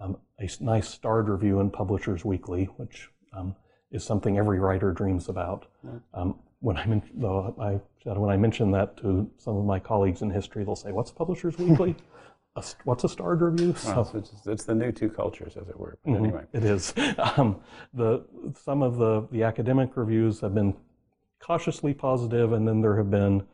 um 0.00 0.16
a 0.38 0.48
nice 0.60 0.88
starred 0.88 1.28
review 1.28 1.60
in 1.60 1.70
Publishers 1.70 2.24
Weekly, 2.24 2.64
which 2.76 3.10
um, 3.36 3.54
is 3.90 4.04
something 4.04 4.38
every 4.38 4.58
writer 4.58 4.92
dreams 4.92 5.28
about. 5.28 5.66
Um, 6.14 6.38
when 6.60 6.76
I, 6.76 7.02
though 7.14 7.54
I 7.60 7.80
when 8.12 8.30
I 8.30 8.36
mention 8.36 8.70
that 8.70 8.96
to 8.98 9.30
some 9.38 9.56
of 9.56 9.64
my 9.64 9.78
colleagues 9.78 10.22
in 10.22 10.30
history, 10.30 10.64
they'll 10.64 10.76
say, 10.76 10.92
"What's 10.92 11.10
Publishers 11.10 11.58
Weekly? 11.58 11.94
a, 12.56 12.64
what's 12.84 13.04
a 13.04 13.08
starred 13.08 13.42
review?" 13.42 13.74
Well, 13.84 14.04
so, 14.04 14.18
it's, 14.18 14.46
it's, 14.46 14.64
the 14.64 14.74
new 14.74 14.90
two 14.90 15.10
cultures, 15.10 15.56
as 15.56 15.68
it 15.68 15.78
were. 15.78 15.98
But 16.04 16.12
mm-hmm, 16.12 16.24
anyway, 16.24 16.44
it 16.52 16.64
is. 16.64 16.92
the 16.92 18.24
some 18.64 18.82
of 18.82 18.96
the 18.96 19.28
the 19.30 19.42
academic 19.42 19.96
reviews 19.96 20.40
have 20.40 20.54
been 20.54 20.74
cautiously 21.40 21.92
positive, 21.92 22.52
and 22.52 22.66
then 22.66 22.80
there 22.80 22.96
have 22.96 23.10
been 23.10 23.44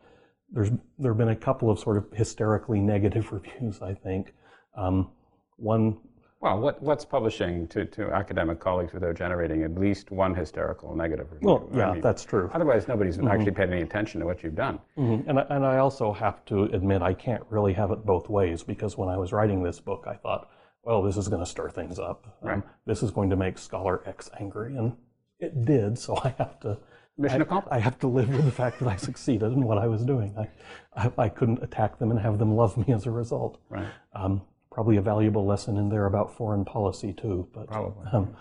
there's 0.53 0.69
there 0.99 1.11
have 1.11 1.17
been 1.17 1.29
a 1.29 1.35
couple 1.35 1.69
of 1.69 1.79
sort 1.79 1.97
of 1.97 2.05
hysterically 2.13 2.79
negative 2.79 3.31
reviews. 3.37 3.81
I 3.81 3.93
think 3.93 4.33
um, 4.77 5.09
one 5.57 5.97
Well, 6.41 6.59
what, 6.59 6.81
what's 6.81 7.05
publishing 7.05 7.67
to, 7.69 7.85
to 7.85 8.11
academic 8.11 8.59
colleagues 8.59 8.93
without 8.93 9.15
generating 9.15 9.63
at 9.63 9.75
least 9.75 10.11
one 10.11 10.33
hysterical 10.35 10.95
negative 10.95 11.31
review? 11.31 11.47
Well, 11.47 11.69
I 11.73 11.77
yeah, 11.77 11.91
mean, 11.93 12.01
that's 12.01 12.23
true. 12.23 12.49
Otherwise, 12.53 12.87
nobody's 12.87 13.17
actually 13.19 13.51
paid 13.51 13.69
any 13.71 13.81
attention 13.81 14.19
to 14.21 14.25
what 14.25 14.43
you've 14.43 14.55
done. 14.55 14.79
Mhm. 14.97 15.27
And, 15.27 15.39
I, 15.39 15.45
and 15.49 15.65
I 15.65 15.77
also 15.77 16.11
have 16.13 16.43
to 16.45 16.63
admit, 16.65 17.01
I 17.01 17.13
can't 17.13 17.43
really 17.49 17.73
have 17.73 17.91
it 17.91 18.05
both 18.05 18.29
ways 18.29 18.61
because 18.63 18.97
when 18.97 19.09
I 19.09 19.17
was 19.17 19.31
writing 19.31 19.63
this 19.63 19.79
book, 19.79 20.05
I 20.07 20.15
thought, 20.15 20.49
well, 20.83 21.01
this 21.01 21.17
is 21.17 21.27
going 21.29 21.41
to 21.41 21.49
stir 21.49 21.69
things 21.69 21.97
up. 21.99 22.25
Um, 22.41 22.49
Right. 22.49 22.63
this 22.85 23.03
is 23.03 23.11
going 23.11 23.29
to 23.29 23.35
make 23.37 23.57
Scholar 23.57 24.01
X 24.05 24.29
angry. 24.39 24.75
And 24.75 24.97
it 25.39 25.65
did, 25.65 25.97
so 25.97 26.17
I 26.17 26.29
have 26.37 26.59
to. 26.61 26.77
Mission 27.17 27.41
I, 27.41 27.45
accomplished. 27.45 27.73
I 27.73 27.79
have 27.79 27.99
to 27.99 28.07
live 28.07 28.29
with 28.29 28.45
the 28.45 28.51
fact 28.51 28.79
that 28.79 28.87
I 28.87 28.95
succeeded 28.95 29.51
in 29.53 29.63
what 29.63 29.77
I 29.77 29.87
was 29.87 30.03
doing. 30.03 30.35
I, 30.37 30.49
I, 30.95 31.11
I 31.25 31.29
couldn't 31.29 31.61
attack 31.61 31.99
them 31.99 32.11
and 32.11 32.19
have 32.19 32.39
them 32.39 32.55
love 32.55 32.75
me 32.77 32.93
as 32.93 33.05
a 33.05 33.11
result. 33.11 33.59
Right. 33.69 33.87
Um, 34.15 34.41
probably 34.71 34.97
a 34.97 35.01
valuable 35.01 35.45
lesson 35.45 35.77
in 35.77 35.89
there 35.89 36.07
about 36.07 36.35
foreign 36.35 36.65
policy 36.65 37.13
too. 37.13 37.47
But 37.53 37.67
Probably. 37.67 38.07
um, 38.11 38.35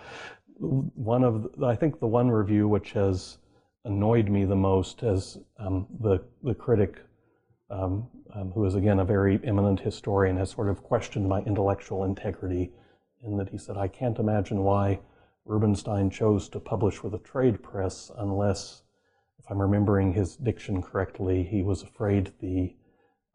one 0.58 1.22
of 1.22 1.50
the, 1.58 1.66
I 1.66 1.76
think 1.76 2.00
the 2.00 2.06
one 2.06 2.30
review 2.30 2.66
which 2.66 2.92
has 2.92 3.38
annoyed 3.84 4.28
me 4.28 4.44
the 4.44 4.56
most 4.56 5.02
as 5.02 5.38
um, 5.58 5.86
the 6.00 6.24
the 6.42 6.54
critic, 6.54 7.00
um, 7.70 8.08
um, 8.34 8.52
who 8.52 8.64
is 8.64 8.74
again 8.74 9.00
a 9.00 9.04
very 9.04 9.40
eminent 9.44 9.80
historian, 9.80 10.36
has 10.38 10.50
sort 10.50 10.68
of 10.68 10.82
questioned 10.82 11.28
my 11.28 11.40
intellectual 11.40 12.04
integrity, 12.04 12.72
in 13.24 13.36
that 13.36 13.48
he 13.50 13.58
said, 13.58 13.76
"I 13.76 13.88
can't 13.88 14.18
imagine 14.18 14.62
why 14.62 15.00
Rubenstein 15.44 16.10
chose 16.10 16.48
to 16.50 16.60
publish 16.60 17.02
with 17.02 17.14
a 17.14 17.18
trade 17.18 17.62
press 17.62 18.10
unless." 18.16 18.82
If 19.38 19.50
I'm 19.50 19.60
remembering 19.60 20.12
his 20.12 20.36
diction 20.36 20.80
correctly, 20.82 21.42
he 21.42 21.62
was 21.62 21.82
afraid 21.82 22.32
the 22.40 22.76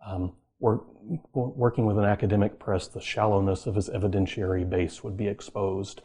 um, 0.05 0.31
work, 0.59 0.85
working 1.33 1.85
with 1.85 1.97
an 1.97 2.05
academic 2.05 2.59
press, 2.59 2.87
the 2.87 3.01
shallowness 3.01 3.65
of 3.65 3.75
his 3.75 3.89
evidentiary 3.89 4.67
base 4.67 5.03
would 5.03 5.17
be 5.17 5.27
exposed. 5.27 6.01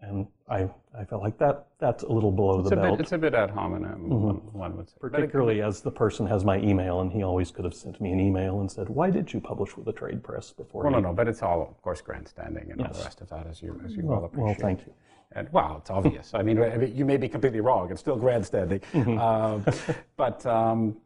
And 0.00 0.28
I, 0.48 0.70
I 0.96 1.04
felt 1.06 1.22
like 1.22 1.38
that 1.38 1.66
that's 1.80 2.04
a 2.04 2.08
little 2.08 2.30
below 2.30 2.60
It's 2.60 2.68
the 2.68 2.78
a, 2.78 2.82
belt, 2.82 2.98
bit, 2.98 3.04
it's 3.04 3.12
a 3.12 3.18
bit 3.18 3.34
ad 3.34 3.50
hominem, 3.50 4.08
one, 4.10 4.36
one 4.52 4.76
would 4.76 4.88
say. 4.90 4.94
Particularly 5.00 5.60
as 5.62 5.80
the 5.80 5.90
person 5.90 6.26
has 6.26 6.44
my 6.44 6.58
email, 6.58 7.00
and 7.00 7.10
he 7.10 7.22
always 7.24 7.50
could 7.50 7.64
have 7.64 7.74
sent 7.74 8.00
me 8.00 8.12
an 8.12 8.20
email 8.20 8.60
and 8.60 8.70
said, 8.70 8.88
"Why 8.88 9.10
did 9.10 9.32
you 9.32 9.40
publish 9.40 9.76
with 9.76 9.88
a 9.88 9.92
trade 9.92 10.22
press 10.22 10.52
before?" 10.52 10.84
well, 10.84 10.92
you 10.92 11.00
no, 11.00 11.08
no, 11.08 11.14
but 11.14 11.26
it's 11.26 11.42
all, 11.42 11.62
of 11.62 11.82
course, 11.82 12.00
grandstanding 12.00 12.70
and 12.70 12.80
all 12.80 12.92
the 12.92 13.02
rest 13.02 13.22
of 13.22 13.28
that, 13.30 13.46
as 13.48 13.60
you, 13.62 13.80
as 13.84 13.96
you 13.96 14.04
well, 14.04 14.18
Well, 14.18 14.26
appreciate. 14.26 14.44
well, 14.44 14.54
thank 14.60 14.86
you. 14.86 14.92
And 15.36 15.52
well, 15.52 15.76
it's 15.80 15.90
obvious. 15.90 16.32
I 16.34 16.42
mean, 16.42 16.56
you 16.96 17.04
may 17.04 17.18
be 17.18 17.28
completely 17.28 17.60
wrong. 17.60 17.90
It's 17.90 18.00
still 18.00 18.16
grandstanding. 18.16 18.80
Mm-hmm. 18.92 19.18
Uh, 19.18 19.94
but 20.16 20.44
um, 20.46 20.96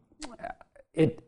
it. 0.93 1.19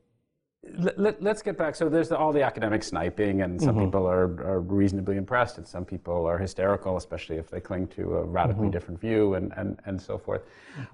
Let, 0.76 1.22
us 1.28 1.42
get 1.42 1.58
back. 1.58 1.76
So 1.76 1.90
there's 1.90 2.08
the, 2.08 2.18
all 2.18 2.32
the 2.32 2.42
academic 2.44 2.84
sniping, 2.84 3.42
and 3.42 3.62
some 3.62 3.76
Mm-hmm. 3.76 3.84
people 3.86 4.08
are, 4.08 4.42
are 4.46 4.62
reasonably 4.62 5.18
impressed, 5.18 5.58
and 5.58 5.68
some 5.68 5.84
people 5.84 6.26
are 6.26 6.38
hysterical, 6.38 6.96
especially 6.96 7.36
if 7.36 7.50
they 7.50 7.60
cling 7.60 7.88
to 7.88 8.16
a 8.16 8.24
radically 8.24 8.68
Mm-hmm. 8.68 8.72
different 8.72 9.02
view, 9.02 9.34
and, 9.34 9.52
and, 9.58 9.78
and 9.86 10.02
so 10.02 10.18
forth. 10.18 10.44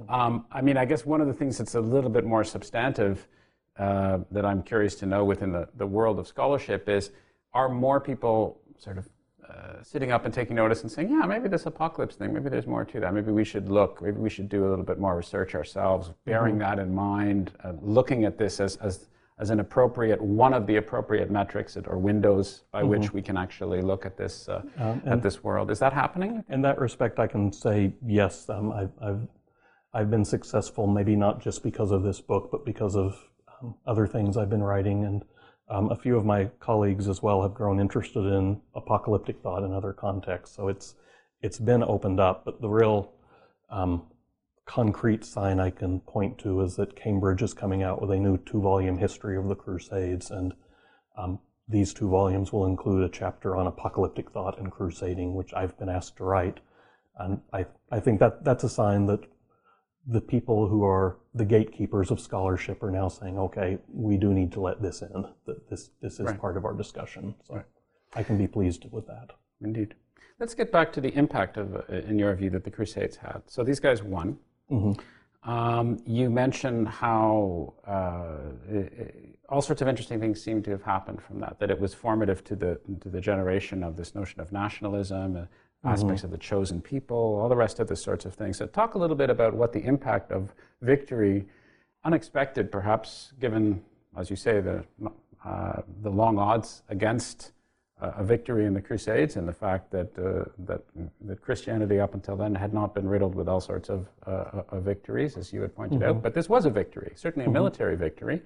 Um, 0.09 0.45
I 0.51 0.61
mean, 0.61 0.75
I 0.75 0.85
guess 0.85 1.05
one 1.05 1.21
of 1.21 1.27
the 1.27 1.33
things 1.35 1.59
that's 1.59 1.75
a 1.75 1.79
little 1.81 2.09
bit 2.09 2.25
more 2.25 2.43
substantive 2.43 3.27
uh, 3.77 4.17
that 4.31 4.43
I'm 4.43 4.63
curious 4.63 4.95
to 4.95 5.05
know 5.05 5.23
within 5.23 5.51
the, 5.51 5.69
the 5.77 5.85
world 5.85 6.17
of 6.17 6.27
scholarship 6.27 6.89
is 6.89 7.11
are 7.53 7.69
more 7.69 7.99
people 7.99 8.59
sort 8.79 8.97
of 8.97 9.07
uh, 9.49 9.81
sitting 9.83 10.11
up 10.11 10.25
and 10.25 10.33
taking 10.33 10.55
notice 10.55 10.81
and 10.83 10.91
saying, 10.91 11.09
yeah, 11.09 11.25
maybe 11.25 11.47
this 11.49 11.65
apocalypse 11.65 12.15
thing, 12.15 12.33
maybe 12.33 12.49
there's 12.49 12.67
more 12.67 12.85
to 12.85 12.99
that. 12.99 13.13
Maybe 13.13 13.31
we 13.31 13.43
should 13.43 13.69
look, 13.69 14.01
maybe 14.01 14.17
we 14.17 14.29
should 14.29 14.49
do 14.49 14.67
a 14.67 14.69
little 14.69 14.85
bit 14.85 14.99
more 14.99 15.17
research 15.17 15.55
ourselves, 15.55 16.11
bearing 16.25 16.57
that 16.59 16.79
in 16.79 16.93
mind, 16.93 17.51
uh, 17.63 17.73
looking 17.81 18.25
at 18.25 18.37
this 18.37 18.59
as, 18.59 18.75
as, 18.77 19.07
as 19.39 19.49
an 19.49 19.59
appropriate, 19.59 20.21
one 20.21 20.53
of 20.53 20.67
the 20.67 20.75
appropriate 20.75 21.31
metrics 21.31 21.77
or 21.77 21.97
windows 21.97 22.63
by 22.71 22.83
which 22.83 23.13
we 23.13 23.21
can 23.21 23.37
actually 23.37 23.81
look 23.81 24.05
at 24.05 24.17
this, 24.17 24.47
uh, 24.49 24.61
at 25.05 25.23
this 25.23 25.43
world. 25.43 25.71
Is 25.71 25.79
that 25.79 25.93
happening? 25.93 26.43
In 26.49 26.61
that 26.61 26.77
respect, 26.77 27.19
I 27.19 27.27
can 27.27 27.51
say 27.51 27.93
yes. 28.05 28.49
Um, 28.49 28.71
I've, 28.71 28.91
I've 29.01 29.27
I've 29.91 30.11
been 30.11 30.25
successful, 30.25 30.85
maybe 30.85 31.15
not 31.15 31.41
just 31.41 31.63
because 31.63 31.89
of 31.89 32.03
this 32.03 32.21
book, 32.21 32.49
but 32.51 32.63
because 32.63 32.95
of 32.95 33.17
um, 33.59 33.73
other 33.87 34.05
things 34.05 34.37
I've 34.37 34.49
been 34.49 34.61
writing, 34.61 35.03
and 35.03 35.23
um, 35.69 35.91
a 35.91 35.95
few 35.95 36.17
of 36.17 36.25
my 36.25 36.45
colleagues 36.59 37.07
as 37.07 37.21
well 37.21 37.41
have 37.43 37.53
grown 37.53 37.79
interested 37.79 38.25
in 38.25 38.61
apocalyptic 38.75 39.41
thought 39.41 39.63
in 39.63 39.73
other 39.73 39.93
contexts. 39.93 40.55
So 40.55 40.67
it's 40.67 40.95
it's 41.41 41.59
been 41.59 41.83
opened 41.83 42.19
up, 42.19 42.43
but 42.43 42.59
the 42.59 42.69
real 42.69 43.13
um, 43.69 44.03
concrete 44.65 45.23
sign 45.23 45.59
I 45.59 45.69
can 45.69 46.01
point 46.01 46.37
to 46.39 46.61
is 46.61 46.75
that 46.75 46.95
Cambridge 46.95 47.41
is 47.41 47.53
coming 47.53 47.81
out 47.81 48.01
with 48.01 48.11
a 48.11 48.17
new 48.17 48.37
two-volume 48.37 48.97
history 48.97 49.37
of 49.37 49.47
the 49.47 49.55
Crusades, 49.55 50.31
and 50.31 50.53
um, 51.17 51.39
these 51.67 51.93
two 51.93 52.09
volumes 52.09 52.51
will 52.51 52.65
include 52.65 53.03
a 53.03 53.09
chapter 53.09 53.55
on 53.55 53.67
apocalyptic 53.67 54.31
thought 54.31 54.59
and 54.59 54.71
crusading, 54.71 55.33
which 55.33 55.53
I've 55.53 55.77
been 55.79 55.89
asked 55.89 56.17
to 56.17 56.23
write. 56.23 56.59
And 57.17 57.41
I, 57.53 57.65
I 57.91 57.99
think 57.99 58.19
that 58.19 58.43
that's 58.43 58.63
a 58.63 58.69
sign 58.69 59.05
that 59.05 59.21
the 60.07 60.21
people 60.21 60.67
who 60.67 60.83
are 60.83 61.17
the 61.35 61.45
gatekeepers 61.45 62.09
of 62.11 62.19
scholarship 62.19 62.81
are 62.83 62.91
now 62.91 63.07
saying, 63.07 63.37
okay, 63.37 63.77
we 63.93 64.17
do 64.17 64.33
need 64.33 64.51
to 64.53 64.59
let 64.61 64.81
this 64.81 65.01
in, 65.01 65.25
that 65.45 65.69
this, 65.69 65.91
this 66.01 66.13
is 66.13 66.21
Right. 66.27 66.39
part 66.39 66.57
of 66.57 66.65
our 66.65 66.73
discussion. 66.73 67.35
So 67.43 67.61
I 68.15 68.23
can 68.23 68.37
be 68.37 68.47
pleased 68.47 68.85
with 68.91 69.05
that. 69.07 69.31
Indeed. 69.61 69.93
Let's 70.39 70.55
get 70.55 70.71
back 70.71 70.93
to 70.93 71.01
the 71.01 71.13
impact 71.15 71.57
of, 71.57 71.75
uh, 71.75 71.81
in 71.89 72.17
your 72.17 72.33
view, 72.33 72.49
that 72.51 72.63
the 72.63 72.71
Crusades 72.71 73.17
had. 73.17 73.43
So 73.47 73.63
these 73.63 73.79
guys 73.81 74.01
won. 74.01 74.37
Um, 75.43 75.97
you 76.05 76.29
mentioned 76.29 76.87
how 76.87 77.73
uh, 77.87 77.91
i- 78.71 78.77
i- 78.77 79.13
all 79.47 79.61
sorts 79.61 79.81
of 79.81 79.87
interesting 79.87 80.19
things 80.19 80.41
seem 80.43 80.61
to 80.63 80.71
have 80.71 80.83
happened 80.83 81.21
from 81.21 81.39
that. 81.39 81.59
That 81.59 81.71
it 81.71 81.79
was 81.79 81.93
formative 81.93 82.43
to 82.45 82.55
the 82.57 82.79
to 83.01 83.09
the 83.09 83.21
generation 83.21 83.83
of 83.83 83.95
this 83.95 84.13
notion 84.15 84.41
of 84.41 84.51
nationalism, 84.51 85.37
uh, 85.37 85.45
aspects 85.83 86.23
of 86.23 86.31
the 86.31 86.37
chosen 86.37 86.81
people, 86.81 87.17
all 87.41 87.49
the 87.49 87.55
rest 87.55 87.79
of 87.79 87.87
the 87.87 87.95
sorts 87.95 88.25
of 88.25 88.33
things. 88.33 88.57
So 88.57 88.67
talk 88.67 88.95
a 88.95 88.97
little 88.97 89.15
bit 89.15 89.29
about 89.29 89.53
what 89.53 89.71
the 89.71 89.79
impact 89.79 90.31
of 90.31 90.53
victory, 90.81 91.45
unexpected 92.03 92.71
perhaps, 92.71 93.33
given 93.39 93.81
as 94.17 94.29
you 94.29 94.35
say 94.35 94.59
the 94.59 94.83
uh, 95.45 95.81
the 96.01 96.09
long 96.09 96.37
odds 96.37 96.83
against 96.89 97.53
uh, 98.01 98.11
a 98.17 98.23
victory 98.23 98.65
in 98.65 98.73
the 98.73 98.81
Crusades 98.81 99.35
and 99.35 99.47
the 99.47 99.53
fact 99.53 99.91
that, 99.91 100.17
uh, 100.17 100.49
that, 100.59 100.81
that 101.21 101.41
Christianity 101.41 101.99
up 101.99 102.13
until 102.13 102.35
then 102.35 102.55
had 102.55 102.73
not 102.73 102.93
been 102.93 103.07
riddled 103.07 103.35
with 103.35 103.47
all 103.47 103.61
sorts 103.61 103.89
of, 103.89 104.07
uh, 104.25 104.63
of 104.69 104.83
victories, 104.83 105.37
as 105.37 105.53
you 105.53 105.61
had 105.61 105.75
pointed 105.75 106.03
out. 106.03 106.21
But 106.21 106.33
this 106.33 106.49
was 106.49 106.65
a 106.65 106.69
victory, 106.69 107.13
certainly 107.15 107.45
a 107.45 107.49
military 107.49 107.95
victory. 107.95 108.41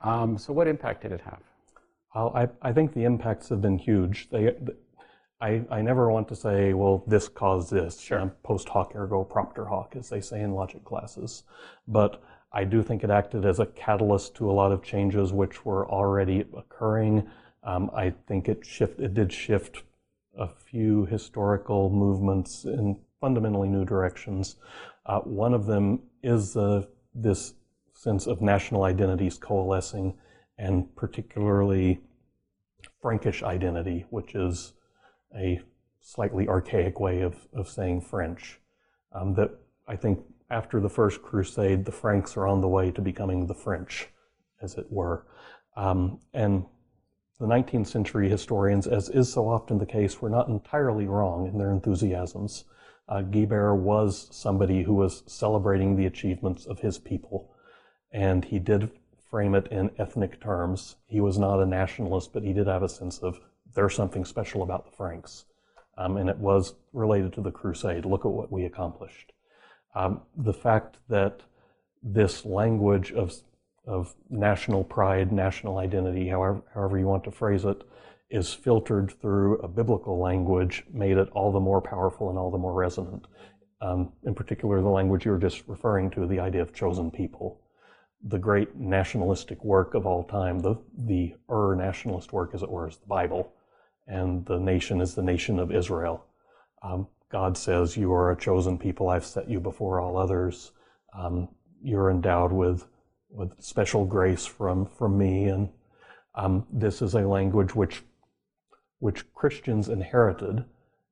Um, 0.00 0.36
so, 0.38 0.52
what 0.52 0.68
impact 0.68 1.02
did 1.02 1.12
it 1.12 1.20
have? 1.20 1.40
Well, 2.14 2.32
I, 2.34 2.48
I 2.68 2.72
think 2.72 2.94
the 2.94 3.04
impacts 3.04 3.48
have 3.48 3.60
been 3.60 3.78
huge. 3.78 4.28
They, 4.30 4.54
I, 5.40 5.62
I 5.70 5.82
never 5.82 6.10
want 6.10 6.28
to 6.28 6.36
say, 6.36 6.72
well, 6.72 7.04
this 7.06 7.28
caused 7.28 7.70
this. 7.70 8.00
Sure. 8.00 8.32
post 8.42 8.68
hoc 8.68 8.94
ergo 8.94 9.24
propter 9.24 9.66
hoc, 9.66 9.94
as 9.96 10.08
they 10.08 10.20
say 10.20 10.40
in 10.40 10.52
logic 10.52 10.84
classes. 10.84 11.42
But 11.86 12.22
I 12.52 12.64
do 12.64 12.82
think 12.82 13.02
it 13.02 13.10
acted 13.10 13.44
as 13.44 13.58
a 13.58 13.66
catalyst 13.66 14.36
to 14.36 14.50
a 14.50 14.52
lot 14.52 14.72
of 14.72 14.82
changes 14.82 15.32
which 15.32 15.64
were 15.64 15.88
already 15.90 16.44
occurring. 16.56 17.28
Um, 17.64 17.90
I 17.94 18.10
think 18.28 18.48
it 18.48 18.64
shift 18.64 19.00
it 19.00 19.14
did 19.14 19.32
shift 19.32 19.82
a 20.38 20.48
few 20.48 21.06
historical 21.06 21.90
movements 21.90 22.64
in 22.64 23.00
fundamentally 23.20 23.68
new 23.68 23.84
directions. 23.84 24.56
Uh, 25.06 25.20
one 25.20 25.52
of 25.52 25.66
them 25.66 26.00
is 26.22 26.56
uh, 26.56 26.84
this 27.14 27.54
sense 27.92 28.26
of 28.26 28.40
national 28.40 28.84
identities 28.84 29.38
coalescing, 29.38 30.14
and 30.58 30.94
particularly 30.96 32.00
Frankish 33.00 33.42
identity, 33.42 34.04
which 34.10 34.34
is 34.34 34.74
a 35.36 35.60
slightly 36.00 36.48
archaic 36.48 37.00
way 37.00 37.20
of, 37.20 37.48
of 37.52 37.68
saying 37.68 38.02
French. 38.02 38.60
Um, 39.12 39.34
that 39.34 39.50
I 39.86 39.96
think 39.96 40.20
after 40.50 40.80
the 40.80 40.88
First 40.88 41.22
Crusade, 41.22 41.84
the 41.84 41.92
Franks 41.92 42.36
are 42.36 42.46
on 42.46 42.60
the 42.60 42.68
way 42.68 42.90
to 42.90 43.00
becoming 43.00 43.46
the 43.46 43.54
French, 43.54 44.08
as 44.60 44.76
it 44.76 44.86
were. 44.90 45.26
Um, 45.76 46.20
and 46.32 46.66
the 47.40 47.46
19th 47.46 47.88
century 47.88 48.28
historians, 48.28 48.86
as 48.86 49.08
is 49.08 49.32
so 49.32 49.48
often 49.48 49.78
the 49.78 49.86
case, 49.86 50.20
were 50.20 50.30
not 50.30 50.48
entirely 50.48 51.06
wrong 51.06 51.46
in 51.46 51.58
their 51.58 51.70
enthusiasms. 51.70 52.64
Uh, 53.08 53.22
Guibert 53.22 53.76
was 53.78 54.28
somebody 54.30 54.82
who 54.82 54.94
was 54.94 55.24
celebrating 55.26 55.96
the 55.96 56.06
achievements 56.06 56.66
of 56.66 56.80
his 56.80 56.98
people, 56.98 57.50
and 58.12 58.44
he 58.44 58.58
did 58.58 58.90
frame 59.30 59.54
it 59.54 59.66
in 59.68 59.90
ethnic 59.98 60.40
terms. 60.40 60.96
He 61.06 61.20
was 61.20 61.38
not 61.38 61.60
a 61.60 61.66
nationalist, 61.66 62.32
but 62.32 62.44
he 62.44 62.52
did 62.52 62.66
have 62.66 62.82
a 62.82 62.88
sense 62.88 63.18
of 63.18 63.40
there's 63.74 63.94
something 63.94 64.24
special 64.24 64.62
about 64.62 64.84
the 64.84 64.96
Franks. 64.96 65.44
Um, 65.96 66.16
and 66.16 66.28
it 66.28 66.38
was 66.38 66.74
related 66.92 67.32
to 67.34 67.40
the 67.40 67.52
crusade. 67.52 68.04
Look 68.04 68.24
at 68.24 68.32
what 68.32 68.50
we 68.50 68.64
accomplished. 68.64 69.32
Um, 69.94 70.22
the 70.36 70.52
fact 70.52 70.96
that 71.08 71.40
this 72.02 72.44
language 72.44 73.12
of, 73.12 73.32
of 73.86 74.14
national 74.28 74.84
pride, 74.84 75.32
national 75.32 75.78
identity, 75.78 76.28
however, 76.28 76.62
however 76.74 76.98
you 76.98 77.06
want 77.06 77.24
to 77.24 77.30
phrase 77.30 77.64
it, 77.64 77.82
is 78.30 78.52
filtered 78.52 79.12
through 79.20 79.58
a 79.58 79.68
biblical 79.68 80.18
language 80.18 80.84
made 80.92 81.16
it 81.16 81.28
all 81.30 81.52
the 81.52 81.60
more 81.60 81.80
powerful 81.80 82.30
and 82.30 82.38
all 82.38 82.50
the 82.50 82.58
more 82.58 82.72
resonant. 82.72 83.26
Um, 83.80 84.12
in 84.24 84.34
particular, 84.34 84.80
the 84.80 84.88
language 84.88 85.24
you 85.24 85.30
were 85.30 85.38
just 85.38 85.62
referring 85.68 86.10
to, 86.12 86.26
the 86.26 86.40
idea 86.40 86.62
of 86.62 86.74
chosen 86.74 87.10
people. 87.10 87.60
The 88.26 88.38
great 88.38 88.74
nationalistic 88.74 89.62
work 89.62 89.94
of 89.94 90.06
all 90.06 90.24
time, 90.24 90.58
the, 90.58 90.76
the 90.96 91.34
Ur 91.50 91.76
nationalist 91.76 92.32
work, 92.32 92.52
as 92.54 92.62
it 92.62 92.70
were, 92.70 92.88
is 92.88 92.96
the 92.96 93.06
Bible. 93.06 93.52
And 94.06 94.44
the 94.46 94.58
nation 94.58 95.00
is 95.00 95.14
the 95.14 95.22
nation 95.22 95.58
of 95.58 95.72
Israel. 95.72 96.24
Um, 96.82 97.06
God 97.30 97.56
says, 97.56 97.96
You 97.96 98.12
are 98.12 98.30
a 98.30 98.36
chosen 98.36 98.78
people, 98.78 99.08
I've 99.08 99.24
set 99.24 99.48
you 99.48 99.60
before 99.60 100.00
all 100.00 100.16
others. 100.16 100.72
Um, 101.18 101.48
you're 101.82 102.10
endowed 102.10 102.52
with, 102.52 102.86
with 103.30 103.62
special 103.62 104.04
grace 104.04 104.46
from, 104.46 104.86
from 104.86 105.18
me, 105.18 105.46
and 105.46 105.68
um, 106.34 106.66
this 106.72 107.02
is 107.02 107.14
a 107.14 107.20
language 107.20 107.74
which, 107.74 108.02
which 108.98 109.32
Christians 109.34 109.88
inherited, 109.88 110.64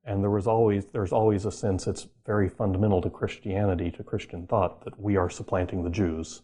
and 0.05 0.21
there 0.21 0.29
was 0.29 0.47
always, 0.47 0.85
there's 0.87 1.13
always 1.13 1.45
a 1.45 1.51
sense 1.51 1.87
it's 1.87 2.07
very 2.25 2.49
fundamental 2.49 3.01
to 3.01 3.09
Christianity, 3.09 3.91
to 3.91 4.03
Christian 4.03 4.47
thought, 4.47 4.83
that 4.83 4.99
we 4.99 5.15
are 5.15 5.29
supplanting 5.29 5.83
the 5.83 5.89
Jews, 5.89 6.41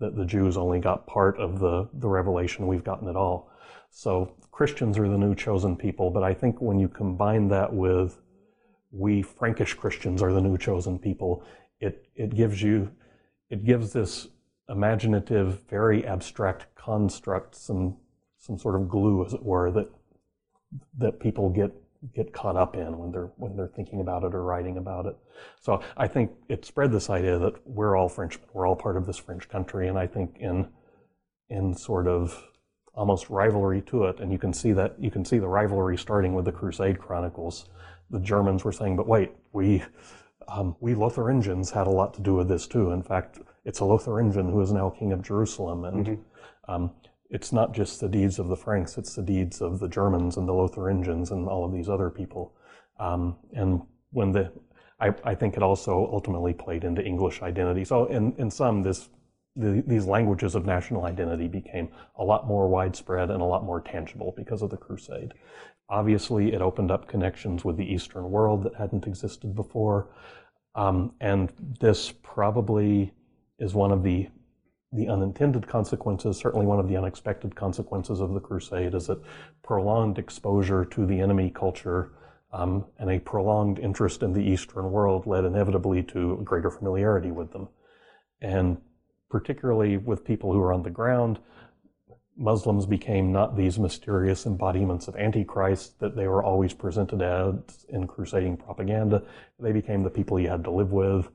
that 0.00 0.16
the 0.16 0.24
Jews 0.24 0.56
only 0.56 0.80
got 0.80 1.06
part 1.06 1.38
of 1.38 1.60
the, 1.60 1.88
the 1.94 2.08
revelation, 2.08 2.66
we've 2.66 2.84
gotten 2.84 3.08
it 3.08 3.16
all. 3.16 3.50
So 3.90 4.34
Christians 4.50 4.98
are 4.98 5.08
the 5.08 5.18
new 5.18 5.34
chosen 5.34 5.76
people, 5.76 6.10
but 6.10 6.22
I 6.22 6.34
think 6.34 6.60
when 6.60 6.78
you 6.78 6.88
combine 6.88 7.48
that 7.48 7.72
with 7.72 8.20
we 8.90 9.22
Frankish 9.22 9.74
Christians 9.74 10.22
are 10.22 10.32
the 10.32 10.40
new 10.40 10.56
chosen 10.56 10.98
people, 10.98 11.44
it, 11.80 12.06
it 12.14 12.34
gives 12.34 12.62
you, 12.62 12.90
it 13.50 13.64
gives 13.64 13.92
this 13.92 14.28
imaginative, 14.68 15.60
very 15.68 16.06
abstract 16.06 16.66
construct 16.74 17.54
some, 17.54 17.96
some 18.38 18.58
sort 18.58 18.74
of 18.76 18.88
glue, 18.88 19.24
as 19.24 19.34
it 19.34 19.42
were, 19.42 19.70
that, 19.70 19.88
that 20.98 21.20
people 21.20 21.50
get, 21.50 21.72
get 22.14 22.32
caught 22.32 22.56
up 22.56 22.76
in 22.76 22.98
when 22.98 23.10
they're, 23.10 23.30
when 23.36 23.56
they're 23.56 23.66
thinking 23.66 24.00
about 24.00 24.24
it 24.24 24.34
or 24.34 24.42
writing 24.42 24.78
about 24.78 25.06
it. 25.06 25.16
So 25.60 25.82
I 25.96 26.06
think 26.06 26.30
it 26.48 26.64
spread 26.64 26.92
this 26.92 27.10
idea 27.10 27.38
that 27.38 27.54
we're 27.66 27.96
all 27.96 28.08
Frenchmen, 28.08 28.48
we're 28.52 28.66
all 28.66 28.76
part 28.76 28.96
of 28.96 29.06
this 29.06 29.16
French 29.16 29.48
country, 29.48 29.88
and 29.88 29.98
I 29.98 30.06
think 30.06 30.36
in, 30.38 30.68
in 31.48 31.74
sort 31.74 32.08
of 32.08 32.42
almost 32.96 33.28
rivalry 33.30 33.82
to 33.82 34.04
it, 34.04 34.20
and 34.20 34.32
you 34.32 34.38
can 34.38 34.52
see 34.52 34.72
that 34.72 34.94
you 34.98 35.10
can 35.10 35.24
see 35.24 35.38
the 35.38 35.48
rivalry 35.48 35.96
starting 35.98 36.34
with 36.34 36.44
the 36.44 36.52
Crusade 36.52 36.98
Chronicles. 36.98 37.66
The 38.10 38.20
Germans 38.20 38.64
were 38.64 38.72
saying, 38.72 38.96
"But 38.96 39.06
wait, 39.06 39.32
we 39.52 39.82
um, 40.48 40.76
we 40.80 40.94
Lotharingians 40.94 41.72
had 41.72 41.86
a 41.86 41.90
lot 41.90 42.14
to 42.14 42.22
do 42.22 42.34
with 42.34 42.48
this 42.48 42.66
too. 42.66 42.90
In 42.92 43.02
fact, 43.02 43.38
it's 43.64 43.80
a 43.80 43.84
Lotharingian 43.84 44.50
who 44.50 44.60
is 44.60 44.72
now 44.72 44.90
king 44.90 45.12
of 45.12 45.22
Jerusalem, 45.22 45.84
and 45.84 46.06
mm-hmm. 46.06 46.72
um, 46.72 46.90
it's 47.30 47.52
not 47.52 47.74
just 47.74 48.00
the 48.00 48.08
deeds 48.08 48.38
of 48.38 48.48
the 48.48 48.56
Franks; 48.56 48.96
it's 48.96 49.14
the 49.14 49.22
deeds 49.22 49.60
of 49.60 49.78
the 49.78 49.88
Germans 49.88 50.36
and 50.36 50.48
the 50.48 50.52
Lotharingians 50.52 51.30
and 51.30 51.48
all 51.48 51.64
of 51.64 51.72
these 51.72 51.88
other 51.88 52.10
people. 52.10 52.54
Um, 52.98 53.36
and 53.52 53.82
when 54.12 54.32
the 54.32 54.52
I, 54.98 55.12
I, 55.24 55.34
think 55.34 55.56
it 55.56 55.62
also 55.62 56.08
ultimately 56.10 56.54
played 56.54 56.84
into 56.84 57.04
English 57.04 57.42
identity. 57.42 57.84
So 57.84 58.06
in, 58.06 58.34
in 58.38 58.50
some, 58.50 58.82
this 58.82 59.10
the, 59.56 59.82
these 59.86 60.06
languages 60.06 60.54
of 60.54 60.66
national 60.66 61.04
identity 61.04 61.48
became 61.48 61.88
a 62.18 62.24
lot 62.24 62.46
more 62.46 62.68
widespread 62.68 63.30
and 63.30 63.40
a 63.40 63.44
lot 63.44 63.64
more 63.64 63.80
tangible 63.80 64.34
because 64.36 64.62
of 64.62 64.70
the 64.70 64.76
crusade. 64.76 65.32
Obviously, 65.88 66.52
it 66.52 66.60
opened 66.60 66.90
up 66.90 67.08
connections 67.08 67.64
with 67.64 67.76
the 67.76 67.84
Eastern 67.84 68.30
world 68.30 68.64
that 68.64 68.74
hadn't 68.74 69.06
existed 69.06 69.54
before. 69.54 70.08
Um, 70.74 71.12
and 71.20 71.52
this 71.80 72.12
probably 72.22 73.12
is 73.58 73.74
one 73.74 73.92
of 73.92 74.02
the 74.02 74.28
the 74.92 75.08
unintended 75.08 75.66
consequences, 75.66 76.38
certainly 76.38 76.64
one 76.64 76.78
of 76.78 76.88
the 76.88 76.96
unexpected 76.96 77.54
consequences 77.54 78.20
of 78.20 78.32
the 78.32 78.40
crusade, 78.40 78.94
is 78.94 79.08
that 79.08 79.20
prolonged 79.62 80.16
exposure 80.16 80.84
to 80.84 81.04
the 81.04 81.20
enemy 81.20 81.50
culture 81.50 82.12
um, 82.52 82.86
and 82.98 83.10
a 83.10 83.18
prolonged 83.18 83.78
interest 83.78 84.22
in 84.22 84.32
the 84.32 84.42
Eastern 84.42 84.90
world 84.90 85.26
led 85.26 85.44
inevitably 85.44 86.02
to 86.04 86.40
greater 86.44 86.70
familiarity 86.70 87.30
with 87.30 87.52
them. 87.52 87.68
And 88.40 88.78
particularly 89.28 89.96
with 89.96 90.24
people 90.24 90.52
who 90.52 90.60
are 90.60 90.72
on 90.72 90.82
the 90.82 90.90
ground, 90.90 91.38
Muslims 92.36 92.84
became 92.84 93.32
not 93.32 93.56
these 93.56 93.78
mysterious 93.78 94.44
embodiments 94.44 95.08
of 95.08 95.16
Antichrist 95.16 95.98
that 96.00 96.14
they 96.14 96.28
were 96.28 96.44
always 96.44 96.74
presented 96.74 97.22
as 97.22 97.86
in 97.88 98.06
crusading 98.06 98.56
propaganda. 98.56 99.22
They 99.58 99.72
became 99.72 100.02
the 100.02 100.10
people 100.10 100.38
you 100.38 100.48
had 100.48 100.64
to 100.64 100.70
live 100.70 100.92
with, 100.92 101.30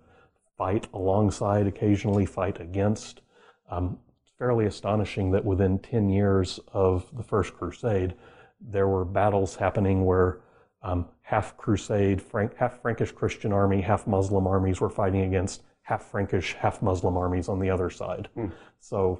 fight 0.57 0.87
alongside, 0.93 1.65
occasionally 1.65 2.27
fight 2.27 2.61
against. 2.61 3.21
Um, 3.69 3.97
it's 4.21 4.31
fairly 4.37 4.67
astonishing 4.67 5.31
that 5.31 5.43
within 5.43 5.79
10 5.79 6.09
years 6.09 6.59
of 6.71 7.05
the 7.17 7.23
First 7.23 7.55
Crusade, 7.55 8.13
there 8.59 8.87
were 8.87 9.05
battles 9.05 9.55
happening 9.55 10.05
where 10.05 10.41
um, 10.83 11.07
half 11.23 11.57
Crusade, 11.57 12.21
Frank, 12.21 12.55
half 12.57 12.79
Frankish 12.79 13.11
Christian 13.11 13.51
army, 13.51 13.81
half 13.81 14.05
Muslim 14.05 14.45
armies 14.45 14.79
were 14.79 14.89
fighting 14.89 15.21
against 15.21 15.63
half 15.91 16.09
Frankish, 16.09 16.53
half 16.53 16.81
Muslim 16.81 17.17
armies 17.17 17.49
on 17.49 17.59
the 17.59 17.69
other 17.69 17.89
side. 17.89 18.29
Mm. 18.37 18.53
So 18.79 19.19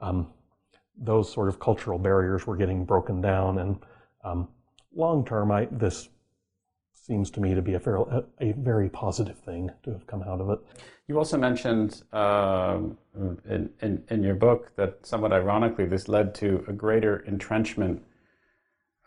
um, 0.00 0.26
those 0.94 1.32
sort 1.32 1.48
of 1.48 1.58
cultural 1.58 1.98
barriers 1.98 2.46
were 2.46 2.56
getting 2.56 2.84
broken 2.84 3.22
down, 3.22 3.58
and 3.58 3.78
um, 4.22 4.48
long 4.94 5.24
term, 5.24 5.50
I, 5.50 5.66
this 5.70 6.10
seems 6.92 7.30
to 7.30 7.40
me 7.40 7.54
to 7.54 7.62
be 7.62 7.72
a, 7.72 7.80
fair, 7.80 7.96
a, 7.96 8.22
a, 8.40 8.52
very 8.52 8.90
positive 8.90 9.38
thing 9.38 9.70
to 9.82 9.92
have 9.92 10.06
come 10.06 10.22
out 10.22 10.42
of 10.42 10.50
it. 10.50 10.58
You 11.08 11.16
also 11.16 11.38
mentioned 11.38 12.02
um, 12.12 12.98
in, 13.48 13.70
in, 13.80 14.04
in, 14.10 14.22
your 14.22 14.34
book 14.34 14.76
that 14.76 15.04
somewhat 15.06 15.32
ironically, 15.32 15.86
this 15.86 16.06
led 16.06 16.34
to 16.36 16.62
a 16.68 16.72
greater 16.74 17.20
entrenchment 17.26 18.04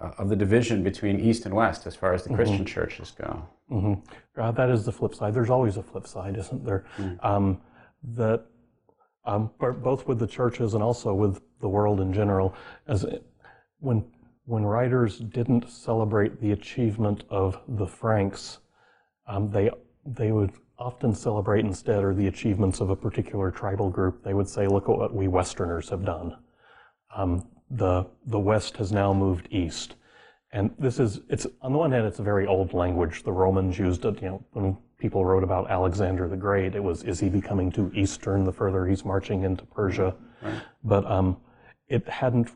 uh, 0.03 0.11
of 0.17 0.29
the 0.29 0.35
division 0.35 0.83
between 0.83 1.19
East 1.19 1.45
and 1.45 1.55
West 1.55 1.87
as 1.87 1.95
far 1.95 2.13
as 2.13 2.23
the 2.23 2.29
mm-hmm. 2.29 2.35
Christian 2.35 2.65
churches 2.65 3.11
go. 3.11 3.47
Mm-hmm. 3.71 4.39
Uh, 4.39 4.51
that 4.51 4.69
is 4.69 4.85
the 4.85 4.91
flip 4.91 5.15
side. 5.15 5.33
There's 5.33 5.49
always 5.49 5.77
a 5.77 5.83
flip 5.83 6.07
side, 6.07 6.37
isn't 6.37 6.65
there? 6.65 6.85
Mm. 6.97 7.23
Um, 7.25 7.61
that 8.15 8.45
um, 9.25 9.49
both 9.59 10.05
with 10.05 10.19
the 10.19 10.27
churches 10.27 10.73
and 10.73 10.83
also 10.83 11.13
with 11.13 11.41
the 11.61 11.69
world 11.69 12.01
in 12.01 12.11
general, 12.11 12.53
as 12.87 13.05
it, 13.05 13.25
when 13.79 14.03
when 14.45 14.65
writers 14.65 15.19
didn't 15.19 15.69
celebrate 15.69 16.41
the 16.41 16.51
achievement 16.51 17.23
of 17.29 17.61
the 17.67 17.87
Franks, 17.87 18.59
um, 19.27 19.49
they 19.49 19.71
they 20.05 20.33
would 20.33 20.51
often 20.77 21.15
celebrate 21.15 21.63
instead 21.63 22.03
or 22.03 22.13
the 22.13 22.27
achievements 22.27 22.81
of 22.81 22.89
a 22.89 22.95
particular 22.95 23.49
tribal 23.51 23.89
group. 23.89 24.21
They 24.21 24.33
would 24.33 24.49
say, 24.49 24.67
"Look 24.67 24.89
at 24.89 24.97
what 24.97 25.15
we 25.15 25.29
Westerners 25.29 25.89
have 25.89 26.03
done. 26.03 26.35
Um, 27.15 27.47
the 27.77 28.05
the 28.25 28.39
West 28.39 28.77
has 28.77 28.91
now 28.91 29.13
moved 29.13 29.47
east." 29.51 29.95
And 30.53 30.69
this 30.77 30.99
is, 30.99 31.19
it's 31.29 31.47
on 31.63 31.71
the 31.71 31.79
one 31.79 31.91
hand, 31.91 32.05
it's 32.05 32.19
a 32.19 32.23
very 32.23 32.45
old 32.45 32.73
language. 32.73 33.23
The 33.23 33.31
Romans 33.31 33.79
used 33.79 34.05
it, 34.05 34.21
you 34.21 34.29
know, 34.29 34.45
when 34.51 34.77
people 34.99 35.25
wrote 35.25 35.43
about 35.43 35.69
Alexander 35.69 36.27
the 36.27 36.37
Great, 36.37 36.75
it 36.75 36.83
was, 36.83 37.03
is 37.03 37.19
he 37.19 37.27
becoming 37.27 37.71
too 37.71 37.91
Eastern 37.95 38.43
the 38.43 38.53
further 38.53 38.85
he's 38.85 39.03
marching 39.03 39.43
into 39.43 39.65
Persia? 39.65 40.15
Right. 40.43 40.61
But 40.83 41.09
um, 41.09 41.37
it 41.87 42.07
hadn't 42.07 42.51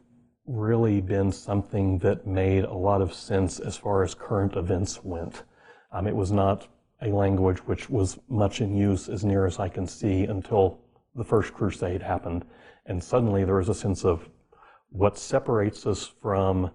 really 0.46 1.02
been 1.02 1.32
something 1.32 1.98
that 2.00 2.28
made 2.28 2.66
a 2.66 2.74
lot 2.74 3.02
of 3.02 3.16
sense 3.16 3.60
as 3.60 3.76
far 3.76 4.04
as 4.04 4.14
current 4.14 4.56
events 4.56 5.04
went. 5.04 5.42
Um, 5.92 6.06
it 6.06 6.16
was 6.16 6.32
not 6.32 6.68
a 7.02 7.08
language 7.10 7.58
which 7.66 7.90
was 7.90 8.20
much 8.30 8.62
in 8.62 8.78
use 8.78 9.10
as 9.10 9.26
near 9.26 9.48
as 9.48 9.60
I 9.60 9.70
can 9.70 9.88
see 9.88 10.26
until 10.26 10.80
the 11.16 11.24
First 11.24 11.54
Crusade 11.56 12.04
happened. 12.04 12.46
And 12.86 13.04
suddenly 13.04 13.44
there 13.44 13.56
was 13.56 13.70
a 13.70 13.74
sense 13.74 14.06
of 14.06 14.30
what 14.90 15.18
separates 15.18 15.86
us 15.86 16.12
from 16.22 16.72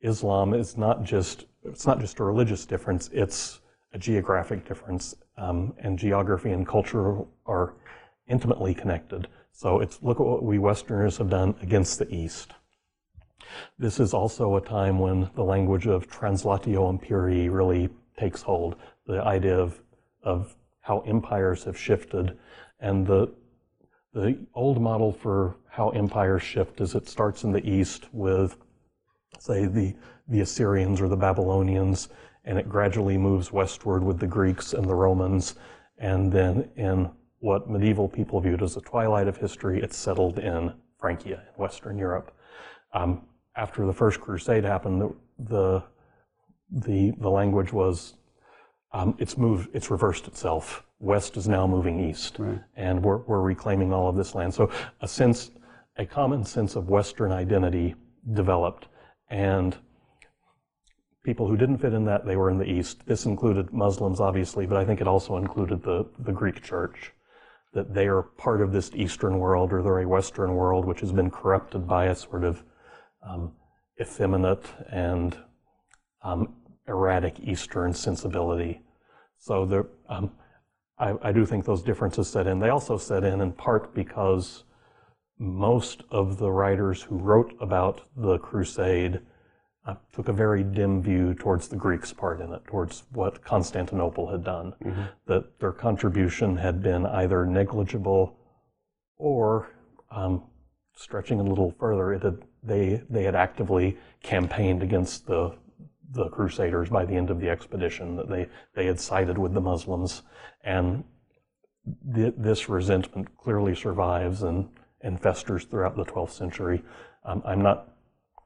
Islam 0.00 0.54
is 0.54 0.76
not 0.76 1.04
just 1.04 1.46
it's 1.64 1.86
not 1.86 2.00
just 2.00 2.18
a 2.20 2.24
religious 2.24 2.64
difference; 2.64 3.10
it's 3.12 3.60
a 3.92 3.98
geographic 3.98 4.66
difference, 4.66 5.14
um, 5.36 5.74
and 5.78 5.98
geography 5.98 6.50
and 6.50 6.66
culture 6.66 7.18
are 7.46 7.74
intimately 8.28 8.74
connected. 8.74 9.28
So 9.52 9.80
it's 9.80 10.02
look 10.02 10.20
at 10.20 10.26
what 10.26 10.44
we 10.44 10.58
Westerners 10.58 11.18
have 11.18 11.30
done 11.30 11.54
against 11.62 11.98
the 11.98 12.08
East. 12.14 12.52
This 13.78 13.98
is 13.98 14.14
also 14.14 14.56
a 14.56 14.60
time 14.60 14.98
when 14.98 15.30
the 15.34 15.42
language 15.42 15.86
of 15.86 16.08
translatio 16.08 16.92
imperii 16.92 17.52
really 17.52 17.88
takes 18.16 18.42
hold. 18.42 18.76
The 19.06 19.22
idea 19.22 19.58
of 19.58 19.80
of 20.22 20.54
how 20.80 21.00
empires 21.00 21.64
have 21.64 21.78
shifted, 21.78 22.38
and 22.80 23.06
the 23.06 23.32
the 24.12 24.38
old 24.54 24.80
model 24.80 25.12
for 25.12 25.56
how 25.68 25.90
empires 25.90 26.42
shift 26.42 26.80
is 26.80 26.94
it 26.94 27.08
starts 27.08 27.44
in 27.44 27.52
the 27.52 27.66
East 27.68 28.06
with 28.12 28.56
say, 29.38 29.66
the, 29.66 29.94
the 30.28 30.40
Assyrians 30.40 31.00
or 31.00 31.08
the 31.08 31.16
Babylonians, 31.16 32.08
and 32.44 32.58
it 32.58 32.68
gradually 32.68 33.18
moves 33.18 33.52
westward 33.52 34.02
with 34.02 34.18
the 34.18 34.26
Greeks 34.26 34.72
and 34.72 34.88
the 34.88 34.94
Romans. 34.94 35.54
And 35.98 36.32
then 36.32 36.70
in 36.76 37.10
what 37.40 37.68
medieval 37.68 38.08
people 38.08 38.40
viewed 38.40 38.62
as 38.62 38.74
the 38.74 38.80
twilight 38.80 39.28
of 39.28 39.36
history, 39.36 39.80
it 39.82 39.92
settled 39.92 40.38
in 40.38 40.72
Francia, 40.98 41.42
in 41.48 41.54
Western 41.56 41.98
Europe. 41.98 42.32
Um, 42.92 43.26
after 43.56 43.86
the 43.86 43.92
First 43.92 44.20
Crusade 44.20 44.64
happened, 44.64 45.00
the, 45.00 45.14
the, 45.38 45.82
the, 46.70 47.12
the 47.18 47.28
language 47.30 47.72
was, 47.72 48.14
um, 48.92 49.14
it's 49.18 49.36
moved, 49.36 49.68
it's 49.74 49.90
reversed 49.90 50.26
itself. 50.26 50.84
West 51.00 51.36
is 51.36 51.46
now 51.46 51.66
moving 51.66 52.00
east, 52.00 52.36
right. 52.38 52.60
and 52.76 53.02
we're, 53.02 53.18
we're 53.18 53.40
reclaiming 53.40 53.92
all 53.92 54.08
of 54.08 54.16
this 54.16 54.34
land. 54.34 54.52
So 54.52 54.70
a 55.00 55.08
sense, 55.08 55.50
a 55.96 56.04
common 56.04 56.44
sense 56.44 56.74
of 56.74 56.88
Western 56.88 57.30
identity 57.30 57.94
developed 58.32 58.88
and 59.30 59.76
people 61.22 61.46
who 61.46 61.56
didn't 61.56 61.78
fit 61.78 61.92
in 61.92 62.04
that, 62.06 62.24
they 62.24 62.36
were 62.36 62.50
in 62.50 62.58
the 62.58 62.64
East. 62.64 63.04
This 63.06 63.26
included 63.26 63.72
Muslims, 63.72 64.18
obviously, 64.18 64.66
but 64.66 64.78
I 64.78 64.84
think 64.84 65.00
it 65.00 65.06
also 65.06 65.36
included 65.36 65.82
the, 65.82 66.06
the 66.20 66.32
Greek 66.32 66.62
church, 66.62 67.12
that 67.74 67.92
they 67.92 68.06
are 68.06 68.22
part 68.22 68.62
of 68.62 68.72
this 68.72 68.90
Eastern 68.94 69.38
world 69.38 69.72
or 69.72 69.82
they're 69.82 70.00
a 70.00 70.08
Western 70.08 70.54
world 70.54 70.84
which 70.86 71.00
has 71.00 71.12
been 71.12 71.30
corrupted 71.30 71.86
by 71.86 72.06
a 72.06 72.14
sort 72.14 72.44
of 72.44 72.64
um, 73.22 73.52
effeminate 74.00 74.64
and 74.90 75.36
um, 76.24 76.54
erratic 76.86 77.38
Eastern 77.40 77.92
sensibility. 77.92 78.80
So 79.38 79.66
there, 79.66 79.86
um, 80.08 80.32
I, 80.98 81.14
I, 81.22 81.32
do 81.32 81.46
think 81.46 81.64
those 81.64 81.82
differences 81.82 82.28
set 82.28 82.46
in. 82.46 82.58
They 82.58 82.70
also 82.70 82.98
set 82.98 83.24
in 83.24 83.40
in 83.40 83.52
part 83.52 83.94
because 83.94 84.64
most 85.38 86.02
of 86.10 86.38
the 86.38 86.50
writers 86.50 87.02
who 87.02 87.16
wrote 87.16 87.54
about 87.60 88.02
the 88.16 88.38
crusade 88.38 89.20
uh, 89.86 89.94
took 90.12 90.28
a 90.28 90.32
very 90.32 90.62
dim 90.62 91.00
view 91.00 91.34
towards 91.34 91.68
the 91.68 91.76
Greeks' 91.76 92.12
part 92.12 92.40
in 92.40 92.52
it, 92.52 92.64
towards 92.66 93.04
what 93.12 93.42
Constantinople 93.42 94.30
had 94.30 94.44
done. 94.44 94.74
Mm-hmm. 94.84 95.02
That 95.26 95.58
their 95.60 95.72
contribution 95.72 96.56
had 96.56 96.82
been 96.82 97.06
either 97.06 97.46
negligible 97.46 98.36
or, 99.16 99.70
um, 100.10 100.42
stretching 100.94 101.40
a 101.40 101.42
little 101.42 101.74
further, 101.78 102.12
it 102.12 102.22
had, 102.22 102.42
they, 102.62 103.02
they 103.08 103.22
had 103.22 103.34
actively 103.34 103.96
campaigned 104.22 104.82
against 104.82 105.26
the, 105.26 105.54
the 106.10 106.28
Crusaders 106.28 106.88
by 106.88 107.04
the 107.04 107.14
end 107.14 107.30
of 107.30 107.40
the 107.40 107.48
expedition, 107.48 108.16
that 108.16 108.28
they, 108.28 108.48
they 108.74 108.86
had 108.86 108.98
sided 108.98 109.38
with 109.38 109.54
the 109.54 109.60
Muslims. 109.60 110.22
And 110.64 111.04
th- 112.14 112.34
this 112.36 112.68
resentment 112.68 113.36
clearly 113.36 113.74
survives 113.74 114.42
and, 114.42 114.68
and 115.02 115.20
festers 115.20 115.64
throughout 115.64 115.96
the 115.96 116.04
12th 116.04 116.30
century. 116.30 116.82
Um, 117.24 117.42
I'm 117.44 117.62
not 117.62 117.92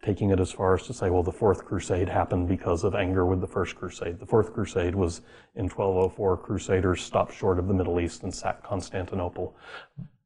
taking 0.04 0.30
it 0.30 0.40
as 0.40 0.50
far 0.50 0.74
as 0.74 0.82
to 0.86 0.92
say, 0.92 1.10
well, 1.10 1.22
the 1.22 1.32
Fourth 1.32 1.64
Crusade 1.64 2.08
happened 2.08 2.48
because 2.48 2.82
of 2.82 2.94
anger 2.94 3.24
with 3.24 3.40
the 3.40 3.46
First 3.46 3.76
Crusade. 3.76 4.18
The 4.18 4.26
Fourth 4.26 4.52
Crusade 4.52 4.94
was 4.94 5.20
in 5.54 5.68
1204. 5.68 6.38
Crusaders 6.38 7.02
stopped 7.02 7.32
short 7.32 7.58
of 7.58 7.68
the 7.68 7.74
Middle 7.74 8.00
East 8.00 8.24
and 8.24 8.34
sacked 8.34 8.64
Constantinople. 8.64 9.56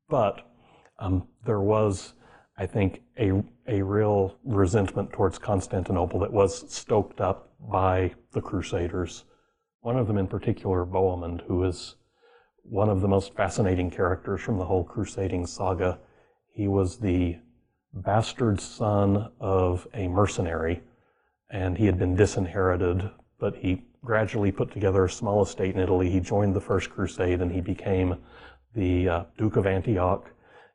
But 0.09 0.49
um, 0.99 1.29
there 1.45 1.61
was, 1.61 2.15
I 2.59 2.66
think, 2.66 3.03
a, 3.19 3.43
a 3.69 3.83
real 3.83 4.37
resentment 4.45 5.12
towards 5.12 5.39
Constantinople 5.39 6.20
that 6.20 6.33
was 6.33 6.73
stoked 6.73 7.20
up 7.20 7.53
by 7.61 8.15
the 8.33 8.41
Crusaders. 8.41 9.24
One 9.81 9.99
of 9.99 10.07
them 10.07 10.16
in 10.16 10.27
particular, 10.27 10.87
Bohemond, 10.87 11.43
who 11.47 11.65
is 11.65 11.97
one 12.62 12.89
of 12.89 13.01
the 13.01 13.09
most 13.09 13.35
fascinating 13.35 13.91
characters 13.91 14.41
from 14.41 14.59
the 14.59 14.65
whole 14.65 14.85
crusading 14.85 15.47
saga. 15.47 15.99
He 16.53 16.66
was 16.66 16.99
the 16.99 17.37
bastard 17.93 18.61
son 18.61 19.31
of 19.39 19.87
a 19.95 20.09
mercenary, 20.09 20.83
and 21.51 21.77
he 21.77 21.87
had 21.87 21.99
been 21.99 22.16
disinherited, 22.16 23.11
but 23.39 23.57
he 23.57 23.85
gradually 24.03 24.51
put 24.53 24.73
together 24.73 25.05
a 25.05 25.11
small 25.11 25.43
estate 25.43 25.74
in 25.74 25.81
Italy. 25.81 26.11
He 26.11 26.20
joined 26.20 26.55
the 26.55 26.61
First 26.61 26.91
Crusade 26.91 27.41
and 27.41 27.53
he 27.53 27.61
became 27.61 28.16
the 28.74 29.09
uh, 29.09 29.24
Duke 29.37 29.57
of 29.57 29.66
Antioch. 29.66 30.31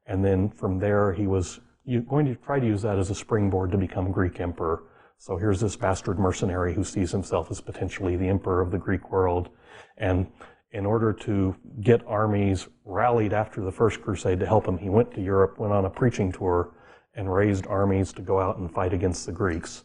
And 0.06 0.24
then 0.24 0.50
from 0.50 0.80
there, 0.80 1.14
he 1.14 1.28
was 1.28 1.60
going 2.08 2.26
to 2.26 2.36
try 2.36 2.60
to 2.60 2.66
use 2.66 2.82
that 2.82 2.98
as 2.98 3.10
a 3.10 3.16
springboard 3.16 3.72
to 3.72 3.78
become 3.78 4.12
Greek 4.12 4.40
emperor. 4.40 4.84
So 5.18 5.38
here's 5.38 5.60
this 5.60 5.76
bastard 5.76 6.18
mercenary 6.18 6.74
who 6.74 6.84
sees 6.84 7.12
himself 7.12 7.52
as 7.52 7.62
potentially 7.62 8.18
the 8.18 8.28
emperor 8.28 8.62
of 8.62 8.72
the 8.72 8.78
Greek 8.78 9.12
world. 9.12 9.50
And 9.98 10.32
in 10.72 10.86
order 10.86 11.14
to 11.14 11.56
get 11.82 12.02
armies 12.08 12.68
rallied 12.86 13.34
after 13.34 13.62
the 13.62 13.72
First 13.72 14.02
Crusade 14.02 14.40
to 14.40 14.46
help 14.46 14.68
him, 14.68 14.78
he 14.78 14.90
went 14.90 15.14
to 15.14 15.22
Europe, 15.22 15.60
went 15.60 15.74
on 15.74 15.86
a 15.86 15.90
preaching 15.90 16.32
tour, 16.32 16.74
and 17.14 17.32
raised 17.32 17.68
armies 17.68 18.14
to 18.14 18.22
go 18.22 18.40
out 18.40 18.58
and 18.58 18.74
fight 18.74 18.94
against 18.94 19.26
the 19.26 19.32
Greeks. 19.32 19.84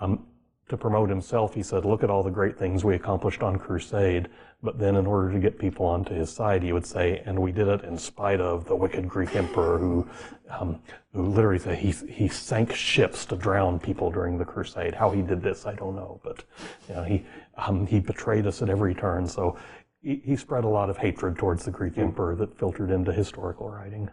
Um, 0.00 0.26
to 0.68 0.76
promote 0.76 1.08
himself, 1.08 1.54
he 1.54 1.62
said, 1.62 1.84
Look 1.84 2.02
at 2.02 2.10
all 2.10 2.22
the 2.22 2.30
great 2.30 2.58
things 2.58 2.84
we 2.84 2.94
accomplished 2.94 3.42
on 3.42 3.58
crusade. 3.58 4.28
But 4.64 4.78
then, 4.78 4.96
in 4.96 5.06
order 5.06 5.30
to 5.30 5.38
get 5.38 5.58
people 5.58 5.84
onto 5.84 6.14
his 6.14 6.32
side, 6.32 6.62
he 6.62 6.72
would 6.72 6.86
say, 6.86 7.22
And 7.26 7.38
we 7.38 7.52
did 7.52 7.68
it 7.68 7.84
in 7.84 7.98
spite 7.98 8.40
of 8.40 8.64
the 8.64 8.74
wicked 8.74 9.06
Greek 9.06 9.36
emperor 9.36 9.78
who, 9.78 10.08
um, 10.48 10.80
who 11.12 11.26
literally 11.26 11.58
said 11.58 11.76
he, 11.76 11.90
he 11.90 12.28
sank 12.28 12.74
ships 12.74 13.26
to 13.26 13.36
drown 13.36 13.78
people 13.78 14.10
during 14.10 14.38
the 14.38 14.44
crusade. 14.46 14.94
How 14.94 15.10
he 15.10 15.20
did 15.20 15.42
this, 15.42 15.66
I 15.66 15.74
don't 15.74 15.94
know. 15.94 16.18
But 16.24 16.44
you 16.88 16.94
know, 16.94 17.04
he, 17.04 17.26
um, 17.58 17.86
he 17.86 18.00
betrayed 18.00 18.46
us 18.46 18.62
at 18.62 18.70
every 18.70 18.94
turn. 18.94 19.28
So 19.28 19.58
he, 20.02 20.22
he 20.24 20.34
spread 20.34 20.64
a 20.64 20.68
lot 20.68 20.88
of 20.88 20.96
hatred 20.96 21.36
towards 21.36 21.66
the 21.66 21.70
Greek 21.70 21.96
mm. 21.96 22.04
emperor 22.04 22.34
that 22.36 22.58
filtered 22.58 22.90
into 22.90 23.12
historical 23.12 23.68
writing. 23.68 24.08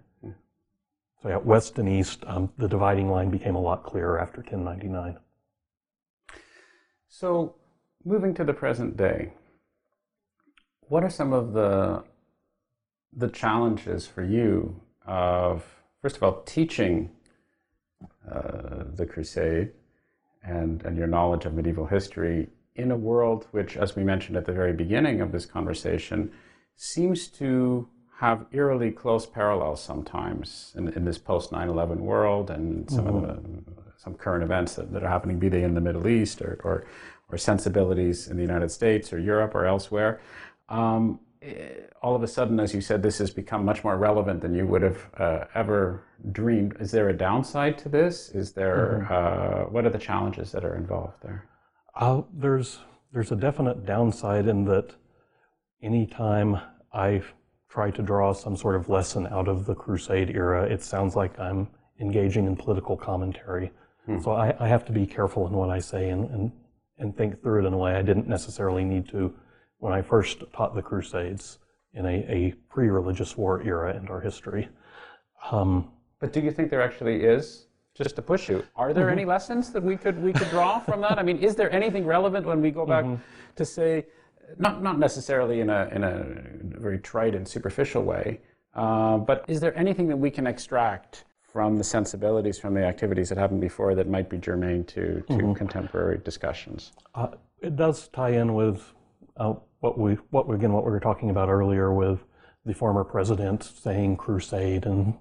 So 1.22 1.30
yeah, 1.30 1.38
west 1.38 1.80
and 1.80 1.88
east, 1.88 2.23
um, 2.28 2.52
the 2.57 2.68
dividing 2.68 3.10
line 3.10 3.30
became 3.30 3.56
a 3.56 3.61
lot 3.61 3.84
clearer 3.84 4.19
after 4.19 4.41
1099. 4.41 5.18
So, 7.07 7.56
moving 8.03 8.34
to 8.34 8.44
the 8.44 8.53
present 8.53 8.98
day, 8.98 9.34
what 10.92 11.06
are 11.06 11.10
some 11.10 11.32
of 11.32 11.54
the 11.54 12.04
the 13.14 13.30
challenges 13.30 14.06
for 14.06 14.24
you 14.24 14.82
of 15.06 15.64
first 16.02 16.18
of 16.18 16.24
all 16.24 16.42
teaching 16.42 17.10
uh, 18.30 18.84
the 18.96 19.06
crusade 19.06 19.72
and 20.44 20.84
and 20.84 20.98
your 20.98 21.08
knowledge 21.08 21.46
of 21.46 21.54
medieval 21.54 21.86
history 21.86 22.50
in 22.76 22.92
a 22.92 22.98
world 22.98 23.48
which, 23.52 23.78
as 23.78 23.96
we 23.96 24.04
mentioned 24.04 24.36
at 24.36 24.46
the 24.46 24.52
very 24.52 24.74
beginning 24.74 25.22
of 25.22 25.32
this 25.32 25.46
conversation, 25.46 26.30
seems 26.76 27.28
to 27.28 27.88
have 28.20 28.46
eerily 28.52 28.92
close 28.92 29.26
parallels 29.26 29.82
sometimes 29.82 30.74
in, 30.76 30.90
in 30.90 31.06
this 31.06 31.18
post 31.18 31.52
9-11 31.52 31.98
world 31.98 32.50
and 32.50 32.90
some 32.90 33.06
mm-hmm. 33.06 33.26
of 33.26 33.44
the 33.44 33.82
some 33.98 34.16
current 34.16 34.44
events 34.44 34.76
that, 34.76 34.92
that, 34.92 35.04
are 35.04 35.10
happening, 35.10 35.38
be 35.38 35.48
they 35.48 35.64
in 35.64 35.76
the 35.76 35.82
Middle 35.82 36.08
East 36.08 36.42
or, 36.42 36.60
or, 36.64 36.86
or 37.30 37.38
sensibilities 37.38 38.28
in 38.28 38.36
the 38.36 38.42
United 38.42 38.72
States 38.72 39.14
or 39.14 39.20
Europe 39.20 39.54
or 39.54 39.66
elsewhere. 39.68 40.20
Um, 40.72 41.19
eh, 41.41 41.69
all 42.02 42.15
of 42.15 42.23
a 42.23 42.27
sudden, 42.27 42.60
as 42.60 42.73
you 42.73 42.81
said, 42.81 43.03
this 43.03 43.18
has 43.19 43.30
become 43.30 43.65
much 43.65 43.84
more 43.84 43.98
relevant 43.98 44.41
than 44.41 44.56
you 44.56 44.65
would 44.65 44.81
have 44.81 45.10
uh, 45.18 45.43
ever 45.53 46.03
dreamed. 46.31 46.77
Is 46.80 46.91
there 46.91 47.10
a 47.10 47.14
downside 47.14 47.77
to 47.80 47.89
this? 47.89 48.30
Is 48.30 48.53
there 48.53 49.07
mm-hmm. 49.10 49.14
uh, 49.14 49.69
what 49.69 49.85
are 49.85 49.89
the 49.89 49.99
challenges 49.99 50.52
that 50.53 50.64
are 50.64 50.76
involved 50.76 51.22
there? 51.22 51.48
Uh, 51.95 52.22
there's 52.34 52.80
there's 53.11 53.31
a 53.31 53.35
definite 53.35 53.85
downside 53.85 54.48
in 54.48 54.64
that 54.65 54.95
anytime 55.84 56.60
I 56.93 57.22
try 57.69 57.91
to 57.91 58.02
draw 58.02 58.34
some 58.34 58.56
sort 58.56 58.76
of 58.76 58.89
lesson 58.89 59.27
out 59.27 59.48
of 59.48 59.65
the 59.65 59.76
Crusade 59.76 60.30
era, 60.30 60.64
it 60.64 60.81
sounds 60.81 61.15
like 61.15 61.38
I'm 61.39 61.68
engaging 61.99 62.45
in 62.48 62.56
political 62.56 62.95
commentary. 62.95 63.72
Hmm. 64.06 64.19
So 64.19 64.31
I, 64.31 64.56
I, 64.60 64.68
have 64.68 64.85
to 64.85 64.91
be 64.91 65.06
careful 65.06 65.48
in 65.48 65.53
what 65.53 65.69
I 65.69 65.80
say 65.80 66.10
and, 66.10 66.30
and, 66.31 66.52
and 66.98 67.15
think 67.15 67.41
through 67.41 67.64
it 67.64 67.68
in 67.68 67.73
a 67.73 67.77
way 67.77 67.93
I 67.93 68.02
didn't 68.02 68.27
necessarily 68.27 68.84
need 68.84 69.07
to 69.10 69.34
when 69.82 69.94
I 69.94 70.02
first 70.02 70.44
taught 70.53 70.74
the 70.74 70.82
Crusades 70.82 71.58
in 71.94 72.06
a, 72.06 72.26
a 72.30 72.53
pre 72.70 72.88
religious 72.90 73.36
war 73.36 73.62
era 73.62 73.95
in 73.98 74.08
our 74.08 74.22
history. 74.22 74.70
Um, 75.52 75.91
but 76.20 76.32
do 76.32 76.40
you 76.40 76.52
think 76.52 76.70
there 76.70 76.82
actually 76.82 77.24
is? 77.24 77.66
Just 77.94 78.16
to 78.16 78.22
push 78.22 78.48
you, 78.48 78.64
are 78.78 78.94
there 78.94 79.08
mm-hmm. 79.08 79.20
any 79.20 79.26
lessons 79.26 79.72
that 79.74 79.84
we 79.84 79.98
could 79.98 80.18
we 80.24 80.32
could 80.32 80.49
draw 80.49 80.80
from 80.80 81.02
that? 81.02 81.20
I 81.20 81.24
mean, 81.24 81.38
is 81.40 81.56
there 81.56 81.70
anything 81.74 82.06
relevant 82.06 82.45
when 82.45 82.62
we 82.62 82.72
go 82.72 82.86
back 82.86 83.03
mm-hmm. 83.03 83.22
to 83.58 83.66
say 83.66 84.06
not, 84.58 84.82
not 84.82 84.98
necessarily 84.98 85.60
in 85.60 85.70
a, 85.70 85.90
in 85.91 86.03
a 86.03 86.26
very 86.80 86.99
trite 86.99 87.36
and 87.36 87.48
superficial 87.48 88.03
way, 88.03 88.40
uh, 88.76 89.18
but 89.18 89.44
is 89.48 89.60
there 89.60 89.78
anything 89.78 90.08
that 90.08 90.18
we 90.18 90.30
can 90.30 90.48
extract 90.48 91.26
from 91.41 91.78
the 91.78 91.84
sensibilities, 91.84 92.58
from 92.58 92.74
the 92.74 92.84
activities 92.84 93.28
that 93.30 93.38
happened 93.38 93.62
before 93.62 93.94
that 93.95 94.08
might 94.08 94.30
be 94.30 94.38
germane 94.38 94.86
to, 94.86 95.22
to 95.22 95.34
mm-hmm. 95.34 95.53
contemporary 95.53 96.20
discussions? 96.24 96.94
Uh, 97.14 97.28
it 97.62 97.76
does 97.76 98.08
tie 98.10 98.32
in 98.32 98.53
with 98.53 98.94
uh, 99.38 99.53
what 99.82 99.98
we, 99.99 100.14
what 100.30 100.48
we, 100.48 100.56
again, 100.56 100.72
what 100.72 100.86
we 100.86 100.91
were 100.91 100.99
talking 100.99 101.30
about 101.30 101.49
earlier 101.49 101.94
with 101.94 102.24
the 102.66 102.74
former 102.74 103.03
president 103.03 103.64
saying 103.64 104.16
crusade 104.16 104.86
and, 104.86 105.16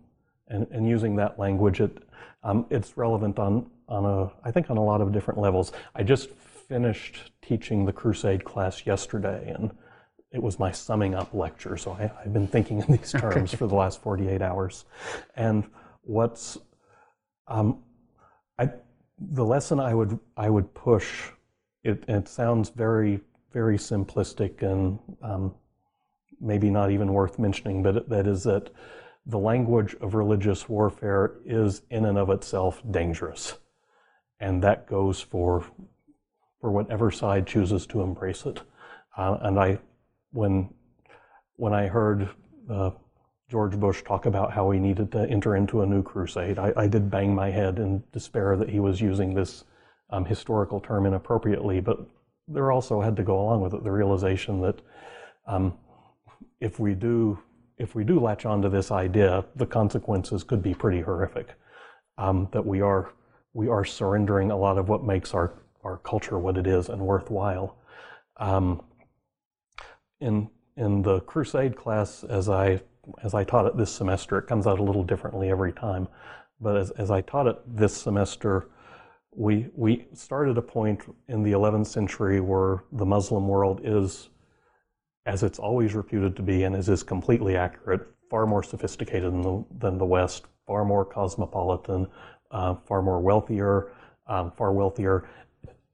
and, 0.49 0.67
and 0.71 0.89
using 0.89 1.17
that 1.17 1.39
language. 1.39 1.81
It, 1.81 1.99
um, 2.43 2.67
it's 2.71 2.97
relevant 2.97 3.39
on, 3.39 3.71
on 3.89 4.05
a, 4.05 4.31
I 4.47 4.51
think 4.51 4.71
on 4.71 4.77
a 4.77 4.85
lot 4.85 5.01
of 5.01 5.13
different 5.13 5.41
levels. 5.41 5.73
I 5.95 6.03
just 6.03 6.31
finished 6.31 7.33
teaching 7.43 7.85
the 7.85 7.93
Crusade 7.93 8.45
class 8.45 8.87
yesterday, 8.87 9.53
and 9.55 9.73
it 10.31 10.41
was 10.41 10.59
my 10.59 10.71
summing 10.71 11.15
up 11.15 11.35
lecture. 11.35 11.77
So 11.77 11.93
I, 11.93 12.13
have 12.23 12.33
been 12.33 12.47
thinking 12.47 12.79
in 12.81 12.97
these 12.97 13.13
terms 13.13 13.53
for 13.53 13.67
the 13.67 13.75
last 13.75 14.01
48 14.01 14.41
hours. 14.41 14.85
And 15.35 15.65
what's 16.03 16.59
um, 17.49 17.83
I, 18.59 18.71
the 19.19 19.45
lesson 19.45 19.81
I 19.81 19.95
would 19.95 20.19
I 20.37 20.49
would 20.49 20.73
push. 20.73 21.31
It, 21.83 22.05
it 22.09 22.29
sounds 22.29 22.69
very 22.69 23.21
very 23.53 23.77
simplistic 23.79 24.63
and 24.63 24.99
um, 25.23 25.55
maybe 26.41 26.71
not 26.71 26.91
even 26.91 27.13
worth 27.13 27.39
mentioning, 27.39 27.83
but 27.83 28.09
that 28.09 28.27
is 28.27 28.45
that 28.45 28.71
the 29.27 29.39
language 29.39 29.95
of 30.01 30.15
religious 30.15 30.69
warfare 30.69 31.33
is 31.45 31.83
in 31.91 32.05
and 32.07 32.19
of 32.19 32.31
itself 32.31 32.83
dangerous. 32.91 33.59
And 34.41 34.63
that 34.63 34.87
goes 34.87 35.21
for 35.21 35.65
for 36.61 36.71
whatever 36.71 37.11
side 37.11 37.47
chooses 37.47 37.87
to 37.87 38.03
embrace 38.03 38.45
it. 38.45 38.61
Uh, 39.17 39.39
and 39.43 39.59
I, 39.59 39.79
when 40.33 40.69
when 41.57 41.73
I 41.75 41.87
heard 41.89 42.29
uh, 42.71 42.91
George 43.51 43.79
Bush 43.79 44.03
talk 44.03 44.27
about 44.27 44.53
how 44.53 44.71
he 44.71 44.79
needed 44.79 45.13
to 45.13 45.29
enter 45.29 45.57
into 45.57 45.83
a 45.83 45.87
new 45.87 46.03
crusade, 46.03 46.59
I, 46.59 46.73
I 46.77 46.87
did 46.87 47.11
bang 47.11 47.35
my 47.35 47.51
head 47.51 47.79
in 47.79 48.03
despair 48.13 48.57
that 48.57 48.71
he 48.71 48.81
was 48.81 49.01
using 49.01 49.35
this 49.35 49.65
um, 50.11 50.25
historical 50.25 50.81
term 50.81 51.07
inappropriately. 51.07 51.81
But 51.81 52.07
there 52.51 52.71
also 52.73 53.01
had 53.01 53.17
to 53.17 53.23
go 53.23 53.41
along 53.41 53.61
with 53.61 53.75
it 53.75 53.85
the 53.85 53.91
realization 53.91 54.61
that 54.61 54.81
um, 55.47 55.75
if 56.61 56.79
we 56.79 56.95
do 56.95 57.39
if 57.79 57.95
we 57.95 58.05
do 58.05 58.21
latch 58.21 58.45
onto 58.45 58.69
this 58.69 58.91
idea, 58.91 59.43
the 59.57 59.65
consequences 59.65 60.45
could 60.45 60.63
be 60.63 60.75
pretty 60.75 61.01
horrific. 61.01 61.55
Um, 62.19 62.49
that 62.53 62.67
we 62.67 62.83
are 62.83 63.13
we 63.55 63.69
are 63.69 63.85
surrendering 63.85 64.51
a 64.51 64.57
lot 64.57 64.77
of 64.77 64.89
what 64.89 65.05
makes 65.05 65.33
our 65.33 65.55
our 65.83 65.97
culture 65.99 66.39
what 66.39 66.59
it 66.59 66.67
is 66.67 66.89
and 66.89 67.01
worthwhile. 67.01 67.79
Um, 68.37 68.83
in 70.21 70.51
in 70.77 71.03
the 71.03 71.21
crusade 71.21 71.77
class, 71.77 72.25
as 72.25 72.49
I 72.49 72.83
as 73.23 73.35
I 73.35 73.45
taught 73.45 73.67
it 73.67 73.77
this 73.77 73.91
semester, 73.91 74.39
it 74.39 74.47
comes 74.47 74.67
out 74.67 74.79
a 74.79 74.83
little 74.83 75.05
differently 75.05 75.51
every 75.51 75.73
time. 75.73 76.09
But 76.61 76.77
as, 76.77 76.91
as 76.93 77.11
I 77.11 77.23
taught 77.23 77.47
it 77.47 77.59
this 77.67 77.97
semester, 77.97 78.69
we 79.33 79.69
we 79.75 80.07
started 80.13 80.59
a 80.59 80.63
point 80.63 81.03
in 81.29 81.43
the 81.43 81.53
11th 81.53 81.87
century 81.87 82.41
where 82.41 82.85
the 82.93 83.07
Muslim 83.07 83.47
world 83.47 83.81
is, 83.85 84.29
as 85.27 85.43
it's 85.43 85.59
always 85.59 85.95
reputed 85.95 86.37
to 86.37 86.43
be, 86.43 86.65
and 86.65 86.75
as 86.75 86.89
is 86.89 87.03
completely 87.03 87.57
accurate, 87.57 88.07
far 88.29 88.47
more 88.47 88.63
sophisticated 88.63 89.33
than 89.33 89.43
the, 89.43 89.65
than 89.79 89.99
the 89.99 90.05
West, 90.05 90.45
far 90.67 90.85
more 90.85 91.05
cosmopolitan, 91.05 92.07
uh, 92.51 92.75
far 92.87 93.03
more 93.03 93.21
wealthier, 93.21 93.93
um, 94.27 94.53
far 94.57 94.73
wealthier 94.73 95.29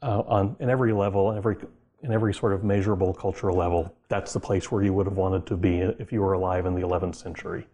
uh, 0.02 0.22
on 0.26 0.56
in 0.60 0.70
every 0.70 0.92
level, 0.92 1.32
every 1.32 1.56
in 2.02 2.12
every 2.12 2.32
sort 2.32 2.52
of 2.52 2.64
measurable 2.64 3.12
cultural 3.12 3.56
level. 3.56 3.94
That's 4.08 4.32
the 4.32 4.40
place 4.40 4.70
where 4.70 4.82
you 4.82 4.94
would 4.94 5.06
have 5.06 5.16
wanted 5.16 5.46
to 5.46 5.56
be 5.56 5.78
if 5.80 6.12
you 6.12 6.20
were 6.20 6.34
alive 6.34 6.66
in 6.66 6.74
the 6.74 6.82
11th 6.82 7.16
century. 7.16 7.66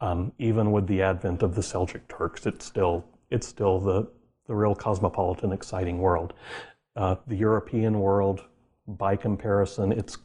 Um, 0.00 0.32
even 0.38 0.70
with 0.70 0.86
the 0.86 1.02
advent 1.02 1.42
of 1.42 1.54
the 1.56 1.60
Seljuk 1.60 2.02
Turks, 2.08 2.46
it's 2.46 2.64
still 2.64 3.04
it's 3.30 3.46
still 3.46 3.78
the 3.78 4.08
the 4.48 4.56
real 4.56 4.74
cosmopolitan, 4.74 5.52
exciting 5.52 5.98
world. 5.98 6.32
Uh, 6.96 7.14
the 7.28 7.36
European 7.36 8.00
world, 8.00 8.42
by 8.88 9.14
comparison, 9.14 9.92
it's 9.92 10.18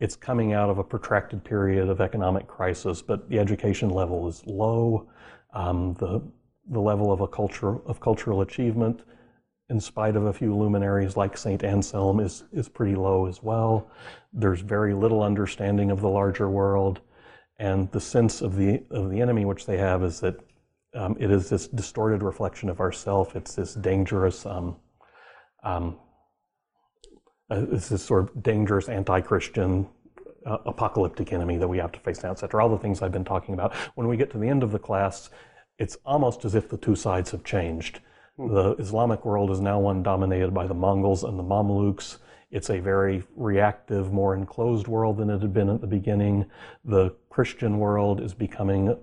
it's 0.00 0.16
coming 0.16 0.52
out 0.52 0.70
of 0.70 0.78
a 0.78 0.84
protracted 0.84 1.44
period 1.44 1.88
of 1.88 2.00
economic 2.00 2.46
crisis, 2.46 3.00
but 3.00 3.28
the 3.28 3.38
education 3.38 3.90
level 3.90 4.26
is 4.26 4.44
low. 4.46 5.08
Um, 5.52 5.94
the 5.94 6.22
the 6.70 6.80
level 6.80 7.12
of 7.12 7.20
a 7.20 7.28
culture 7.28 7.76
of 7.86 8.00
cultural 8.00 8.40
achievement, 8.40 9.02
in 9.68 9.80
spite 9.80 10.16
of 10.16 10.24
a 10.26 10.32
few 10.32 10.56
luminaries 10.56 11.16
like 11.16 11.36
Saint 11.36 11.62
Anselm, 11.62 12.20
is 12.20 12.44
is 12.52 12.68
pretty 12.68 12.94
low 12.94 13.26
as 13.26 13.42
well. 13.42 13.90
There's 14.32 14.60
very 14.60 14.94
little 14.94 15.22
understanding 15.22 15.90
of 15.90 16.00
the 16.00 16.08
larger 16.08 16.48
world, 16.48 17.00
and 17.58 17.90
the 17.90 18.00
sense 18.00 18.40
of 18.40 18.56
the 18.56 18.82
of 18.90 19.10
the 19.10 19.20
enemy 19.20 19.44
which 19.44 19.66
they 19.66 19.78
have 19.78 20.02
is 20.04 20.20
that 20.20 20.36
um, 20.94 21.16
it 21.18 21.30
is 21.30 21.48
this 21.48 21.68
distorted 21.68 22.22
reflection 22.22 22.68
of 22.68 22.80
ourself. 22.80 23.34
It's 23.36 23.54
this 23.54 23.74
dangerous. 23.74 24.46
Um, 24.46 24.76
um, 25.62 25.98
uh, 27.50 27.66
it's 27.72 27.88
this 27.88 28.04
sort 28.04 28.24
of 28.24 28.42
dangerous 28.42 28.88
anti-Christian 28.88 29.86
uh, 30.46 30.58
apocalyptic 30.66 31.32
enemy 31.32 31.56
that 31.56 31.68
we 31.68 31.78
have 31.78 31.92
to 31.92 32.00
face 32.00 32.22
now, 32.22 32.30
etc. 32.30 32.62
All 32.62 32.70
the 32.70 32.78
things 32.78 33.02
I've 33.02 33.12
been 33.12 33.24
talking 33.24 33.54
about. 33.54 33.74
When 33.94 34.08
we 34.08 34.16
get 34.16 34.30
to 34.32 34.38
the 34.38 34.48
end 34.48 34.62
of 34.62 34.72
the 34.72 34.78
class, 34.78 35.30
it's 35.78 35.96
almost 36.04 36.44
as 36.44 36.54
if 36.54 36.68
the 36.68 36.76
two 36.76 36.94
sides 36.94 37.30
have 37.32 37.44
changed. 37.44 38.00
Hmm. 38.36 38.54
The 38.54 38.74
Islamic 38.76 39.24
world 39.24 39.50
is 39.50 39.60
now 39.60 39.80
one 39.80 40.02
dominated 40.02 40.54
by 40.54 40.66
the 40.66 40.74
Mongols 40.74 41.24
and 41.24 41.38
the 41.38 41.42
Mamluks. 41.42 42.18
It's 42.50 42.70
a 42.70 42.78
very 42.78 43.24
reactive, 43.34 44.12
more 44.12 44.36
enclosed 44.36 44.86
world 44.86 45.16
than 45.16 45.28
it 45.28 45.40
had 45.40 45.52
been 45.52 45.68
at 45.68 45.80
the 45.80 45.88
beginning. 45.88 46.46
The 46.84 47.10
Christian 47.28 47.78
world 47.78 48.20
is 48.20 48.32
becoming 48.32 48.96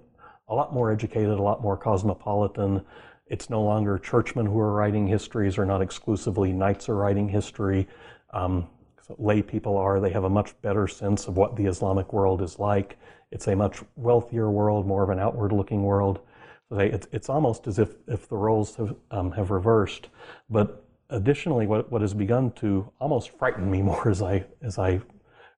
a 0.51 0.53
lot 0.53 0.73
more 0.73 0.91
educated, 0.91 1.29
a 1.29 1.41
lot 1.41 1.61
more 1.61 1.77
cosmopolitan. 1.77 2.81
It's 3.27 3.49
no 3.49 3.63
longer 3.63 3.97
churchmen 3.97 4.45
who 4.45 4.59
are 4.59 4.73
writing 4.73 5.07
histories, 5.07 5.57
or 5.57 5.65
not 5.65 5.81
exclusively 5.81 6.51
knights 6.51 6.89
are 6.89 6.95
writing 6.95 7.29
history. 7.29 7.87
Um, 8.33 8.67
so 9.07 9.15
lay 9.17 9.41
people 9.41 9.77
are. 9.77 10.01
They 10.01 10.11
have 10.11 10.25
a 10.25 10.29
much 10.29 10.61
better 10.61 10.89
sense 10.89 11.27
of 11.27 11.37
what 11.37 11.55
the 11.55 11.65
Islamic 11.65 12.11
world 12.11 12.41
is 12.41 12.59
like. 12.59 12.99
It's 13.31 13.47
a 13.47 13.55
much 13.55 13.81
wealthier 13.95 14.51
world, 14.51 14.85
more 14.85 15.03
of 15.03 15.09
an 15.09 15.19
outward-looking 15.19 15.83
world. 15.83 16.19
So 16.67 16.75
they, 16.75 16.91
it's, 16.91 17.07
it's 17.13 17.29
almost 17.29 17.65
as 17.67 17.79
if, 17.79 17.95
if 18.07 18.27
the 18.27 18.35
roles 18.35 18.75
have, 18.75 18.93
um, 19.09 19.31
have 19.31 19.51
reversed. 19.51 20.09
But 20.49 20.85
additionally, 21.09 21.65
what, 21.65 21.89
what 21.89 22.01
has 22.01 22.13
begun 22.13 22.51
to 22.53 22.91
almost 22.99 23.37
frighten 23.39 23.71
me 23.71 23.81
more 23.89 24.09
as 24.09 24.21
I, 24.21 24.43
as 24.61 24.77
I 24.77 24.99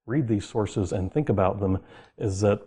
read 0.06 0.28
these 0.28 0.46
sources 0.46 0.92
and 0.92 1.12
think 1.12 1.30
about 1.30 1.60
them 1.60 1.80
is 2.20 2.42
that 2.42 2.62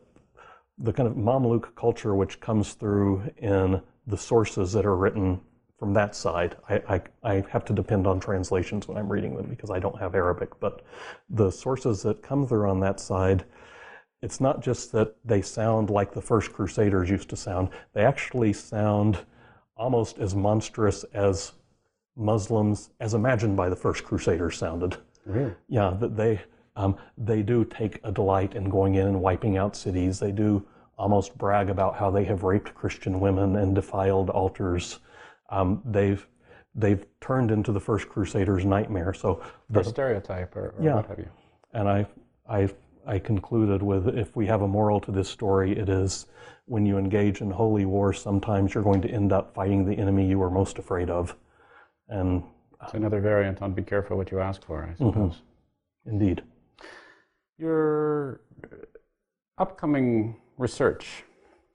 the 0.78 0.92
kind 0.92 1.08
of 1.08 1.14
Mamluk 1.14 1.74
culture 1.74 2.14
which 2.14 2.40
comes 2.40 2.74
through 2.74 3.30
in 3.38 3.80
the 4.06 4.16
sources 4.16 4.72
that 4.72 4.86
are 4.86 4.96
written 4.96 5.40
from 5.78 5.92
that 5.94 6.14
side. 6.14 6.56
I, 6.68 6.82
I, 6.88 7.02
I, 7.22 7.44
have 7.50 7.64
to 7.66 7.72
depend 7.72 8.06
on 8.06 8.18
translations 8.18 8.88
when 8.88 8.96
I'm 8.96 9.10
reading 9.10 9.36
them 9.36 9.46
because 9.46 9.70
I 9.70 9.78
don't 9.78 9.98
have 9.98 10.14
Arabic, 10.14 10.58
but 10.58 10.82
the 11.28 11.50
sources 11.50 12.02
that 12.02 12.22
come 12.22 12.46
through 12.46 12.68
on 12.68 12.80
that 12.80 12.98
side, 12.98 13.44
it's 14.22 14.40
not 14.40 14.62
just 14.62 14.92
that 14.92 15.16
they 15.24 15.42
sound 15.42 15.90
like 15.90 16.12
the 16.12 16.22
first 16.22 16.52
Crusaders 16.52 17.10
used 17.10 17.28
to 17.30 17.36
sound, 17.36 17.68
they 17.92 18.04
actually 18.04 18.52
sound 18.52 19.18
almost 19.76 20.18
as 20.18 20.34
monstrous 20.34 21.04
as 21.12 21.52
Muslims, 22.16 22.90
as 23.00 23.12
imagined 23.12 23.56
by 23.56 23.68
the 23.68 23.76
first 23.76 24.04
Crusaders, 24.04 24.56
sounded. 24.56 24.96
Really? 25.26 25.54
Yeah, 25.68 25.94
that 26.00 26.16
they, 26.16 26.40
um, 26.76 26.96
they 27.18 27.42
do 27.42 27.64
take 27.64 28.00
a 28.04 28.12
delight 28.12 28.54
in 28.54 28.68
going 28.68 28.94
in 28.94 29.06
and 29.06 29.20
wiping 29.20 29.56
out 29.56 29.74
cities. 29.74 30.20
They 30.20 30.32
do 30.32 30.64
almost 30.98 31.36
brag 31.36 31.68
about 31.68 31.96
how 31.96 32.10
they 32.10 32.24
have 32.24 32.42
raped 32.42 32.74
Christian 32.74 33.20
women 33.20 33.56
and 33.56 33.74
defiled 33.74 34.30
altars 34.30 34.98
um, 35.50 35.82
they've 35.84 36.26
they've 36.74 37.06
turned 37.20 37.50
into 37.50 37.72
the 37.72 37.80
first 37.80 38.08
Crusaders' 38.08 38.64
nightmare. 38.64 39.14
So 39.14 39.42
the 39.70 39.82
stereotype, 39.82 40.54
or, 40.56 40.74
or 40.76 40.82
yeah, 40.82 40.96
what 40.96 41.06
have 41.06 41.18
you. 41.18 41.28
And 41.72 41.88
I 41.88 42.06
I 42.48 42.68
I 43.06 43.18
concluded 43.18 43.82
with 43.82 44.08
if 44.08 44.34
we 44.36 44.46
have 44.46 44.62
a 44.62 44.68
moral 44.68 45.00
to 45.00 45.12
this 45.12 45.28
story, 45.28 45.78
it 45.78 45.88
is 45.88 46.26
when 46.66 46.84
you 46.84 46.98
engage 46.98 47.40
in 47.40 47.50
holy 47.50 47.84
war, 47.84 48.12
sometimes 48.12 48.74
you're 48.74 48.82
going 48.82 49.00
to 49.02 49.08
end 49.08 49.32
up 49.32 49.54
fighting 49.54 49.84
the 49.84 49.96
enemy 49.96 50.26
you 50.26 50.42
are 50.42 50.50
most 50.50 50.78
afraid 50.78 51.08
of. 51.08 51.36
And 52.08 52.42
it's 52.82 52.94
another 52.94 53.20
variant 53.20 53.62
on 53.62 53.72
be 53.72 53.82
careful 53.82 54.16
what 54.16 54.30
you 54.30 54.40
ask 54.40 54.64
for, 54.64 54.82
I 54.82 54.88
mm-hmm. 54.88 55.06
suppose. 55.06 55.32
Mm-hmm. 55.34 56.10
Indeed. 56.10 56.42
Your 57.58 58.40
upcoming 59.58 60.36
research 60.58 61.24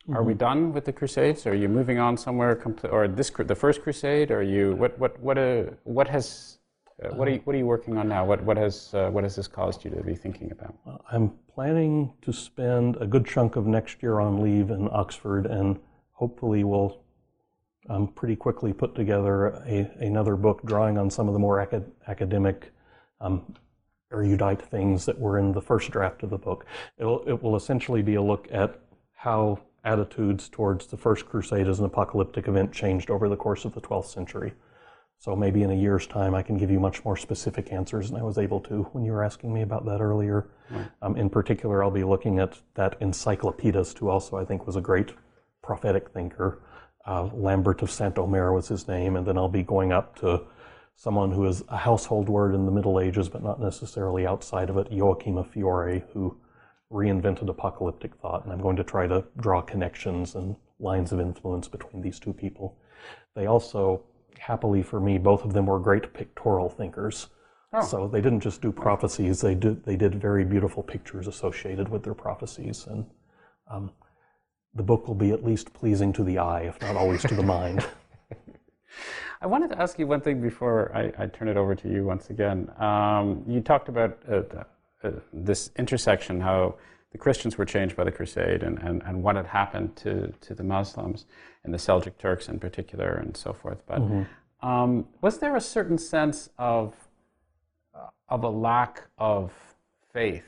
Mm-hmm. 0.04 0.16
Are 0.16 0.24
we 0.24 0.34
mm-hmm. 0.34 0.40
done 0.40 0.74
with 0.74 0.86
the 0.86 0.94
Crusades? 0.94 1.46
Are 1.46 1.54
you 1.54 1.70
moving 1.70 2.00
on 2.00 2.18
somewhere, 2.18 2.56
compl- 2.56 2.92
or 2.92 3.08
this 3.08 3.30
the 3.30 3.56
first 3.56 3.84
Crusade? 3.84 4.32
Are 4.32 4.42
you 4.42 4.76
what 4.76 4.98
what 4.98 5.20
what 5.20 5.38
uh, 5.38 5.64
what 5.84 6.08
has 6.08 6.58
uh, 7.04 7.10
what 7.10 7.28
are 7.28 7.32
you 7.32 7.42
what 7.44 7.56
are 7.56 7.60
you 7.60 7.68
working 7.68 7.98
on 7.98 8.10
now? 8.10 8.26
What 8.26 8.44
what 8.44 8.58
has 8.58 8.94
uh, 8.96 9.12
what 9.12 9.24
has 9.24 9.36
this 9.36 9.48
caused 9.48 9.86
you 9.86 9.92
to 9.92 10.02
be 10.02 10.16
thinking 10.16 10.52
about? 10.52 10.76
I'm 11.12 11.34
planning 11.54 12.14
to 12.24 12.34
spend 12.34 12.98
a 13.00 13.06
good 13.06 13.28
chunk 13.28 13.58
of 13.58 13.68
next 13.68 14.02
year 14.02 14.20
on 14.20 14.42
leave 14.42 14.72
in 14.72 14.90
Oxford, 14.92 15.46
and 15.46 15.80
hopefully 16.14 16.64
we'll 16.64 17.04
um, 17.88 18.08
pretty 18.08 18.36
quickly 18.36 18.74
put 18.74 18.96
together 18.96 19.50
a, 19.68 19.88
another 20.00 20.36
book 20.36 20.64
drawing 20.66 20.98
on 20.98 21.12
some 21.12 21.28
of 21.28 21.34
the 21.34 21.40
more 21.40 21.60
acad- 21.60 21.92
academic. 22.08 22.74
Um, 23.20 23.54
erudite 24.12 24.62
things 24.62 25.06
that 25.06 25.20
were 25.20 25.38
in 25.38 25.52
the 25.52 25.62
first 25.62 25.92
draft 25.92 26.24
of 26.24 26.30
the 26.30 26.38
book. 26.38 26.66
It'll, 26.98 27.24
it 27.28 27.42
will 27.42 27.56
essentially 27.56 28.02
be 28.02 28.16
a 28.16 28.22
look 28.22 28.48
at 28.52 28.80
how 29.14 29.60
attitudes 29.84 30.50
towards 30.50 30.88
the 30.88 30.98
First 30.98 31.26
Crusade 31.26 31.68
as 31.68 31.80
an 31.80 31.86
apocalyptic 31.86 32.48
event 32.48 32.72
changed 32.72 33.10
over 33.10 33.28
the 33.30 33.36
course 33.36 33.66
of 33.66 33.74
the 33.74 33.82
12th 33.82 34.06
century. 34.06 34.54
So 35.18 35.36
maybe 35.36 35.62
in 35.62 35.70
a 35.70 35.76
year's 35.76 36.08
time, 36.08 36.34
I 36.34 36.42
can 36.42 36.58
give 36.58 36.72
you 36.72 36.80
much 36.80 37.06
more 37.06 37.16
specific 37.16 37.72
answers 37.72 38.10
than 38.10 38.20
I 38.20 38.24
was 38.24 38.40
able 38.40 38.60
to 38.62 38.84
when 38.94 39.04
you 39.06 39.12
were 39.12 39.24
asking 39.24 39.54
me 39.54 39.62
about 39.62 39.86
that 39.86 40.02
earlier. 40.02 40.48
Right. 40.72 40.88
Um, 41.04 41.16
in 41.16 41.30
particular, 41.30 41.84
I'll 41.84 41.92
be 41.92 42.04
looking 42.04 42.40
at 42.40 42.60
that 42.74 43.00
Encyclopedist, 43.02 44.00
who 44.00 44.10
also 44.10 44.38
I 44.38 44.46
think 44.46 44.66
was 44.66 44.76
a 44.76 44.82
great 44.82 45.14
prophetic 45.62 46.10
thinker. 46.10 46.64
Uh, 47.06 47.30
Lambert 47.34 47.84
of 47.84 47.92
Saint 47.92 48.18
Omer 48.18 48.52
was 48.52 48.68
his 48.68 48.88
name, 48.88 49.16
and 49.16 49.26
then 49.26 49.38
I'll 49.38 49.48
be 49.48 49.62
going 49.62 49.92
up 49.92 50.16
to 50.22 50.42
someone 51.02 51.32
who 51.32 51.48
is 51.48 51.64
a 51.70 51.78
household 51.78 52.30
word 52.30 52.54
in 52.54 52.68
the 52.68 52.72
Middle 52.72 53.00
Ages, 53.00 53.28
but 53.28 53.42
not 53.42 53.60
necessarily 53.60 54.28
outside 54.28 54.70
of 54.70 54.78
it, 54.78 54.92
Joachim 54.92 55.36
of 55.36 55.50
Fiore, 55.50 56.04
who 56.14 56.38
reinvented 56.92 57.50
apocalyptic 57.50 58.14
thought, 58.18 58.44
and 58.44 58.54
I'm 58.54 58.62
going 58.62 58.76
to 58.76 58.84
try 58.84 59.08
to 59.08 59.26
draw 59.40 59.64
connections 59.64 60.36
and 60.36 60.56
lines 60.80 61.12
of 61.12 61.20
influence 61.20 61.68
between 61.68 62.04
these 62.04 62.20
two 62.20 62.34
people. 62.34 62.78
They 63.36 63.48
also, 63.48 64.04
happily 64.38 64.84
for 64.84 65.00
me, 65.00 65.18
both 65.18 65.44
of 65.44 65.54
them 65.54 65.66
were 65.66 65.80
great 65.80 66.14
pictorial 66.14 66.70
thinkers. 66.70 67.30
Oh. 67.74 67.82
So 67.82 68.08
they 68.08 68.22
didn't 68.22 68.42
just 68.42 68.62
do 68.62 68.72
prophecies; 68.72 69.42
they 69.42 69.56
did 69.56 69.84
they 69.84 69.96
did 69.96 70.22
very 70.22 70.44
beautiful 70.44 70.84
pictures 70.84 71.26
associated 71.26 71.90
with 71.90 72.04
their 72.04 72.14
prophecies, 72.14 72.86
and 72.86 73.08
um, 73.72 73.90
the 74.76 74.84
book 74.84 75.08
will 75.08 75.16
be 75.16 75.32
at 75.32 75.44
least 75.44 75.74
pleasing 75.74 76.14
to 76.14 76.24
the 76.24 76.38
eye, 76.38 76.62
if 76.62 76.80
not 76.80 76.96
always 76.96 77.24
to 77.24 77.34
the 77.34 77.42
mind. 77.42 77.88
I 79.42 79.48
wanted 79.48 79.72
to 79.72 79.82
ask 79.82 79.98
you 79.98 80.06
one 80.06 80.22
thing 80.22 80.40
before 80.40 80.92
I, 80.96 81.24
I 81.24 81.26
turn 81.26 81.48
it 81.48 81.58
over 81.58 81.74
to 81.74 81.90
you 81.90 82.04
once 82.04 82.30
again. 82.30 82.70
Um, 82.78 83.44
you 83.48 83.60
talked 83.60 83.90
about 83.90 84.20
uh, 84.32 84.42
uh, 85.04 85.12
this 85.34 85.72
intersection, 85.78 86.40
how 86.40 86.76
the 87.12 87.18
Christians 87.18 87.58
were 87.58 87.66
changed 87.66 87.96
by 87.96 88.04
the 88.04 88.12
Crusade 88.12 88.62
and, 88.62 88.78
and, 88.80 89.02
and 89.04 89.24
what 89.24 89.36
had 89.36 89.48
happened 89.48 89.96
to, 89.98 90.32
to 90.42 90.54
the 90.54 90.64
Muslims 90.64 91.26
and 91.64 91.74
the 91.74 91.80
Seljuk 91.80 92.20
Turks 92.20 92.50
in 92.50 92.60
particular 92.60 93.16
and 93.16 93.36
so 93.36 93.52
forth. 93.52 93.82
But 93.88 94.00
mm-hmm. 94.02 94.68
um, 94.68 95.08
was 95.22 95.40
there 95.40 95.56
a 95.56 95.62
certain 95.62 95.98
sense 95.98 96.50
of, 96.60 96.94
uh, 97.96 98.10
of 98.30 98.44
a 98.44 98.50
lack 98.50 99.08
of 99.18 99.52
faith 100.14 100.46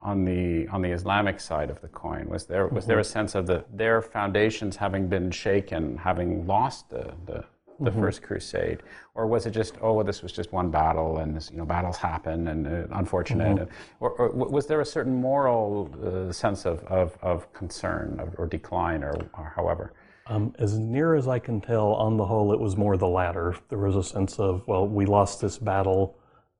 on 0.00 0.24
the, 0.24 0.68
on 0.68 0.82
the 0.82 0.90
Islamic 0.90 1.40
side 1.40 1.68
of 1.68 1.80
the 1.80 1.88
coin? 1.88 2.28
Was 2.28 2.46
there, 2.46 2.68
was 2.68 2.84
mm-hmm. 2.84 2.90
there 2.92 2.98
a 3.00 3.04
sense 3.04 3.34
of 3.34 3.48
the, 3.48 3.64
their 3.72 4.00
foundations 4.00 4.76
having 4.76 5.08
been 5.08 5.32
shaken, 5.32 5.96
having 5.96 6.46
lost 6.46 6.90
the, 6.90 7.12
the, 7.26 7.44
the 7.80 7.90
first 7.90 8.22
crusade 8.22 8.80
or 9.14 9.26
was 9.26 9.46
it 9.46 9.50
just 9.50 9.74
oh 9.80 9.92
well 9.94 10.04
this 10.04 10.22
was 10.22 10.32
just 10.32 10.52
one 10.52 10.70
battle 10.70 11.18
and 11.18 11.34
this, 11.36 11.50
you 11.50 11.56
know 11.56 11.64
battles 11.64 11.96
happen 11.96 12.48
and 12.48 12.66
uh, 12.66 12.86
unfortunate 12.92 13.58
and, 13.58 13.68
or, 14.00 14.10
or 14.10 14.28
was 14.30 14.66
there 14.66 14.80
a 14.80 14.86
certain 14.86 15.14
moral 15.20 15.90
uh, 16.04 16.32
sense 16.32 16.64
of, 16.66 16.84
of, 16.84 17.18
of 17.22 17.52
concern 17.52 18.18
of, 18.20 18.34
or 18.38 18.46
decline 18.46 19.02
or, 19.02 19.14
or 19.36 19.52
however 19.56 19.92
Um, 20.26 20.54
as 20.58 20.78
near 20.78 21.14
as 21.16 21.28
I 21.28 21.38
can 21.38 21.60
tell, 21.60 21.92
on 21.94 22.16
the 22.16 22.24
whole, 22.24 22.54
it 22.54 22.60
was 22.60 22.76
more 22.76 22.96
the 22.96 23.06
latter. 23.06 23.56
There 23.68 23.78
was 23.78 23.96
a 23.96 24.02
sense 24.02 24.38
of, 24.38 24.66
well, 24.66 24.88
we 24.88 25.04
lost 25.04 25.40
this 25.40 25.58
battle, 25.58 26.16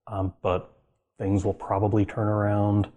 um, 0.06 0.34
but 0.42 0.76
things 1.18 1.44
will 1.46 1.54
probably 1.54 2.04
turn 2.04 2.28
around. 2.28 2.88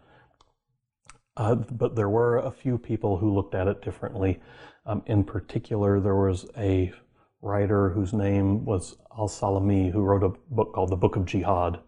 Uh, 1.38 1.56
but 1.56 1.96
there 1.96 2.10
were 2.10 2.40
a 2.40 2.52
few 2.52 2.78
people 2.78 3.18
who 3.18 3.34
looked 3.34 3.56
at 3.56 3.68
it 3.68 3.82
differently. 3.82 4.42
Um, 4.86 5.04
in 5.06 5.24
particular, 5.24 6.02
there 6.02 6.16
was 6.16 6.46
a 6.58 6.92
writer 7.42 7.90
whose 7.90 8.14
name 8.14 8.66
was 8.66 8.98
Al 9.18 9.28
Sulami 9.28 9.92
who 9.92 10.02
wrote 10.02 10.24
a 10.24 10.30
book 10.54 10.74
called 10.74 10.90
The 10.90 10.96
Book 10.96 11.16
of 11.16 11.26
Jihad. 11.26 11.80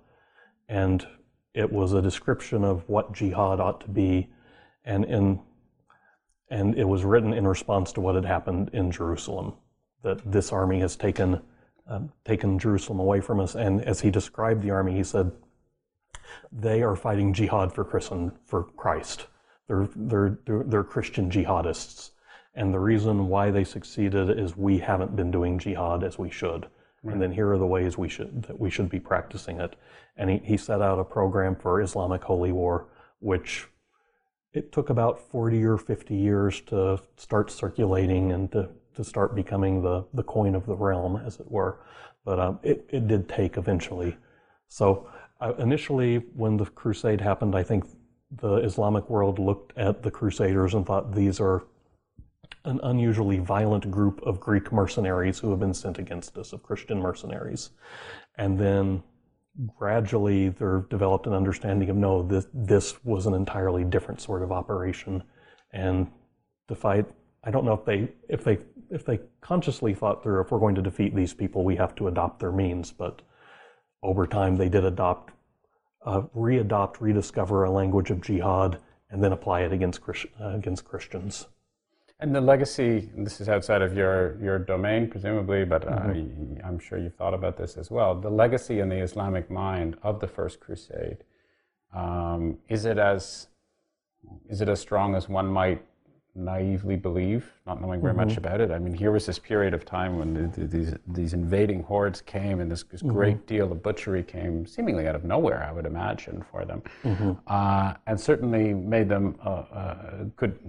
And 0.67 1.05
it 1.53 1.71
was 1.71 1.93
a 1.93 2.01
description 2.01 2.63
of 2.63 2.87
what 2.87 3.13
jihad 3.13 3.59
ought 3.59 3.81
to 3.81 3.89
be. 3.89 4.29
And 4.85 5.05
in 5.05 5.39
and 6.51 6.75
it 6.75 6.87
was 6.87 7.03
written 7.03 7.33
in 7.33 7.47
response 7.47 7.91
to 7.93 8.01
what 8.01 8.15
had 8.15 8.25
happened 8.25 8.71
in 8.73 8.91
Jerusalem, 8.91 9.53
that 10.03 10.19
this 10.31 10.51
army 10.51 10.79
has 10.79 10.95
taken 10.95 11.41
um, 11.87 12.11
taken 12.25 12.59
Jerusalem 12.59 12.99
away 12.99 13.21
from 13.21 13.39
us. 13.39 13.55
And 13.55 13.83
as 13.83 14.01
he 14.01 14.11
described 14.11 14.61
the 14.61 14.71
army, 14.71 14.95
he 14.95 15.03
said, 15.03 15.31
"They 16.51 16.81
are 16.81 16.95
fighting 16.95 17.33
jihad 17.33 17.73
for 17.73 17.83
for 18.45 18.63
Christ. 18.77 19.27
They're 19.67 19.89
they're, 19.95 20.37
they're 20.45 20.83
Christian 20.83 21.29
jihadists, 21.29 22.11
and 22.59 22.73
the 22.73 22.79
reason 22.79 23.27
why 23.27 23.49
they 23.49 23.63
succeeded 23.63 24.37
is 24.37 24.55
we 24.55 24.77
haven't 24.77 25.15
been 25.15 25.31
doing 25.31 25.57
jihad 25.57 26.03
as 26.03 26.19
we 26.19 26.29
should." 26.29 26.67
And 27.03 27.21
then 27.21 27.31
here 27.31 27.51
are 27.51 27.57
the 27.57 27.65
ways 27.65 27.97
we 27.97 28.09
should 28.09 28.43
that 28.43 28.59
we 28.59 28.69
should 28.69 28.89
be 28.89 28.99
practicing 28.99 29.59
it. 29.59 29.75
And 30.17 30.29
he, 30.29 30.37
he 30.43 30.57
set 30.57 30.81
out 30.81 30.99
a 30.99 31.03
program 31.03 31.55
for 31.55 31.81
Islamic 31.81 32.23
holy 32.23 32.51
war, 32.51 32.87
which 33.19 33.67
it 34.53 34.71
took 34.71 34.89
about 34.89 35.19
40 35.19 35.63
or 35.63 35.77
50 35.77 36.15
years 36.15 36.61
to 36.61 36.99
start 37.15 37.51
circulating 37.51 38.31
and 38.31 38.51
to, 38.51 38.69
to 38.95 39.03
start 39.03 39.35
becoming 39.35 39.81
the, 39.81 40.05
the 40.13 40.23
coin 40.23 40.55
of 40.55 40.65
the 40.65 40.75
realm, 40.75 41.21
as 41.25 41.39
it 41.39 41.49
were. 41.49 41.79
But 42.25 42.39
um, 42.39 42.59
it, 42.63 42.85
it 42.89 43.07
did 43.07 43.29
take 43.29 43.57
eventually. 43.57 44.17
So 44.67 45.09
uh, 45.39 45.53
initially, 45.57 46.17
when 46.35 46.57
the 46.57 46.65
crusade 46.65 47.21
happened, 47.21 47.55
I 47.55 47.63
think 47.63 47.85
the 48.31 48.57
Islamic 48.57 49.09
world 49.09 49.39
looked 49.39 49.77
at 49.77 50.03
the 50.03 50.11
Crusaders 50.11 50.73
and 50.73 50.85
thought 50.85 51.15
these 51.15 51.39
are 51.39 51.63
an 52.65 52.79
unusually 52.83 53.39
violent 53.39 53.89
group 53.89 54.21
of 54.23 54.39
Greek 54.39 54.71
mercenaries 54.71 55.39
who 55.39 55.49
have 55.49 55.59
been 55.59 55.73
sent 55.73 55.97
against 55.97 56.37
us, 56.37 56.53
of 56.53 56.63
Christian 56.63 56.99
mercenaries. 56.99 57.71
And 58.37 58.57
then 58.57 59.03
gradually 59.75 60.49
there 60.49 60.85
developed 60.89 61.27
an 61.27 61.33
understanding 61.33 61.89
of 61.89 61.95
no, 61.95 62.23
this, 62.23 62.47
this 62.53 63.03
was 63.03 63.25
an 63.25 63.33
entirely 63.33 63.83
different 63.83 64.21
sort 64.21 64.43
of 64.43 64.51
operation. 64.51 65.23
And 65.71 66.07
to 66.67 66.75
fight, 66.75 67.05
I 67.43 67.51
don't 67.51 67.65
know 67.65 67.73
if 67.73 67.85
they, 67.85 68.09
if 68.27 68.43
they, 68.43 68.59
if 68.89 69.05
they 69.05 69.19
consciously 69.41 69.93
thought 69.93 70.23
through, 70.23 70.41
if 70.41 70.51
we're 70.51 70.59
going 70.59 70.75
to 70.75 70.81
defeat 70.81 71.15
these 71.15 71.33
people, 71.33 71.63
we 71.63 71.75
have 71.77 71.95
to 71.95 72.07
adopt 72.07 72.39
their 72.39 72.51
means. 72.51 72.91
But 72.91 73.21
over 74.03 74.27
time, 74.27 74.55
they 74.55 74.69
did 74.69 74.85
adopt, 74.85 75.33
uh, 76.05 76.23
re-adopt, 76.33 77.01
rediscover 77.01 77.63
a 77.63 77.71
language 77.71 78.11
of 78.11 78.21
jihad, 78.21 78.79
and 79.09 79.23
then 79.23 79.31
apply 79.31 79.61
it 79.61 79.73
against, 79.73 80.01
uh, 80.07 80.49
against 80.49 80.85
Christians. 80.85 81.47
And 82.21 82.35
the 82.35 82.41
legacy, 82.41 83.09
and 83.15 83.25
this 83.25 83.39
is 83.39 83.47
outside 83.47 83.81
of 83.81 83.95
your, 83.95 84.37
your 84.41 84.59
domain, 84.59 85.09
presumably, 85.09 85.63
but 85.63 85.87
uh, 85.87 85.91
Mm-hmm. 86.01 86.65
I'm 86.65 86.77
sure 86.77 86.97
you've 86.97 87.15
thought 87.15 87.33
about 87.33 87.55
this 87.55 87.77
as 87.77 87.89
well. 87.89 88.13
The 88.13 88.29
legacy 88.29 88.81
in 88.81 88.89
the 88.89 88.97
Islamic 88.97 89.49
mind 89.49 89.95
of 90.03 90.19
the 90.19 90.27
First 90.27 90.59
Crusade, 90.59 91.23
um, 91.95 92.57
is, 92.67 92.83
it 92.85 92.97
as, 92.97 93.47
is 94.49 94.59
it 94.59 94.67
as 94.67 94.79
strong 94.81 95.15
as 95.15 95.29
one 95.29 95.47
might 95.47 95.81
naively 96.35 96.97
believe, 96.97 97.49
not 97.65 97.81
knowing 97.81 98.01
very 98.01 98.13
Mm-hmm. 98.13 98.27
much 98.27 98.37
about 98.37 98.59
it? 98.59 98.69
I 98.69 98.79
mean, 98.79 98.93
here 98.93 99.11
was 99.11 99.25
this 99.25 99.39
period 99.39 99.73
of 99.73 99.85
time 99.85 100.17
when 100.19 100.33
the, 100.33 100.59
the, 100.59 100.67
these, 100.67 100.93
these 101.07 101.33
invading 101.33 101.83
hordes 101.83 102.19
came 102.21 102.59
and 102.59 102.69
this, 102.69 102.83
this 102.83 103.01
Mm-hmm. 103.01 103.15
great 103.15 103.47
deal 103.47 103.71
of 103.71 103.81
butchery 103.81 104.23
came 104.23 104.65
seemingly 104.65 105.07
out 105.07 105.15
of 105.15 105.23
nowhere, 105.23 105.63
I 105.63 105.71
would 105.71 105.85
imagine, 105.85 106.43
for 106.51 106.65
them. 106.65 106.81
Mm-hmm. 107.05 107.31
Uh, 107.47 107.93
and 108.07 108.19
certainly 108.19 108.73
made 108.73 109.07
them 109.07 109.37
uh, 109.43 109.49
uh, 109.49 110.23
could 110.35 110.59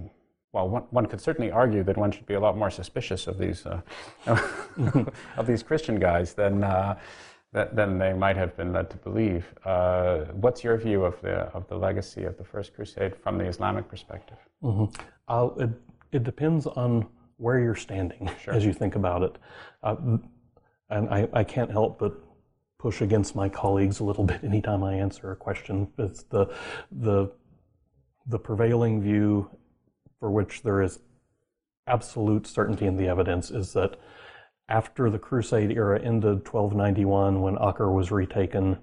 well, 0.53 0.69
one, 0.69 0.83
one 0.91 1.07
could 1.07 1.21
certainly 1.21 1.51
argue 1.51 1.83
that 1.85 1.97
one 1.97 2.11
should 2.11 2.27
be 2.27 2.35
a 2.35 2.41
lot 2.41 2.57
more 2.57 2.71
suspicious 2.71 3.27
of 3.27 3.39
these 3.39 3.67
uh, 3.67 3.81
of 5.37 5.47
these 5.47 5.63
Christian 5.63 5.99
guys 5.99 6.35
than 6.35 6.65
uh, 6.65 6.99
that, 7.53 7.77
than 7.77 7.99
they 7.99 8.13
might 8.13 8.37
have 8.37 8.57
been 8.57 8.73
led 8.73 8.91
to 8.91 8.97
believe. 8.97 9.47
Uh, 9.65 10.25
what's 10.33 10.65
your 10.65 10.77
view 10.77 11.05
of 11.05 11.21
the 11.21 11.43
of 11.55 11.69
the 11.69 11.77
legacy 11.77 12.25
of 12.25 12.37
the 12.37 12.45
First 12.45 12.75
Crusade 12.75 13.17
from 13.17 13.39
the 13.39 13.45
Islamic 13.45 13.89
perspective? 13.89 14.39
Uh, 15.29 15.49
it, 15.59 15.71
it 16.13 16.25
depends 16.25 16.67
on 16.67 17.07
where 17.37 17.59
you're 17.59 17.75
standing 17.75 18.31
as 18.47 18.65
you 18.65 18.73
think 18.73 18.97
about 18.97 19.23
it. 19.23 19.39
Uh, 19.83 19.97
and 20.91 21.09
I, 21.09 21.29
I 21.33 21.45
can't 21.45 21.71
help 21.71 21.99
but 21.99 22.15
push 22.79 23.01
against 23.01 23.37
my 23.37 23.49
colleagues 23.49 24.01
a 24.01 24.05
little 24.05 24.25
bit 24.33 24.45
anytime 24.45 24.83
I 24.83 24.95
answer 24.95 25.33
a 25.33 25.37
question. 25.37 25.89
It's 25.99 26.25
the, 26.25 26.47
the, 26.91 27.31
the 28.27 28.39
prevailing 28.39 29.01
view 29.01 29.51
for 30.21 30.31
which 30.31 30.63
there 30.63 30.83
is 30.83 31.01
absolute 31.87 32.47
certainty 32.47 32.87
in 32.87 32.97
the 32.97 33.09
evidence 33.09 33.51
is 33.51 33.73
that 33.73 33.99
after 34.69 35.11
the 35.11 35.19
Crusade 35.19 35.73
era 35.73 35.99
ended 35.99 36.47
1291, 36.47 37.41
when 37.41 37.59
Acre 37.61 37.91
was 37.91 38.13
retaken, 38.13 38.79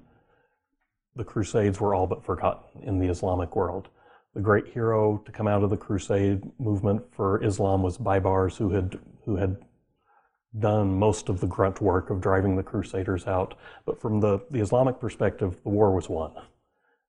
the 1.15 1.23
Crusades 1.23 1.79
were 1.79 1.95
all 1.95 2.07
but 2.07 2.25
forgotten 2.25 2.83
in 2.83 2.99
the 2.99 3.07
Islamic 3.07 3.55
world. 3.55 3.87
The 4.33 4.41
great 4.41 4.67
hero 4.67 5.21
to 5.25 5.31
come 5.31 5.47
out 5.47 5.63
of 5.63 5.69
the 5.69 5.77
Crusade 5.77 6.43
movement 6.59 7.03
for 7.11 7.41
Islam 7.43 7.81
was 7.81 7.97
Baibars, 7.97 8.57
who 8.57 8.71
had 8.71 8.99
who 9.25 9.37
had 9.37 9.57
done 10.59 10.97
most 10.97 11.29
of 11.29 11.39
the 11.39 11.47
grunt 11.47 11.81
work 11.81 12.09
of 12.09 12.21
driving 12.21 12.55
the 12.55 12.63
Crusaders 12.63 13.27
out. 13.27 13.55
But 13.85 13.99
from 13.99 14.19
the, 14.19 14.39
the 14.51 14.59
Islamic 14.59 14.99
perspective, 14.99 15.57
the 15.63 15.69
war 15.69 15.93
was 15.93 16.09
won, 16.09 16.33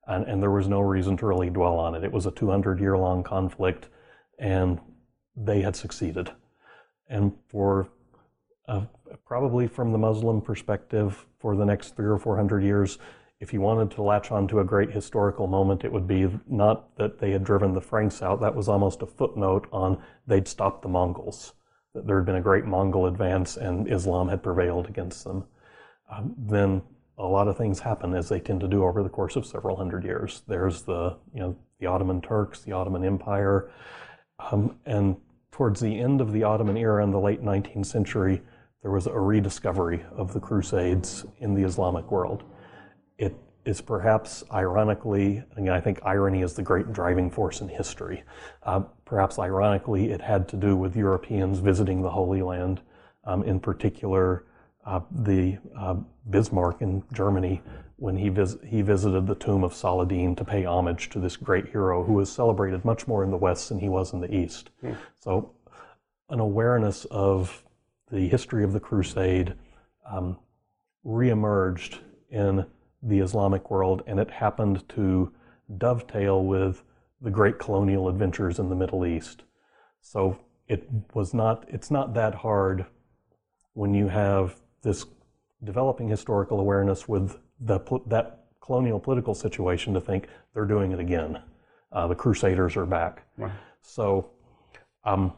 and, 0.06 0.24
and 0.24 0.42
there 0.42 0.50
was 0.50 0.68
no 0.68 0.80
reason 0.80 1.16
to 1.18 1.26
really 1.26 1.50
dwell 1.50 1.78
on 1.78 1.94
it. 1.94 2.04
It 2.04 2.12
was 2.12 2.26
a 2.26 2.30
200 2.30 2.80
year 2.80 2.96
long 2.96 3.22
conflict, 3.22 3.88
and 4.38 4.80
they 5.36 5.62
had 5.62 5.76
succeeded. 5.76 6.30
And 7.08 7.32
for 7.48 7.88
uh, 8.68 8.82
probably 9.24 9.66
from 9.66 9.92
the 9.92 9.98
Muslim 9.98 10.40
perspective, 10.40 11.26
for 11.38 11.56
the 11.56 11.64
next 11.64 11.96
three 11.96 12.08
or 12.08 12.18
four 12.18 12.36
hundred 12.36 12.62
years, 12.62 12.98
if 13.40 13.52
you 13.52 13.60
wanted 13.60 13.90
to 13.92 14.02
latch 14.02 14.30
onto 14.30 14.58
a 14.58 14.64
great 14.64 14.90
historical 14.90 15.46
moment, 15.46 15.84
it 15.84 15.92
would 15.92 16.06
be 16.08 16.28
not 16.48 16.96
that 16.96 17.18
they 17.18 17.30
had 17.30 17.44
driven 17.44 17.72
the 17.72 17.80
Franks 17.80 18.20
out, 18.20 18.40
that 18.40 18.54
was 18.54 18.68
almost 18.68 19.02
a 19.02 19.06
footnote 19.06 19.68
on 19.72 20.02
they'd 20.26 20.48
stopped 20.48 20.82
the 20.82 20.88
Mongols, 20.88 21.54
that 21.94 22.06
there 22.06 22.16
had 22.16 22.26
been 22.26 22.34
a 22.34 22.40
great 22.40 22.64
Mongol 22.64 23.06
advance 23.06 23.56
and 23.56 23.90
Islam 23.90 24.28
had 24.28 24.42
prevailed 24.42 24.88
against 24.88 25.24
them. 25.24 25.44
Um, 26.12 26.34
then 26.36 26.82
a 27.16 27.26
lot 27.26 27.48
of 27.48 27.56
things 27.56 27.80
happen 27.80 28.14
as 28.14 28.28
they 28.28 28.40
tend 28.40 28.60
to 28.60 28.68
do 28.68 28.84
over 28.84 29.02
the 29.02 29.08
course 29.08 29.36
of 29.36 29.46
several 29.46 29.76
hundred 29.76 30.04
years. 30.04 30.42
There's 30.48 30.82
the, 30.82 31.16
you 31.32 31.40
know, 31.40 31.56
the 31.78 31.86
Ottoman 31.86 32.20
Turks, 32.20 32.60
the 32.60 32.72
Ottoman 32.72 33.04
Empire, 33.04 33.70
um, 34.38 34.76
and 34.86 35.16
towards 35.50 35.80
the 35.80 35.98
end 35.98 36.20
of 36.20 36.32
the 36.32 36.44
Ottoman 36.44 36.76
era 36.76 37.02
in 37.02 37.10
the 37.10 37.20
late 37.20 37.42
19th 37.42 37.86
century, 37.86 38.42
there 38.82 38.90
was 38.90 39.06
a 39.06 39.18
rediscovery 39.18 40.04
of 40.12 40.32
the 40.32 40.40
Crusades 40.40 41.26
in 41.38 41.54
the 41.54 41.64
Islamic 41.64 42.10
world. 42.10 42.44
It 43.18 43.34
is 43.64 43.80
perhaps 43.80 44.44
ironically, 44.52 45.42
again, 45.56 45.72
I 45.72 45.80
think 45.80 46.00
irony 46.04 46.42
is 46.42 46.54
the 46.54 46.62
great 46.62 46.92
driving 46.92 47.30
force 47.30 47.60
in 47.60 47.68
history. 47.68 48.22
Uh, 48.62 48.80
perhaps 49.04 49.38
ironically, 49.38 50.10
it 50.10 50.20
had 50.20 50.48
to 50.48 50.56
do 50.56 50.76
with 50.76 50.96
Europeans 50.96 51.58
visiting 51.58 52.02
the 52.02 52.10
Holy 52.10 52.40
Land, 52.40 52.80
um, 53.24 53.42
in 53.42 53.58
particular, 53.58 54.44
uh, 54.88 55.00
the 55.10 55.58
uh, 55.78 55.96
Bismarck 56.30 56.80
in 56.80 57.02
Germany 57.12 57.60
when 57.96 58.16
he, 58.16 58.30
vis- 58.30 58.56
he 58.64 58.80
visited 58.80 59.26
the 59.26 59.34
tomb 59.34 59.62
of 59.62 59.74
Saladin 59.74 60.34
to 60.36 60.44
pay 60.44 60.64
homage 60.64 61.10
to 61.10 61.20
this 61.20 61.36
great 61.36 61.68
hero 61.68 62.02
who 62.02 62.14
was 62.14 62.32
celebrated 62.32 62.84
much 62.86 63.06
more 63.06 63.22
in 63.22 63.30
the 63.30 63.36
West 63.36 63.68
than 63.68 63.78
he 63.78 63.88
was 63.90 64.14
in 64.14 64.20
the 64.20 64.34
East. 64.34 64.70
So, 65.18 65.52
an 66.30 66.40
awareness 66.40 67.04
of 67.10 67.64
the 68.10 68.28
history 68.28 68.64
of 68.64 68.72
the 68.72 68.80
Crusade 68.80 69.54
um, 70.10 70.38
reemerged 71.04 71.98
in 72.30 72.64
the 73.02 73.18
Islamic 73.18 73.70
world, 73.70 74.02
and 74.06 74.18
it 74.18 74.30
happened 74.30 74.88
to 74.90 75.32
dovetail 75.76 76.44
with 76.44 76.82
the 77.20 77.30
great 77.30 77.58
colonial 77.58 78.08
adventures 78.08 78.58
in 78.58 78.70
the 78.70 78.76
Middle 78.76 79.04
East. 79.04 79.42
So 80.00 80.38
it 80.66 80.88
was 81.12 81.34
not, 81.34 81.66
it's 81.68 81.90
not 81.90 82.14
that 82.14 82.36
hard 82.36 82.86
when 83.74 83.92
you 83.92 84.08
have 84.08 84.56
this 84.88 85.04
developing 85.64 86.08
historical 86.08 86.60
awareness 86.60 87.06
with 87.06 87.36
the, 87.60 87.78
that 88.06 88.46
colonial 88.60 88.98
political 88.98 89.34
situation 89.34 89.92
to 89.94 90.00
think 90.00 90.28
they're 90.54 90.64
doing 90.64 90.92
it 90.92 91.00
again. 91.00 91.42
Uh, 91.92 92.06
the 92.06 92.14
Crusaders 92.14 92.76
are 92.76 92.86
back. 92.86 93.24
Right. 93.36 93.52
So 93.82 94.30
um, 95.04 95.32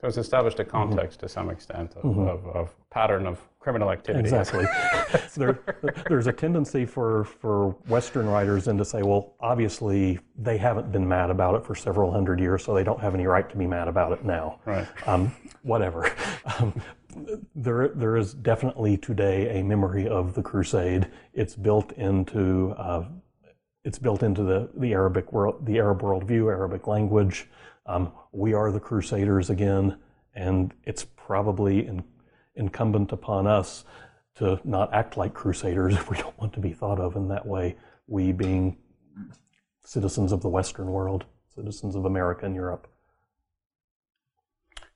So 0.00 0.08
it's 0.08 0.18
established 0.18 0.60
a 0.60 0.64
context 0.64 1.18
mm-hmm. 1.18 1.26
to 1.26 1.32
some 1.32 1.50
extent 1.50 1.92
of, 1.96 2.02
mm-hmm. 2.02 2.28
of, 2.28 2.46
of, 2.46 2.74
pattern 2.90 3.26
of 3.26 3.38
criminal 3.58 3.90
activity. 3.90 4.28
Exactly. 4.28 4.66
there, 5.36 5.60
there's 6.08 6.26
a 6.26 6.32
tendency 6.32 6.84
for, 6.84 7.24
for 7.24 7.70
Western 7.86 8.26
writers 8.26 8.64
then 8.64 8.76
to 8.78 8.84
say, 8.84 9.02
well, 9.02 9.34
obviously 9.40 10.18
they 10.36 10.58
haven't 10.58 10.90
been 10.90 11.06
mad 11.06 11.30
about 11.30 11.54
it 11.54 11.64
for 11.64 11.74
several 11.74 12.10
hundred 12.10 12.40
years, 12.40 12.64
so 12.64 12.74
they 12.74 12.84
don't 12.84 13.00
have 13.00 13.14
any 13.14 13.26
right 13.26 13.48
to 13.48 13.56
be 13.56 13.66
mad 13.66 13.88
about 13.88 14.12
it 14.12 14.24
now. 14.24 14.58
Right. 14.66 14.86
Um, 15.06 15.34
whatever. 15.62 16.12
Um, 16.58 16.72
there, 17.54 17.88
there 17.88 18.16
is 18.16 18.34
definitely 18.34 18.96
today 18.96 19.60
a 19.60 19.64
memory 19.64 20.08
of 20.08 20.34
the 20.34 20.42
Crusade. 20.42 21.08
It's 21.32 21.54
built 21.54 21.92
into, 21.92 22.70
uh, 22.72 23.08
it's 23.84 23.98
built 23.98 24.22
into 24.22 24.42
the, 24.42 24.70
the 24.76 24.92
Arabic 24.92 25.32
world, 25.32 25.66
the 25.66 25.78
Arab 25.78 26.02
worldview, 26.02 26.46
Arabic 26.46 26.86
language. 26.86 27.48
Um, 27.86 28.12
we 28.32 28.52
are 28.54 28.70
the 28.70 28.80
Crusaders 28.80 29.50
again, 29.50 29.98
and 30.34 30.72
it's 30.84 31.04
probably 31.04 31.86
in, 31.86 32.04
incumbent 32.54 33.12
upon 33.12 33.46
us 33.46 33.84
to 34.36 34.60
not 34.64 34.92
act 34.94 35.16
like 35.16 35.34
Crusaders 35.34 35.94
if 35.94 36.10
we 36.10 36.16
don't 36.16 36.38
want 36.38 36.52
to 36.54 36.60
be 36.60 36.72
thought 36.72 37.00
of 37.00 37.16
in 37.16 37.28
that 37.28 37.46
way. 37.46 37.76
We 38.06 38.32
being 38.32 38.76
citizens 39.84 40.32
of 40.32 40.42
the 40.42 40.48
Western 40.48 40.90
world, 40.90 41.24
citizens 41.54 41.96
of 41.96 42.04
America 42.04 42.46
and 42.46 42.54
Europe. 42.54 42.86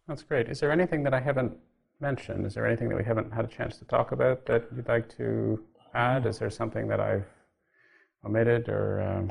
That's 0.06 0.22
great. 0.22 0.48
Is 0.48 0.60
there 0.60 0.70
anything 0.70 1.02
that 1.04 1.14
I 1.14 1.20
haven't 1.20 1.56
mentioned? 2.00 2.46
Is 2.46 2.54
there 2.54 2.66
anything 2.66 2.88
that 2.88 2.96
we 2.96 3.04
haven't 3.04 3.32
had 3.32 3.44
a 3.44 3.48
chance 3.48 3.78
to 3.78 3.84
talk 3.84 4.12
about 4.12 4.46
that 4.46 4.66
you'd 4.74 4.88
like 4.88 5.14
to 5.16 5.62
add? 5.94 6.26
Is 6.26 6.38
there 6.38 6.50
something 6.50 6.88
that 6.88 7.00
I've 7.00 7.26
omitted 8.24 8.68
or? 8.68 9.02
Um... 9.02 9.30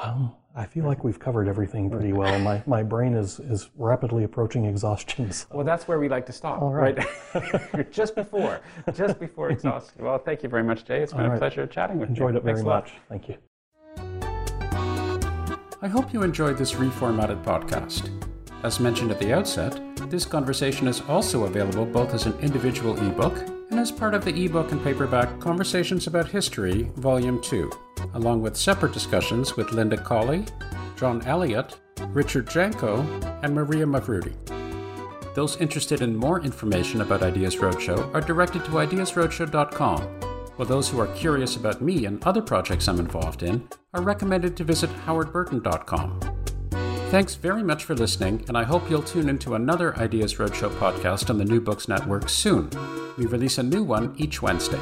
Um, 0.00 0.32
I 0.54 0.66
feel 0.66 0.84
like 0.84 1.04
we've 1.04 1.18
covered 1.18 1.48
everything 1.48 1.90
pretty 1.90 2.12
well. 2.12 2.38
My, 2.40 2.62
my 2.66 2.82
brain 2.94 3.14
is, 3.14 3.38
is 3.40 3.70
rapidly 3.76 4.24
approaching 4.24 4.64
exhaustion. 4.64 5.30
So. 5.32 5.46
Well, 5.52 5.64
that's 5.64 5.86
where 5.86 5.98
we 5.98 6.08
like 6.08 6.26
to 6.26 6.32
stop, 6.32 6.60
All 6.60 6.72
right? 6.72 6.98
right? 7.34 7.90
just 7.92 8.14
before, 8.14 8.60
just 8.94 9.18
before 9.20 9.50
exhaustion. 9.52 10.04
Well, 10.04 10.18
thank 10.18 10.42
you 10.42 10.48
very 10.48 10.64
much, 10.64 10.84
Jay. 10.84 11.00
It's 11.02 11.12
been 11.12 11.26
All 11.26 11.34
a 11.34 11.38
pleasure 11.38 11.66
chatting 11.66 11.98
with 11.98 12.08
enjoyed 12.08 12.34
you. 12.34 12.40
Enjoyed 12.40 12.50
it 12.50 12.54
very 12.54 12.64
much. 12.64 12.92
Thank 13.08 13.28
you. 13.28 13.36
I 15.82 15.88
hope 15.88 16.12
you 16.12 16.22
enjoyed 16.22 16.58
this 16.58 16.72
reformatted 16.72 17.42
podcast. 17.42 18.10
As 18.62 18.80
mentioned 18.80 19.10
at 19.10 19.18
the 19.18 19.32
outset, 19.32 19.80
this 20.10 20.24
conversation 20.24 20.88
is 20.88 21.02
also 21.02 21.44
available 21.44 21.86
both 21.86 22.12
as 22.12 22.26
an 22.26 22.38
individual 22.40 22.98
ebook 23.06 23.38
and 23.70 23.78
as 23.78 23.92
part 23.92 24.12
of 24.12 24.24
the 24.24 24.44
ebook 24.44 24.72
and 24.72 24.82
paperback 24.82 25.38
Conversations 25.38 26.08
About 26.08 26.28
History, 26.28 26.90
Volume 26.96 27.40
2, 27.40 27.70
along 28.14 28.42
with 28.42 28.56
separate 28.56 28.92
discussions 28.92 29.56
with 29.56 29.70
Linda 29.70 29.96
Colley, 29.96 30.44
John 30.96 31.22
Elliott, 31.22 31.78
Richard 32.08 32.50
Janko, 32.50 33.02
and 33.42 33.54
Maria 33.54 33.86
Mavroudi. 33.86 34.34
Those 35.36 35.56
interested 35.58 36.02
in 36.02 36.16
more 36.16 36.40
information 36.40 37.02
about 37.02 37.22
Ideas 37.22 37.56
Roadshow 37.56 38.12
are 38.12 38.20
directed 38.20 38.64
to 38.64 38.72
ideasroadshow.com, 38.72 40.00
while 40.56 40.68
those 40.68 40.88
who 40.88 40.98
are 40.98 41.06
curious 41.14 41.54
about 41.54 41.80
me 41.80 42.06
and 42.06 42.22
other 42.24 42.42
projects 42.42 42.88
I'm 42.88 42.98
involved 42.98 43.44
in 43.44 43.68
are 43.94 44.02
recommended 44.02 44.56
to 44.56 44.64
visit 44.64 44.90
howardburton.com. 45.06 46.20
Thanks 47.10 47.34
very 47.34 47.64
much 47.64 47.82
for 47.82 47.96
listening, 47.96 48.44
and 48.46 48.56
I 48.56 48.62
hope 48.62 48.88
you'll 48.88 49.02
tune 49.02 49.28
into 49.28 49.56
another 49.56 49.96
Ideas 49.96 50.34
Roadshow 50.36 50.70
podcast 50.78 51.28
on 51.28 51.38
the 51.38 51.44
New 51.44 51.60
Books 51.60 51.88
Network 51.88 52.28
soon. 52.28 52.70
We 53.18 53.26
release 53.26 53.58
a 53.58 53.64
new 53.64 53.82
one 53.82 54.14
each 54.16 54.40
Wednesday. 54.40 54.78